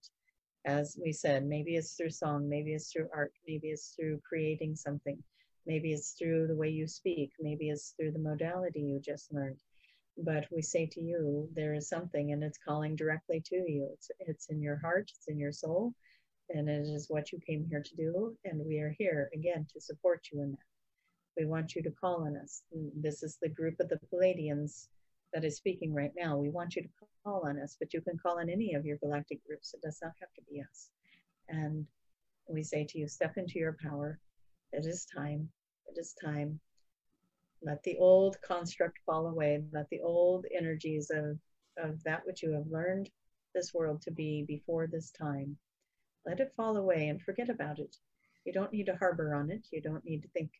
As 0.65 0.97
we 1.03 1.11
said, 1.11 1.45
maybe 1.45 1.75
it's 1.75 1.93
through 1.93 2.11
song, 2.11 2.47
maybe 2.47 2.73
it's 2.73 2.91
through 2.91 3.09
art, 3.13 3.33
maybe 3.47 3.69
it's 3.69 3.95
through 3.95 4.19
creating 4.27 4.75
something, 4.75 5.17
maybe 5.65 5.93
it's 5.93 6.11
through 6.11 6.47
the 6.47 6.55
way 6.55 6.69
you 6.69 6.87
speak, 6.87 7.31
maybe 7.39 7.69
it's 7.69 7.95
through 7.97 8.11
the 8.11 8.19
modality 8.19 8.81
you 8.81 8.99
just 8.99 9.33
learned 9.33 9.57
but 10.23 10.45
we 10.51 10.61
say 10.61 10.85
to 10.85 11.01
you 11.01 11.49
there 11.53 11.73
is 11.73 11.89
something 11.89 12.31
and 12.31 12.43
it's 12.43 12.57
calling 12.57 12.95
directly 12.95 13.41
to 13.45 13.55
you. 13.55 13.89
It's 13.93 14.11
it's 14.19 14.47
in 14.47 14.61
your 14.61 14.77
heart 14.77 15.11
it's 15.15 15.27
in 15.27 15.39
your 15.39 15.51
soul 15.51 15.93
and 16.49 16.69
it 16.69 16.87
is 16.87 17.07
what 17.09 17.31
you 17.31 17.39
came 17.39 17.65
here 17.69 17.83
to 17.83 17.95
do 17.95 18.35
and 18.45 18.65
we 18.65 18.79
are 18.79 18.95
here 18.97 19.29
again 19.33 19.65
to 19.73 19.81
support 19.81 20.27
you 20.31 20.41
in 20.41 20.51
that. 20.51 20.67
We 21.37 21.45
want 21.45 21.75
you 21.75 21.83
to 21.83 21.91
call 21.91 22.23
on 22.25 22.37
us. 22.37 22.63
Mm, 22.75 22.89
this 22.95 23.23
is 23.23 23.37
the 23.41 23.49
group 23.49 23.79
of 23.79 23.89
the 23.89 23.99
Pleiadians 24.13 24.87
that 25.33 25.45
is 25.45 25.55
speaking 25.55 25.93
right 25.93 26.11
now. 26.15 26.37
We 26.37 26.49
want 26.49 26.75
you 26.75 26.83
to 26.83 26.89
call 27.23 27.47
on 27.47 27.59
us 27.59 27.75
but 27.79 27.93
you 27.93 28.01
can 28.01 28.17
call 28.17 28.39
on 28.39 28.49
any 28.49 28.73
of 28.73 28.85
your 28.85 28.97
galactic 28.97 29.45
groups. 29.45 29.73
It 29.73 29.81
does 29.81 29.99
not 30.01 30.13
have 30.19 30.33
to 30.35 30.41
be 30.49 30.61
us. 30.61 30.89
And 31.49 31.85
we 32.49 32.63
say 32.63 32.85
to 32.89 32.99
you 32.99 33.07
step 33.07 33.33
into 33.37 33.59
your 33.59 33.77
power. 33.83 34.19
It 34.73 34.85
is 34.85 35.05
time. 35.05 35.49
It 35.87 35.99
is 35.99 36.15
time 36.23 36.59
let 37.63 37.83
the 37.83 37.97
old 37.97 38.41
construct 38.41 38.99
fall 39.05 39.27
away. 39.27 39.63
Let 39.71 39.89
the 39.89 40.01
old 40.01 40.45
energies 40.55 41.11
of, 41.11 41.37
of 41.77 42.03
that 42.03 42.25
which 42.25 42.41
you 42.41 42.51
have 42.53 42.65
learned 42.67 43.09
this 43.53 43.73
world 43.73 44.01
to 44.03 44.11
be 44.11 44.43
before 44.47 44.87
this 44.87 45.11
time. 45.11 45.57
Let 46.25 46.39
it 46.39 46.53
fall 46.55 46.77
away 46.77 47.09
and 47.09 47.21
forget 47.21 47.49
about 47.49 47.79
it. 47.79 47.95
You 48.45 48.53
don't 48.53 48.73
need 48.73 48.87
to 48.87 48.95
harbor 48.95 49.35
on 49.35 49.51
it. 49.51 49.67
You 49.71 49.81
don't 49.81 50.03
need 50.05 50.23
to 50.23 50.27
think, 50.29 50.51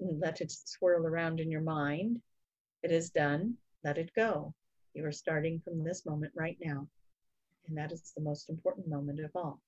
let 0.00 0.40
it 0.40 0.50
swirl 0.50 1.06
around 1.06 1.38
in 1.38 1.50
your 1.50 1.60
mind. 1.60 2.20
It 2.82 2.90
is 2.90 3.10
done. 3.10 3.56
Let 3.84 3.98
it 3.98 4.10
go. 4.14 4.54
You 4.94 5.06
are 5.06 5.12
starting 5.12 5.60
from 5.60 5.84
this 5.84 6.04
moment 6.04 6.32
right 6.34 6.58
now. 6.60 6.88
And 7.68 7.76
that 7.78 7.92
is 7.92 8.12
the 8.16 8.22
most 8.22 8.50
important 8.50 8.88
moment 8.88 9.20
of 9.20 9.30
all. 9.36 9.60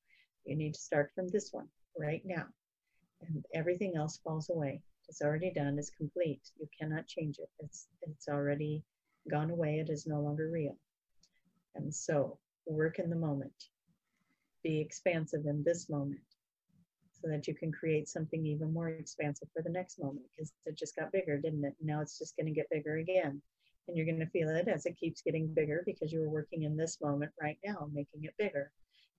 You 0.45 0.57
need 0.57 0.75
to 0.75 0.81
start 0.81 1.13
from 1.15 1.29
this 1.29 1.53
one 1.53 1.69
right 1.97 2.23
now. 2.25 2.47
And 3.21 3.45
everything 3.55 3.95
else 3.97 4.19
falls 4.25 4.51
away. 4.51 4.83
It's 5.11 5.23
already 5.23 5.51
done, 5.53 5.77
it's 5.77 5.91
complete. 5.91 6.41
You 6.61 6.69
cannot 6.79 7.09
change 7.09 7.39
it. 7.39 7.51
It's 7.59 7.89
it's 8.03 8.29
already 8.29 8.85
gone 9.29 9.51
away, 9.51 9.81
it 9.81 9.91
is 9.91 10.07
no 10.07 10.21
longer 10.21 10.49
real. 10.49 10.77
And 11.75 11.93
so 11.93 12.39
work 12.65 13.01
in 13.01 13.11
the 13.11 13.17
moment. 13.17 13.65
Be 14.63 14.81
expansive 14.81 15.47
in 15.47 15.65
this 15.65 15.89
moment 15.89 16.21
so 17.11 17.29
that 17.29 17.49
you 17.49 17.55
can 17.57 17.73
create 17.73 18.09
something 18.09 18.47
even 18.47 18.73
more 18.73 18.91
expansive 18.91 19.49
for 19.53 19.63
the 19.63 19.71
next 19.71 19.99
moment 19.99 20.27
because 20.31 20.53
it 20.65 20.79
just 20.79 20.95
got 20.95 21.11
bigger, 21.11 21.39
didn't 21.39 21.65
it? 21.65 21.75
Now 21.83 22.01
it's 22.01 22.17
just 22.17 22.37
going 22.37 22.47
to 22.47 22.53
get 22.53 22.71
bigger 22.71 22.99
again. 22.99 23.43
And 23.89 23.97
you're 23.97 24.07
going 24.07 24.21
to 24.21 24.27
feel 24.27 24.49
it 24.51 24.69
as 24.69 24.87
it 24.87 24.97
keeps 24.97 25.23
getting 25.23 25.53
bigger 25.53 25.83
because 25.85 26.13
you 26.13 26.23
are 26.23 26.31
working 26.31 26.63
in 26.63 26.77
this 26.77 27.01
moment 27.01 27.33
right 27.43 27.59
now, 27.67 27.89
making 27.93 28.23
it 28.23 28.35
bigger. 28.39 28.71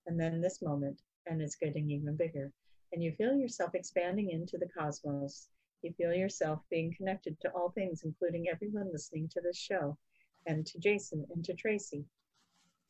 And 0.07 0.17
then 0.17 0.39
this 0.39 0.61
moment, 0.61 1.01
and 1.25 1.41
it's 1.41 1.55
getting 1.55 1.91
even 1.91 2.15
bigger. 2.15 2.49
And 2.93 3.03
you 3.03 3.11
feel 3.11 3.35
yourself 3.35 3.75
expanding 3.75 4.29
into 4.29 4.57
the 4.57 4.69
cosmos 4.69 5.49
you 5.83 5.93
feel 5.93 6.13
yourself 6.13 6.59
being 6.69 6.93
connected 6.93 7.39
to 7.41 7.49
all 7.51 7.69
things, 7.71 8.03
including 8.03 8.47
everyone 8.47 8.91
listening 8.91 9.27
to 9.29 9.41
this 9.41 9.57
show, 9.57 9.97
and 10.45 10.65
to 10.65 10.79
Jason 10.79 11.25
and 11.33 11.43
to 11.45 11.53
Tracy, 11.53 12.05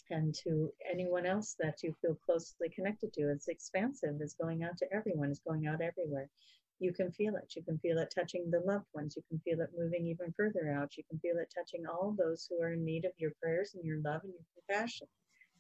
and 0.10 0.34
to 0.36 0.74
anyone 0.90 1.26
else 1.26 1.56
that 1.60 1.84
you 1.84 1.96
feel 2.02 2.16
closely 2.16 2.70
connected 2.70 3.14
to. 3.14 3.30
It's 3.30 3.48
expansive, 3.48 4.20
it's 4.20 4.34
going 4.34 4.64
out 4.64 4.78
to 4.80 4.94
everyone, 4.94 5.30
it's 5.32 5.40
going 5.40 5.68
out 5.68 5.82
everywhere. 5.82 6.30
You 6.80 6.92
can 6.92 7.12
feel 7.12 7.36
it. 7.36 7.54
You 7.56 7.62
can 7.62 7.78
feel 7.78 8.00
it 8.00 8.12
touching 8.14 8.50
the 8.50 8.62
loved 8.62 8.88
ones. 8.96 9.16
You 9.16 9.22
can 9.30 9.40
feel 9.42 9.62
it 9.62 9.70
moving 9.78 10.08
even 10.08 10.34
further 10.36 10.72
out. 10.72 10.98
You 10.98 11.04
can 11.08 11.20
feel 11.20 11.38
it 11.38 11.54
touching 11.56 11.86
all 11.86 12.16
those 12.18 12.48
who 12.50 12.60
are 12.60 12.74
in 12.74 12.84
need 12.84 13.06
of 13.06 13.12
your 13.20 13.32
prayers 13.40 13.76
and 13.76 13.86
your 13.86 14.00
love 14.00 14.24
and 14.24 14.34
your 14.34 14.42
compassion. 14.56 15.08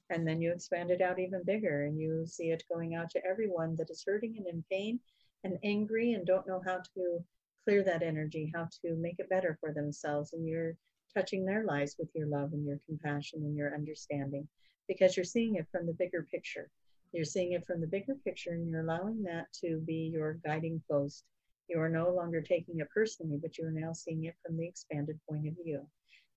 And 0.10 0.28
then 0.28 0.41
you 0.41 0.52
expand 0.52 0.90
it 0.90 0.99
out 0.99 1.20
even 1.20 1.44
bigger 1.44 1.86
and 1.86 1.99
you 1.99 2.26
see 2.26 2.49
it 2.49 2.64
going 2.74 2.95
out 2.95 3.12
to 3.12 3.24
everyone 3.24 3.76
that 3.76 3.91
is 3.91 4.03
hurting 4.03 4.36
and 4.38 4.48
in 4.48 4.64
pain 4.72 4.99
and 5.44 5.58
angry 5.64 6.14
and 6.14 6.26
don't 6.26 6.48
know 6.48 6.62
how 6.66 6.78
to 6.96 7.24
clear 7.66 7.84
that 7.84 8.04
energy, 8.04 8.52
how 8.54 8.68
to 8.84 8.96
make 8.96 9.16
it 9.20 9.30
better 9.30 9.58
for 9.60 9.74
themselves. 9.74 10.34
And 10.34 10.48
you're 10.48 10.76
touching 11.14 11.46
their 11.46 11.64
lives 11.66 11.96
with 12.00 12.10
your 12.16 12.28
love 12.28 12.54
and 12.54 12.66
your 12.66 12.80
compassion 12.86 13.42
and 13.44 13.56
your 13.56 13.74
understanding 13.74 14.48
because 14.88 15.16
you're 15.16 15.24
seeing 15.24 15.56
it 15.56 15.68
from 15.72 15.86
the 15.86 15.94
bigger 15.94 16.28
picture. 16.32 16.70
You're 17.12 17.26
seeing 17.26 17.54
it 17.54 17.66
from 17.66 17.82
the 17.82 17.88
bigger 17.88 18.16
picture 18.24 18.52
and 18.52 18.70
you're 18.70 18.82
allowing 18.82 19.22
that 19.24 19.48
to 19.62 19.82
be 19.86 20.12
your 20.14 20.40
guiding 20.46 20.82
post. 20.90 21.24
You 21.68 21.80
are 21.80 21.90
no 21.90 22.10
longer 22.10 22.42
taking 22.42 22.80
it 22.80 22.88
personally, 22.94 23.38
but 23.42 23.58
you 23.58 23.66
are 23.66 23.72
now 23.72 23.94
seeing 23.94 24.26
it 24.26 24.36
from 24.46 24.58
the 24.58 24.68
expanded 24.68 25.20
point 25.30 25.48
of 25.48 25.54
view. 25.64 25.86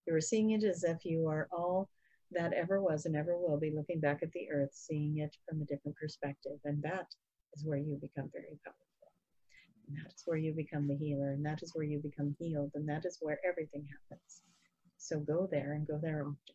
You 0.06 0.14
are 0.14 0.20
seeing 0.20 0.50
it 0.50 0.64
as 0.64 0.84
if 0.84 1.04
you 1.04 1.28
are 1.28 1.48
all 1.52 1.88
that 2.32 2.52
ever 2.52 2.80
was 2.82 3.06
and 3.06 3.16
ever 3.16 3.38
will 3.38 3.58
be 3.58 3.72
looking 3.74 4.00
back 4.00 4.22
at 4.22 4.32
the 4.32 4.50
earth, 4.52 4.70
seeing 4.72 5.18
it 5.18 5.34
from 5.48 5.62
a 5.62 5.64
different 5.64 5.96
perspective. 5.96 6.58
And 6.64 6.82
that 6.82 7.06
is 7.54 7.64
where 7.64 7.78
you 7.78 7.98
become 8.00 8.30
very 8.32 8.58
powerful. 8.64 8.93
And 9.86 9.96
that 9.98 10.12
is 10.14 10.22
where 10.24 10.36
you 10.36 10.52
become 10.52 10.88
the 10.88 10.96
healer. 10.96 11.30
And 11.32 11.44
that 11.44 11.62
is 11.62 11.72
where 11.74 11.84
you 11.84 11.98
become 11.98 12.34
healed. 12.38 12.72
And 12.74 12.88
that 12.88 13.04
is 13.04 13.18
where 13.20 13.38
everything 13.46 13.86
happens. 13.90 14.42
So 14.96 15.20
go 15.20 15.48
there 15.50 15.72
and 15.72 15.86
go 15.86 15.98
there 16.02 16.22
often. 16.22 16.54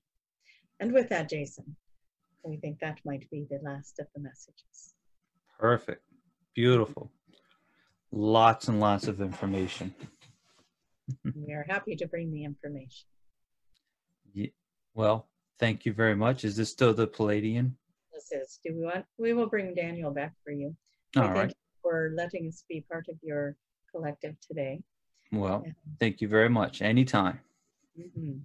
And 0.80 0.94
with 0.94 1.10
that, 1.10 1.30
Jason, 1.30 1.76
we 2.44 2.58
think 2.58 2.80
that 2.80 3.00
might 3.06 3.30
be 3.30 3.46
the 3.50 3.60
last 3.62 4.00
of 4.00 4.08
the 4.16 4.22
messages. 4.22 4.94
Perfect. 5.60 6.04
Beautiful. 6.56 7.12
Lots 8.12 8.68
and 8.70 8.80
lots 8.80 9.08
of 9.08 9.22
information. 9.22 9.94
we 11.36 11.54
are 11.54 11.66
happy 11.68 11.96
to 11.98 12.08
bring 12.08 12.32
the 12.32 12.44
information. 12.44 13.08
Yeah. 14.34 14.48
Well, 14.94 15.28
thank 15.60 15.86
you 15.86 15.94
very 15.94 16.16
much. 16.16 16.44
Is 16.44 16.56
this 16.56 16.72
still 16.72 16.94
the 16.94 17.08
Pleiadian? 17.08 17.74
This 18.14 18.32
is. 18.32 18.60
Do 18.64 18.74
we 18.76 18.86
want? 18.86 19.06
We 19.18 19.34
will 19.34 19.48
bring 19.48 19.76
Daniel 19.76 20.12
back 20.12 20.34
for 20.44 20.52
you. 20.52 20.76
All 21.18 21.32
right. 21.32 21.54
For 21.82 22.12
letting 22.16 22.48
us 22.48 22.64
be 22.70 22.82
part 22.82 23.08
of 23.10 23.18
your 23.22 23.56
collective 23.92 24.36
today. 24.42 24.82
Well, 25.32 25.66
thank 26.00 26.22
you 26.22 26.28
very 26.28 26.50
much. 26.50 26.82
Anytime. 26.82 27.40
Mhm. 27.98 28.42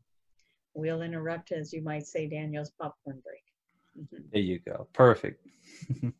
We'll 0.74 1.02
interrupt, 1.02 1.52
as 1.52 1.72
you 1.72 1.82
might 1.82 2.06
say, 2.06 2.26
Daniel's 2.26 2.72
popcorn 2.72 3.20
break. 3.20 3.44
Mhm. 3.96 4.30
There 4.30 4.40
you 4.42 4.58
go. 4.58 4.88
Perfect. 4.92 5.46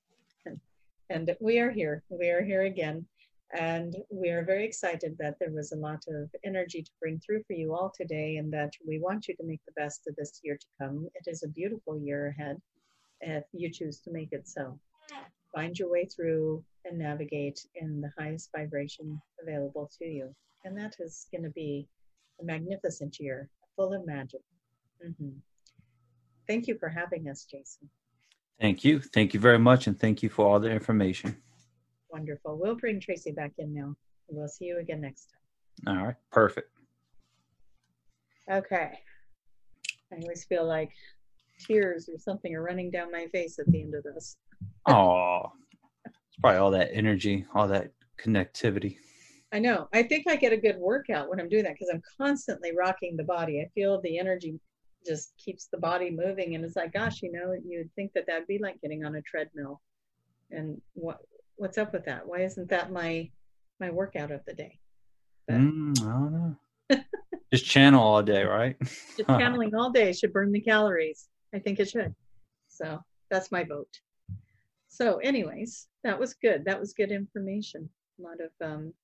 And 1.10 1.36
we 1.38 1.58
are 1.58 1.70
here. 1.70 2.02
We 2.08 2.30
are 2.30 2.42
here 2.42 2.62
again. 2.62 3.06
And 3.52 3.94
we 4.10 4.30
are 4.30 4.42
very 4.42 4.64
excited 4.64 5.16
that 5.18 5.38
there 5.38 5.50
was 5.50 5.70
a 5.72 5.76
lot 5.76 6.02
of 6.08 6.34
energy 6.44 6.82
to 6.82 6.90
bring 6.98 7.20
through 7.20 7.42
for 7.46 7.52
you 7.52 7.74
all 7.74 7.92
today, 7.94 8.38
and 8.38 8.50
that 8.54 8.72
we 8.88 8.98
want 8.98 9.28
you 9.28 9.36
to 9.36 9.44
make 9.44 9.60
the 9.66 9.72
best 9.72 10.06
of 10.08 10.16
this 10.16 10.40
year 10.42 10.56
to 10.56 10.66
come. 10.80 11.06
It 11.14 11.28
is 11.30 11.42
a 11.42 11.48
beautiful 11.48 12.00
year 12.00 12.28
ahead 12.28 12.60
if 13.20 13.44
you 13.52 13.70
choose 13.70 14.00
to 14.00 14.10
make 14.10 14.32
it 14.32 14.48
so. 14.48 14.80
Find 15.54 15.78
your 15.78 15.88
way 15.88 16.04
through 16.04 16.64
and 16.84 16.98
navigate 16.98 17.64
in 17.76 18.00
the 18.00 18.10
highest 18.18 18.50
vibration 18.54 19.20
available 19.40 19.88
to 19.98 20.04
you. 20.04 20.34
And 20.64 20.76
that 20.76 20.96
is 20.98 21.28
going 21.30 21.44
to 21.44 21.50
be 21.50 21.86
a 22.40 22.44
magnificent 22.44 23.20
year, 23.20 23.48
full 23.76 23.92
of 23.92 24.04
magic. 24.04 24.40
Mhm. 25.04 25.40
Thank 26.48 26.66
you 26.66 26.76
for 26.76 26.88
having 26.88 27.28
us, 27.28 27.44
Jason. 27.44 27.88
Thank 28.60 28.84
you. 28.84 29.00
Thank 29.00 29.32
you 29.32 29.40
very 29.40 29.58
much. 29.58 29.86
And 29.86 29.98
thank 29.98 30.22
you 30.22 30.28
for 30.28 30.44
all 30.46 30.58
the 30.58 30.70
information. 30.70 31.40
Wonderful. 32.10 32.58
We'll 32.58 32.76
bring 32.76 32.98
Tracy 33.00 33.32
back 33.32 33.52
in 33.58 33.72
now. 33.72 33.96
We'll 34.28 34.48
see 34.48 34.66
you 34.66 34.78
again 34.78 35.00
next 35.00 35.32
time. 35.86 35.98
All 35.98 36.06
right. 36.06 36.16
Perfect. 36.30 36.70
Okay. 38.50 38.98
I 40.12 40.16
always 40.16 40.44
feel 40.44 40.64
like 40.66 40.92
tears 41.58 42.08
or 42.08 42.18
something 42.18 42.54
are 42.54 42.62
running 42.62 42.90
down 42.90 43.10
my 43.10 43.26
face 43.28 43.58
at 43.58 43.66
the 43.66 43.80
end 43.80 43.94
of 43.94 44.02
this. 44.04 44.36
Oh, 44.88 45.52
it's 46.06 46.36
probably 46.40 46.58
all 46.58 46.70
that 46.72 46.90
energy, 46.92 47.46
all 47.54 47.68
that 47.68 47.92
connectivity. 48.18 48.96
I 49.52 49.58
know. 49.60 49.88
I 49.92 50.02
think 50.02 50.26
I 50.28 50.36
get 50.36 50.52
a 50.52 50.56
good 50.56 50.76
workout 50.76 51.28
when 51.28 51.38
I'm 51.40 51.48
doing 51.48 51.64
that 51.64 51.74
because 51.74 51.90
I'm 51.92 52.02
constantly 52.18 52.72
rocking 52.76 53.16
the 53.16 53.24
body. 53.24 53.60
I 53.60 53.68
feel 53.74 54.00
the 54.00 54.18
energy 54.18 54.58
just 55.06 55.32
keeps 55.36 55.68
the 55.70 55.78
body 55.78 56.10
moving, 56.10 56.54
and 56.54 56.64
it's 56.64 56.76
like, 56.76 56.92
gosh, 56.92 57.22
you 57.22 57.30
know, 57.30 57.54
you'd 57.64 57.94
think 57.94 58.12
that 58.14 58.26
that'd 58.26 58.48
be 58.48 58.58
like 58.58 58.80
getting 58.80 59.04
on 59.04 59.14
a 59.16 59.22
treadmill. 59.22 59.80
And 60.50 60.80
what 60.94 61.18
what's 61.56 61.78
up 61.78 61.92
with 61.92 62.04
that? 62.06 62.26
Why 62.26 62.40
isn't 62.40 62.68
that 62.70 62.90
my 62.90 63.30
my 63.80 63.90
workout 63.90 64.30
of 64.32 64.40
the 64.46 64.54
day? 64.54 64.78
But- 65.46 65.56
Mm, 65.56 66.00
I 66.00 66.04
don't 66.04 66.32
know. 66.32 66.56
Just 67.52 67.66
channel 67.66 68.02
all 68.02 68.22
day, 68.22 68.42
right? 68.42 68.76
Just 68.80 69.28
channeling 69.28 69.72
all 69.78 69.90
day 69.90 70.12
should 70.12 70.32
burn 70.32 70.50
the 70.50 70.60
calories. 70.60 71.28
I 71.54 71.60
think 71.60 71.78
it 71.78 71.88
should. 71.88 72.12
So 72.68 72.98
that's 73.30 73.52
my 73.52 73.62
vote. 73.62 74.00
So, 74.94 75.16
anyways, 75.18 75.88
that 76.04 76.20
was 76.20 76.34
good. 76.34 76.64
That 76.66 76.78
was 76.78 76.92
good 76.92 77.10
information. 77.10 77.90
A 78.20 78.22
lot 78.22 78.38
of 78.40 78.50
um, 78.64 78.94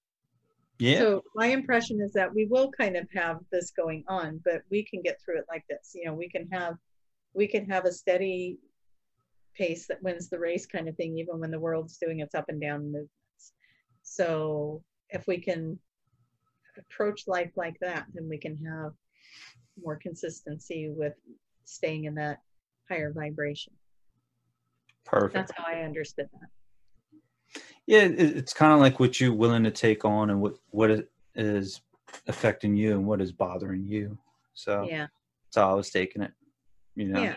Yeah. 0.78 1.00
So 1.00 1.24
my 1.34 1.46
impression 1.46 2.00
is 2.00 2.12
that 2.12 2.32
we 2.32 2.46
will 2.46 2.70
kind 2.70 2.96
of 2.96 3.08
have 3.12 3.38
this 3.50 3.72
going 3.72 4.04
on, 4.06 4.40
but 4.44 4.62
we 4.70 4.84
can 4.84 5.02
get 5.02 5.18
through 5.20 5.38
it 5.38 5.46
like 5.48 5.64
this. 5.68 5.90
You 5.94 6.04
know, 6.04 6.14
we 6.14 6.28
can 6.30 6.48
have 6.52 6.76
we 7.34 7.48
can 7.48 7.68
have 7.68 7.86
a 7.86 7.92
steady 7.92 8.58
pace 9.56 9.88
that 9.88 10.02
wins 10.02 10.28
the 10.28 10.38
race 10.38 10.64
kind 10.64 10.88
of 10.88 10.96
thing, 10.96 11.18
even 11.18 11.40
when 11.40 11.50
the 11.50 11.58
world's 11.58 11.98
doing 11.98 12.20
its 12.20 12.36
up 12.36 12.48
and 12.48 12.60
down 12.60 12.84
movements. 12.84 13.52
So 14.02 14.84
if 15.08 15.26
we 15.26 15.40
can 15.40 15.76
approach 16.78 17.26
life 17.26 17.50
like 17.56 17.78
that, 17.80 18.06
then 18.14 18.28
we 18.28 18.38
can 18.38 18.56
have 18.64 18.92
more 19.82 19.96
consistency 19.96 20.88
with 20.88 21.14
staying 21.64 22.04
in 22.04 22.14
that 22.14 22.38
higher 22.88 23.12
vibration. 23.12 23.72
Perfect. 25.10 25.34
That's 25.34 25.52
how 25.56 25.64
I 25.66 25.82
understood 25.82 26.28
that. 26.32 27.60
Yeah, 27.86 28.02
it's 28.02 28.52
kind 28.54 28.72
of 28.72 28.78
like 28.78 29.00
what 29.00 29.20
you're 29.20 29.34
willing 29.34 29.64
to 29.64 29.70
take 29.72 30.04
on 30.04 30.30
and 30.30 30.40
what 30.40 30.54
what 30.70 31.08
is- 31.34 31.80
affecting 32.26 32.76
you 32.76 32.92
and 32.92 33.06
what 33.06 33.20
is 33.20 33.32
bothering 33.32 33.86
you. 33.86 34.16
So 34.54 34.84
Yeah. 34.88 35.06
that's 35.44 35.56
how 35.56 35.70
I 35.70 35.74
was 35.74 35.90
taking 35.90 36.22
it. 36.22 36.32
You 36.94 37.08
know. 37.08 37.22
Yeah. 37.22 37.36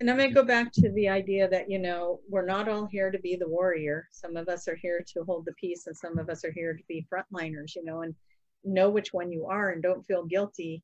And 0.00 0.10
I'm 0.10 0.16
going 0.16 0.30
to 0.30 0.34
go 0.34 0.44
back 0.44 0.72
to 0.72 0.90
the 0.90 1.08
idea 1.08 1.48
that, 1.48 1.70
you 1.70 1.78
know, 1.78 2.20
we're 2.28 2.44
not 2.44 2.68
all 2.68 2.86
here 2.86 3.10
to 3.12 3.18
be 3.20 3.36
the 3.36 3.48
warrior. 3.48 4.08
Some 4.10 4.36
of 4.36 4.48
us 4.48 4.66
are 4.66 4.74
here 4.74 5.04
to 5.06 5.22
hold 5.22 5.44
the 5.44 5.52
peace, 5.52 5.86
and 5.86 5.96
some 5.96 6.18
of 6.18 6.28
us 6.28 6.44
are 6.44 6.50
here 6.50 6.74
to 6.74 6.82
be 6.88 7.06
frontliners, 7.12 7.76
you 7.76 7.84
know, 7.84 8.02
and 8.02 8.14
know 8.64 8.90
which 8.90 9.12
one 9.12 9.30
you 9.30 9.46
are 9.46 9.70
and 9.70 9.80
don't 9.82 10.04
feel 10.06 10.24
guilty 10.24 10.82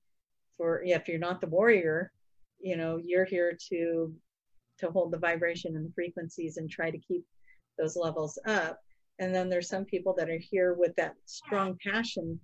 for 0.56 0.82
if 0.85 1.09
you're 1.09 1.19
not 1.19 1.40
the 1.40 1.48
warrior, 1.48 2.12
you 2.60 2.77
know, 2.77 2.97
you're 2.97 3.24
here 3.24 3.56
to 3.70 4.15
to 4.79 4.91
hold 4.91 5.13
the 5.13 5.19
vibration 5.19 5.77
and 5.77 5.87
the 5.87 5.93
frequencies 5.95 6.57
and 6.57 6.71
try 6.71 6.91
to 6.91 6.99
keep 6.99 7.25
those 7.79 7.97
levels 7.97 8.39
up. 8.47 8.79
And 9.19 9.35
then 9.35 9.49
there's 9.49 9.69
some 9.69 9.85
people 9.85 10.15
that 10.19 10.31
are 10.31 10.39
here 10.39 10.75
with 10.75 10.95
that 10.97 11.15
strong 11.27 11.77
passion 11.85 12.39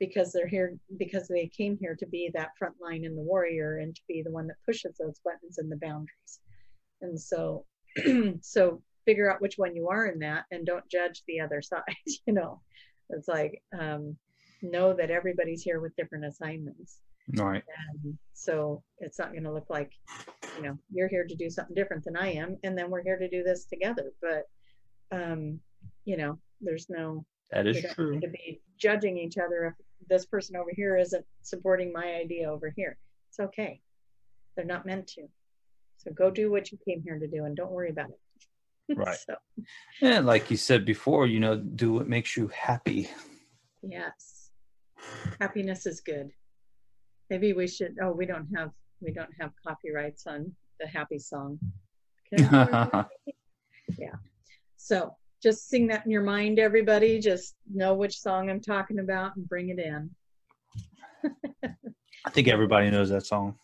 because 0.00 0.32
they're 0.32 0.48
here 0.48 0.76
because 0.98 1.28
they 1.28 1.50
came 1.56 1.78
here 1.78 1.94
to 1.98 2.06
be 2.06 2.30
that 2.34 2.56
front 2.58 2.74
line 2.80 3.04
in 3.04 3.14
the 3.14 3.22
warrior 3.22 3.78
and 3.78 3.94
to 3.94 4.02
be 4.08 4.22
the 4.22 4.30
one 4.30 4.46
that 4.46 4.56
pushes 4.66 4.96
those 4.98 5.20
buttons 5.24 5.58
and 5.58 5.70
the 5.70 5.76
boundaries. 5.76 6.40
And 7.00 7.20
so 7.20 7.66
so 8.40 8.82
figure 9.04 9.32
out 9.32 9.42
which 9.42 9.58
one 9.58 9.76
you 9.76 9.88
are 9.88 10.06
in 10.06 10.18
that 10.20 10.44
and 10.50 10.66
don't 10.66 10.88
judge 10.90 11.22
the 11.26 11.40
other 11.40 11.62
side 11.62 11.82
you 12.26 12.32
know. 12.32 12.60
It's 13.10 13.28
like 13.28 13.62
um, 13.78 14.16
know 14.62 14.94
that 14.94 15.10
everybody's 15.10 15.62
here 15.62 15.80
with 15.80 15.94
different 15.96 16.24
assignments 16.24 17.00
All 17.38 17.46
right. 17.46 17.62
and 18.02 18.18
so 18.32 18.82
it's 18.98 19.18
not 19.18 19.32
going 19.32 19.44
to 19.44 19.52
look 19.52 19.70
like 19.70 19.92
you 20.56 20.62
know 20.62 20.78
you're 20.92 21.08
here 21.08 21.24
to 21.26 21.34
do 21.34 21.48
something 21.50 21.74
different 21.74 22.04
than 22.04 22.16
i 22.16 22.30
am 22.32 22.56
and 22.64 22.76
then 22.76 22.90
we're 22.90 23.02
here 23.02 23.18
to 23.18 23.28
do 23.28 23.42
this 23.42 23.64
together 23.64 24.12
but 24.20 24.44
um 25.10 25.58
you 26.04 26.16
know 26.16 26.38
there's 26.60 26.88
no 26.90 27.24
That 27.50 27.64
we 27.64 27.70
is 27.72 27.82
don't 27.82 27.94
true. 27.94 28.20
to 28.20 28.28
be 28.28 28.60
judging 28.78 29.16
each 29.18 29.38
other 29.38 29.66
if 29.66 29.74
this 30.08 30.26
person 30.26 30.56
over 30.56 30.70
here 30.74 30.96
isn't 30.98 31.24
supporting 31.42 31.92
my 31.92 32.14
idea 32.14 32.50
over 32.50 32.72
here. 32.76 32.98
It's 33.30 33.40
okay. 33.40 33.80
They're 34.54 34.64
not 34.66 34.84
meant 34.86 35.06
to. 35.14 35.22
So 35.98 36.10
go 36.12 36.30
do 36.30 36.50
what 36.50 36.70
you 36.70 36.78
came 36.86 37.02
here 37.02 37.18
to 37.18 37.26
do 37.26 37.44
and 37.44 37.56
don't 37.56 37.70
worry 37.72 37.90
about 37.90 38.10
it. 38.10 38.20
Right. 38.98 39.16
so, 39.26 39.34
And 40.02 40.26
like 40.26 40.50
you 40.50 40.58
said 40.58 40.84
before, 40.84 41.26
you 41.26 41.40
know, 41.40 41.56
do 41.56 41.94
what 41.94 42.06
makes 42.06 42.36
you 42.36 42.48
happy. 42.48 43.08
yes. 43.82 44.50
Happiness 45.40 45.86
is 45.86 46.00
good. 46.00 46.30
Maybe 47.30 47.52
we 47.52 47.66
should 47.66 47.96
oh 48.02 48.12
we 48.12 48.26
don't 48.26 48.48
have 48.54 48.70
we 49.00 49.12
don't 49.12 49.30
have 49.40 49.50
copyrights 49.66 50.26
on 50.26 50.52
the 50.80 50.86
happy 50.86 51.18
song. 51.18 51.58
Yeah. 53.98 54.14
So 54.76 55.14
just 55.42 55.68
sing 55.68 55.86
that 55.88 56.04
in 56.04 56.10
your 56.10 56.22
mind, 56.22 56.58
everybody. 56.58 57.18
Just 57.18 57.54
know 57.72 57.94
which 57.94 58.18
song 58.18 58.50
I'm 58.50 58.60
talking 58.60 58.98
about 58.98 59.36
and 59.36 59.48
bring 59.48 59.68
it 59.68 59.78
in. 59.78 60.10
I 62.26 62.30
think 62.30 62.48
everybody 62.48 62.90
knows 62.90 63.10
that 63.10 63.26
song. 63.26 63.56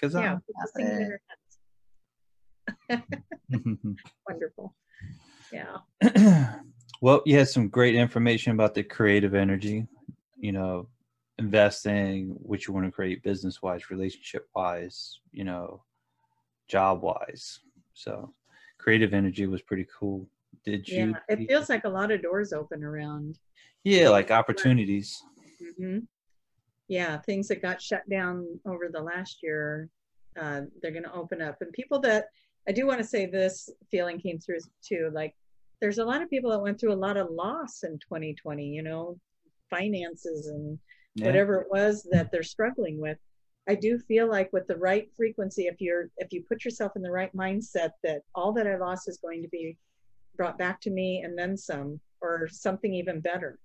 Cause 0.00 0.14
Yeah, 0.14 0.32
I'm 0.32 0.42
just 0.60 0.74
sing 0.74 0.86
it 0.86 0.92
in 0.92 1.08
your 1.08 1.20
heads. 2.88 3.02
Wonderful. 4.28 4.74
Yeah. 5.52 5.76
well, 7.00 7.22
you 7.24 7.38
had 7.38 7.48
some 7.48 7.68
great 7.68 7.94
information 7.94 8.52
about 8.52 8.74
the 8.74 8.82
creative 8.82 9.34
energy, 9.34 9.86
you 10.38 10.52
know, 10.52 10.88
investing, 11.38 12.34
what 12.38 12.66
you 12.66 12.72
want 12.72 12.86
to 12.86 12.92
create 12.92 13.22
business 13.22 13.62
wise, 13.62 13.90
relationship 13.90 14.48
wise, 14.54 15.20
you 15.32 15.44
know, 15.44 15.82
job 16.68 17.02
wise. 17.02 17.60
So 17.94 18.32
creative 18.78 19.14
energy 19.14 19.46
was 19.46 19.62
pretty 19.62 19.86
cool. 19.98 20.28
Did 20.64 20.88
you? 20.88 21.14
Yeah. 21.28 21.36
It 21.36 21.46
feels 21.48 21.68
like 21.68 21.84
a 21.84 21.88
lot 21.88 22.10
of 22.10 22.22
doors 22.22 22.52
open 22.52 22.82
around. 22.82 23.38
yeah, 23.84 24.08
like 24.08 24.30
opportunities. 24.30 25.22
hmm 25.78 25.98
Yeah. 26.88 27.18
Things 27.18 27.48
that 27.48 27.62
got 27.62 27.80
shut 27.80 28.08
down 28.08 28.58
over 28.66 28.88
the 28.90 29.00
last 29.02 29.42
year, 29.42 29.88
uh, 30.40 30.62
they're 30.80 30.90
going 30.90 31.04
to 31.04 31.14
open 31.14 31.40
up. 31.42 31.56
And 31.60 31.72
people 31.72 32.00
that, 32.00 32.26
I 32.68 32.72
do 32.72 32.86
want 32.86 32.98
to 32.98 33.06
say 33.06 33.26
this 33.26 33.70
feeling 33.90 34.18
came 34.18 34.38
through 34.38 34.58
too. 34.82 35.10
Like, 35.12 35.34
there's 35.80 35.98
a 35.98 36.04
lot 36.04 36.22
of 36.22 36.30
people 36.30 36.50
that 36.50 36.60
went 36.62 36.80
through 36.80 36.94
a 36.94 37.04
lot 37.06 37.16
of 37.18 37.30
loss 37.30 37.82
in 37.84 37.98
2020, 37.98 38.66
you 38.66 38.82
know, 38.82 39.18
finances 39.68 40.46
and 40.46 40.78
Yeah. 41.16 41.26
whatever 41.26 41.62
it 41.62 41.68
was 41.70 42.06
that 42.12 42.30
they're 42.30 42.42
struggling 42.42 43.00
with. 43.00 43.16
I 43.68 43.74
do 43.74 43.98
feel 43.98 44.28
like 44.28 44.52
with 44.52 44.66
the 44.66 44.76
right 44.76 45.08
frequency, 45.16 45.66
if 45.66 45.80
you're 45.80 46.10
if 46.18 46.32
you 46.32 46.44
put 46.46 46.64
yourself 46.64 46.92
in 46.94 47.02
the 47.02 47.10
right 47.10 47.34
mindset 47.34 47.92
that 48.04 48.20
all 48.34 48.52
that 48.52 48.66
I 48.66 48.76
lost 48.76 49.08
is 49.08 49.18
going 49.18 49.42
to 49.42 49.48
be 49.48 49.76
brought 50.36 50.58
back 50.58 50.80
to 50.82 50.90
me 50.90 51.22
and 51.24 51.36
then 51.36 51.56
some, 51.56 51.98
or 52.20 52.48
something 52.48 52.92
even 52.92 53.20
better, 53.20 53.58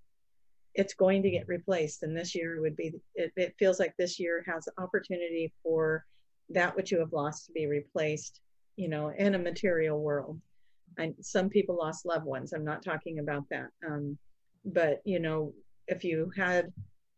it's 0.74 0.94
going 0.94 1.22
to 1.24 1.30
get 1.30 1.48
replaced. 1.48 2.04
And 2.04 2.18
this 2.18 2.34
year 2.34 2.62
would 2.62 2.78
be 2.78 2.94
it, 3.16 3.34
it 3.36 3.54
feels 3.60 3.80
like 3.80 3.94
this 3.98 4.18
year 4.18 4.44
has 4.48 4.68
opportunity 4.78 5.52
for 5.62 6.06
that 6.50 6.76
which 6.76 6.92
you 6.92 7.00
have 7.00 7.14
lost 7.14 7.48
to 7.48 7.52
be 7.52 7.68
replaced, 7.68 8.40
you 8.78 8.88
know, 8.88 9.10
in 9.18 9.36
a 9.36 9.40
material 9.40 10.02
world. 10.02 10.40
And 10.98 11.14
some 11.20 11.50
people 11.50 11.76
lost 11.76 12.06
loved 12.06 12.26
ones. 12.26 12.54
I'm 12.54 12.66
not 12.66 12.84
talking 12.84 13.20
about 13.20 13.44
that. 13.50 13.68
Um, 13.86 14.18
but 14.64 15.02
you 15.04 15.20
know, 15.20 15.54
if 15.88 16.04
you 16.06 16.32
had 16.36 16.72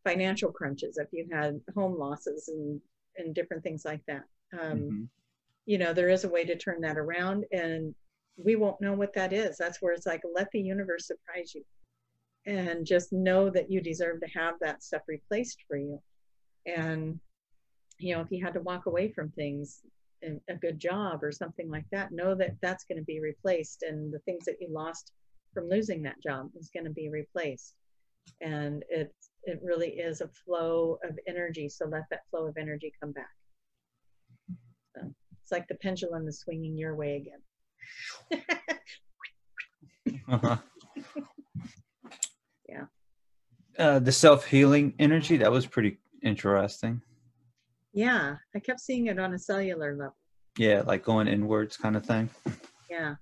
financial 0.04 0.52
crunches, 0.52 0.98
if 0.98 1.08
you 1.12 1.28
had 1.32 1.60
home 1.76 1.98
losses 1.98 2.50
and 2.50 2.82
and 3.18 3.36
different 3.36 3.64
things 3.64 3.86
like 3.86 4.02
that. 4.08 4.24
Um, 4.60 4.80
mm-hmm. 4.80 5.04
You 5.66 5.78
know, 5.78 5.94
there 5.94 6.10
is 6.10 6.24
a 6.24 6.30
way 6.30 6.44
to 6.46 6.58
turn 6.58 6.82
that 6.82 6.98
around, 6.98 7.46
and 7.52 7.94
we 8.38 8.56
won't 8.56 8.82
know 8.82 8.94
what 8.94 9.14
that 9.14 9.34
is. 9.34 9.58
That's 9.58 9.82
where 9.82 9.94
it's 9.94 10.06
like 10.06 10.22
let 10.34 10.50
the 10.52 10.62
universe 10.62 11.08
surprise 11.08 11.54
you, 11.56 11.64
and 12.46 12.86
just 12.86 13.14
know 13.14 13.50
that 13.50 13.72
you 13.72 13.82
deserve 13.82 14.20
to 14.22 14.28
have 14.28 14.56
that 14.62 14.84
stuff 14.84 15.04
replaced 15.08 15.64
for 15.68 15.78
you. 15.78 16.02
And 16.66 17.20
you 18.00 18.16
know, 18.16 18.22
if 18.22 18.32
you 18.32 18.44
had 18.44 18.54
to 18.56 18.62
walk 18.62 18.88
away 18.88 19.12
from 19.12 19.30
things, 19.32 19.82
a 20.50 20.56
good 20.56 20.80
job 20.80 21.24
or 21.24 21.32
something 21.32 21.70
like 21.70 21.86
that, 21.92 22.12
know 22.12 22.36
that 22.36 22.56
that's 22.62 22.86
going 22.86 22.98
to 22.98 23.06
be 23.06 23.20
replaced, 23.20 23.84
and 23.84 24.12
the 24.12 24.20
things 24.20 24.46
that 24.46 24.58
you 24.60 24.68
lost 24.70 25.12
from 25.54 25.70
losing 25.70 26.02
that 26.02 26.22
job 26.22 26.50
is 26.58 26.72
going 26.74 26.86
to 26.86 26.90
be 26.90 27.10
replaced. 27.10 27.76
And 28.42 28.84
it's 28.90 29.30
it 29.46 29.60
really 29.64 29.90
is 29.90 30.22
a 30.22 30.28
flow 30.28 31.00
of 31.04 31.18
energy. 31.28 31.70
So 31.70 31.86
let 31.86 32.04
that 32.12 32.22
flow 32.30 32.48
of 32.48 32.58
energy 32.58 32.94
come 33.00 33.12
back. 33.12 33.30
So 34.96 35.14
it's 35.42 35.52
like 35.52 35.68
the 35.68 35.76
pendulum 35.76 36.28
is 36.28 36.40
swinging 36.40 36.78
your 36.78 36.96
way 36.96 37.28
again. 38.32 38.44
uh-huh. 40.30 40.58
Yeah. 42.70 42.86
Uh, 43.78 44.00
the 44.00 44.12
self 44.12 44.46
healing 44.46 44.96
energy, 44.98 45.38
that 45.38 45.52
was 45.52 45.68
pretty 45.68 46.00
interesting. 46.24 47.02
Yeah. 47.94 48.38
I 48.56 48.60
kept 48.60 48.80
seeing 48.80 49.08
it 49.08 49.20
on 49.20 49.34
a 49.34 49.40
cellular 49.40 49.96
level. 49.96 50.16
Yeah, 50.58 50.82
like 50.88 51.04
going 51.04 51.28
inwards 51.28 51.78
kind 51.78 51.96
of 51.96 52.04
thing. 52.06 52.30
Yeah. 52.90 53.16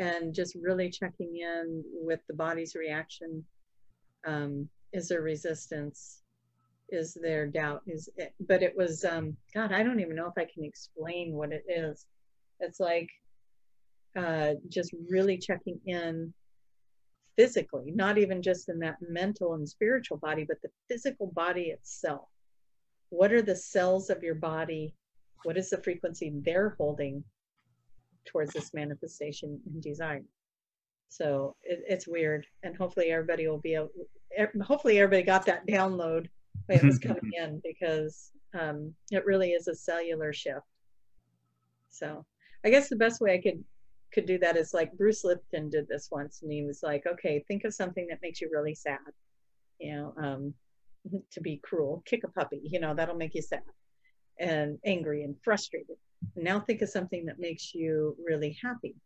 And 0.00 0.34
just 0.34 0.56
really 0.60 0.90
checking 0.90 1.36
in 1.36 1.84
with 2.02 2.20
the 2.28 2.34
body's 2.34 2.74
reaction 2.74 3.44
um, 4.26 4.68
is 4.94 5.08
there 5.08 5.22
resistance? 5.22 6.22
Is 6.88 7.18
there 7.20 7.46
doubt? 7.48 7.82
Is 7.86 8.08
it, 8.16 8.32
but 8.46 8.62
it 8.62 8.74
was 8.76 9.04
um 9.04 9.36
god 9.52 9.72
i 9.72 9.82
don't 9.82 10.00
even 10.00 10.14
know 10.14 10.26
if 10.26 10.38
i 10.38 10.46
can 10.52 10.64
explain 10.64 11.34
what 11.34 11.52
it 11.52 11.64
is. 11.68 12.06
It's 12.60 12.80
like 12.80 13.10
uh 14.16 14.52
just 14.68 14.94
really 15.10 15.36
checking 15.36 15.80
in 15.86 16.32
physically 17.36 17.90
not 17.90 18.16
even 18.16 18.40
just 18.40 18.68
in 18.68 18.78
that 18.78 18.96
mental 19.08 19.54
and 19.54 19.68
spiritual 19.68 20.18
body 20.18 20.44
but 20.46 20.62
the 20.62 20.70
physical 20.88 21.26
body 21.34 21.70
itself. 21.76 22.28
What 23.10 23.32
are 23.32 23.42
the 23.42 23.56
cells 23.56 24.08
of 24.10 24.22
your 24.22 24.36
body? 24.36 24.94
What 25.42 25.56
is 25.56 25.70
the 25.70 25.82
frequency 25.82 26.32
they're 26.44 26.76
holding 26.78 27.24
towards 28.24 28.52
this 28.52 28.72
manifestation 28.72 29.60
and 29.66 29.82
desire 29.82 30.22
so 31.14 31.54
it, 31.62 31.78
it's 31.88 32.08
weird, 32.08 32.44
and 32.64 32.76
hopefully 32.76 33.12
everybody 33.12 33.46
will 33.46 33.60
be 33.60 33.74
able. 33.74 33.90
Hopefully 34.62 34.98
everybody 34.98 35.22
got 35.22 35.46
that 35.46 35.64
download 35.64 36.26
when 36.66 36.78
it 36.78 36.84
was 36.84 36.98
coming 37.08 37.30
in 37.34 37.62
because 37.62 38.32
um, 38.58 38.92
it 39.12 39.24
really 39.24 39.50
is 39.50 39.68
a 39.68 39.76
cellular 39.76 40.32
shift. 40.32 40.66
So 41.88 42.24
I 42.64 42.70
guess 42.70 42.88
the 42.88 42.96
best 42.96 43.20
way 43.20 43.34
I 43.34 43.40
could 43.40 43.62
could 44.12 44.26
do 44.26 44.38
that 44.38 44.56
is 44.56 44.74
like 44.74 44.92
Bruce 44.94 45.22
Lipton 45.22 45.70
did 45.70 45.86
this 45.86 46.08
once, 46.10 46.42
and 46.42 46.50
he 46.50 46.64
was 46.64 46.80
like, 46.82 47.04
"Okay, 47.06 47.44
think 47.46 47.62
of 47.62 47.72
something 47.72 48.08
that 48.10 48.18
makes 48.20 48.40
you 48.40 48.50
really 48.52 48.74
sad. 48.74 48.98
You 49.78 49.94
know, 49.94 50.14
um, 50.18 50.54
to 51.30 51.40
be 51.40 51.60
cruel, 51.62 52.02
kick 52.06 52.24
a 52.24 52.28
puppy. 52.28 52.60
You 52.64 52.80
know, 52.80 52.92
that'll 52.92 53.14
make 53.14 53.36
you 53.36 53.42
sad 53.42 53.62
and 54.40 54.80
angry 54.84 55.22
and 55.22 55.36
frustrated. 55.44 55.96
Now 56.34 56.58
think 56.58 56.82
of 56.82 56.88
something 56.88 57.24
that 57.26 57.38
makes 57.38 57.72
you 57.72 58.16
really 58.26 58.58
happy 58.60 58.96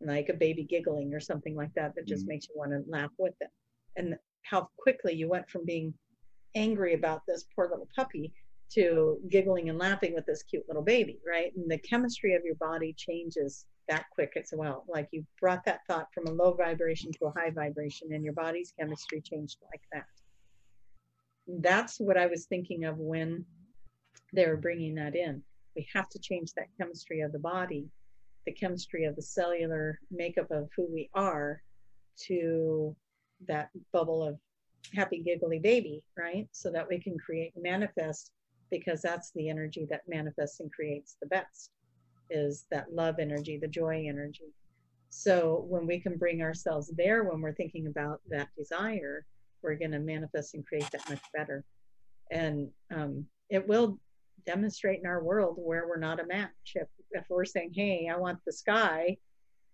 like 0.00 0.28
a 0.28 0.34
baby 0.34 0.64
giggling 0.64 1.12
or 1.14 1.20
something 1.20 1.54
like 1.54 1.72
that 1.74 1.94
that 1.94 2.06
just 2.06 2.22
mm-hmm. 2.22 2.30
makes 2.30 2.48
you 2.48 2.54
want 2.56 2.72
to 2.72 2.82
laugh 2.88 3.10
with 3.18 3.38
them. 3.38 3.50
And 3.96 4.16
how 4.42 4.68
quickly 4.78 5.14
you 5.14 5.28
went 5.28 5.48
from 5.50 5.64
being 5.64 5.92
angry 6.54 6.94
about 6.94 7.22
this 7.26 7.44
poor 7.54 7.68
little 7.70 7.88
puppy 7.94 8.32
to 8.72 9.18
giggling 9.28 9.68
and 9.68 9.78
laughing 9.78 10.14
with 10.14 10.24
this 10.26 10.42
cute 10.44 10.64
little 10.68 10.82
baby 10.82 11.18
right? 11.26 11.52
And 11.56 11.70
the 11.70 11.78
chemistry 11.78 12.34
of 12.34 12.44
your 12.44 12.54
body 12.56 12.94
changes 12.96 13.66
that 13.88 14.04
quick 14.12 14.32
as 14.36 14.50
well. 14.52 14.84
Like 14.88 15.08
you 15.10 15.26
brought 15.40 15.64
that 15.64 15.80
thought 15.86 16.06
from 16.14 16.26
a 16.26 16.30
low 16.30 16.54
vibration 16.54 17.10
to 17.12 17.26
a 17.26 17.32
high 17.38 17.50
vibration 17.50 18.08
and 18.12 18.24
your 18.24 18.32
body's 18.32 18.72
chemistry 18.78 19.20
changed 19.20 19.58
like 19.70 19.82
that. 19.92 20.06
That's 21.62 21.98
what 21.98 22.16
i 22.16 22.26
was 22.26 22.46
thinking 22.46 22.84
of 22.84 22.96
when 22.98 23.44
they 24.32 24.46
were 24.46 24.56
bringing 24.56 24.94
that 24.94 25.16
in. 25.16 25.42
We 25.74 25.88
have 25.92 26.08
to 26.10 26.18
change 26.20 26.52
that 26.54 26.68
chemistry 26.78 27.20
of 27.20 27.32
the 27.32 27.38
body 27.38 27.88
the 28.46 28.52
chemistry 28.52 29.04
of 29.04 29.16
the 29.16 29.22
cellular 29.22 29.98
makeup 30.10 30.50
of 30.50 30.68
who 30.76 30.86
we 30.92 31.10
are 31.14 31.62
to 32.26 32.94
that 33.48 33.70
bubble 33.92 34.22
of 34.22 34.38
happy 34.94 35.22
giggly 35.24 35.58
baby 35.58 36.02
right? 36.16 36.48
So 36.52 36.70
that 36.70 36.88
we 36.88 36.98
can 36.98 37.18
create 37.18 37.52
manifest 37.56 38.32
because 38.70 39.02
that's 39.02 39.32
the 39.34 39.48
energy 39.48 39.86
that 39.90 40.02
manifests 40.08 40.60
and 40.60 40.72
creates 40.72 41.16
the 41.20 41.26
best 41.28 41.70
is 42.30 42.66
that 42.70 42.92
love 42.92 43.16
energy 43.18 43.58
the 43.58 43.68
joy 43.68 44.06
energy. 44.08 44.54
So 45.10 45.64
when 45.68 45.86
we 45.86 45.98
can 45.98 46.16
bring 46.16 46.40
ourselves 46.40 46.92
there 46.96 47.24
when 47.24 47.40
we're 47.40 47.54
thinking 47.54 47.88
about 47.88 48.20
that 48.30 48.48
desire 48.56 49.24
we're 49.62 49.74
going 49.74 49.90
to 49.92 49.98
manifest 49.98 50.54
and 50.54 50.66
create 50.66 50.90
that 50.90 51.08
much 51.08 51.20
better. 51.34 51.64
And 52.30 52.68
um, 52.94 53.26
it 53.48 53.66
will 53.66 53.98
demonstrate 54.46 55.00
in 55.00 55.06
our 55.06 55.22
world 55.22 55.56
where 55.58 55.86
we're 55.88 55.98
not 55.98 56.20
a 56.20 56.26
match. 56.26 56.72
If, 56.74 56.88
if 57.12 57.24
we're 57.28 57.44
saying, 57.44 57.72
hey, 57.74 58.08
I 58.12 58.16
want 58.16 58.38
the 58.46 58.52
sky, 58.52 59.16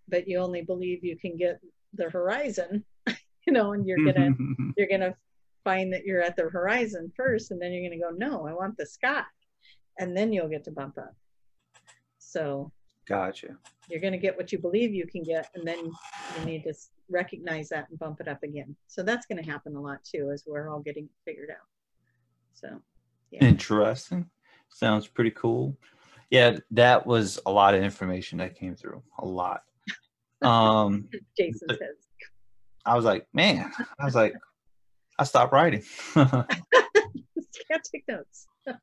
but 0.09 0.29
you 0.29 0.39
only 0.39 0.63
believe 0.63 1.05
you 1.05 1.17
can 1.17 1.37
get 1.37 1.61
the 1.95 2.09
horizon, 2.11 2.85
you 3.47 3.53
know, 3.53 3.73
and 3.73 3.87
you're 3.87 4.05
gonna 4.05 4.31
mm-hmm. 4.31 4.71
you're 4.77 4.89
gonna 4.89 5.15
find 5.65 5.93
that 5.93 6.05
you're 6.05 6.23
at 6.23 6.37
the 6.37 6.45
horizon 6.45 7.13
first, 7.17 7.51
and 7.51 7.61
then 7.61 7.73
you're 7.73 7.89
gonna 7.89 8.01
go, 8.01 8.17
no, 8.17 8.47
I 8.47 8.53
want 8.53 8.77
the 8.77 8.87
sky, 8.87 9.23
and 9.99 10.17
then 10.17 10.33
you'll 10.33 10.49
get 10.49 10.65
to 10.65 10.71
bump 10.71 10.99
up. 10.99 11.15
So 12.19 12.73
gotcha. 13.09 13.57
You're 13.89 14.01
gonna 14.01 14.19
get 14.19 14.37
what 14.37 14.53
you 14.53 14.59
believe 14.59 14.95
you 14.95 15.07
can 15.07 15.23
get, 15.23 15.51
and 15.55 15.67
then 15.67 15.91
you 16.39 16.45
need 16.45 16.65
to 16.65 16.75
recognize 17.09 17.69
that 17.71 17.89
and 17.91 17.99
bump 17.99 18.21
it 18.21 18.29
up 18.29 18.43
again. 18.43 18.77
So 18.87 19.03
that's 19.03 19.27
gonna 19.27 19.45
happen 19.45 19.77
a 19.77 19.81
lot 19.81 20.05
too, 20.05 20.31
as 20.33 20.45
we're 20.47 20.71
all 20.71 20.81
getting 20.81 21.09
figured 21.25 21.51
out. 21.51 21.67
So 22.55 22.81
yeah. 23.31 23.45
Interesting. 23.45 24.31
Sounds 24.69 25.07
pretty 25.07 25.31
cool. 25.31 25.77
Yeah, 26.31 26.59
that 26.73 27.07
was 27.07 27.39
a 27.47 27.51
lot 27.51 27.75
of 27.75 27.83
information 27.83 28.39
that 28.39 28.59
came 28.59 28.75
through. 28.75 29.03
A 29.19 29.27
lot. 29.27 29.63
Um 30.43 31.09
Jason 31.39 31.69
says. 31.71 32.07
I 32.85 32.95
was 32.95 33.05
like, 33.05 33.27
man, 33.33 33.73
I 33.99 34.05
was 34.05 34.15
like, 34.15 34.35
I 35.19 35.25
stopped 35.25 35.53
writing. 35.53 35.83
Can't 36.15 37.83
take 37.93 38.05
notes. 38.07 38.47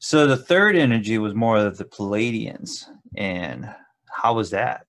so 0.00 0.26
the 0.26 0.36
third 0.36 0.76
energy 0.76 1.18
was 1.18 1.34
more 1.34 1.58
of 1.58 1.76
the 1.76 1.84
Pleiadians, 1.84 2.86
And 3.16 3.68
how 4.08 4.34
was 4.34 4.50
that? 4.50 4.86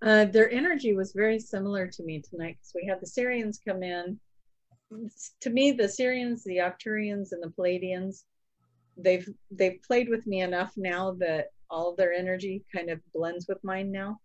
Uh, 0.00 0.24
their 0.24 0.50
energy 0.50 0.94
was 0.94 1.12
very 1.12 1.38
similar 1.38 1.86
to 1.86 2.02
me 2.02 2.20
tonight 2.20 2.56
because 2.58 2.72
we 2.74 2.86
had 2.88 3.00
the 3.00 3.06
Sirians 3.06 3.58
come 3.66 3.84
in. 3.84 4.18
To 5.42 5.50
me, 5.50 5.72
the 5.72 5.84
Sirians, 5.84 6.42
the 6.42 6.56
Arcturians, 6.56 7.30
and 7.30 7.42
the 7.42 7.52
Pleiadians 7.56 8.24
they've 9.02 9.28
they've 9.50 9.80
played 9.82 10.08
with 10.08 10.26
me 10.26 10.40
enough 10.40 10.72
now 10.76 11.12
that 11.18 11.48
all 11.70 11.94
their 11.94 12.12
energy 12.12 12.64
kind 12.74 12.90
of 12.90 13.00
blends 13.14 13.46
with 13.48 13.62
mine 13.64 13.90
now. 13.90 14.18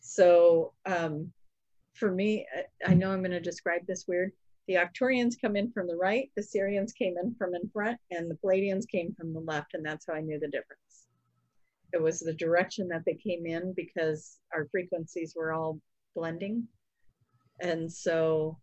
So 0.00 0.72
um, 0.86 1.32
for 1.94 2.10
me, 2.10 2.46
I, 2.54 2.92
I 2.92 2.94
know 2.94 3.10
I'm 3.10 3.20
going 3.20 3.30
to 3.30 3.40
describe 3.40 3.86
this 3.86 4.04
weird. 4.06 4.32
The 4.68 4.74
Arcturians 4.74 5.34
come 5.40 5.56
in 5.56 5.72
from 5.72 5.88
the 5.88 5.96
right, 5.96 6.30
the 6.36 6.42
Sirians 6.42 6.94
came 6.94 7.14
in 7.22 7.34
from 7.34 7.54
in 7.54 7.68
front, 7.70 7.98
and 8.10 8.30
the 8.30 8.38
Pleiadians 8.44 8.88
came 8.88 9.14
from 9.18 9.32
the 9.32 9.40
left, 9.40 9.74
and 9.74 9.84
that's 9.84 10.06
how 10.06 10.14
I 10.14 10.20
knew 10.20 10.38
the 10.38 10.46
difference. 10.46 11.08
It 11.92 12.00
was 12.00 12.20
the 12.20 12.34
direction 12.34 12.86
that 12.88 13.02
they 13.04 13.14
came 13.14 13.46
in 13.46 13.72
because 13.74 14.38
our 14.54 14.68
frequencies 14.70 15.34
were 15.34 15.52
all 15.52 15.80
blending. 16.14 16.68
And 17.60 17.90
so 17.90 18.58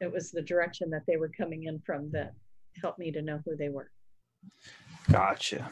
it 0.00 0.10
was 0.10 0.30
the 0.30 0.42
direction 0.42 0.90
that 0.90 1.02
they 1.06 1.16
were 1.16 1.30
coming 1.36 1.64
in 1.64 1.80
from 1.86 2.10
that 2.12 2.32
helped 2.80 2.98
me 2.98 3.12
to 3.12 3.22
know 3.22 3.40
who 3.44 3.56
they 3.56 3.68
were. 3.68 3.90
Gotcha. 5.10 5.70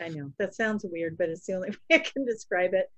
I 0.00 0.08
know 0.08 0.32
that 0.38 0.54
sounds 0.54 0.84
weird, 0.88 1.18
but 1.18 1.28
it's 1.28 1.46
the 1.46 1.54
only 1.54 1.70
way 1.90 1.96
I 1.96 1.98
can 1.98 2.24
describe 2.24 2.74
it. 2.74 2.90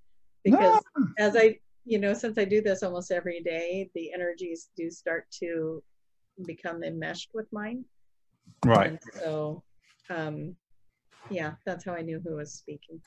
Because 0.44 0.82
no. 0.96 1.06
as 1.18 1.36
I, 1.36 1.58
you 1.84 1.98
know, 1.98 2.14
since 2.14 2.38
I 2.38 2.44
do 2.44 2.62
this 2.62 2.82
almost 2.82 3.10
every 3.10 3.42
day, 3.42 3.90
the 3.94 4.12
energies 4.12 4.70
do 4.76 4.90
start 4.90 5.26
to 5.40 5.82
become 6.46 6.82
enmeshed 6.82 7.30
with 7.34 7.46
mine. 7.52 7.84
Right. 8.64 8.90
And 8.90 9.00
so, 9.14 9.62
um, 10.08 10.56
yeah, 11.28 11.52
that's 11.66 11.84
how 11.84 11.92
I 11.92 12.02
knew 12.02 12.20
who 12.24 12.36
was 12.36 12.52
speaking. 12.52 13.00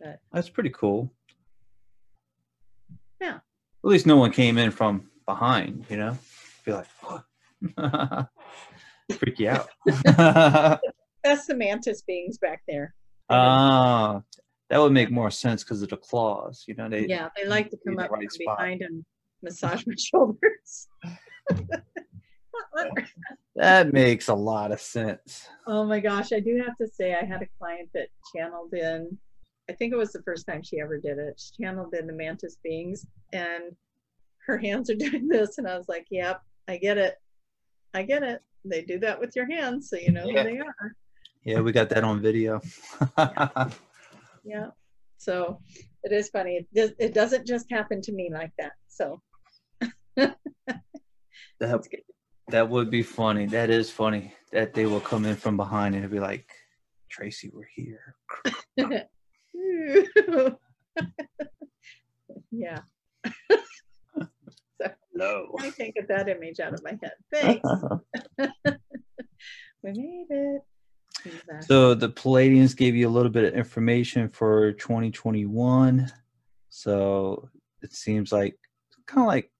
But 0.00 0.20
That's 0.32 0.48
pretty 0.48 0.70
cool. 0.70 1.12
Yeah. 3.20 3.36
At 3.36 3.40
least 3.90 4.06
no 4.06 4.16
one 4.16 4.32
came 4.32 4.58
in 4.58 4.70
from 4.70 5.10
behind, 5.26 5.86
you 5.88 5.96
know? 5.96 6.18
Be 6.64 6.72
like, 6.72 6.86
what? 7.00 7.24
Freak 9.12 9.38
you 9.38 9.50
out. 9.50 9.68
that's 11.24 11.46
the 11.46 11.54
mantis 11.54 12.02
beings 12.02 12.38
back 12.38 12.62
there. 12.66 12.94
Ah, 13.30 14.22
that 14.70 14.78
would 14.78 14.92
make 14.92 15.10
more 15.10 15.30
sense 15.30 15.62
because 15.62 15.82
of 15.82 15.90
the 15.90 15.96
claws. 15.96 16.64
You 16.66 16.74
know, 16.74 16.88
they 16.88 17.06
Yeah, 17.06 17.28
they 17.36 17.46
like 17.46 17.70
to 17.70 17.78
come 17.86 17.98
up 17.98 18.10
right 18.10 18.22
from 18.22 18.30
spot. 18.30 18.58
behind 18.58 18.82
and 18.82 19.04
massage 19.42 19.84
my 19.86 19.94
shoulders. 19.98 20.88
That 23.56 23.92
makes 23.92 24.26
a 24.28 24.34
lot 24.34 24.72
of 24.72 24.80
sense. 24.80 25.46
Oh 25.66 25.84
my 25.84 26.00
gosh, 26.00 26.32
I 26.32 26.40
do 26.40 26.60
have 26.64 26.76
to 26.78 26.88
say 26.88 27.14
I 27.14 27.24
had 27.24 27.40
a 27.42 27.46
client 27.58 27.88
that 27.94 28.08
channeled 28.34 28.74
in 28.74 29.16
I 29.70 29.72
think 29.74 29.92
it 29.92 29.96
was 29.96 30.12
the 30.12 30.22
first 30.22 30.46
time 30.46 30.62
she 30.62 30.80
ever 30.80 30.98
did 30.98 31.18
it. 31.18 31.40
She 31.40 31.62
channeled 31.62 31.94
in 31.94 32.06
the 32.06 32.12
mantis 32.12 32.58
beings 32.64 33.06
and 33.32 33.62
her 34.46 34.58
hands 34.58 34.90
are 34.90 34.94
doing 34.96 35.28
this 35.28 35.58
and 35.58 35.68
I 35.68 35.76
was 35.78 35.88
like, 35.88 36.06
Yep, 36.10 36.42
I 36.68 36.76
get 36.78 36.98
it. 36.98 37.14
I 37.94 38.02
get 38.02 38.22
it. 38.22 38.42
They 38.64 38.82
do 38.82 38.98
that 39.00 39.20
with 39.20 39.36
your 39.36 39.48
hands, 39.50 39.88
so 39.88 39.96
you 39.96 40.10
know 40.12 40.26
Yeah. 40.26 40.42
who 40.42 40.50
they 40.50 40.58
are. 40.58 40.96
Yeah, 41.44 41.60
we 41.60 41.72
got 41.72 41.88
that 41.90 42.04
on 42.04 42.20
video. 42.20 42.60
Yeah. 44.44 44.68
So 45.18 45.60
it 46.02 46.12
is 46.12 46.28
funny. 46.28 46.56
It, 46.56 46.66
does, 46.74 46.92
it 46.98 47.14
doesn't 47.14 47.46
just 47.46 47.70
happen 47.70 48.02
to 48.02 48.12
me 48.12 48.30
like 48.32 48.52
that. 48.58 48.72
So 48.88 49.22
that 50.16 50.36
that 52.48 52.68
would 52.68 52.90
be 52.90 53.02
funny. 53.02 53.46
That 53.46 53.70
is 53.70 53.90
funny 53.90 54.34
that 54.52 54.74
they 54.74 54.86
will 54.86 55.00
come 55.00 55.24
in 55.24 55.36
from 55.36 55.56
behind 55.56 55.94
and 55.94 56.10
be 56.10 56.20
like, 56.20 56.46
Tracy, 57.10 57.50
we're 57.52 57.68
here. 57.74 58.16
yeah. 62.50 62.80
No. 65.14 65.46
I 65.60 65.70
can't 65.70 65.94
get 65.94 66.08
that 66.08 66.28
image 66.28 66.60
out 66.60 66.74
of 66.74 66.82
my 66.82 66.98
head. 67.02 67.12
Thanks. 67.32 67.68
we 69.82 69.92
made 69.92 70.26
it. 70.30 70.62
Exactly. 71.24 71.62
So 71.66 71.94
the 71.94 72.08
Pleiadians 72.10 72.76
gave 72.76 72.94
you 72.94 73.08
a 73.08 73.10
little 73.10 73.30
bit 73.30 73.44
of 73.44 73.54
information 73.54 74.28
for 74.28 74.72
2021. 74.72 76.10
So 76.68 77.48
it 77.82 77.94
seems 77.94 78.32
like 78.32 78.56
kind 79.06 79.22
of 79.22 79.28
like 79.28 79.50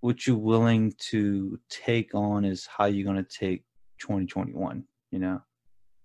what 0.00 0.26
you're 0.26 0.36
willing 0.36 0.92
to 1.10 1.58
take 1.68 2.14
on 2.14 2.44
is 2.44 2.66
how 2.66 2.86
you're 2.86 3.04
going 3.04 3.22
to 3.22 3.38
take 3.38 3.64
2021, 4.00 4.84
you 5.10 5.18
know, 5.18 5.40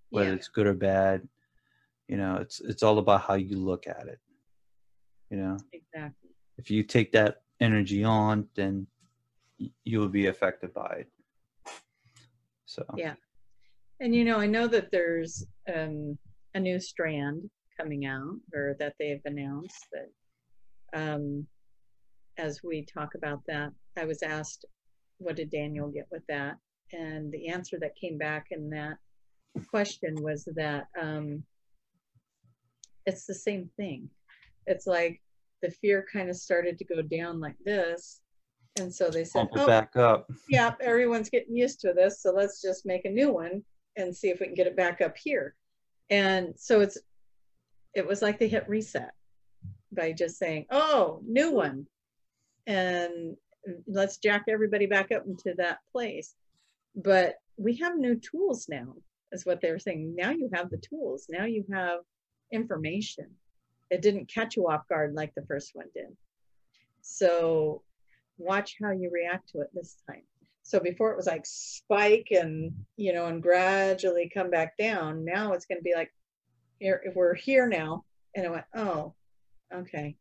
whether 0.10 0.30
Yeah. 0.30 0.36
it's 0.36 0.48
good 0.48 0.68
or 0.68 0.74
bad, 0.74 1.28
you 2.08 2.18
know, 2.18 2.36
it's 2.38 2.60
it's 2.62 2.84
all 2.84 2.98
about 2.98 3.22
how 3.22 3.36
you 3.36 3.58
look 3.58 3.88
at 3.88 4.08
it. 4.08 4.20
You 5.30 5.38
know, 5.38 5.58
exactly. 5.72 6.32
if 6.58 6.70
you 6.70 6.84
take 6.84 7.14
that 7.14 7.42
energy 7.62 8.04
on, 8.04 8.48
then 8.56 8.88
you 9.84 10.00
will 10.00 10.10
be 10.10 10.28
affected 10.28 10.74
by 10.74 11.06
it. 11.06 11.72
So 12.66 12.84
Yeah. 12.96 13.14
And 14.00 14.16
you 14.16 14.26
know, 14.26 14.40
I 14.40 14.48
know 14.48 14.68
that 14.68 14.90
there's 14.92 15.46
um, 15.74 16.18
a 16.56 16.60
new 16.60 16.80
strand 16.80 17.50
coming 17.80 18.06
out, 18.06 18.36
or 18.54 18.76
that 18.80 18.96
they've 19.00 19.22
announced 19.26 19.88
that. 19.94 20.10
Um, 20.94 21.48
as 22.38 22.62
we 22.64 22.86
talk 22.86 23.14
about 23.16 23.42
that, 23.48 23.72
I 23.98 24.06
was 24.06 24.24
asked, 24.24 24.66
"What 25.20 25.36
did 25.36 25.52
Daniel 25.52 25.90
get 25.90 26.08
with 26.12 26.26
that?" 26.28 26.58
And 26.92 27.32
the 27.32 27.50
answer 27.50 27.78
that 27.80 27.96
came 27.96 28.18
back 28.18 28.48
in 28.52 28.70
that 28.72 28.98
question 29.70 30.16
was 30.22 30.48
that 30.56 30.88
um, 31.00 31.44
it's 33.06 33.26
the 33.26 33.36
same 33.36 33.70
thing. 33.78 34.10
It's 34.66 34.88
like 34.88 35.22
the 35.62 35.72
fear 35.72 36.06
kind 36.12 36.30
of 36.30 36.36
started 36.36 36.78
to 36.80 36.86
go 36.86 37.02
down 37.02 37.40
like 37.40 37.58
this, 37.66 38.22
and 38.80 38.94
so 38.94 39.10
they 39.10 39.24
said, 39.24 39.50
"Oh, 39.56 39.68
back 39.68 39.96
up. 39.96 40.32
yeah, 40.50 40.74
everyone's 40.80 41.30
getting 41.30 41.56
used 41.56 41.82
to 41.82 41.94
this, 41.94 42.22
so 42.22 42.32
let's 42.32 42.62
just 42.62 42.86
make 42.86 43.06
a 43.06 43.10
new 43.10 43.32
one 43.32 43.64
and 43.98 44.16
see 44.16 44.30
if 44.30 44.40
we 44.40 44.48
can 44.48 44.56
get 44.56 44.68
it 44.68 44.78
back 44.78 45.02
up 45.02 45.18
here. 45.18 45.56
And 46.10 46.54
so 46.58 46.82
it's 46.82 46.98
it 47.94 48.08
was 48.08 48.22
like 48.22 48.40
they 48.40 48.48
hit 48.48 48.70
reset 48.70 49.12
by 49.92 50.14
just 50.14 50.38
saying, 50.38 50.66
"Oh, 50.72 51.22
new 51.26 51.52
one." 51.52 51.88
And 52.68 53.36
let's 53.88 54.18
jack 54.18 54.46
everybody 54.48 54.86
back 54.86 55.12
up 55.12 55.26
into 55.26 55.54
that 55.58 55.80
place. 55.92 56.36
But 56.96 57.36
we 57.58 57.76
have 57.78 57.98
new 57.98 58.20
tools 58.20 58.68
now, 58.70 58.96
is 59.32 59.46
what 59.46 59.62
they 59.62 59.72
were 59.72 59.80
saying. 59.80 60.16
Now 60.16 60.32
you 60.32 60.50
have 60.54 60.70
the 60.70 60.78
tools. 60.78 61.28
Now 61.30 61.46
you 61.46 61.66
have 61.72 62.00
information. 62.52 63.30
It 63.92 64.02
didn't 64.02 64.34
catch 64.34 64.56
you 64.56 64.68
off 64.70 64.88
guard 64.88 65.14
like 65.14 65.36
the 65.36 65.46
first 65.46 65.72
one 65.74 65.88
did. 65.94 66.16
So 67.02 67.84
watch 68.38 68.78
how 68.82 68.92
you 68.92 69.12
react 69.14 69.50
to 69.50 69.60
it 69.60 69.70
this 69.74 69.98
time. 70.08 70.24
So 70.64 70.80
before 70.80 71.12
it 71.12 71.18
was 71.18 71.28
like 71.28 71.46
spike 71.46 72.30
and 72.32 72.72
you 72.96 73.14
know 73.14 73.26
and 73.26 73.42
gradually 73.44 74.32
come 74.34 74.50
back 74.50 74.78
down. 74.78 75.26
Now 75.26 75.54
it's 75.54 75.66
going 75.66 75.80
to 75.80 75.84
be 75.84 75.94
like 75.96 76.12
here 76.80 77.02
if 77.04 77.16
we're 77.16 77.36
here 77.36 77.68
now, 77.68 78.06
and 78.36 78.46
it 78.46 78.52
went 78.52 78.66
oh, 78.76 79.14
okay, 79.74 80.16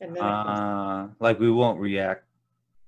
and 0.00 0.14
then 0.14 0.22
Uh, 0.22 1.08
like 1.20 1.38
we 1.38 1.50
won't 1.50 1.80
react 1.80 2.24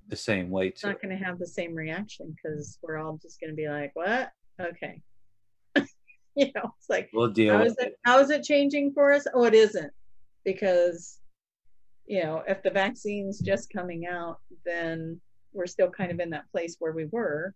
the 0.09 0.16
same 0.16 0.51
way 0.51 0.69
it's 0.69 0.81
to 0.81 0.89
not 0.89 1.01
going 1.01 1.16
to 1.16 1.24
have 1.24 1.39
the 1.39 1.47
same 1.47 1.73
reaction 1.73 2.35
because 2.35 2.78
we're 2.82 2.98
all 2.98 3.16
just 3.23 3.40
going 3.40 3.51
to 3.51 3.57
be 3.57 3.69
like 3.69 3.93
what 3.94 4.32
okay, 4.61 5.01
you 6.36 6.47
know 6.55 6.73
it's 6.78 6.89
like 6.89 7.11
We'll 7.12 7.28
deal 7.28 7.57
how 7.57 7.65
is 7.65 7.77
it 7.78 7.94
how 8.05 8.19
is 8.20 8.31
it 8.31 8.43
changing 8.43 8.93
for 8.93 9.12
us? 9.12 9.27
Oh, 9.35 9.44
it 9.44 9.55
isn't 9.55 9.93
because 10.44 11.19
you 12.07 12.23
know 12.23 12.43
if 12.47 12.62
the 12.62 12.70
vaccine's 12.70 13.40
just 13.40 13.73
coming 13.73 14.07
out, 14.07 14.39
then 14.65 15.20
we're 15.52 15.66
still 15.66 15.90
kind 15.90 16.12
of 16.12 16.20
in 16.20 16.31
that 16.31 16.51
place 16.52 16.77
where 16.78 16.93
we 16.93 17.07
were, 17.07 17.55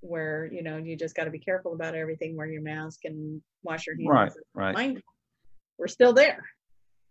where 0.00 0.48
you 0.52 0.62
know 0.62 0.76
you 0.76 0.96
just 0.96 1.14
got 1.14 1.24
to 1.24 1.30
be 1.30 1.38
careful 1.38 1.74
about 1.74 1.94
everything, 1.94 2.36
wear 2.36 2.46
your 2.46 2.62
mask 2.62 3.00
and 3.04 3.40
wash 3.62 3.86
your 3.86 3.96
hands. 3.96 4.36
Right, 4.54 4.64
right. 4.66 4.74
mindful. 4.74 5.02
We're 5.78 5.86
still 5.88 6.12
there, 6.12 6.44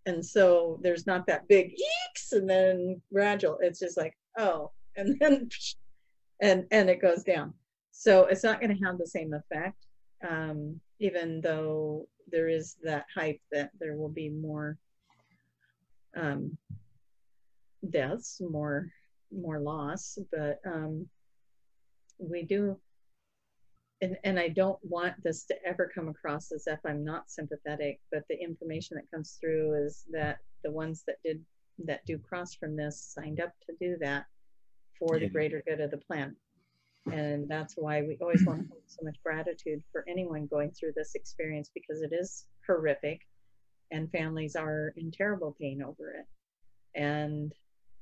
and 0.06 0.26
so 0.26 0.80
there's 0.82 1.08
not 1.08 1.28
that 1.28 1.48
big 1.48 1.72
eeks 1.72 2.34
and 2.34 2.50
then 2.50 3.02
gradual. 3.12 3.58
It's 3.62 3.80
just 3.80 3.98
like 3.98 4.16
oh, 4.38 4.72
and 4.98 5.18
then 5.20 5.50
and 6.42 6.66
and 6.72 6.90
it 6.90 7.02
goes 7.02 7.24
down. 7.24 7.54
So 7.92 8.26
it's 8.26 8.44
not 8.44 8.60
going 8.60 8.76
to 8.76 8.86
have 8.86 8.98
the 8.98 9.08
same 9.08 9.34
effect 9.34 9.78
um, 10.28 10.80
even 11.00 11.42
though 11.42 12.08
there 12.32 12.48
is 12.48 12.76
that 12.84 13.06
hype 13.14 13.42
that 13.52 13.72
there 13.80 13.96
will 13.96 14.10
be 14.10 14.30
more 14.30 14.78
um, 16.16 16.58
deaths, 17.90 18.42
more 18.42 18.90
more 19.32 19.60
loss, 19.60 20.18
but 20.32 20.60
um, 20.66 21.08
we 22.20 22.44
do. 22.44 22.80
And, 24.02 24.18
and 24.24 24.38
I 24.38 24.50
don't 24.50 24.80
want 24.84 25.16
this 25.24 25.46
to 25.46 25.56
ever 25.66 25.90
come 25.94 26.10
across 26.10 26.52
as 26.52 26.68
if 26.68 26.80
I'm 26.86 27.06
not 27.06 27.32
sympathetic, 27.32 28.02
but 28.12 28.24
the 28.30 28.38
information 28.38 28.98
that 28.98 29.10
comes 29.10 29.38
through 29.40 29.86
is 29.86 30.04
that 30.12 30.40
the 30.64 30.72
ones 30.72 31.04
that 31.08 31.18
did 31.24 31.42
that 31.86 32.06
do 32.06 32.18
cross 32.20 32.54
from 32.54 32.76
this 32.76 33.02
signed 33.02 33.40
up 33.40 33.52
to 33.66 33.76
do 33.80 33.98
that 34.02 34.26
for 35.00 35.20
the 35.20 35.28
greater 35.28 35.64
good 35.66 35.82
of 35.82 35.90
the 35.90 35.98
planet. 35.98 36.36
And 37.12 37.50
that's 37.50 37.76
why 37.76 38.02
we 38.02 38.18
always 38.22 38.46
want 38.46 38.62
to 38.62 38.68
hold 38.70 38.84
so 38.88 39.04
much 39.04 39.18
gratitude 39.24 39.84
for 39.92 40.06
anyone 40.08 40.48
going 40.48 40.72
through 40.72 40.94
this 40.96 41.16
experience 41.16 41.70
because 41.74 42.02
it 42.02 42.14
is 42.14 42.46
horrific 42.66 43.22
and 43.92 44.10
families 44.12 44.56
are 44.56 44.94
in 44.96 45.12
terrible 45.12 45.56
pain 45.60 45.84
over 45.84 46.12
it. 46.12 46.26
And 46.96 47.54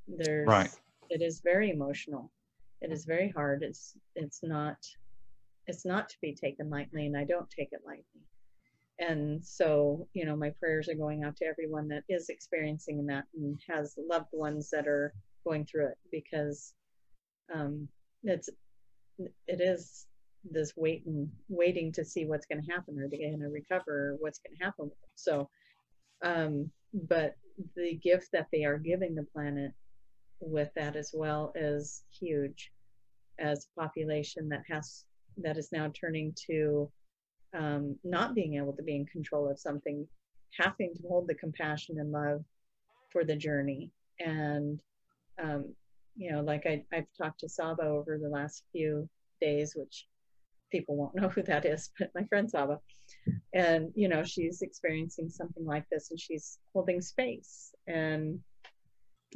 there's 0.07 0.47
Right. 0.47 0.69
it 1.09 1.21
is 1.21 1.41
very 1.41 1.71
emotional. 1.71 2.31
It 2.81 2.91
is 2.91 3.05
very 3.05 3.29
hard. 3.29 3.63
It's 3.63 3.97
it's 4.15 4.43
not 4.43 4.77
it's 5.67 5.85
not 5.85 6.09
to 6.09 6.17
be 6.21 6.35
taken 6.35 6.69
lightly 6.69 7.05
and 7.07 7.17
I 7.17 7.23
don't 7.23 7.49
take 7.49 7.69
it 7.71 7.81
lightly. 7.85 8.03
And 8.99 9.43
so, 9.43 10.07
you 10.13 10.25
know, 10.25 10.35
my 10.35 10.51
prayers 10.51 10.87
are 10.89 10.95
going 10.95 11.23
out 11.23 11.35
to 11.37 11.45
everyone 11.45 11.87
that 11.87 12.03
is 12.07 12.29
experiencing 12.29 13.05
that 13.07 13.25
and 13.35 13.59
has 13.67 13.95
loved 13.97 14.29
ones 14.31 14.69
that 14.69 14.87
are 14.87 15.11
going 15.43 15.65
through 15.65 15.87
it 15.87 15.97
because 16.11 16.73
um, 17.53 17.87
it's 18.23 18.49
it 19.19 19.61
is 19.61 20.05
this 20.43 20.73
waiting 20.75 21.29
waiting 21.49 21.91
to 21.91 22.03
see 22.03 22.25
what's 22.25 22.47
going 22.47 22.61
to 22.61 22.71
happen 22.71 22.99
are 22.99 23.07
they 23.07 23.17
going 23.17 23.39
to 23.39 23.47
recover 23.47 24.11
or 24.11 24.15
what's 24.19 24.39
going 24.39 24.57
to 24.57 24.63
happen. 24.63 24.91
So 25.15 25.49
um 26.23 26.71
but 26.93 27.35
the 27.75 27.95
gift 27.95 28.29
that 28.33 28.47
they 28.51 28.63
are 28.63 28.77
giving 28.77 29.15
the 29.15 29.27
planet 29.33 29.71
with 30.39 30.69
that 30.75 30.95
as 30.95 31.11
well 31.13 31.51
is 31.55 32.03
huge 32.19 32.71
as 33.39 33.65
a 33.65 33.81
population 33.81 34.49
that 34.49 34.63
has 34.67 35.05
that 35.38 35.57
is 35.57 35.71
now 35.71 35.91
turning 35.99 36.33
to 36.47 36.91
um, 37.57 37.95
not 38.03 38.35
being 38.35 38.55
able 38.55 38.73
to 38.73 38.83
be 38.83 38.95
in 38.95 39.05
control 39.05 39.49
of 39.49 39.59
something 39.59 40.07
having 40.59 40.93
to 40.95 41.07
hold 41.07 41.27
the 41.27 41.35
compassion 41.35 41.99
and 41.99 42.11
love 42.11 42.43
for 43.09 43.23
the 43.23 43.35
journey. 43.35 43.89
And 44.19 44.79
um, 45.41 45.73
you 46.22 46.31
know 46.31 46.41
like 46.41 46.65
I, 46.65 46.84
i've 46.93 47.11
talked 47.18 47.39
to 47.41 47.49
saba 47.49 47.84
over 47.84 48.19
the 48.22 48.30
last 48.30 48.64
few 48.72 49.10
days, 49.41 49.73
which 49.76 50.07
people 50.72 50.95
won't 50.95 51.15
know 51.19 51.27
who 51.27 51.41
that 51.43 51.65
is, 51.65 51.89
but 51.99 52.11
my 52.15 52.23
friend 52.26 52.49
Saba. 52.49 52.80
And, 53.53 53.91
you 53.95 54.07
know, 54.07 54.23
she's 54.23 54.61
experiencing 54.61 55.30
something 55.30 55.65
like 55.65 55.84
this 55.91 56.11
and 56.11 56.19
she's 56.19 56.60
holding 56.73 57.02
space 57.02 57.73
and, 57.88 58.39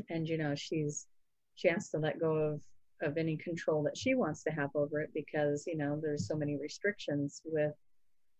and, 0.09 0.27
you 0.27 0.37
know, 0.37 0.55
she's, 0.55 1.07
she 1.55 1.67
has 1.67 1.89
to 1.89 1.97
let 1.97 2.19
go 2.19 2.35
of, 2.35 2.61
of 3.01 3.17
any 3.17 3.35
control 3.35 3.83
that 3.83 3.97
she 3.97 4.15
wants 4.15 4.43
to 4.43 4.51
have 4.51 4.69
over 4.75 5.01
it 5.01 5.09
because, 5.13 5.65
you 5.67 5.75
know, 5.75 5.99
there's 6.01 6.27
so 6.27 6.35
many 6.35 6.57
restrictions 6.57 7.41
with, 7.43 7.73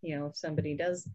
you 0.01 0.17
know, 0.17 0.27
if 0.27 0.37
somebody 0.37 0.75
does 0.75 1.09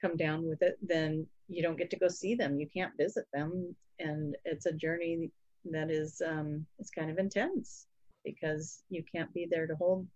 come 0.00 0.16
down 0.16 0.48
with 0.48 0.62
it, 0.62 0.76
then 0.82 1.26
you 1.48 1.62
don't 1.62 1.78
get 1.78 1.90
to 1.90 1.98
go 1.98 2.08
see 2.08 2.34
them. 2.34 2.58
You 2.58 2.68
can't 2.74 2.92
visit 2.98 3.24
them. 3.32 3.74
And 4.00 4.36
it's 4.44 4.66
a 4.66 4.72
journey 4.72 5.30
that 5.70 5.90
is, 5.90 6.20
um, 6.26 6.66
it's 6.78 6.90
kind 6.90 7.10
of 7.10 7.18
intense 7.18 7.86
because 8.24 8.82
you 8.88 9.02
can't 9.14 9.32
be 9.32 9.46
there 9.50 9.66
to 9.66 9.74
hold 9.76 10.06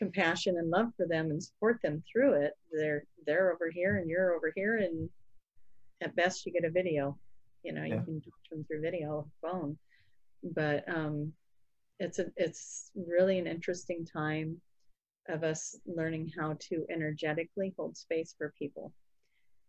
compassion 0.00 0.56
and 0.56 0.70
love 0.70 0.90
for 0.96 1.06
them 1.06 1.30
and 1.30 1.42
support 1.42 1.78
them 1.82 2.02
through 2.10 2.32
it. 2.42 2.54
They're 2.72 3.04
they're 3.26 3.52
over 3.52 3.70
here 3.70 3.98
and 3.98 4.08
you're 4.08 4.34
over 4.34 4.52
here, 4.56 4.78
and 4.78 5.08
at 6.00 6.16
best 6.16 6.44
you 6.44 6.52
get 6.52 6.64
a 6.64 6.70
video. 6.70 7.16
You 7.62 7.74
know, 7.74 7.84
yeah. 7.84 7.96
you 7.96 8.02
can 8.02 8.20
talk 8.20 8.42
to 8.48 8.56
them 8.56 8.64
through 8.64 8.80
video 8.80 9.30
phone, 9.42 9.76
but 10.42 10.82
um, 10.88 11.32
it's 11.98 12.18
a 12.18 12.26
it's 12.36 12.90
really 12.96 13.38
an 13.38 13.46
interesting 13.46 14.06
time 14.06 14.56
of 15.28 15.44
us 15.44 15.78
learning 15.86 16.32
how 16.36 16.56
to 16.58 16.86
energetically 16.90 17.74
hold 17.76 17.96
space 17.96 18.34
for 18.36 18.54
people. 18.58 18.92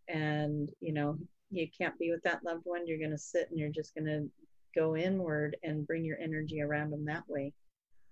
And 0.08 0.70
you 0.80 0.94
know, 0.94 1.18
you 1.52 1.68
can't 1.78 2.00
be 2.00 2.10
with 2.10 2.24
that 2.24 2.44
loved 2.44 2.62
one. 2.64 2.88
You're 2.88 2.98
going 2.98 3.12
to 3.12 3.18
sit 3.18 3.50
and 3.50 3.60
you're 3.60 3.70
just 3.70 3.94
going 3.94 4.06
to 4.06 4.30
go 4.76 4.96
inward 4.96 5.58
and 5.64 5.88
bring 5.88 6.04
your 6.04 6.18
energy 6.20 6.62
around 6.62 6.92
them 6.92 7.06
that 7.06 7.24
way. 7.28 7.54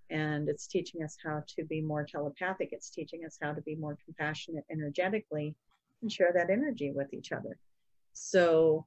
And 0.10 0.50
it's 0.50 0.68
teaching 0.68 1.04
us 1.04 1.16
how 1.24 1.44
to 1.56 1.64
be 1.66 1.82
more 1.82 2.04
telepathic. 2.04 2.70
It's 2.72 2.90
teaching 2.90 3.26
us 3.26 3.38
how 3.42 3.54
to 3.54 3.62
be 3.62 3.76
more 3.76 3.98
compassionate 4.04 4.66
energetically 4.72 5.56
and 6.02 6.12
share 6.12 6.32
that 6.34 6.50
energy 6.50 6.92
with 6.92 7.14
each 7.14 7.32
other. 7.32 7.58
So 8.14 8.86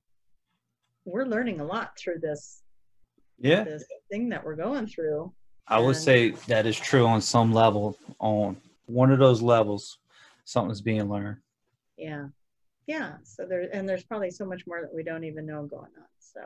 we're 1.05 1.27
learning 1.27 1.61
a 1.61 1.65
lot 1.65 1.97
through 1.97 2.19
this 2.20 2.62
yeah. 3.39 3.65
this 3.65 3.85
thing 4.11 4.28
that 4.31 4.44
we're 4.44 4.57
going 4.57 4.86
through. 4.86 5.32
I 5.66 5.78
would 5.78 5.97
say 5.97 6.31
that 6.49 6.66
is 6.66 6.78
true 6.78 7.07
on 7.07 7.20
some 7.20 7.53
level 7.53 7.97
on 8.19 8.57
one 8.86 9.12
of 9.12 9.19
those 9.19 9.43
levels 9.43 9.99
something's 10.44 10.81
being 10.81 11.09
learned. 11.09 11.39
Yeah. 11.97 12.27
Yeah. 12.86 13.15
So 13.23 13.47
there 13.47 13.69
and 13.73 13.89
there's 13.89 14.05
probably 14.05 14.31
so 14.31 14.44
much 14.44 14.66
more 14.66 14.81
that 14.82 14.94
we 14.94 15.03
don't 15.03 15.24
even 15.24 15.47
know 15.47 15.65
going 15.65 15.93
on. 15.97 16.07
So 16.19 16.40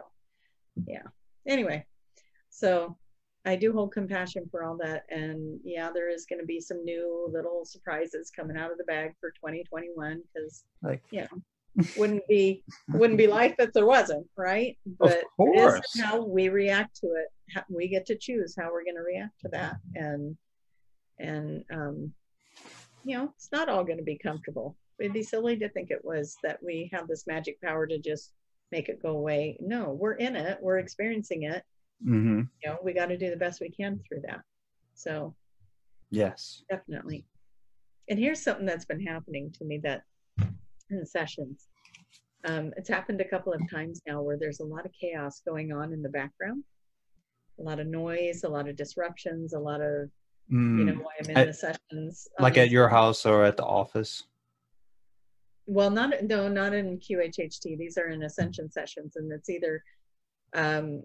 yeah 0.87 1.03
anyway 1.47 1.85
so 2.51 2.97
I 3.47 3.55
do 3.55 3.73
hold 3.73 3.93
compassion 3.93 4.49
for 4.51 4.65
all 4.65 4.77
that. 4.79 5.05
And 5.09 5.61
yeah, 5.63 5.91
there 5.95 6.11
is 6.11 6.27
going 6.27 6.41
to 6.41 6.47
be 6.47 6.61
some 6.61 6.85
new 6.85 7.31
little 7.33 7.65
surprises 7.65 8.33
coming 8.35 8.57
out 8.57 8.73
of 8.73 8.79
the 8.79 8.85
bag 8.85 9.15
for 9.21 9.31
2021 9.31 10.21
because, 10.35 10.65
like, 10.83 11.01
you 11.13 11.21
know, 11.21 11.85
wouldn't 11.97 12.27
be 12.27 12.65
wouldn't 12.89 13.19
be 13.19 13.29
life 13.29 13.55
if 13.59 13.73
there 13.73 13.87
wasn't, 13.87 14.27
right? 14.37 14.77
But 14.99 15.23
it 15.39 15.85
is 15.95 16.03
how 16.03 16.25
we 16.25 16.49
react 16.49 16.97
to 16.97 17.07
it. 17.07 17.65
We 17.69 17.87
get 17.87 18.07
to 18.07 18.17
choose 18.17 18.57
how 18.59 18.73
we're 18.73 18.85
going 18.85 18.97
to 18.97 19.03
react 19.03 19.41
to 19.43 19.49
that, 19.51 19.77
and 19.95 20.37
and 21.19 21.65
um, 21.73 22.13
you 23.05 23.17
know, 23.17 23.33
it's 23.37 23.53
not 23.53 23.69
all 23.69 23.85
going 23.85 23.99
to 23.99 24.05
be 24.05 24.19
comfortable. 24.19 24.77
It'd 24.99 25.13
be 25.13 25.23
silly 25.23 25.57
to 25.59 25.69
think 25.69 25.91
it 25.91 26.05
was 26.05 26.37
that 26.43 26.61
we 26.63 26.91
have 26.93 27.07
this 27.07 27.27
magic 27.27 27.61
power 27.61 27.87
to 27.87 27.99
just 27.99 28.33
make 28.73 28.89
it 28.89 29.03
go 29.03 29.11
away. 29.11 29.57
No, 29.61 29.97
we're 29.99 30.15
in 30.15 30.37
it. 30.37 30.59
We're 30.61 30.79
experiencing 30.79 31.45
it 31.45 31.63
mm-hmm. 32.05 32.41
you 32.63 32.71
know 32.71 32.77
we 32.83 32.93
got 32.93 33.07
to 33.07 33.19
do 33.19 33.31
the 33.31 33.37
best 33.37 33.61
we 33.61 33.71
can 33.71 34.01
through 34.07 34.21
that 34.27 34.41
so 34.95 35.35
yes 36.11 36.63
definitely 36.71 37.25
and 38.09 38.19
here's 38.19 38.43
something 38.43 38.67
that's 38.67 38.85
been 38.85 39.05
happening 39.05 39.53
to 39.53 39.65
me 39.65 39.79
that 39.83 40.03
in 40.91 41.01
the 41.01 41.07
sessions 41.07 41.69
um, 42.45 42.73
it's 42.77 42.89
happened 42.89 43.21
a 43.21 43.29
couple 43.29 43.53
of 43.53 43.61
times 43.71 44.01
now 44.07 44.23
where 44.23 44.39
there's 44.39 44.61
a 44.61 44.65
lot 44.65 44.87
of 44.87 44.93
chaos 44.99 45.43
going 45.47 45.73
on 45.73 45.93
in 45.93 46.03
the 46.03 46.09
background 46.09 46.63
a 47.59 47.63
lot 47.63 47.81
of 47.81 47.87
noise 47.87 48.45
a 48.45 48.49
lot 48.49 48.69
of 48.69 48.77
disruptions 48.77 49.55
a 49.55 49.59
lot 49.59 49.81
of 49.81 50.09
mm. 50.53 50.79
you 50.79 50.85
know 50.85 50.95
why 50.95 51.13
i'm 51.21 51.31
in 51.31 51.37
at, 51.37 51.47
the 51.47 51.55
sessions 51.55 52.29
like 52.39 52.59
at 52.59 52.71
your 52.71 52.89
house 52.89 53.27
or 53.27 53.45
at 53.45 53.57
the 53.57 53.65
office 53.65 54.25
well 55.67 55.91
not 55.91 56.23
no 56.23 56.49
not 56.49 56.73
in 56.73 56.99
qhht 56.99 57.79
these 57.79 57.99
are 57.99 58.09
in 58.09 58.23
ascension 58.23 58.71
sessions 58.71 59.17
and 59.17 59.31
it's 59.33 59.49
either 59.51 59.83
um, 60.55 61.03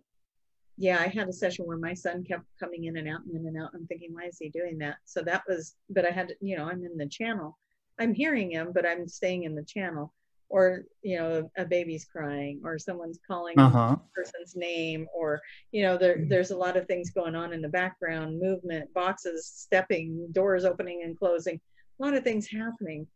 yeah, 0.77 0.99
I 0.99 1.07
had 1.07 1.27
a 1.27 1.33
session 1.33 1.65
where 1.65 1.77
my 1.77 1.93
son 1.93 2.23
kept 2.23 2.45
coming 2.59 2.85
in 2.85 2.97
and 2.97 3.07
out 3.07 3.21
and 3.25 3.35
in 3.35 3.45
and 3.45 3.61
out. 3.61 3.69
I'm 3.75 3.85
thinking, 3.85 4.13
why 4.13 4.23
is 4.23 4.37
he 4.39 4.49
doing 4.49 4.79
that? 4.79 4.95
So 5.05 5.21
that 5.21 5.43
was, 5.47 5.75
but 5.89 6.05
I 6.05 6.09
had 6.09 6.33
you 6.41 6.57
know, 6.57 6.65
I'm 6.65 6.83
in 6.83 6.97
the 6.97 7.07
channel. 7.07 7.57
I'm 7.99 8.15
hearing 8.15 8.51
him, 8.51 8.71
but 8.73 8.85
I'm 8.85 9.07
staying 9.07 9.43
in 9.43 9.53
the 9.53 9.63
channel. 9.63 10.13
Or, 10.49 10.83
you 11.01 11.17
know, 11.17 11.49
a, 11.55 11.63
baby's 11.63 12.03
crying, 12.03 12.59
or 12.65 12.77
someone's 12.77 13.19
calling 13.25 13.57
uh-huh. 13.57 13.95
person's 14.13 14.53
name, 14.53 15.07
or, 15.15 15.39
you 15.71 15.83
know, 15.83 15.97
there, 15.97 16.25
there's 16.27 16.51
a 16.51 16.57
lot 16.57 16.75
of 16.75 16.87
things 16.87 17.09
going 17.11 17.35
on 17.35 17.53
in 17.53 17.61
the 17.61 17.69
background 17.69 18.37
movement, 18.37 18.93
boxes 18.93 19.47
stepping, 19.47 20.27
doors 20.33 20.65
opening 20.65 21.03
and 21.05 21.17
closing, 21.17 21.55
a 21.55 22.03
lot 22.03 22.15
of 22.15 22.25
things 22.25 22.49
happening. 22.51 23.07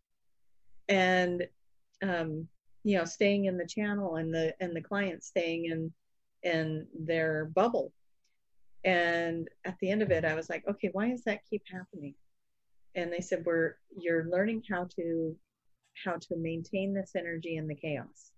And, 0.88 1.48
um, 2.02 2.48
you 2.84 2.98
know, 2.98 3.06
staying 3.06 3.45
in 3.45 3.57
the 3.57 3.68
channel 3.68 4.16
and 4.16 4.34
the, 4.34 4.56
and 4.60 4.76
the 4.76 4.82
client 4.82 5.24
staying 5.24 5.66
in, 5.66 5.91
in 6.44 6.88
their 6.98 7.45
bubble. 7.45 7.91
And 8.84 9.48
at 9.66 9.76
the 9.82 9.90
end 9.90 10.03
of 10.03 10.12
it, 10.12 10.24
I 10.24 10.36
was 10.36 10.49
like, 10.49 10.64
okay, 10.68 10.90
why 10.94 11.10
does 11.10 11.24
that 11.24 11.41
keep 11.49 11.64
happening? 11.72 12.14
And 12.94 13.12
they 13.12 13.20
said, 13.20 13.44
we're 13.45 13.76
you're 13.98 14.30
learning 14.30 14.64
how 14.70 14.88
to 14.95 15.36
how 16.03 16.14
to 16.14 16.36
maintain 16.36 16.94
this 16.94 17.12
energy 17.16 17.57
in 17.57 17.68
the 17.68 17.76
chaos. 17.76 18.32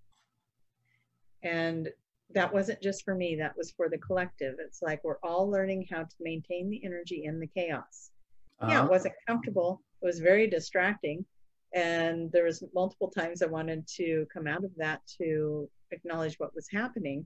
And 1.44 1.90
that 2.34 2.54
wasn't 2.54 2.82
just 2.82 3.04
for 3.04 3.16
me, 3.16 3.36
that 3.36 3.56
was 3.58 3.72
for 3.72 3.90
the 3.90 3.98
collective. 3.98 4.56
It's 4.60 4.82
like 4.82 5.04
we're 5.04 5.20
all 5.24 5.50
learning 5.50 5.88
how 5.90 6.04
to 6.04 6.16
maintain 6.20 6.70
the 6.70 6.84
energy 6.84 7.24
in 7.26 7.40
the 7.40 7.48
chaos. 7.48 8.12
Uh-huh. 8.60 8.72
Yeah, 8.72 8.78
it 8.78 8.82
uh-huh. 8.82 8.90
wasn't 8.90 9.16
comfortable. 9.28 9.82
It 10.02 10.06
was 10.06 10.20
very 10.20 10.48
distracting. 10.48 11.26
And 11.74 12.32
there 12.32 12.46
was 12.46 12.64
multiple 12.74 13.10
times 13.10 13.42
I 13.42 13.48
wanted 13.48 13.88
to 13.98 14.26
come 14.34 14.48
out 14.48 14.64
of 14.64 14.72
that 14.78 15.02
to 15.20 15.70
acknowledge 15.92 16.40
what 16.40 16.56
was 16.56 16.68
happening 16.72 17.26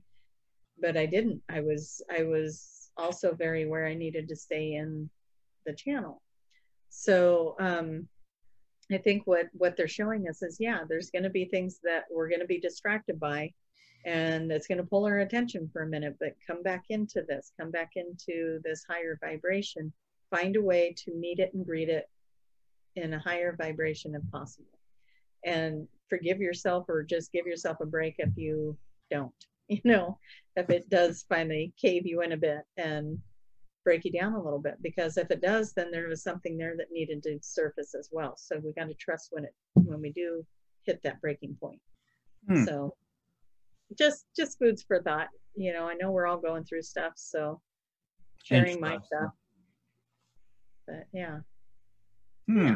but 0.80 0.96
I 0.96 1.06
didn't. 1.06 1.42
I 1.48 1.60
was 1.60 2.02
I 2.10 2.24
was 2.24 2.90
also 2.96 3.34
very 3.34 3.62
aware 3.62 3.86
I 3.86 3.94
needed 3.94 4.28
to 4.28 4.36
stay 4.36 4.74
in 4.74 5.08
the 5.66 5.72
channel. 5.72 6.20
So 6.90 7.56
um, 7.58 8.08
I 8.90 8.98
think 8.98 9.22
what 9.26 9.46
what 9.52 9.76
they're 9.76 9.88
showing 9.88 10.28
us 10.28 10.42
is 10.42 10.58
yeah, 10.60 10.80
there's 10.88 11.10
going 11.10 11.22
to 11.24 11.30
be 11.30 11.46
things 11.46 11.78
that 11.84 12.04
we're 12.10 12.28
going 12.28 12.40
to 12.40 12.46
be 12.46 12.60
distracted 12.60 13.18
by, 13.18 13.52
and 14.04 14.50
it's 14.50 14.66
going 14.66 14.78
to 14.78 14.86
pull 14.86 15.06
our 15.06 15.20
attention 15.20 15.70
for 15.72 15.82
a 15.82 15.88
minute. 15.88 16.16
But 16.20 16.34
come 16.46 16.62
back 16.62 16.84
into 16.90 17.22
this. 17.26 17.52
Come 17.58 17.70
back 17.70 17.92
into 17.96 18.60
this 18.64 18.84
higher 18.88 19.18
vibration. 19.20 19.92
Find 20.30 20.56
a 20.56 20.62
way 20.62 20.94
to 21.04 21.14
meet 21.14 21.38
it 21.38 21.52
and 21.54 21.64
greet 21.64 21.88
it 21.88 22.08
in 22.96 23.14
a 23.14 23.18
higher 23.18 23.56
vibration 23.56 24.14
if 24.14 24.30
possible, 24.30 24.78
and 25.44 25.86
forgive 26.08 26.40
yourself 26.40 26.84
or 26.88 27.02
just 27.02 27.32
give 27.32 27.46
yourself 27.46 27.78
a 27.80 27.86
break 27.86 28.16
if 28.18 28.36
you 28.36 28.76
don't. 29.10 29.32
you 29.68 29.80
know, 29.84 30.18
if 30.56 30.68
it 30.70 30.88
does 30.90 31.24
finally 31.28 31.72
cave 31.80 32.06
you 32.06 32.22
in 32.22 32.32
a 32.32 32.36
bit 32.36 32.62
and 32.76 33.18
break 33.84 34.04
you 34.04 34.12
down 34.12 34.34
a 34.34 34.42
little 34.42 34.58
bit. 34.58 34.76
Because 34.82 35.16
if 35.16 35.30
it 35.30 35.40
does, 35.40 35.72
then 35.72 35.90
there 35.90 36.08
was 36.08 36.22
something 36.22 36.56
there 36.56 36.76
that 36.76 36.92
needed 36.92 37.22
to 37.24 37.38
surface 37.42 37.94
as 37.98 38.08
well. 38.12 38.36
So 38.36 38.60
we 38.62 38.72
got 38.72 38.88
to 38.88 38.94
trust 38.94 39.28
when 39.30 39.44
it 39.44 39.54
when 39.74 40.00
we 40.00 40.12
do 40.12 40.44
hit 40.84 41.00
that 41.02 41.20
breaking 41.20 41.56
point. 41.60 41.80
Hmm. 42.48 42.64
So 42.64 42.94
just 43.96 44.26
just 44.36 44.58
foods 44.58 44.82
for 44.82 45.02
thought. 45.02 45.28
You 45.54 45.72
know, 45.72 45.88
I 45.88 45.94
know 45.94 46.10
we're 46.10 46.26
all 46.26 46.38
going 46.38 46.64
through 46.64 46.82
stuff, 46.82 47.12
so 47.16 47.60
sharing 48.44 48.80
my 48.80 48.98
stuff. 49.06 49.32
But 50.86 51.06
yeah. 51.12 51.38
Hmm. 52.46 52.74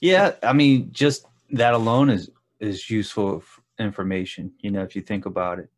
Yeah. 0.00 0.32
I 0.42 0.52
mean, 0.52 0.90
just 0.92 1.26
that 1.50 1.74
alone 1.74 2.10
is 2.10 2.30
is 2.58 2.90
useful 2.90 3.42
information. 3.78 4.52
You 4.60 4.70
know, 4.70 4.82
if 4.82 4.94
you 4.94 5.02
think 5.02 5.26
about 5.26 5.58
it 5.58 5.70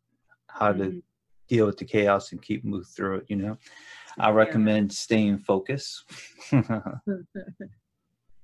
how 0.53 0.71
to 0.71 0.83
mm-hmm. 0.83 0.99
deal 1.47 1.65
with 1.65 1.77
the 1.77 1.85
chaos 1.85 2.31
and 2.31 2.41
keep 2.41 2.63
move 2.63 2.87
through 2.87 3.17
it 3.17 3.25
you 3.27 3.35
know 3.35 3.57
i 4.19 4.29
recommend 4.29 4.91
yeah. 4.91 4.95
staying 4.95 5.37
focused 5.37 6.03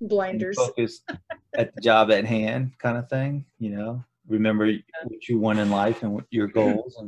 blinders 0.01 0.57
focused 0.57 1.09
at 1.55 1.73
the 1.75 1.81
job 1.81 2.11
at 2.11 2.25
hand 2.25 2.71
kind 2.79 2.97
of 2.97 3.07
thing 3.09 3.45
you 3.59 3.69
know 3.69 4.03
remember 4.27 4.65
yeah. 4.65 4.81
what 5.05 5.27
you 5.27 5.37
want 5.37 5.59
in 5.59 5.69
life 5.69 6.03
and 6.03 6.11
what 6.11 6.25
your 6.31 6.47
goals 6.59 7.01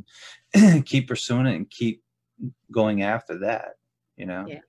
and 0.54 0.86
keep 0.86 1.08
pursuing 1.08 1.48
it 1.48 1.56
and 1.56 1.70
keep 1.70 2.04
going 2.72 3.02
after 3.02 3.40
that 3.40 3.76
you 4.18 4.26
know 4.26 4.46
yeah 4.48 4.60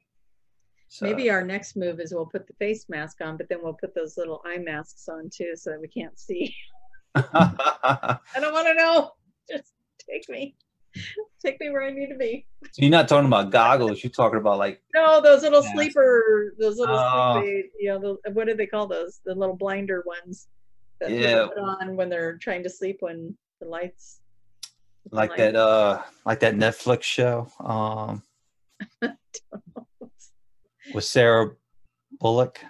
so. 0.92 1.06
Maybe 1.06 1.30
our 1.30 1.42
next 1.42 1.74
move 1.74 2.00
is 2.00 2.12
we'll 2.12 2.26
put 2.26 2.46
the 2.46 2.52
face 2.58 2.84
mask 2.90 3.22
on, 3.22 3.38
but 3.38 3.48
then 3.48 3.60
we'll 3.62 3.72
put 3.72 3.94
those 3.94 4.18
little 4.18 4.42
eye 4.44 4.58
masks 4.58 5.08
on 5.08 5.30
too, 5.32 5.52
so 5.56 5.70
that 5.70 5.80
we 5.80 5.88
can't 5.88 6.18
see. 6.18 6.54
I 7.14 8.18
don't 8.38 8.52
want 8.52 8.66
to 8.68 8.74
know. 8.74 9.12
Just 9.50 9.72
take 10.06 10.28
me. 10.28 10.54
Take 11.42 11.58
me 11.60 11.70
where 11.70 11.82
I 11.84 11.90
need 11.92 12.08
to 12.08 12.16
be. 12.16 12.44
So 12.72 12.82
you're 12.82 12.90
not 12.90 13.08
talking 13.08 13.26
about 13.26 13.50
goggles. 13.50 14.04
You're 14.04 14.10
talking 14.10 14.38
about 14.38 14.58
like 14.58 14.82
No, 14.94 15.22
those 15.22 15.40
little 15.42 15.62
Yeah. 15.64 15.72
sleeper, 15.72 16.54
those 16.60 16.76
little 16.78 16.98
Oh. 16.98 17.40
sleepy, 17.40 17.70
you 17.80 17.88
know, 17.98 18.18
the, 18.24 18.30
what 18.32 18.46
do 18.46 18.54
they 18.54 18.66
call 18.66 18.86
those? 18.86 19.22
The 19.24 19.34
little 19.34 19.56
blinder 19.56 20.02
ones 20.06 20.48
that 21.00 21.10
Yeah. 21.10 21.46
put 21.46 21.56
on 21.58 21.96
when 21.96 22.10
they're 22.10 22.36
trying 22.36 22.62
to 22.64 22.68
sleep 22.68 22.98
when 23.00 23.34
the 23.60 23.66
lights. 23.66 24.20
the 25.08 25.16
like 25.16 25.30
lights- 25.30 25.40
that 25.40 25.56
uh 25.56 26.02
like 26.26 26.40
that 26.40 26.54
Netflix 26.54 27.02
show 27.04 27.48
um 27.60 28.22
with 30.94 31.04
Sandra 31.04 31.54
Bullock. 32.20 32.60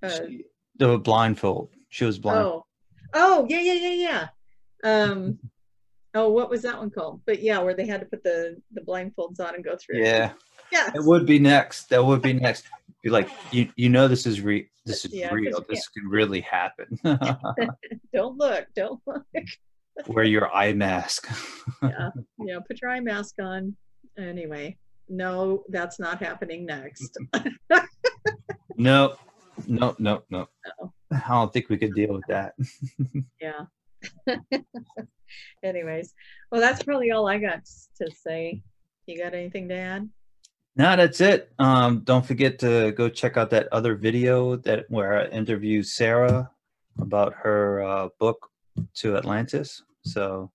Uh, 0.00 0.08
She- 0.10 0.44
the 0.76 0.96
blindfold. 0.98 1.70
She 1.88 2.04
was 2.04 2.18
blind. 2.20 2.38
oh, 2.46 2.64
oh, 3.14 3.46
yeah, 3.48 3.60
yeah, 3.60 3.72
yeah, 3.74 3.90
yeah. 3.90 4.28
Um, 4.84 5.38
oh, 6.14 6.30
what 6.30 6.50
was 6.50 6.62
that 6.62 6.78
one 6.78 6.90
called? 6.90 7.20
But 7.26 7.42
yeah, 7.42 7.58
where 7.58 7.74
they 7.74 7.86
had 7.86 8.00
to 8.00 8.06
put 8.06 8.22
the 8.22 8.62
the 8.72 8.80
blindfolds 8.82 9.40
on 9.40 9.56
and 9.56 9.64
go 9.64 9.76
through. 9.76 9.98
Yeah, 10.04 10.32
Yeah. 10.70 10.92
it 10.94 11.02
would 11.02 11.26
be 11.26 11.40
next. 11.40 11.88
That 11.88 12.04
would 12.04 12.22
be 12.22 12.32
next. 12.32 12.66
Be 13.02 13.10
like 13.10 13.28
you. 13.50 13.72
You 13.74 13.88
know 13.88 14.06
this 14.06 14.24
is 14.26 14.40
re. 14.40 14.70
This 14.86 15.04
is 15.04 15.12
Yeah, 15.12 15.32
real. 15.34 15.64
This 15.68 15.88
could 15.88 16.04
really 16.06 16.40
happen. 16.42 16.86
Don't 18.14 18.36
look. 18.38 18.66
Don't 18.76 19.00
look. 19.06 19.24
Wear 20.06 20.24
your 20.24 20.54
eye 20.54 20.74
mask. 20.74 21.26
Yeah. 21.82 22.10
Yeah. 22.38 22.58
put 22.66 22.80
your 22.80 22.90
eye 22.90 23.00
mask 23.00 23.34
on. 23.40 23.76
Anyway, 24.16 24.76
no, 25.08 25.64
that's 25.68 25.98
not 25.98 26.22
happening 26.22 26.66
next. 26.66 27.16
no, 28.76 29.14
no, 29.66 29.96
no, 29.98 30.22
no. 30.30 30.48
No. 30.80 30.92
I 31.10 31.28
don't 31.28 31.52
think 31.52 31.68
we 31.68 31.78
could 31.78 31.94
deal 31.94 32.14
with 32.14 32.26
that. 32.28 32.54
yeah. 33.40 33.64
Anyways, 35.62 36.14
well, 36.50 36.60
that's 36.60 36.82
probably 36.82 37.10
all 37.10 37.28
I 37.28 37.38
got 37.38 37.64
to 37.98 38.10
say. 38.10 38.62
You 39.06 39.18
got 39.18 39.34
anything 39.34 39.68
to 39.68 39.74
add? 39.74 40.08
No, 40.76 40.94
that's 40.94 41.20
it. 41.20 41.50
Um, 41.58 42.02
don't 42.04 42.24
forget 42.24 42.58
to 42.60 42.92
go 42.92 43.08
check 43.08 43.36
out 43.36 43.50
that 43.50 43.68
other 43.72 43.96
video 43.96 44.56
that 44.56 44.84
where 44.88 45.20
I 45.20 45.26
interview 45.26 45.82
Sarah 45.82 46.50
about 47.00 47.34
her 47.34 47.82
uh, 47.82 48.08
book 48.20 48.48
to 48.96 49.16
Atlantis. 49.16 49.82
So 50.04 50.52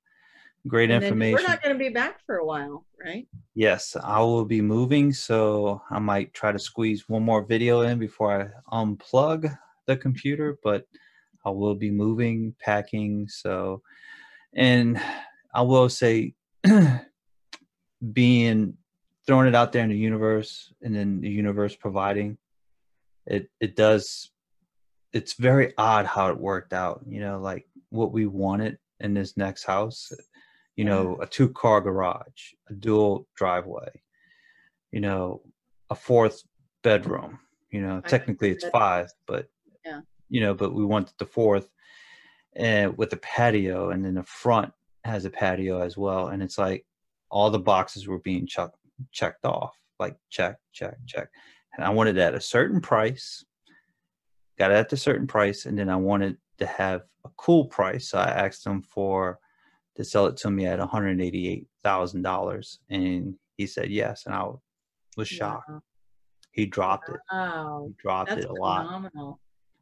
great 0.68 0.90
And 0.91 1.03
information. 1.03 1.35
we're 1.35 1.48
not 1.48 1.61
going 1.61 1.77
to 1.77 1.80
be 1.84 1.90
back 1.90 2.19
for 2.26 2.38
a 2.38 2.45
while, 2.45 2.85
right? 3.03 3.27
yes, 3.56 3.95
I 4.02 4.19
will 4.22 4.45
be 4.45 4.61
moving, 4.61 5.14
so 5.14 5.81
I 5.90 5.99
might 5.99 6.34
try 6.34 6.52
to 6.52 6.60
squeeze 6.60 7.07
one 7.07 7.23
more 7.23 7.44
video 7.44 7.81
in 7.81 7.99
before 7.99 8.53
I 8.72 8.76
unplug 8.84 9.56
the 9.88 9.98
computer. 9.98 10.57
But 10.64 10.85
I 11.45 11.49
will 11.49 11.76
be 11.76 11.91
moving, 11.91 12.56
packing. 12.60 13.27
So, 13.27 13.81
and 14.56 14.99
I 15.53 15.61
will 15.61 15.90
say, 15.90 16.34
being 18.14 18.76
throwing 19.26 19.48
it 19.48 19.56
out 19.56 19.72
there 19.72 19.84
in 19.84 19.90
the 19.90 19.98
universe 19.98 20.73
and 20.81 20.95
then 20.95 21.22
the 21.22 21.30
universe 21.30 21.76
providing 21.76 22.38
it 23.26 23.49
it 23.61 23.76
does 23.76 24.31
it's 25.14 25.34
very 25.34 25.73
odd 25.77 26.06
how 26.06 26.30
it 26.30 26.38
worked 26.38 26.73
out 26.73 27.02
you 27.07 27.22
know 27.22 27.40
like 27.40 27.65
what 27.90 28.11
we 28.11 28.26
wanted 28.26 28.77
in 28.99 29.14
this 29.14 29.38
next 29.38 29.64
house 29.64 30.11
you 30.76 30.86
know 30.86 31.18
a 31.22 31.28
two 31.28 31.50
car 31.50 31.82
garage 31.82 32.54
a 32.70 32.74
dual 32.74 33.28
driveway 33.36 33.90
you 34.91 35.00
know 35.00 35.41
a 35.90 35.95
fourth 35.95 36.44
bedroom 36.84 37.40
you 37.72 37.82
know 37.82 38.02
I 38.04 38.08
technically 38.08 38.52
it's 38.52 38.68
five 38.70 39.12
but 39.28 39.48
Yeah. 39.86 40.02
you 40.30 40.41
know 40.41 40.54
but 40.54 40.74
we 40.74 40.86
wanted 40.86 41.14
the 41.18 41.26
fourth 41.26 41.68
and 42.56 42.98
with 42.98 43.14
a 43.14 43.18
patio 43.18 43.90
and 43.91 44.04
then 44.04 44.16
the 44.16 44.24
front 44.24 44.72
has 45.04 45.26
a 45.26 45.30
patio 45.30 45.82
as 45.82 45.98
well 45.98 46.28
and 46.28 46.41
it's 46.41 46.58
like 46.58 46.86
all 47.30 47.50
the 47.50 47.60
boxes 47.60 48.08
were 48.08 48.20
being 48.20 48.45
chucked 48.48 48.78
checked 49.12 49.45
off 49.45 49.76
like 50.00 50.16
check 50.30 50.58
check 50.72 50.95
check 51.06 51.28
and 51.76 51.86
i 51.86 51.90
wanted 51.90 52.18
it 52.18 52.22
at 52.22 52.36
a 52.36 52.41
certain 52.41 52.80
price 52.80 53.44
got 54.58 54.72
it 54.72 54.76
at 54.76 54.94
a 54.94 54.98
certain 54.98 55.28
price 55.28 55.66
and 55.66 55.78
then 55.78 55.90
i 55.90 55.95
wanted 55.95 56.38
to 56.58 56.66
have 56.66 57.02
a 57.26 57.30
cool 57.38 57.66
price 57.66 58.10
so 58.10 58.18
i 58.18 58.30
asked 58.30 58.64
them 58.64 58.82
for 58.82 59.40
to 59.95 60.03
sell 60.03 60.26
it 60.28 60.38
to 60.38 60.49
me 60.52 60.65
at 60.65 60.80
$188000 60.80 62.78
and 62.90 63.36
he 63.57 63.68
said 63.68 63.90
yes 63.91 64.26
and 64.26 64.34
i 64.36 64.44
was 65.18 65.28
shocked 65.28 65.70
Wow. 65.70 65.82
he 66.52 66.65
dropped 66.65 67.10
it 67.10 67.20
Wow. 67.32 67.86
he 67.88 67.94
dropped 68.02 68.30
That's 68.30 68.45
it 68.45 68.49
a 68.49 68.53
lot. 68.53 69.11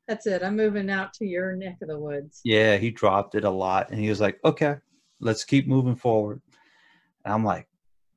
That's 0.07 0.25
it. 0.27 0.43
I'm 0.43 0.55
moving 0.57 0.89
out 0.89 1.13
to 1.13 1.25
your 1.25 1.55
neck 1.55 1.77
of 1.81 1.87
the 1.87 1.97
woods. 1.99 2.41
yeah 2.43 2.75
he 2.77 2.91
dropped 2.91 3.35
it 3.35 3.43
a 3.45 3.49
lot 3.49 3.89
and 3.91 3.99
he 3.99 4.09
was 4.09 4.19
like 4.19 4.39
okay 4.43 4.75
let's 5.19 5.43
keep 5.45 5.67
moving 5.67 5.95
forward 5.95 6.41
and 7.23 7.33
i'm 7.33 7.45
like 7.45 7.67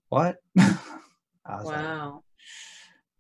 what 0.09 0.37
I 0.59 1.57
was 1.57 1.67
like, 1.67 1.77
Wow. 1.77 2.23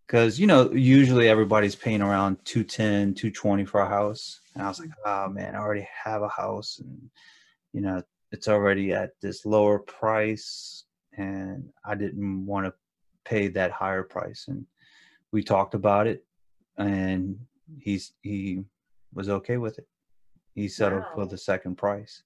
because 0.06 0.40
you 0.40 0.46
know 0.46 0.72
usually 0.72 1.28
everybody's 1.28 1.76
paying 1.76 2.00
around 2.02 2.38
210 2.44 3.14
220 3.14 3.64
for 3.66 3.80
a 3.82 3.88
house 3.88 4.40
and 4.54 4.62
i 4.62 4.68
was 4.68 4.80
like 4.80 4.90
oh 5.04 5.28
man 5.28 5.54
i 5.54 5.58
already 5.58 5.86
have 6.04 6.22
a 6.22 6.28
house 6.28 6.78
and 6.82 7.10
you 7.72 7.80
know 7.82 8.02
it's 8.34 8.48
already 8.48 8.92
at 8.92 9.10
this 9.22 9.46
lower 9.46 9.78
price 9.78 10.84
and 11.16 11.64
i 11.86 11.94
didn't 11.94 12.44
want 12.44 12.66
to 12.66 12.72
pay 13.24 13.46
that 13.48 13.70
higher 13.70 14.02
price 14.02 14.46
and 14.48 14.66
we 15.32 15.42
talked 15.42 15.74
about 15.74 16.06
it 16.06 16.24
and 16.78 17.38
he's 17.78 18.14
he 18.22 18.62
was 19.14 19.28
okay 19.28 19.56
with 19.56 19.78
it 19.78 19.86
he 20.54 20.66
settled 20.68 21.04
for 21.14 21.24
the 21.26 21.38
second 21.38 21.76
price 21.76 22.22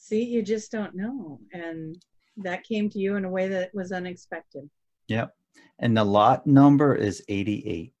See, 0.00 0.22
you 0.22 0.42
just 0.42 0.70
don't 0.70 0.94
know. 0.94 1.40
And 1.52 2.00
that 2.36 2.62
came 2.62 2.88
to 2.90 3.00
you 3.00 3.16
in 3.16 3.24
a 3.24 3.28
way 3.28 3.48
that 3.48 3.74
was 3.74 3.90
unexpected. 3.90 4.70
yep 5.08 5.34
and 5.80 5.96
the 5.96 6.04
lot 6.04 6.46
number 6.46 6.94
is 6.94 7.20
88 7.28 7.92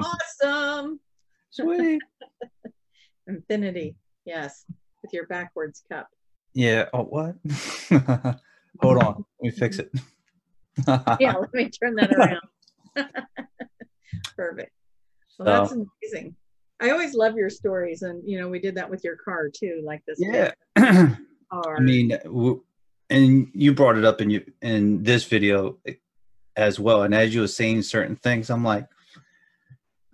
awesome. 0.00 0.98
sweet 1.50 2.00
Infinity. 3.28 3.94
Yes. 4.24 4.64
With 5.02 5.12
your 5.12 5.26
backwards 5.26 5.82
cup. 5.92 6.08
Yeah. 6.58 6.86
Oh, 6.92 7.04
what? 7.04 7.36
Hold 8.80 8.98
on. 8.98 9.24
Let 9.40 9.42
me 9.42 9.50
fix 9.50 9.78
it. 9.78 9.92
Yeah, 11.20 11.32
let 11.34 11.52
me 11.54 11.68
turn 11.70 11.94
that 11.96 12.12
around. 12.16 12.40
Perfect. 14.36 14.72
Well, 15.38 15.46
that's 15.46 15.70
So- 15.70 15.86
amazing. 16.02 16.34
I 16.80 16.90
always 16.90 17.14
love 17.14 17.36
your 17.36 17.50
stories. 17.50 18.02
And, 18.02 18.22
you 18.28 18.40
know, 18.40 18.48
we 18.48 18.60
did 18.60 18.76
that 18.76 18.88
with 18.88 19.02
your 19.02 19.16
car 19.16 19.48
too, 19.52 19.82
like 19.84 20.02
this. 20.06 20.18
Yeah. 20.20 20.52
Car. 21.50 21.76
I 21.76 21.80
mean, 21.80 22.10
w- 22.24 22.62
and 23.10 23.48
you 23.54 23.72
brought 23.74 23.96
it 23.96 24.04
up 24.04 24.20
in 24.20 24.30
you 24.30 24.44
in 24.62 25.02
this 25.02 25.24
video 25.24 25.78
eh, 25.86 25.94
as 26.56 26.78
well. 26.78 27.02
And 27.02 27.14
as 27.14 27.34
you 27.34 27.40
were 27.40 27.48
saying 27.48 27.82
certain 27.82 28.14
things, 28.16 28.50
I'm 28.50 28.62
like, 28.64 28.86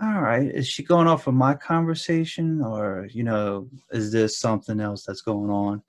all 0.03 0.21
right, 0.23 0.47
is 0.47 0.67
she 0.69 0.83
going 0.83 1.07
off 1.09 1.27
of 1.27 1.35
my 1.35 1.55
conversation, 1.55 2.63
or 2.63 3.07
you 3.13 3.23
know, 3.25 3.69
is 3.93 4.13
this 4.13 4.39
something 4.39 4.81
else 4.81 5.05
that's 5.05 5.23
going 5.23 5.51
on? 5.51 5.83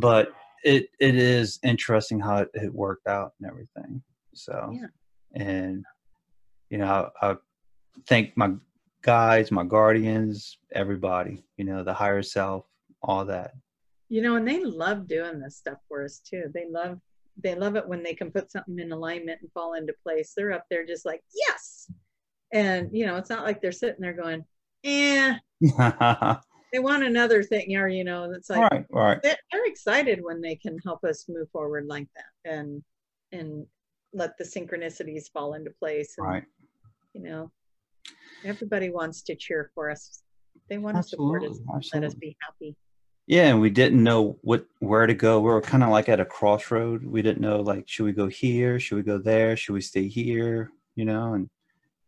But 0.00 0.28
it 0.64 0.88
it 1.00 1.14
is 1.14 1.58
interesting 1.62 2.20
how 2.20 2.38
it, 2.38 2.50
it 2.54 2.72
worked 2.74 3.06
out 3.06 3.32
and 3.40 3.50
everything. 3.50 4.02
So, 4.34 4.70
Yeah. 4.72 4.86
and 5.34 5.84
you 6.70 6.78
know, 6.78 7.10
I, 7.22 7.30
I 7.30 7.36
thank 8.06 8.36
my 8.36 8.50
guides, 9.02 9.50
my 9.50 9.64
guardians, 9.64 10.58
everybody. 10.74 11.44
You 11.56 11.64
know, 11.64 11.82
the 11.84 11.94
higher 11.94 12.22
self, 12.22 12.64
all 13.02 13.24
that. 13.26 13.52
you 14.10 14.22
know, 14.22 14.36
and 14.36 14.46
they 14.48 14.62
love 14.64 15.06
doing 15.06 15.38
this 15.40 15.56
stuff 15.56 15.78
for 15.88 16.04
us 16.04 16.18
too. 16.20 16.44
They 16.54 16.66
love 16.70 16.98
they 17.40 17.54
love 17.54 17.76
it 17.76 17.86
when 17.88 18.02
they 18.02 18.14
can 18.14 18.30
put 18.32 18.50
something 18.50 18.78
in 18.80 18.90
alignment 18.90 19.40
and 19.42 19.52
fall 19.52 19.74
into 19.74 19.94
place. 20.02 20.32
They're 20.36 20.52
up 20.52 20.64
there 20.70 20.84
just 20.84 21.06
like, 21.06 21.22
yes. 21.46 21.88
And 22.52 22.88
you 22.92 23.06
know, 23.06 23.16
it's 23.16 23.30
not 23.30 23.44
like 23.44 23.60
they're 23.62 23.70
sitting 23.72 24.00
there 24.00 24.12
going, 24.14 24.44
eh, 24.84 25.34
they 26.72 26.78
want 26.78 27.02
another 27.04 27.42
thing, 27.42 27.76
or 27.76 27.88
you 27.88 28.04
know, 28.04 28.30
it's 28.32 28.50
like 28.50 28.70
right, 28.70 28.84
right. 28.90 29.22
they're, 29.22 29.36
they're 29.52 29.66
excited 29.66 30.20
when 30.22 30.40
they 30.40 30.56
can 30.56 30.78
help 30.84 31.02
us 31.04 31.24
move 31.28 31.48
forward 31.50 31.86
like 31.88 32.08
that 32.16 32.50
and 32.50 32.82
and 33.32 33.66
let 34.14 34.36
the 34.38 34.44
synchronicities 34.44 35.30
fall 35.32 35.54
into 35.54 35.70
place 35.78 36.14
and 36.18 36.26
Right. 36.26 36.44
you 37.12 37.22
know 37.22 37.50
everybody 38.44 38.88
wants 38.88 39.20
to 39.22 39.34
cheer 39.34 39.70
for 39.74 39.90
us 39.90 40.22
they 40.70 40.78
want 40.78 40.96
to 40.96 41.02
support 41.02 41.42
us 41.44 41.58
Absolutely. 41.74 42.00
let 42.00 42.04
us 42.04 42.14
be 42.14 42.36
happy 42.40 42.74
Yeah, 43.26 43.48
and 43.48 43.60
we 43.60 43.68
didn't 43.70 44.02
know 44.02 44.38
what 44.42 44.64
where 44.80 45.06
to 45.06 45.12
go. 45.14 45.40
We 45.40 45.50
were 45.50 45.60
kind 45.60 45.82
of 45.82 45.90
like 45.90 46.08
at 46.08 46.20
a 46.20 46.24
crossroad. 46.24 47.04
We 47.04 47.20
didn't 47.20 47.42
know 47.42 47.60
like 47.60 47.84
should 47.86 48.04
we 48.04 48.12
go 48.12 48.26
here? 48.28 48.80
Should 48.80 48.96
we 48.96 49.02
go 49.02 49.18
there? 49.18 49.54
Should 49.56 49.74
we 49.74 49.82
stay 49.82 50.08
here? 50.08 50.70
You 50.96 51.04
know, 51.04 51.34
and 51.34 51.48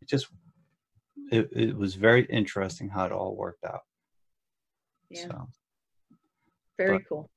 it 0.01 0.09
just 0.09 0.29
it, 1.31 1.51
it 1.53 1.77
was 1.77 1.95
very 1.95 2.25
interesting 2.25 2.89
how 2.89 3.05
it 3.05 3.13
all 3.13 3.37
worked 3.37 3.65
out. 3.65 3.83
Yeah 5.11 5.27
So 5.27 5.49
very 6.79 6.99
but- 6.99 7.09
cool 7.09 7.31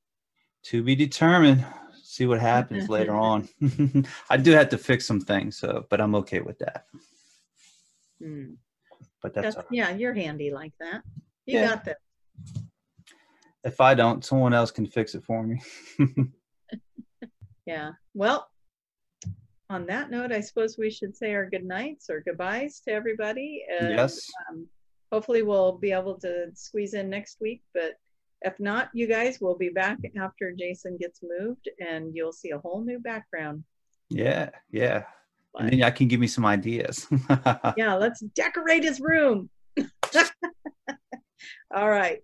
to 0.64 0.82
be 0.82 0.94
determined. 0.96 1.64
See 2.02 2.24
what 2.26 2.40
happens 2.40 2.88
later 2.96 3.14
on. 3.14 3.48
I 4.30 4.36
do 4.38 4.52
have 4.52 4.68
to 4.70 4.78
fix 4.78 5.06
some 5.06 5.20
things, 5.20 5.58
so 5.58 5.84
but 5.90 6.00
I'm 6.00 6.14
okay 6.16 6.40
with 6.40 6.58
that. 6.60 6.86
Hmm. 8.22 8.54
But 9.22 9.34
that's 9.34 9.44
That's, 9.44 9.56
right. 9.56 9.66
yeah 9.70 9.90
you're 9.90 10.14
handy 10.14 10.50
like 10.52 10.72
that 10.80 11.02
you 11.46 11.58
Yeah. 11.58 11.68
got 11.70 11.84
that 11.84 11.98
if 13.64 13.80
I 13.80 13.94
don't, 13.94 14.22
someone 14.24 14.52
else 14.52 14.70
can 14.70 14.86
fix 14.86 15.14
it 15.14 15.24
for 15.24 15.42
me. 15.42 15.58
yeah. 17.66 17.92
Well, 18.12 18.46
on 19.70 19.86
that 19.86 20.10
note, 20.10 20.32
I 20.32 20.40
suppose 20.40 20.76
we 20.76 20.90
should 20.90 21.16
say 21.16 21.32
our 21.34 21.48
good 21.48 21.64
nights 21.64 22.10
or 22.10 22.20
goodbyes 22.20 22.80
to 22.80 22.92
everybody. 22.92 23.64
And, 23.80 23.90
yes. 23.94 24.30
Um, 24.50 24.66
hopefully, 25.14 25.42
we'll 25.42 25.78
be 25.78 25.92
able 25.92 26.18
to 26.18 26.48
squeeze 26.54 26.94
in 26.94 27.08
next 27.08 27.40
week. 27.40 27.62
But 27.72 27.92
if 28.42 28.58
not, 28.58 28.90
you 28.92 29.06
guys 29.06 29.40
will 29.40 29.56
be 29.56 29.68
back 29.68 29.98
after 30.20 30.52
Jason 30.52 30.96
gets 30.96 31.20
moved, 31.22 31.68
and 31.78 32.14
you'll 32.14 32.32
see 32.32 32.50
a 32.50 32.58
whole 32.58 32.82
new 32.84 32.98
background. 32.98 33.62
Yeah, 34.10 34.50
yeah. 34.70 35.04
But, 35.52 35.62
and 35.62 35.72
then 35.72 35.82
I 35.84 35.90
can 35.92 36.08
give 36.08 36.18
me 36.18 36.26
some 36.26 36.44
ideas. 36.44 37.06
yeah, 37.76 37.94
let's 37.94 38.20
decorate 38.34 38.82
his 38.82 39.00
room. 39.00 39.48
All 41.74 41.88
right. 41.88 42.18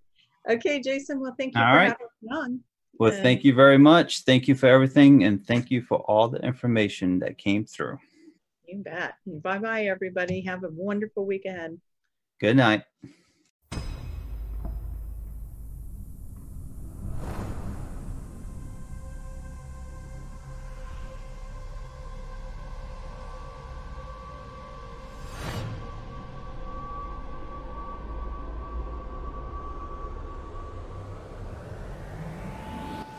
Okay, 0.51 0.81
Jason. 0.81 1.21
Well, 1.21 1.35
thank 1.39 1.55
you 1.55 1.61
all 1.61 1.73
for 1.73 1.77
right. 1.77 1.89
having 1.89 2.07
me 2.23 2.29
on. 2.33 2.61
Well, 2.99 3.13
and 3.13 3.23
thank 3.23 3.45
you 3.45 3.55
very 3.55 3.79
much. 3.79 4.25
Thank 4.25 4.49
you 4.49 4.55
for 4.55 4.67
everything, 4.67 5.25
and 5.25 5.47
thank 5.47 5.71
you 5.71 5.83
for 5.83 5.99
all 5.99 6.29
the 6.29 6.41
information 6.41 7.19
that 7.21 7.37
came 7.37 7.65
through. 7.65 7.99
You 8.67 8.79
bet. 8.79 9.15
Bye 9.27 9.59
bye, 9.59 9.85
everybody. 9.85 10.41
Have 10.43 10.65
a 10.65 10.71
wonderful 10.71 11.27
week 11.27 11.45
ahead. 11.45 11.79
Good 12.41 12.57
night. 12.57 12.83